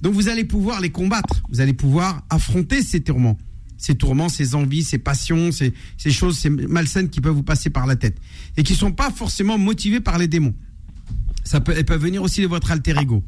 Donc 0.00 0.14
vous 0.14 0.28
allez 0.28 0.44
pouvoir 0.44 0.80
les 0.80 0.90
combattre, 0.90 1.42
vous 1.48 1.60
allez 1.60 1.72
pouvoir 1.72 2.24
affronter 2.28 2.82
ces 2.82 3.00
tourments, 3.00 3.38
ces 3.78 3.94
tourments, 3.94 4.28
ces 4.28 4.54
envies, 4.54 4.82
ces 4.84 4.98
passions, 4.98 5.52
ces, 5.52 5.72
ces 5.96 6.10
choses, 6.10 6.38
ces 6.38 6.50
malsaines 6.50 7.08
qui 7.08 7.20
peuvent 7.20 7.34
vous 7.34 7.42
passer 7.42 7.70
par 7.70 7.86
la 7.86 7.96
tête 7.96 8.16
et 8.56 8.62
qui 8.62 8.74
sont 8.74 8.92
pas 8.92 9.10
forcément 9.10 9.58
motivées 9.58 10.00
par 10.00 10.18
les 10.18 10.28
démons. 10.28 10.54
Ça 11.44 11.60
peut, 11.60 11.74
elles 11.76 11.84
peuvent 11.84 12.00
venir 12.02 12.22
aussi 12.22 12.40
de 12.42 12.46
votre 12.46 12.70
alter 12.70 12.94
ego, 13.00 13.22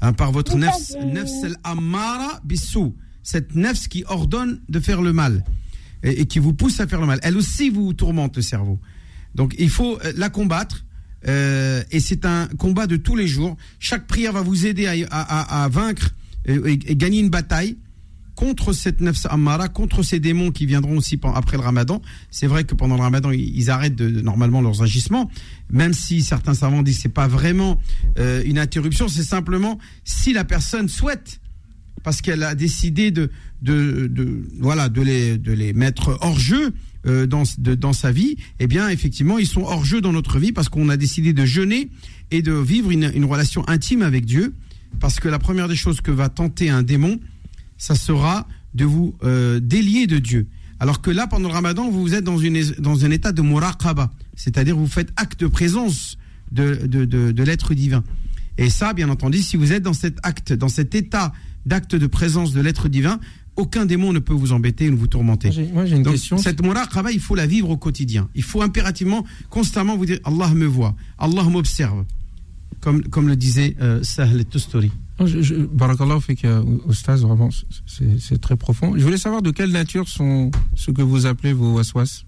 hein, 0.00 0.12
par 0.12 0.32
votre 0.32 0.56
nefs, 0.56 0.92
nefs 1.04 1.44
al 1.44 1.56
ammara 1.64 2.40
bissou, 2.44 2.94
cette 3.22 3.54
nefs 3.54 3.88
qui 3.88 4.04
ordonne 4.06 4.60
de 4.68 4.80
faire 4.80 5.02
le 5.02 5.12
mal 5.12 5.44
et, 6.02 6.20
et 6.22 6.26
qui 6.26 6.38
vous 6.38 6.52
pousse 6.54 6.80
à 6.80 6.86
faire 6.86 7.00
le 7.00 7.06
mal. 7.06 7.18
Elle 7.22 7.36
aussi 7.36 7.70
vous 7.70 7.92
tourmente 7.92 8.36
le 8.36 8.42
cerveau. 8.42 8.78
Donc 9.34 9.54
il 9.58 9.68
faut 9.70 9.98
euh, 10.04 10.12
la 10.16 10.30
combattre. 10.30 10.84
euh, 11.28 11.82
et 11.90 12.00
c'est 12.00 12.24
un 12.24 12.46
combat 12.58 12.86
de 12.86 12.96
tous 12.96 13.16
les 13.16 13.26
jours. 13.26 13.56
Chaque 13.78 14.06
prière 14.06 14.32
va 14.32 14.42
vous 14.42 14.64
aider 14.66 14.86
à, 14.86 14.92
à- 15.10 15.40
à- 15.60 15.64
à 15.64 15.68
vaincre 15.68 16.10
euh, 16.48 16.64
et, 16.66 16.72
et 16.86 16.96
gagner 16.96 17.20
une 17.20 17.28
bataille 17.30 17.76
contre 18.36 18.72
cette 18.72 19.02
nefs 19.02 19.26
ammara, 19.28 19.68
contre 19.68 20.02
ces 20.02 20.18
démons 20.18 20.50
qui 20.50 20.64
viendront 20.64 20.96
aussi 20.96 21.20
après 21.34 21.58
le 21.58 21.62
ramadan. 21.62 22.00
C'est 22.30 22.46
vrai 22.46 22.64
que 22.64 22.74
pendant 22.74 22.96
le 22.96 23.02
ramadan, 23.02 23.30
ils, 23.32 23.54
ils 23.54 23.68
arrêtent 23.70 23.96
de- 23.96 24.22
normalement 24.22 24.62
leurs 24.62 24.82
agissements, 24.82 25.30
même 25.72 25.92
si 25.92 26.22
certains 26.22 26.54
savants 26.54 26.82
disent 26.82 26.96
que 26.96 27.02
c'est 27.02 27.08
pas 27.08 27.28
vraiment 27.28 27.80
euh, 28.18 28.42
une 28.44 28.58
interruption, 28.58 29.08
c'est 29.08 29.22
simplement 29.24 29.78
si 30.04 30.32
la 30.32 30.44
personne 30.44 30.88
souhaite 30.88 31.40
parce 32.02 32.22
qu'elle 32.22 32.42
a 32.42 32.54
décidé 32.54 33.10
de, 33.10 33.30
de, 33.62 34.06
de- 34.06 34.42
voilà 34.58 34.88
de 34.88 35.02
les, 35.02 35.36
de 35.38 35.52
les 35.52 35.72
mettre 35.72 36.16
hors 36.22 36.38
jeu 36.38 36.72
euh, 37.06 37.26
dans, 37.26 37.42
de- 37.58 37.74
dans 37.74 37.92
sa 37.92 38.10
vie, 38.12 38.36
eh 38.58 38.66
bien 38.66 38.88
effectivement 38.88 39.38
ils 39.38 39.46
sont 39.46 39.62
hors 39.62 39.84
jeu 39.84 40.00
dans 40.00 40.12
notre 40.12 40.38
vie 40.38 40.52
parce 40.52 40.68
qu'on 40.68 40.88
a 40.88 40.96
décidé 40.96 41.32
de 41.32 41.44
jeûner 41.44 41.90
et 42.30 42.42
de 42.42 42.52
vivre 42.52 42.90
une, 42.90 43.10
une 43.14 43.24
relation 43.24 43.68
intime 43.68 44.02
avec 44.02 44.24
Dieu. 44.24 44.54
Parce 44.98 45.20
que 45.20 45.28
la 45.28 45.38
première 45.38 45.68
des 45.68 45.76
choses 45.76 46.00
que 46.00 46.10
va 46.10 46.28
tenter 46.28 46.68
un 46.68 46.82
démon, 46.82 47.20
ça 47.78 47.94
sera 47.94 48.48
de 48.74 48.84
vous 48.84 49.14
euh, 49.22 49.60
délier 49.60 50.06
de 50.06 50.18
Dieu. 50.18 50.46
Alors 50.80 51.02
que 51.02 51.10
là, 51.10 51.26
pendant 51.26 51.48
le 51.48 51.54
ramadan, 51.54 51.90
vous 51.90 52.14
êtes 52.14 52.24
dans, 52.24 52.38
une, 52.38 52.60
dans 52.78 53.04
un 53.04 53.10
état 53.10 53.32
de 53.32 53.42
muraqaba, 53.42 54.10
c'est-à-dire 54.34 54.76
vous 54.76 54.86
faites 54.86 55.12
acte 55.16 55.40
de 55.40 55.46
présence 55.46 56.16
de, 56.52 56.74
de, 56.86 57.04
de, 57.04 57.32
de 57.32 57.42
l'être 57.42 57.74
divin. 57.74 58.02
Et 58.58 58.70
ça, 58.70 58.92
bien 58.94 59.08
entendu, 59.10 59.38
si 59.42 59.56
vous 59.56 59.72
êtes 59.72 59.82
dans 59.82 59.92
cet 59.92 60.18
acte, 60.22 60.52
dans 60.52 60.68
cet 60.68 60.94
état 60.94 61.32
d'acte 61.66 61.94
de 61.94 62.06
présence 62.06 62.52
de 62.52 62.60
l'être 62.60 62.88
divin, 62.88 63.20
aucun 63.56 63.84
démon 63.84 64.12
ne 64.12 64.18
peut 64.18 64.32
vous 64.32 64.52
embêter 64.52 64.88
ou 64.88 64.92
ne 64.92 64.96
vous 64.96 65.06
tourmenter. 65.06 65.50
Moi, 65.72 65.84
j'ai 65.84 65.96
une 65.96 66.02
Donc, 66.02 66.14
question. 66.14 66.38
Cette 66.38 66.62
muraqaba, 66.62 67.12
il 67.12 67.20
faut 67.20 67.34
la 67.34 67.46
vivre 67.46 67.68
au 67.70 67.76
quotidien. 67.76 68.28
Il 68.34 68.42
faut 68.42 68.62
impérativement, 68.62 69.24
constamment 69.50 69.96
vous 69.96 70.06
dire 70.06 70.18
Allah 70.24 70.48
me 70.54 70.66
voit, 70.66 70.96
Allah 71.18 71.44
m'observe. 71.44 72.04
Comme, 72.80 73.02
comme 73.02 73.28
le 73.28 73.36
disait 73.36 73.76
euh, 73.82 74.02
Sahl 74.02 74.46
Tusturi. 74.46 74.90
Je- 75.26 75.42
je- 75.42 75.54
Barakallah 75.54 76.18
fait 76.20 76.34
que 76.34 76.62
Oustaz, 76.88 77.22
vraiment, 77.22 77.48
c'est 77.86 78.40
très 78.40 78.56
profond. 78.56 78.94
Je 78.96 79.04
voulais 79.04 79.16
savoir 79.18 79.42
de 79.42 79.50
quelle 79.50 79.70
nature 79.72 80.08
sont 80.08 80.50
ce 80.74 80.90
que 80.90 81.02
vous 81.02 81.26
appelez 81.26 81.52
vos 81.52 81.74
waswas. 81.74 82.24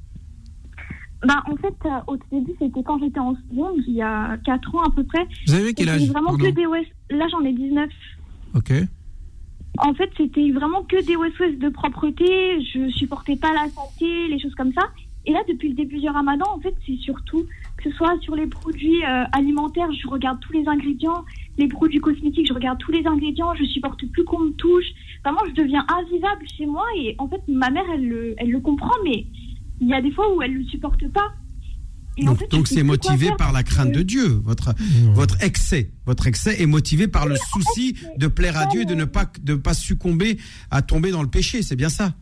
Bah, 1.27 1.43
en 1.49 1.57
fait, 1.57 1.75
euh, 1.87 1.91
au 2.09 2.17
début, 2.33 2.53
c'était 2.61 2.83
quand 2.83 2.99
j'étais 2.99 3.21
en 3.21 3.35
seconde, 3.49 3.77
il 3.87 3.95
y 3.95 4.03
a 4.03 4.37
4 4.45 4.75
ans 4.75 4.83
à 4.83 4.91
peu 4.91 5.05
près. 5.05 5.25
Vous 5.47 5.55
avez 5.55 5.73
quel 5.73 5.89
âge 5.89 6.03
vraiment 6.09 6.31
Pardon 6.31 6.45
que 6.45 6.51
des 6.51 6.67
West... 6.67 6.91
Là, 7.11 7.27
j'en 7.31 7.41
ai 7.45 7.53
19. 7.53 7.89
Ok. 8.55 8.73
En 9.79 9.95
fait, 9.95 10.11
c'était 10.17 10.51
vraiment 10.51 10.83
que 10.83 11.03
des 11.07 11.15
West 11.17 11.39
West 11.39 11.59
de 11.61 11.69
propreté. 11.69 12.61
Je 12.75 12.91
supportais 12.91 13.37
pas 13.37 13.53
la 13.53 13.69
santé, 13.71 14.29
les 14.29 14.39
choses 14.41 14.55
comme 14.57 14.73
ça. 14.73 14.83
Et 15.25 15.33
là, 15.33 15.39
depuis 15.49 15.69
le 15.69 15.75
début 15.77 16.01
du 16.01 16.09
ramadan, 16.09 16.45
en 16.57 16.61
fait, 16.61 16.75
c'est 16.85 16.97
surtout 16.97 17.47
que 17.83 17.91
ce 17.91 17.97
soit 17.97 18.19
sur 18.21 18.35
les 18.37 18.47
produits 18.47 19.05
euh, 19.05 19.25
alimentaires, 19.33 19.89
je 19.93 20.09
regarde 20.09 20.39
tous 20.41 20.53
les 20.53 20.67
ingrédients. 20.69 21.25
Les 21.59 21.69
produits 21.69 21.99
cosmétiques, 22.01 22.47
je 22.49 22.55
regarde 22.55 22.79
tous 22.79 22.93
les 22.93 23.07
ingrédients. 23.07 23.55
Je 23.55 23.65
supporte 23.65 24.05
plus 24.11 24.25
qu'on 24.25 24.41
me 24.41 24.51
touche. 24.53 24.85
Vraiment, 25.25 25.41
je 25.49 25.55
deviens 25.61 25.85
invivable 25.89 26.45
chez 26.57 26.67
moi. 26.67 26.85
Et 26.99 27.15
en 27.19 27.29
fait, 27.29 27.41
ma 27.49 27.71
mère, 27.71 27.85
elle 27.93 28.09
le, 28.09 28.35
elle 28.39 28.51
le 28.51 28.61
comprend, 28.61 28.95
mais 29.05 29.27
il 29.81 29.89
y 29.89 29.95
a 29.95 30.01
des 30.01 30.11
fois 30.13 30.35
où 30.35 30.41
elle 30.43 30.55
le 30.55 30.65
supporte 30.65 31.07
pas. 31.13 31.33
Et 32.19 32.29
en 32.29 32.33
Donc, 32.33 32.39
fait, 32.39 32.75
c'est 32.75 32.83
motivé 32.83 33.31
par 33.39 33.53
la 33.53 33.63
crainte 33.63 33.91
que- 33.93 33.99
de 33.99 34.03
Dieu. 34.03 34.27
Votre, 34.45 34.75
votre 35.15 35.43
excès, 35.43 35.91
votre 36.07 36.27
excès 36.27 36.61
est 36.63 36.67
motivé 36.67 37.09
par 37.09 37.27
le 37.27 37.37
souci 37.37 37.97
de 38.19 38.27
plaire 38.27 38.57
à 38.59 38.67
Dieu 38.67 38.83
et 38.83 38.85
de 38.85 38.95
ne 38.95 39.07
pas, 39.07 39.25
de 39.41 39.55
pas 39.55 39.73
succomber 39.75 40.39
à 40.71 40.83
tomber 40.83 41.11
dans 41.11 41.23
le 41.23 41.29
péché. 41.31 41.63
C'est 41.63 41.77
bien 41.77 41.89
ça. 41.89 42.13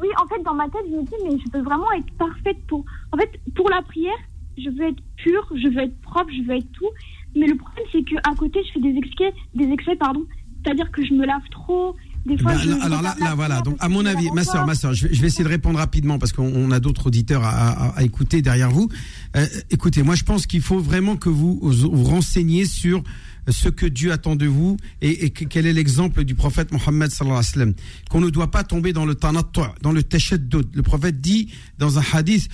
Oui, 0.00 0.08
en 0.20 0.26
fait, 0.26 0.42
dans 0.42 0.54
ma 0.54 0.64
tête, 0.64 0.82
je 0.90 0.96
me 0.96 1.02
dis, 1.02 1.12
mais 1.24 1.38
je 1.38 1.56
veux 1.58 1.64
vraiment 1.64 1.90
être 1.92 2.12
parfaite 2.18 2.58
pour. 2.66 2.84
En 3.12 3.16
fait, 3.16 3.30
pour 3.54 3.70
la 3.70 3.82
prière, 3.82 4.12
je 4.58 4.70
veux 4.70 4.88
être 4.88 5.02
pure, 5.16 5.46
je 5.54 5.68
veux 5.68 5.82
être 5.82 6.00
propre, 6.00 6.30
je 6.36 6.42
veux 6.46 6.56
être 6.56 6.70
tout. 6.72 6.90
Mais 7.36 7.46
le 7.46 7.56
problème, 7.56 7.84
c'est 7.92 8.02
qu'à 8.04 8.34
côté, 8.36 8.60
je 8.66 8.72
fais 8.72 8.80
des 8.80 8.96
excès, 8.98 9.32
des 9.54 9.64
excès, 9.72 9.96
pardon. 9.96 10.24
C'est-à-dire 10.64 10.90
que 10.92 11.04
je 11.04 11.12
me 11.14 11.26
lave 11.26 11.42
trop. 11.50 11.94
Des 12.26 12.38
fois, 12.38 12.52
Ben, 12.52 12.58
je, 12.58 12.70
là, 12.70 12.76
je 12.80 12.86
alors 12.86 13.02
là, 13.02 13.14
la 13.18 13.26
là, 13.26 13.34
voilà. 13.34 13.60
Donc, 13.60 13.76
à 13.80 13.88
mon 13.90 14.06
avis, 14.06 14.30
ma 14.30 14.44
soeur, 14.44 14.64
ma 14.66 14.74
soeur, 14.74 14.94
je 14.94 15.08
vais, 15.08 15.14
je 15.14 15.20
vais 15.20 15.26
essayer 15.26 15.44
de 15.44 15.48
répondre 15.50 15.78
rapidement 15.78 16.18
parce 16.18 16.32
qu'on 16.32 16.50
on 16.54 16.70
a 16.70 16.80
d'autres 16.80 17.08
auditeurs 17.08 17.42
à, 17.44 17.50
à- 17.50 17.88
à 17.98 18.02
écouter 18.02 18.40
derrière 18.40 18.70
vous. 18.70 18.88
Euh, 19.36 19.44
écoutez, 19.70 20.02
moi, 20.02 20.14
je 20.14 20.24
pense 20.24 20.46
qu'il 20.46 20.62
faut 20.62 20.78
vraiment 20.78 21.16
que 21.16 21.28
vous 21.28 21.58
vous 21.62 22.04
renseigniez 22.04 22.64
sur 22.64 23.02
ce 23.48 23.68
que 23.68 23.86
Dieu 23.86 24.12
attend 24.12 24.36
de 24.36 24.46
vous 24.46 24.76
et, 25.02 25.30
quel 25.30 25.66
est 25.66 25.72
l'exemple 25.72 26.24
du 26.24 26.34
prophète 26.34 26.72
Mohammed 26.72 27.10
sallallahu 27.10 27.42
alayhi. 27.54 27.74
Qu'on 28.10 28.20
ne 28.20 28.30
doit 28.30 28.50
pas 28.50 28.64
tomber 28.64 28.92
dans 28.92 29.04
le 29.04 29.14
tanattu, 29.14 29.60
dans 29.82 29.92
le 29.92 30.02
tashaddud. 30.02 30.68
Le 30.74 30.82
prophète 30.82 31.20
dit 31.20 31.50
dans 31.78 31.98
un 31.98 32.02
hadith. 32.12 32.48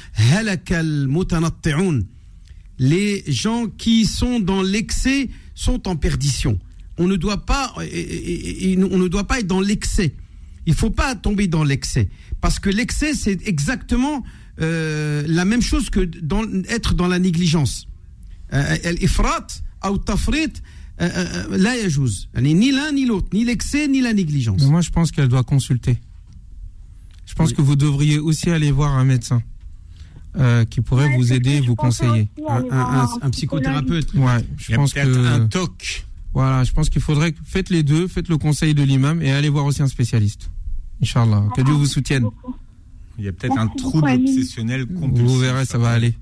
Les 2.78 3.24
gens 3.26 3.66
qui 3.66 4.06
sont 4.06 4.40
dans 4.40 4.62
l'excès 4.62 5.28
sont 5.54 5.86
en 5.86 5.96
perdition. 5.96 6.58
On 6.98 7.06
ne 7.06 7.16
doit 7.16 7.44
pas, 7.46 7.72
on 7.76 8.98
ne 8.98 9.08
doit 9.08 9.26
pas 9.26 9.40
être 9.40 9.46
dans 9.46 9.60
l'excès. 9.60 10.14
Il 10.66 10.74
faut 10.74 10.90
pas 10.90 11.14
tomber 11.14 11.46
dans 11.46 11.64
l'excès. 11.64 12.08
Parce 12.40 12.58
que 12.58 12.70
l'excès, 12.70 13.14
c'est 13.14 13.46
exactement 13.46 14.22
euh, 14.60 15.22
la 15.26 15.44
même 15.44 15.62
chose 15.62 15.90
que 15.90 16.00
dans, 16.00 16.44
être 16.68 16.94
dans 16.94 17.08
la 17.08 17.18
négligence. 17.18 17.86
Euh, 18.52 18.76
euh 18.84 18.94
ifrat 19.00 19.46
euh, 21.00 21.08
euh, 21.08 21.56
là, 21.56 21.74
ni 22.42 22.72
l'un 22.72 22.92
ni 22.92 23.06
l'autre, 23.06 23.28
ni 23.32 23.44
l'excès 23.44 23.88
ni 23.88 24.00
la 24.00 24.12
négligence. 24.12 24.62
moi, 24.66 24.80
je 24.80 24.90
pense 24.90 25.10
qu'elle 25.10 25.28
doit 25.28 25.44
consulter. 25.44 25.98
Je 27.26 27.34
pense 27.34 27.52
que 27.52 27.62
vous 27.62 27.76
devriez 27.76 28.18
aussi 28.18 28.50
aller 28.50 28.70
voir 28.70 28.96
un 28.96 29.04
médecin. 29.04 29.42
Euh, 30.38 30.64
qui 30.64 30.80
pourrait 30.80 31.16
vous 31.16 31.32
aider, 31.32 31.60
vous 31.60 31.74
conseiller. 31.74 32.28
Un, 32.48 33.30
psychothérapeute. 33.30 34.14
Ouais, 34.14 34.46
je 34.58 34.76
pense 34.76 34.92
que 34.92 35.26
un 35.26 35.48
toc. 35.48 36.06
Voilà, 36.32 36.62
je 36.62 36.70
pense 36.70 36.88
qu'il 36.88 37.02
faudrait 37.02 37.32
que 37.32 37.38
faites 37.44 37.68
les 37.68 37.82
deux, 37.82 38.06
faites 38.06 38.28
le 38.28 38.38
conseil 38.38 38.72
de 38.72 38.84
l'imam 38.84 39.20
et 39.22 39.32
allez 39.32 39.48
voir 39.48 39.64
aussi 39.64 39.82
un 39.82 39.88
spécialiste. 39.88 40.48
Inch'Allah, 41.02 41.48
que 41.56 41.62
Dieu 41.62 41.74
vous 41.74 41.86
soutienne. 41.86 42.26
Il 43.18 43.24
y 43.24 43.28
a 43.28 43.32
peut-être 43.32 43.58
un 43.58 43.66
trouble 43.66 44.08
obsessionnel 44.08 44.86
compulsif. 44.86 45.26
Vous 45.26 45.38
verrez, 45.38 45.64
ça 45.64 45.78
va 45.78 45.90
aller. 45.90 46.14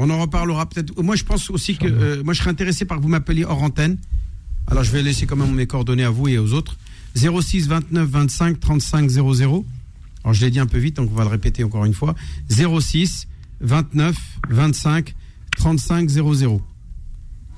On 0.00 0.08
en 0.10 0.18
reparlera 0.20 0.68
peut-être. 0.68 1.02
Moi, 1.02 1.16
je 1.16 1.24
pense 1.24 1.50
aussi 1.50 1.76
que 1.76 1.86
euh, 1.86 2.22
moi, 2.22 2.32
je 2.32 2.38
serais 2.38 2.50
intéressé 2.50 2.84
par 2.84 2.98
que 2.98 3.02
vous 3.02 3.08
m'appeliez 3.08 3.44
hors 3.44 3.62
antenne. 3.62 3.98
Alors, 4.68 4.84
je 4.84 4.92
vais 4.92 5.02
laisser 5.02 5.26
quand 5.26 5.36
même 5.36 5.52
mes 5.52 5.66
coordonnées 5.66 6.04
à 6.04 6.10
vous 6.10 6.28
et 6.28 6.38
aux 6.38 6.52
autres. 6.52 6.76
06 7.16 7.66
29 7.66 8.08
25 8.08 8.60
35 8.60 9.10
00. 9.10 9.64
Alors 10.24 10.34
je 10.34 10.44
l'ai 10.44 10.50
dit 10.50 10.58
un 10.58 10.66
peu 10.66 10.78
vite, 10.78 10.96
donc 10.96 11.10
on 11.10 11.14
va 11.14 11.24
le 11.24 11.30
répéter 11.30 11.64
encore 11.64 11.84
une 11.84 11.94
fois. 11.94 12.14
06 12.48 13.28
29 13.60 14.16
25 14.50 15.14
35 15.56 16.08
00. 16.08 16.62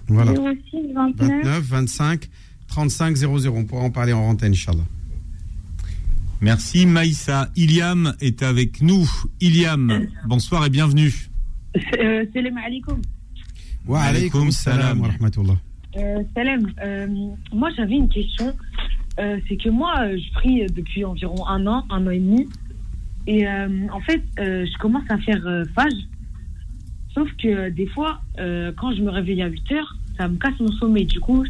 Voilà. 0.09 0.35
06 0.35 0.95
29, 0.95 1.63
25 1.63 2.29
35 2.69 3.17
00. 3.17 3.55
On 3.55 3.65
pourra 3.65 3.83
en 3.83 3.91
parler 3.91 4.13
en 4.13 4.21
antenne, 4.21 4.53
Inch'Allah. 4.53 4.85
Merci 6.41 6.87
Maïssa. 6.87 7.51
Iliam 7.57 8.15
est 8.21 8.43
avec 8.43 8.81
nous. 8.81 9.11
Iliam, 9.41 10.07
bonsoir 10.27 10.65
et 10.65 10.71
bienvenue. 10.71 11.30
Euh, 11.77 12.25
salam 12.35 12.57
alaikum. 12.59 13.01
Wa 13.87 14.01
alaikum 14.03 14.51
salam 14.51 15.01
wa 15.01 15.09
rahmatullah. 15.09 15.57
Euh, 15.97 16.23
salam. 16.35 16.73
Euh, 16.83 17.07
moi 17.53 17.71
j'avais 17.77 17.95
une 17.95 18.09
question. 18.09 18.55
Euh, 19.19 19.39
c'est 19.49 19.57
que 19.57 19.69
moi, 19.69 19.95
euh, 20.01 20.17
je 20.17 20.33
prie 20.33 20.67
depuis 20.75 21.05
environ 21.05 21.47
un 21.47 21.67
an, 21.67 21.85
un 21.91 22.07
an 22.07 22.11
et 22.11 22.19
demi. 22.19 22.49
Et 23.27 23.47
euh, 23.47 23.87
en 23.93 24.01
fait, 24.01 24.23
je 24.39 24.79
commence 24.79 25.05
à 25.11 25.19
faire 25.19 25.43
phage. 25.75 25.93
Sauf 27.15 27.29
que 27.37 27.69
des 27.71 27.87
fois, 27.87 28.21
quand 28.37 28.93
je 28.95 29.03
me 29.03 29.11
réveille 29.11 29.43
à 29.43 29.49
8 29.49 29.73
heures, 29.73 29.97
ça 30.17 30.27
me 30.27 30.37
casse 30.37 30.59
mon 30.59 30.73
sommeil. 30.73 31.05
Du 31.05 31.21
coup, 31.21 31.45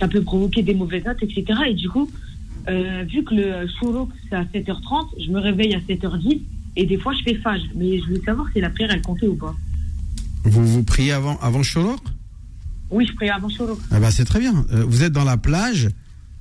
ça 0.00 0.08
peut 0.08 0.22
provoquer 0.22 0.62
des 0.62 0.74
mauvaises 0.74 1.04
notes, 1.04 1.22
etc. 1.22 1.44
Et 1.68 1.74
du 1.74 1.88
coup, 1.88 2.10
vu 2.66 3.22
que 3.24 3.34
le 3.34 3.68
shuruk, 3.78 4.10
c'est 4.28 4.34
à 4.34 4.44
7h30, 4.44 5.24
je 5.24 5.30
me 5.30 5.38
réveille 5.38 5.74
à 5.74 5.78
7h10. 5.80 6.40
Et 6.76 6.86
des 6.86 6.98
fois, 6.98 7.12
je 7.14 7.22
fais 7.22 7.34
phage. 7.36 7.62
Mais 7.74 7.98
je 7.98 8.04
voulais 8.04 8.22
savoir 8.24 8.46
si 8.52 8.60
la 8.60 8.70
prière, 8.70 8.90
elle 8.92 9.02
comptait 9.02 9.26
ou 9.26 9.36
pas. 9.36 9.54
Vous 10.44 10.64
vous 10.64 10.82
priez 10.82 11.12
avant, 11.12 11.38
avant 11.40 11.62
Oui, 12.90 13.06
je 13.06 13.14
prie 13.14 13.30
avant 13.30 13.48
shuruk. 13.48 13.78
Ah 13.90 13.98
bah, 13.98 14.10
c'est 14.10 14.24
très 14.24 14.38
bien. 14.38 14.64
vous 14.70 15.02
êtes 15.02 15.12
dans 15.12 15.24
la 15.24 15.36
plage 15.36 15.88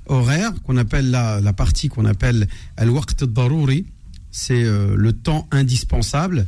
horaire 0.08 0.52
qu'on 0.64 0.78
appelle 0.78 1.10
la, 1.10 1.42
la 1.42 1.54
partie 1.54 1.88
qu'on 1.88 2.06
appelle 2.06 2.48
al-waqt 2.78 3.24
al-darouri, 3.24 3.86
c'est 4.32 4.64
euh, 4.64 4.96
le 4.96 5.14
temps 5.14 5.48
indispensable 5.52 6.46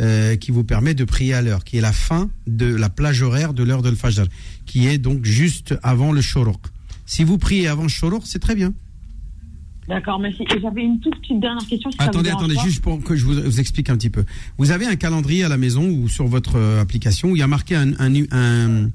euh, 0.00 0.36
qui 0.36 0.50
vous 0.50 0.64
permet 0.64 0.94
de 0.94 1.04
prier 1.04 1.34
à 1.34 1.42
l'heure, 1.42 1.64
qui 1.64 1.78
est 1.78 1.80
la 1.80 1.92
fin 1.92 2.30
de 2.46 2.66
la 2.66 2.88
plage 2.88 3.22
horaire 3.22 3.52
de 3.52 3.62
l'heure 3.62 3.82
de 3.82 3.90
l'Fajr, 3.90 4.26
qui 4.66 4.86
est 4.86 4.98
donc 4.98 5.24
juste 5.24 5.74
avant 5.82 6.12
le 6.12 6.20
shoroq. 6.20 6.60
Si 7.06 7.24
vous 7.24 7.38
priez 7.38 7.68
avant 7.68 7.82
le 7.82 7.88
shoroq, 7.88 8.22
c'est 8.24 8.38
très 8.38 8.54
bien. 8.54 8.72
D'accord, 9.88 10.18
merci. 10.18 10.42
Et 10.42 10.60
j'avais 10.60 10.82
une 10.82 10.98
toute 11.00 11.18
petite 11.20 11.40
dernière 11.40 11.66
question. 11.66 11.90
attendez, 11.98 12.30
attendez, 12.30 12.56
juste 12.64 12.82
pour 12.82 13.02
que 13.02 13.16
je 13.16 13.24
vous, 13.24 13.60
explique 13.60 13.90
un 13.90 13.96
petit 13.96 14.10
peu. 14.10 14.24
Vous 14.58 14.70
avez 14.70 14.86
un 14.86 14.96
calendrier 14.96 15.44
à 15.44 15.48
la 15.48 15.58
maison 15.58 15.88
ou 15.88 16.08
sur 16.08 16.26
votre 16.26 16.56
euh, 16.56 16.80
application 16.80 17.30
où 17.30 17.36
il 17.36 17.40
y 17.40 17.42
a 17.42 17.46
marqué 17.46 17.74
un, 17.76 17.92
un, 17.98 18.14
un, 18.30 18.88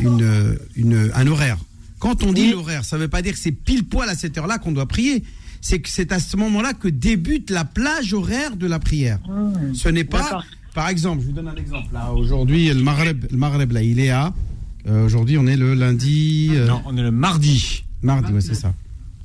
une, 0.00 0.58
une, 0.76 1.10
un 1.14 1.26
horaire. 1.26 1.58
Quand 1.98 2.22
on 2.22 2.32
dit 2.32 2.52
l'horaire, 2.52 2.84
ça 2.84 2.96
ne 2.96 3.02
veut 3.02 3.08
pas 3.08 3.22
dire 3.22 3.32
que 3.32 3.38
c'est 3.38 3.52
pile 3.52 3.84
poil 3.84 4.08
à 4.08 4.14
cette 4.14 4.36
heure-là 4.38 4.58
qu'on 4.58 4.72
doit 4.72 4.86
prier. 4.86 5.24
C'est 5.60 5.80
que 5.80 5.88
c'est 5.88 6.12
à 6.12 6.20
ce 6.20 6.36
moment-là 6.36 6.74
que 6.74 6.88
débute 6.88 7.50
la 7.50 7.64
plage 7.64 8.12
horaire 8.12 8.56
de 8.56 8.66
la 8.66 8.78
prière. 8.78 9.18
Ah. 9.28 9.32
ce 9.72 9.88
n'est 9.88 10.04
pas, 10.04 10.44
par 10.74 10.88
exemple, 10.88 11.22
je 11.22 11.26
vous 11.28 11.32
donne 11.32 11.48
un 11.48 11.56
exemple. 11.56 11.88
Là, 11.92 12.12
aujourd'hui, 12.12 12.68
le 12.68 12.82
Maghreb, 12.82 13.24
le 13.30 13.36
Maghreb 13.38 13.72
là, 13.72 13.82
il 13.82 13.98
est 13.98 14.10
à. 14.10 14.34
Euh, 14.86 15.06
aujourd'hui, 15.06 15.38
on 15.38 15.46
est 15.46 15.56
le 15.56 15.74
lundi. 15.74 16.50
Euh, 16.52 16.66
non, 16.68 16.82
on 16.84 16.96
est 16.96 17.02
le 17.02 17.10
mardi. 17.10 17.84
Mardi, 18.02 18.32
ouais, 18.32 18.40
c'est 18.40 18.54
ça. 18.54 18.74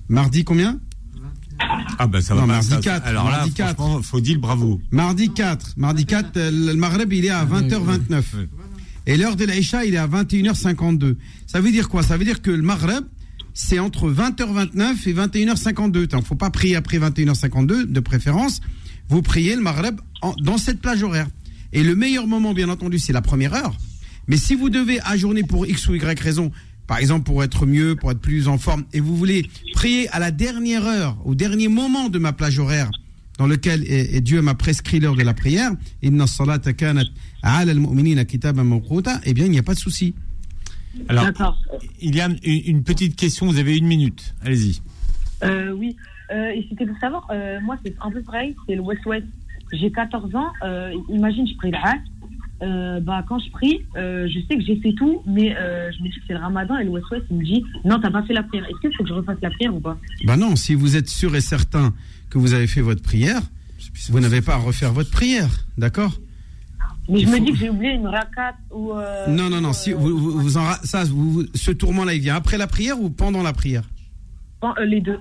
Mardi 0.10 0.44
combien 0.44 0.80
ah 2.00 2.08
ben 2.08 2.22
ça 2.22 2.34
va 2.34 2.48
mardi 2.48 2.76
4. 2.80 3.06
Alors 3.06 3.26
mardi 3.26 3.54
là, 3.58 3.74
4. 3.76 4.02
faut 4.02 4.20
dire 4.20 4.40
bravo. 4.40 4.82
Mardi 4.90 5.30
4. 5.30 5.74
Mardi 5.78 6.06
4, 6.06 6.32
le 6.36 6.74
Maghreb, 6.74 7.14
il 7.14 7.26
est 7.26 7.30
à 7.30 7.46
20h29. 7.46 8.24
Et 9.08 9.18
l'heure 9.18 9.36
de 9.36 9.46
l'Aïcha, 9.46 9.86
il 9.86 9.94
est 9.94 9.98
à 9.98 10.08
21h52. 10.08 11.16
Ça 11.48 11.60
veut 11.62 11.72
dire 11.72 11.90
quoi? 11.90 12.04
Ça 12.04 12.18
veut 12.18 12.26
dire 12.26 12.42
que 12.42 12.52
le 12.52 12.62
Maghreb, 12.62 13.04
c'est 13.54 13.80
entre 13.80 14.12
20h29 14.12 15.08
et 15.08 15.14
21h52. 15.14 16.08
Il 16.12 16.18
ne 16.18 16.22
faut 16.22 16.36
pas 16.36 16.50
prier 16.50 16.76
après 16.76 16.98
21h52, 16.98 17.86
de 17.86 18.00
préférence. 18.00 18.62
Vous 19.10 19.22
priez 19.22 19.56
le 19.56 19.62
Maghreb 19.62 20.00
dans 20.40 20.58
cette 20.58 20.82
plage 20.82 21.04
horaire. 21.04 21.28
Et 21.74 21.84
le 21.84 21.96
meilleur 21.96 22.28
moment, 22.28 22.54
bien 22.54 22.70
entendu, 22.70 23.00
c'est 23.00 23.14
la 23.14 23.22
première 23.22 23.54
heure. 23.54 23.76
Mais 24.28 24.38
si 24.38 24.56
vous 24.56 24.70
devez 24.70 25.00
ajourner 25.02 25.44
pour 25.44 25.66
X 25.66 25.88
ou 25.88 25.96
Y 25.96 26.20
raison, 26.20 26.52
par 26.92 27.00
exemple 27.00 27.24
pour 27.24 27.42
être 27.42 27.66
mieux, 27.66 27.96
pour 27.96 28.12
être 28.12 28.20
plus 28.20 28.50
en 28.50 28.58
forme, 28.58 28.84
et 28.92 29.00
vous 29.00 29.16
voulez 29.16 29.50
prier 29.72 30.10
à 30.10 30.20
la 30.20 30.30
dernière 30.30 30.86
heure, 30.86 31.16
au 31.24 31.36
dernier 31.36 31.70
moment 31.70 32.10
de 32.10 32.20
ma 32.20 32.34
plage 32.34 32.60
horaire, 32.60 32.92
dans 33.38 33.48
lequel 33.48 33.86
et, 33.90 34.20
Dieu 34.20 34.42
m'a 34.42 34.56
prescrit 34.56 35.00
l'heure 35.00 35.16
de 35.16 35.24
la 35.24 35.34
prière, 35.34 35.72
inna 36.04 36.28
salata 36.28 36.74
kanat 36.74 37.06
ala 37.44 37.72
al-mu'minina 37.72 38.26
kitaban 38.26 38.66
mawquta, 38.66 39.22
eh 39.24 39.34
bien 39.34 39.46
il 39.46 39.52
n'y 39.52 39.58
a 39.58 39.64
pas 39.64 39.74
de 39.74 39.80
souci. 39.80 40.14
Alors, 41.08 41.28
il 42.02 42.14
y 42.14 42.20
a 42.20 42.28
une, 42.44 42.84
petite 42.84 43.16
question, 43.16 43.46
vous 43.46 43.58
avez 43.58 43.78
une 43.78 43.88
minute, 43.88 44.36
allez-y. 44.44 44.82
Euh, 45.46 45.72
oui, 45.72 45.96
euh, 46.34 46.50
et 46.50 46.68
c'était 46.70 46.86
pour 46.86 46.98
savoir, 46.98 47.26
euh, 47.32 47.62
moi 47.62 47.78
c'est 47.86 47.96
un 48.02 48.12
peu 48.12 48.22
pareil, 48.22 48.54
c'est 48.68 48.76
le 48.76 48.82
West-West. 48.82 49.28
J'ai 49.72 49.94
14 49.94 50.36
ans, 50.36 50.52
imagine 51.08 51.48
je 51.48 51.56
prie 51.56 51.72
le 51.72 51.78
bah, 52.62 53.26
quand 53.28 53.40
je 53.40 53.50
prie, 53.52 53.86
je 53.96 54.40
sais 54.48 54.58
que 54.58 54.64
j'ai 54.64 54.78
fait 54.78 54.94
tout, 54.94 55.22
mais 55.26 55.50
je 55.50 56.04
me 56.04 56.10
dis 56.10 56.16
que 56.20 56.24
c'est 56.28 56.34
le 56.34 56.40
ramadan 56.40 56.78
et 56.78 56.84
le 56.84 56.92
West-West, 56.92 57.26
il 57.32 57.38
me 57.38 57.44
dit 57.44 57.64
non, 57.86 58.00
t'as 58.00 58.12
pas 58.12 58.24
fait 58.24 58.34
la 58.34 58.44
prière. 58.44 58.66
Est-ce 58.66 58.80
qu'il 58.80 58.96
faut 58.96 59.04
que 59.04 59.10
je 59.10 59.14
refasse 59.14 59.38
la 59.42 59.50
prière 59.50 59.76
ou 59.76 59.80
pas? 59.80 59.98
Bah 60.26 60.38
non, 60.38 60.56
si 60.56 60.76
vous 60.76 60.96
êtes 60.96 61.10
sûr 61.10 61.36
et 61.36 61.42
certain 61.42 61.94
que 62.30 62.38
vous 62.38 62.54
avez 62.54 62.68
fait 62.68 62.82
votre 62.82 63.02
prière, 63.02 63.42
vous 64.10 64.20
n'avez 64.20 64.42
pas 64.42 64.54
à 64.54 64.58
refaire 64.58 64.94
votre 64.94 65.12
prière, 65.12 65.50
d'accord? 65.78 66.14
Mais 67.10 67.22
je 67.22 67.28
me 67.28 67.40
dis 67.40 67.52
que 67.52 67.58
j'ai 67.58 67.70
oublié 67.70 67.94
une 67.94 68.08
rakat 68.08 68.56
ou. 68.72 68.94
Euh, 68.94 69.28
non, 69.28 69.50
non, 69.50 69.60
non. 69.60 69.74
Si 69.74 69.92
vous, 69.92 70.40
vous, 70.40 70.58
en, 70.58 70.72
ça, 70.84 71.04
vous, 71.04 71.44
ce 71.56 71.72
tourment-là, 71.72 72.14
il 72.14 72.22
vient 72.22 72.36
après 72.36 72.58
la 72.58 72.68
prière 72.68 73.02
ou 73.02 73.10
pendant 73.10 73.42
la 73.44 73.54
prière? 73.54 73.84
Euh, 74.64 74.86
Les 74.86 75.02
deux. 75.02 75.18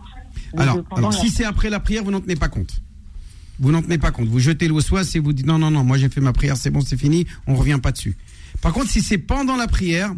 alors, 0.57 0.85
alors 0.95 1.13
si 1.15 1.31
c'est 1.31 1.45
après 1.45 1.71
la 1.71 1.81
prière, 1.81 2.05
vous 2.05 2.11
n'en 2.11 2.21
tenez 2.21 2.37
pas 2.37 2.49
compte. 2.49 2.81
Vous 3.61 3.71
n'en 3.71 3.83
tenez 3.83 3.99
pas 3.99 4.11
compte. 4.11 4.29
Vous 4.29 4.41
jetez 4.41 4.67
le 4.67 4.81
soir 4.81 5.05
et 5.15 5.19
vous 5.19 5.33
dites 5.33 5.47
non, 5.47 5.59
non, 5.59 5.71
non, 5.71 5.85
moi 5.85 5.99
j'ai 5.99 6.09
fait 6.09 6.21
ma 6.21 6.33
prière, 6.33 6.57
c'est 6.57 6.71
bon, 6.71 6.81
c'est 6.81 6.97
fini, 6.97 7.27
on 7.47 7.55
revient 7.55 7.79
pas 7.81 7.93
dessus. 7.93 8.17
Par 8.61 8.73
contre, 8.73 8.91
si 8.91 9.01
c'est 9.01 9.19
pendant 9.19 9.57
la 9.57 9.69
prière, 9.69 10.13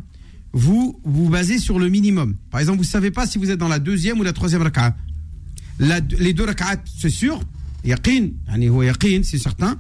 vous 0.52 1.00
vous 1.04 1.28
basez 1.28 1.58
sur 1.58 1.78
le 1.78 1.88
minimum. 1.88 2.36
Par 2.50 2.60
exemple, 2.60 2.78
vous 2.78 2.84
savez 2.84 3.10
pas 3.10 3.26
si 3.26 3.38
vous 3.38 3.50
êtes 3.50 3.58
dans 3.58 3.68
la 3.68 3.78
deuxième 3.78 4.20
ou 4.20 4.22
la 4.22 4.32
troisième 4.32 4.62
rakat 4.62 4.94
les 5.78 6.32
deux 6.32 6.44
rak'at, 6.44 6.82
c'est 6.98 7.10
sûr, 7.10 7.40
yaqin, 7.84 8.30
c'est 9.22 9.38
certain. 9.38 9.78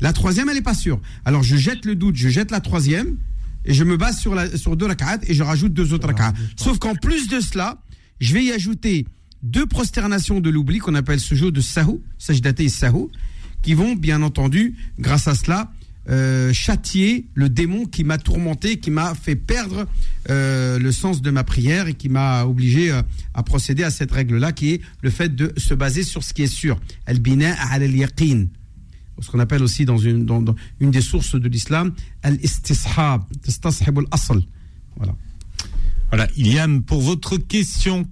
La 0.00 0.12
troisième, 0.12 0.48
elle 0.48 0.56
n'est 0.56 0.62
pas 0.62 0.74
sûre. 0.74 1.00
Alors 1.24 1.42
je 1.42 1.56
jette 1.56 1.84
le 1.84 1.94
doute, 1.94 2.16
je 2.16 2.28
jette 2.28 2.50
la 2.50 2.60
troisième, 2.60 3.16
et 3.64 3.72
je 3.72 3.84
me 3.84 3.96
base 3.96 4.18
sur, 4.18 4.34
la, 4.34 4.56
sur 4.56 4.76
deux 4.76 4.86
rak'at, 4.86 5.18
et 5.26 5.34
je 5.34 5.42
rajoute 5.42 5.72
deux 5.72 5.92
autres 5.92 6.08
rak'at. 6.08 6.32
Sauf 6.56 6.78
qu'en 6.78 6.94
plus 6.94 7.28
de 7.28 7.40
cela, 7.40 7.78
je 8.20 8.34
vais 8.34 8.44
y 8.44 8.52
ajouter 8.52 9.06
deux 9.44 9.66
prosternations 9.66 10.40
de 10.40 10.48
l'oubli 10.48 10.78
qu'on 10.78 10.94
appelle 10.94 11.20
ce 11.20 11.34
jour 11.34 11.52
de 11.52 11.60
sahou, 11.60 12.02
sajdate 12.18 12.60
et 12.60 12.68
sahou, 12.70 13.10
qui 13.62 13.74
vont, 13.74 13.94
bien 13.94 14.22
entendu, 14.22 14.74
grâce 14.98 15.28
à 15.28 15.34
cela, 15.34 15.70
euh, 16.08 16.52
châtier 16.52 17.26
le 17.34 17.48
démon 17.48 17.84
qui 17.84 18.04
m'a 18.04 18.18
tourmenté, 18.18 18.78
qui 18.78 18.90
m'a 18.90 19.14
fait 19.14 19.36
perdre 19.36 19.86
euh, 20.30 20.78
le 20.78 20.92
sens 20.92 21.22
de 21.22 21.30
ma 21.30 21.44
prière 21.44 21.88
et 21.88 21.94
qui 21.94 22.08
m'a 22.08 22.44
obligé 22.44 22.90
euh, 22.90 23.02
à 23.34 23.42
procéder 23.42 23.84
à 23.84 23.90
cette 23.90 24.12
règle-là, 24.12 24.52
qui 24.52 24.72
est 24.72 24.80
le 25.02 25.10
fait 25.10 25.34
de 25.34 25.52
se 25.58 25.74
baser 25.74 26.02
sur 26.02 26.22
ce 26.24 26.32
qui 26.32 26.42
est 26.42 26.46
sûr. 26.46 26.80
Al-bina 27.06 27.54
al-yaqin. 27.70 28.46
Ce 29.20 29.30
qu'on 29.30 29.38
appelle 29.38 29.62
aussi 29.62 29.84
dans 29.84 29.98
une, 29.98 30.24
dans, 30.24 30.42
une 30.80 30.90
des 30.90 31.00
sources 31.02 31.36
de 31.36 31.48
l'islam, 31.48 31.92
al-istishab. 32.22 33.22
al-asl. 33.46 34.40
Voilà. 34.96 35.14
Voilà, 36.08 36.28
Iliam, 36.36 36.82
pour 36.82 37.00
votre 37.00 37.36
question, 37.36 38.06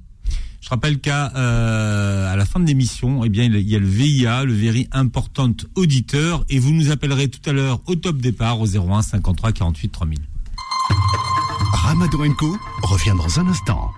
je 0.63 0.69
rappelle 0.69 1.01
qu'à 1.01 1.33
euh, 1.35 2.33
à 2.33 2.37
la 2.37 2.45
fin 2.47 2.61
de 2.61 2.67
l'émission, 2.67 3.25
eh 3.25 3.29
bien, 3.29 3.45
il 3.45 3.69
y 3.69 3.75
a 3.75 3.81
le 3.81 3.87
VIA, 3.87 4.45
le 4.45 4.55
Very 4.55 4.89
Important 4.93 5.53
Auditeur, 5.75 6.45
et 6.49 6.61
vous 6.61 6.71
nous 6.71 6.93
appellerez 6.93 7.29
tout 7.29 7.51
à 7.51 7.53
l'heure 7.53 7.81
au 7.87 7.97
top 7.97 8.19
départ 8.19 8.61
au 8.61 8.67
01 8.67 9.03
53 9.03 9.51
48 9.51 9.89
3000. 9.89 10.19
Ramadan 11.73 12.33
Co 12.35 12.57
revient 12.85 13.15
dans 13.19 13.41
un 13.41 13.49
instant. 13.49 13.91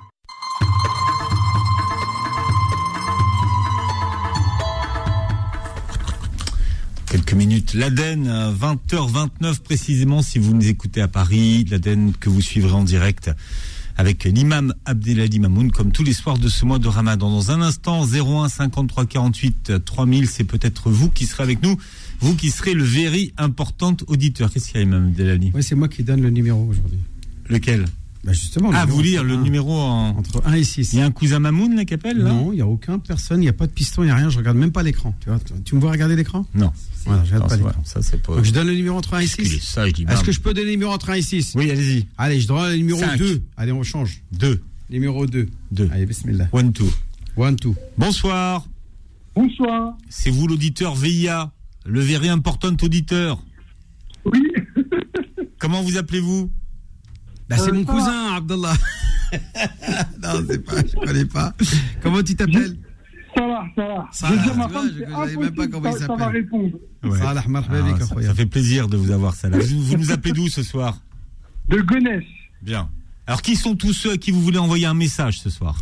Quelques 7.07 7.35
minutes. 7.35 7.74
L'Aden, 7.74 8.53
20h29 8.59 9.61
précisément, 9.61 10.23
si 10.23 10.39
vous 10.39 10.55
nous 10.55 10.66
écoutez 10.66 11.03
à 11.03 11.09
Paris, 11.09 11.66
l'Aden 11.70 12.15
que 12.19 12.31
vous 12.31 12.41
suivrez 12.41 12.73
en 12.73 12.85
direct 12.85 13.31
avec 13.97 14.25
l'imam 14.25 14.75
Abdelali 14.85 15.39
Mamoun, 15.39 15.71
comme 15.71 15.93
tous 15.93 16.03
les 16.03 16.12
soirs 16.12 16.39
de 16.39 16.49
ce 16.49 16.65
mois 16.65 16.79
de 16.79 16.89
Ramadan. 16.89 17.31
Dans 17.31 17.51
un 17.51 17.62
instant, 17.62 18.05
01 18.05 18.49
53 18.49 19.07
48 19.07 19.85
3000, 19.85 20.29
c'est 20.29 20.45
peut-être 20.45 20.91
vous 20.91 21.11
qui 21.11 21.27
serez 21.27 21.43
avec 21.43 21.62
nous, 21.62 21.77
vous 22.21 22.35
qui 22.35 22.51
serez 22.51 22.75
le 22.75 22.85
very 22.85 23.33
important 23.39 23.97
auditeur. 24.07 24.53
Qu'est-ce 24.53 24.69
qu'il 24.69 24.77
y 24.77 24.81
a, 24.81 24.83
imam 24.83 25.07
Abdelali 25.07 25.53
Oui, 25.55 25.62
c'est 25.62 25.75
moi 25.75 25.89
qui 25.89 26.03
donne 26.03 26.23
le 26.23 26.31
numéro 26.31 26.65
aujourd'hui. 26.65 26.99
Lequel? 27.49 27.85
Bah 28.25 28.33
justement. 28.33 28.71
Ah, 28.73 28.87
vous 28.87 29.03
lire 29.03 29.23
le 29.23 29.37
numéro 29.37 29.73
en... 29.73 30.11
entre 30.17 30.43
1 30.47 30.55
et 30.55 30.65
6. 30.65 30.93
Il 30.95 30.99
y 30.99 31.03
a 31.03 31.05
un 31.05 31.11
cousin 31.11 31.39
Mamoun 31.39 31.77
là 31.77 31.85
qui 31.85 31.95
appelle 31.95 32.19
là 32.19 32.31
Non, 32.31 32.53
il 32.53 32.57
n'y 32.57 32.63
a 32.63 32.67
aucun 32.67 32.99
personne, 32.99 33.41
il 33.41 33.45
n'y 33.45 33.49
a 33.49 33.53
pas 33.53 33.67
de 33.67 33.73
piston, 33.73 34.03
il 34.03 34.07
n'y 34.07 34.13
a 34.13 34.17
rien, 34.17 34.31
je 34.31 34.39
regarde 34.39 34.57
même 34.57 34.73
pas 34.73 34.83
l'écran. 34.83 35.15
Tu, 35.21 35.29
vois, 35.29 35.39
tu 35.65 35.75
me 35.75 35.81
vois 35.81 35.91
regarder 35.91 36.17
l'écran? 36.17 36.47
Non. 36.55 36.73
Voilà, 37.05 37.23
je 37.25 37.35
regarde 37.35 37.51
pas 37.51 37.57
l'écran. 37.57 37.83
Ça, 37.85 38.01
c'est 38.03 38.23
pas... 38.23 38.35
Donc 38.35 38.45
je 38.45 38.53
donne 38.53 38.67
le 38.69 38.75
numéro 38.75 38.97
entre 38.97 39.15
1 39.15 39.21
et 39.21 39.27
6. 39.27 39.77
Est-ce 39.79 40.25
que 40.25 40.33
je 40.33 40.41
peux 40.41 40.55
donner 40.55 40.67
le 40.67 40.73
numéro 40.73 40.93
entre 40.93 41.11
1 41.11 41.15
et 41.15 41.23
6 41.23 41.53
Oui, 41.55 41.71
allez-y. 41.71 42.07
Allez, 42.17 42.41
je 42.41 42.49
donne 42.49 42.71
le 42.71 42.77
numéro 42.79 43.01
Cinq. 43.01 43.19
2. 43.19 43.43
Allez, 43.57 43.73
on 43.73 43.83
change. 43.83 44.23
2. 44.33 44.63
Numéro 44.89 45.27
2. 45.27 45.49
2. 45.73 45.89
Allez, 45.93 46.07
bismillah. 46.07 46.49
One, 46.53 46.73
two. 46.73 46.91
One, 47.37 47.57
two. 47.57 47.75
Bonsoir. 47.99 48.67
Bonsoir. 49.35 49.97
C'est 50.09 50.31
vous 50.31 50.47
l'auditeur 50.47 50.95
VIA, 50.95 51.53
le 51.85 52.01
very 52.01 52.29
important 52.29 52.75
auditeur. 52.83 53.43
Oui. 54.25 54.41
Comment 55.59 55.83
vous 55.83 55.97
appelez-vous? 55.97 56.51
Bah, 57.49 57.57
c'est 57.59 57.71
Euh, 57.71 57.75
mon 57.75 57.85
cousin, 57.85 58.35
Abdallah. 58.37 58.75
non, 60.23 60.45
c'est 60.49 60.65
pas, 60.65 60.73
je 60.87 60.95
connais 61.07 61.25
pas. 61.25 61.53
Comment 62.03 62.23
tu 62.23 62.35
t'appelles? 62.37 62.77
Ça 63.37 63.47
va, 63.47 63.65
ça 63.75 63.83
va. 63.89 64.09
Ça 64.12 64.29
je 64.29 64.35
je 64.35 65.11
savais 65.11 65.37
même 65.37 65.55
pas 65.55 65.66
comment 65.66 65.89
il 65.91 65.93
ça, 65.95 65.99
ça 66.01 66.07
va 66.07 66.19
s'appelle. 66.19 66.37
répondre. 66.43 66.77
Ouais. 67.03 67.19
Salah 67.19 67.43
Ah, 67.47 67.99
ça, 68.01 68.23
ça 68.23 68.35
fait 68.35 68.47
plaisir 68.47 68.89
de 68.89 68.97
vous 68.97 69.11
avoir 69.11 69.35
ça 69.35 69.49
là. 69.49 69.59
Vous, 69.59 69.83
vous 69.83 69.97
nous 69.97 70.12
appelez 70.12 70.33
d'où 70.33 70.49
ce 70.49 70.62
soir? 70.62 71.01
De 71.69 71.81
Gonesse. 71.81 72.23
Bien. 72.62 72.89
Alors 73.27 73.43
qui 73.43 73.57
sont 73.57 73.75
tous 73.75 73.93
ceux 73.93 74.12
à 74.12 74.16
qui 74.19 74.31
vous 74.31 74.41
voulez 74.41 74.59
envoyer 74.59 74.87
un 74.87 74.95
message 74.95 75.41
ce 75.41 75.51
soir? 75.51 75.77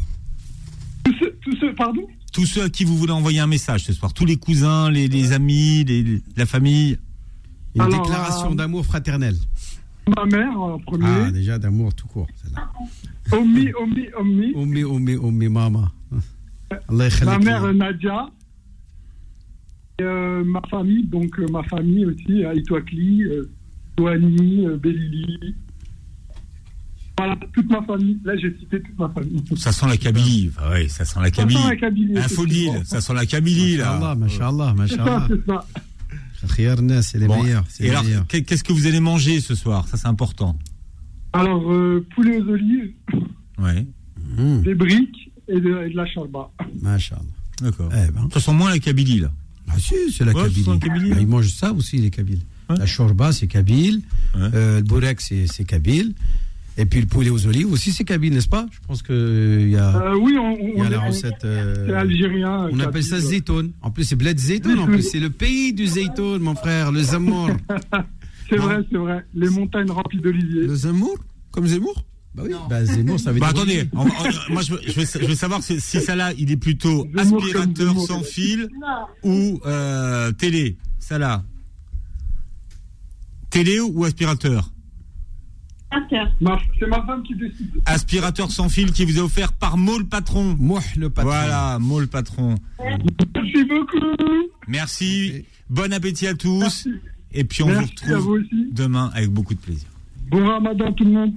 Tous 1.05 1.14
ceux, 1.20 1.36
tous 1.43 1.56
ceux- 1.60 1.74
pardon? 1.74 2.06
Tous 2.32 2.47
ceux 2.47 2.62
à 2.64 2.70
qui 2.70 2.84
vous 2.84 2.97
voulez 2.97 3.12
envoyer 3.12 3.40
un 3.40 3.47
message 3.47 3.84
ce 3.84 3.93
soir 3.93 4.14
Tous 4.14 4.24
les 4.24 4.36
cousins, 4.36 4.90
les, 4.90 5.06
les 5.09 5.32
amis, 5.32 5.84
les- 5.84 6.22
la 6.36 6.47
famille 6.47 6.98
Une 7.74 7.82
Alors, 7.82 8.02
déclaration 8.02 8.52
euh, 8.52 8.55
d'amour 8.55 8.86
fraternel. 8.86 9.36
Ma 10.16 10.24
mère 10.26 10.60
en 10.60 10.76
Ah, 10.78 10.82
premier. 10.84 11.30
déjà 11.32 11.58
d'amour 11.58 11.94
tout 11.94 12.06
court. 12.08 12.26
celle-là. 12.42 12.70
Ommi, 13.32 13.70
Ommi, 13.80 14.06
Ommi. 14.18 14.52
Ommi, 14.54 14.84
ommi, 14.84 15.16
ommi, 15.16 15.48
mama. 15.48 15.92
Allah 16.88 17.08
Ma 17.24 17.38
mère 17.38 17.72
Nadia. 17.74 18.28
Et, 19.98 20.02
euh, 20.04 20.42
ma 20.44 20.60
famille, 20.70 21.04
donc 21.04 21.38
euh, 21.38 21.46
ma 21.52 21.62
famille 21.64 22.06
aussi, 22.06 22.44
Aïtouakli, 22.44 23.22
euh, 23.24 23.48
Douani, 23.96 24.66
euh, 24.66 24.76
Belili. 24.78 25.54
Voilà, 27.18 27.36
toute 27.52 27.70
ma 27.70 27.82
famille. 27.82 28.18
Là, 28.24 28.36
j'ai 28.38 28.56
cité 28.58 28.80
toute 28.82 28.98
ma 28.98 29.08
famille. 29.10 29.44
Ça 29.56 29.70
sent 29.70 29.86
la 29.86 29.96
Kabylie. 29.98 30.50
Ah 30.58 30.70
ouais, 30.70 30.88
ça 30.88 31.04
sent 31.04 31.20
la 31.20 31.30
Kabylie. 31.30 31.60
sent 31.60 31.68
la 31.68 31.76
Kabylie, 31.76 32.18
Un 32.18 32.22
faux. 32.22 32.46
Ça 32.84 33.00
sent 33.00 33.14
la 33.14 33.26
Kabylie 33.26 33.76
là. 33.76 34.14
Masha'Allah, 34.16 34.74
Masha'Allah, 34.74 34.74
C'est 34.88 34.96
ça, 34.96 35.04
Masha'Allah. 35.04 35.26
c'est 35.28 35.46
ça. 35.46 35.66
C'est 36.47 37.19
les 37.19 37.27
Bon, 37.27 37.43
meilleurs. 37.43 37.64
Et 37.81 37.85
les 37.85 37.90
alors, 37.90 38.05
qu'est-ce 38.28 38.64
que 38.64 38.73
vous 38.73 38.86
allez 38.86 39.01
manger 39.01 39.40
ce 39.40 39.55
soir? 39.55 39.86
Ça 39.89 39.97
c'est 39.97 40.09
important. 40.09 40.56
Alors, 41.32 41.73
euh, 41.73 42.05
poulet 42.14 42.40
aux 42.40 42.48
olives, 42.48 42.93
Ouais. 43.59 43.86
Mmh, 44.36 44.62
des 44.62 44.74
briques 44.74 45.31
et 45.48 45.60
de, 45.60 45.86
et 45.86 45.90
de 45.90 45.97
la 45.97 46.06
charba. 46.06 46.51
Masha'Allah. 46.81 47.23
D'accord. 47.60 47.90
Eh 47.93 48.10
ben. 48.10 48.28
Ça 48.32 48.40
sent 48.40 48.52
moins 48.52 48.70
la 48.70 48.78
Kabylie 48.78 49.20
là. 49.20 49.31
Ah 49.69 49.74
si, 49.78 49.94
c'est 50.10 50.24
la 50.24 50.32
Ouais, 50.32 50.43
Kabylie. 50.44 51.10
Bah, 51.10 51.16
hein. 51.16 51.19
ils 51.20 51.27
mangent 51.27 51.52
ça 51.52 51.73
aussi, 51.73 51.98
les 51.98 52.10
Kabyles. 52.10 52.40
Ouais. 52.69 52.77
La 52.78 52.86
shorba, 52.86 53.32
c'est 53.32 53.47
Kabyle. 53.47 54.02
Ouais. 54.35 54.40
Euh, 54.55 54.77
le 54.78 54.82
bourek, 54.82 55.20
c'est 55.20 55.47
c'est 55.47 55.64
Kabyle. 55.64 56.14
Et 56.78 56.86
puis 56.86 57.01
le 57.01 57.07
poulet 57.07 57.28
aux 57.28 57.47
olives 57.47 57.70
aussi, 57.70 57.93
c'est 57.93 58.05
Kabyle, 58.05 58.32
n'est-ce 58.32 58.49
pas? 58.49 58.66
Je 58.70 58.78
pense 58.86 59.03
qu'il 59.03 59.69
y 59.70 59.77
a, 59.77 59.94
Euh, 60.12 60.16
oui, 60.19 60.39
on, 60.39 60.57
il 60.57 60.78
y 60.78 60.81
on, 60.81 60.85
a 60.85 60.89
la 60.90 61.01
recette. 61.01 61.44
euh, 61.44 61.86
c'est 61.86 61.94
algérien. 61.94 62.69
on 62.73 62.81
appelle 62.81 63.05
ça 63.05 63.20
zaytoun. 63.20 63.73
En 63.82 63.90
plus, 63.90 64.05
c'est 64.05 64.16
bled 64.16 64.39
zaytoun. 64.39 64.78
En 64.78 64.86
plus, 64.86 65.03
c'est 65.03 65.20
le 65.20 65.28
pays 65.31 65.74
du 65.74 65.86
zaytoun, 65.86 66.40
mon 66.40 66.55
frère, 66.55 66.90
le 66.93 67.03
Zamour. 67.03 67.51
C'est 68.51 68.59
vrai, 68.59 68.81
c'est 68.90 68.99
vrai. 68.99 69.24
Les 69.35 69.49
montagnes 69.49 69.90
remplies 69.90 70.20
d'oliviers. 70.20 70.66
Le 70.66 70.74
Zemmour? 70.74 71.16
Comme 71.53 71.66
Zemmour? 71.66 72.05
Bah 72.35 72.43
oui, 72.44 72.53
bah 72.69 72.85
Zemmour, 72.85 73.19
ça 73.19 73.32
veut 73.32 73.40
Bah 73.40 73.51
dire. 73.53 73.62
attendez, 73.62 73.89
on- 73.94 74.01
on- 74.03 74.53
moi 74.53 74.61
je 74.62 74.73
veux, 74.74 74.81
je 74.86 74.93
veux- 75.01 75.07
je 75.23 75.27
veux 75.27 75.35
savoir 75.35 75.62
si, 75.62 75.81
si 75.81 76.01
ça 76.03 76.15
là, 76.16 76.32
il 76.36 76.51
est 76.51 76.57
plutôt 76.59 77.07
Zemmour 77.16 77.43
aspirateur 77.43 77.86
Zemmour. 77.89 78.07
sans 78.07 78.23
fil 78.23 78.69
ou 79.23 79.59
euh, 79.65 80.32
télé? 80.32 80.77
Ça 80.99 81.19
là. 81.19 81.44
Télé 83.49 83.81
ou 83.81 84.05
aspirateur? 84.05 84.70
C'est 86.78 86.86
ma 86.86 87.02
femme 87.05 87.23
qui 87.23 87.35
décide. 87.35 87.70
Aspirateur 87.86 88.51
sans 88.51 88.69
fil 88.69 88.93
qui 88.93 89.05
vous 89.05 89.19
est 89.19 89.20
offert 89.20 89.52
par 89.52 89.77
Mo 89.77 89.98
le 89.98 90.05
patron. 90.05 90.56
Moi, 90.59 90.81
le 90.97 91.10
patron. 91.10 91.31
Voilà, 91.31 91.78
Mo 91.78 92.01
le 92.01 92.06
patron. 92.06 92.55
Merci 92.78 93.64
beaucoup. 93.64 94.16
Merci. 94.69 95.44
Bon 95.69 95.93
appétit 95.93 96.27
à 96.27 96.35
tous. 96.35 96.60
Merci. 96.60 96.90
Et 97.32 97.44
puis 97.44 97.62
on 97.62 97.69
vous 97.69 97.73
Merci 97.74 97.94
vous 98.12 98.32
retrouve 98.32 98.47
demain 98.73 99.10
avec 99.14 99.31
beaucoup 99.31 99.55
de 99.55 99.60
plaisir. 99.60 99.89
Bon 100.31 100.47
ramadan 100.47 100.93
tout 100.93 101.05
le 101.05 101.10
monde. 101.10 101.32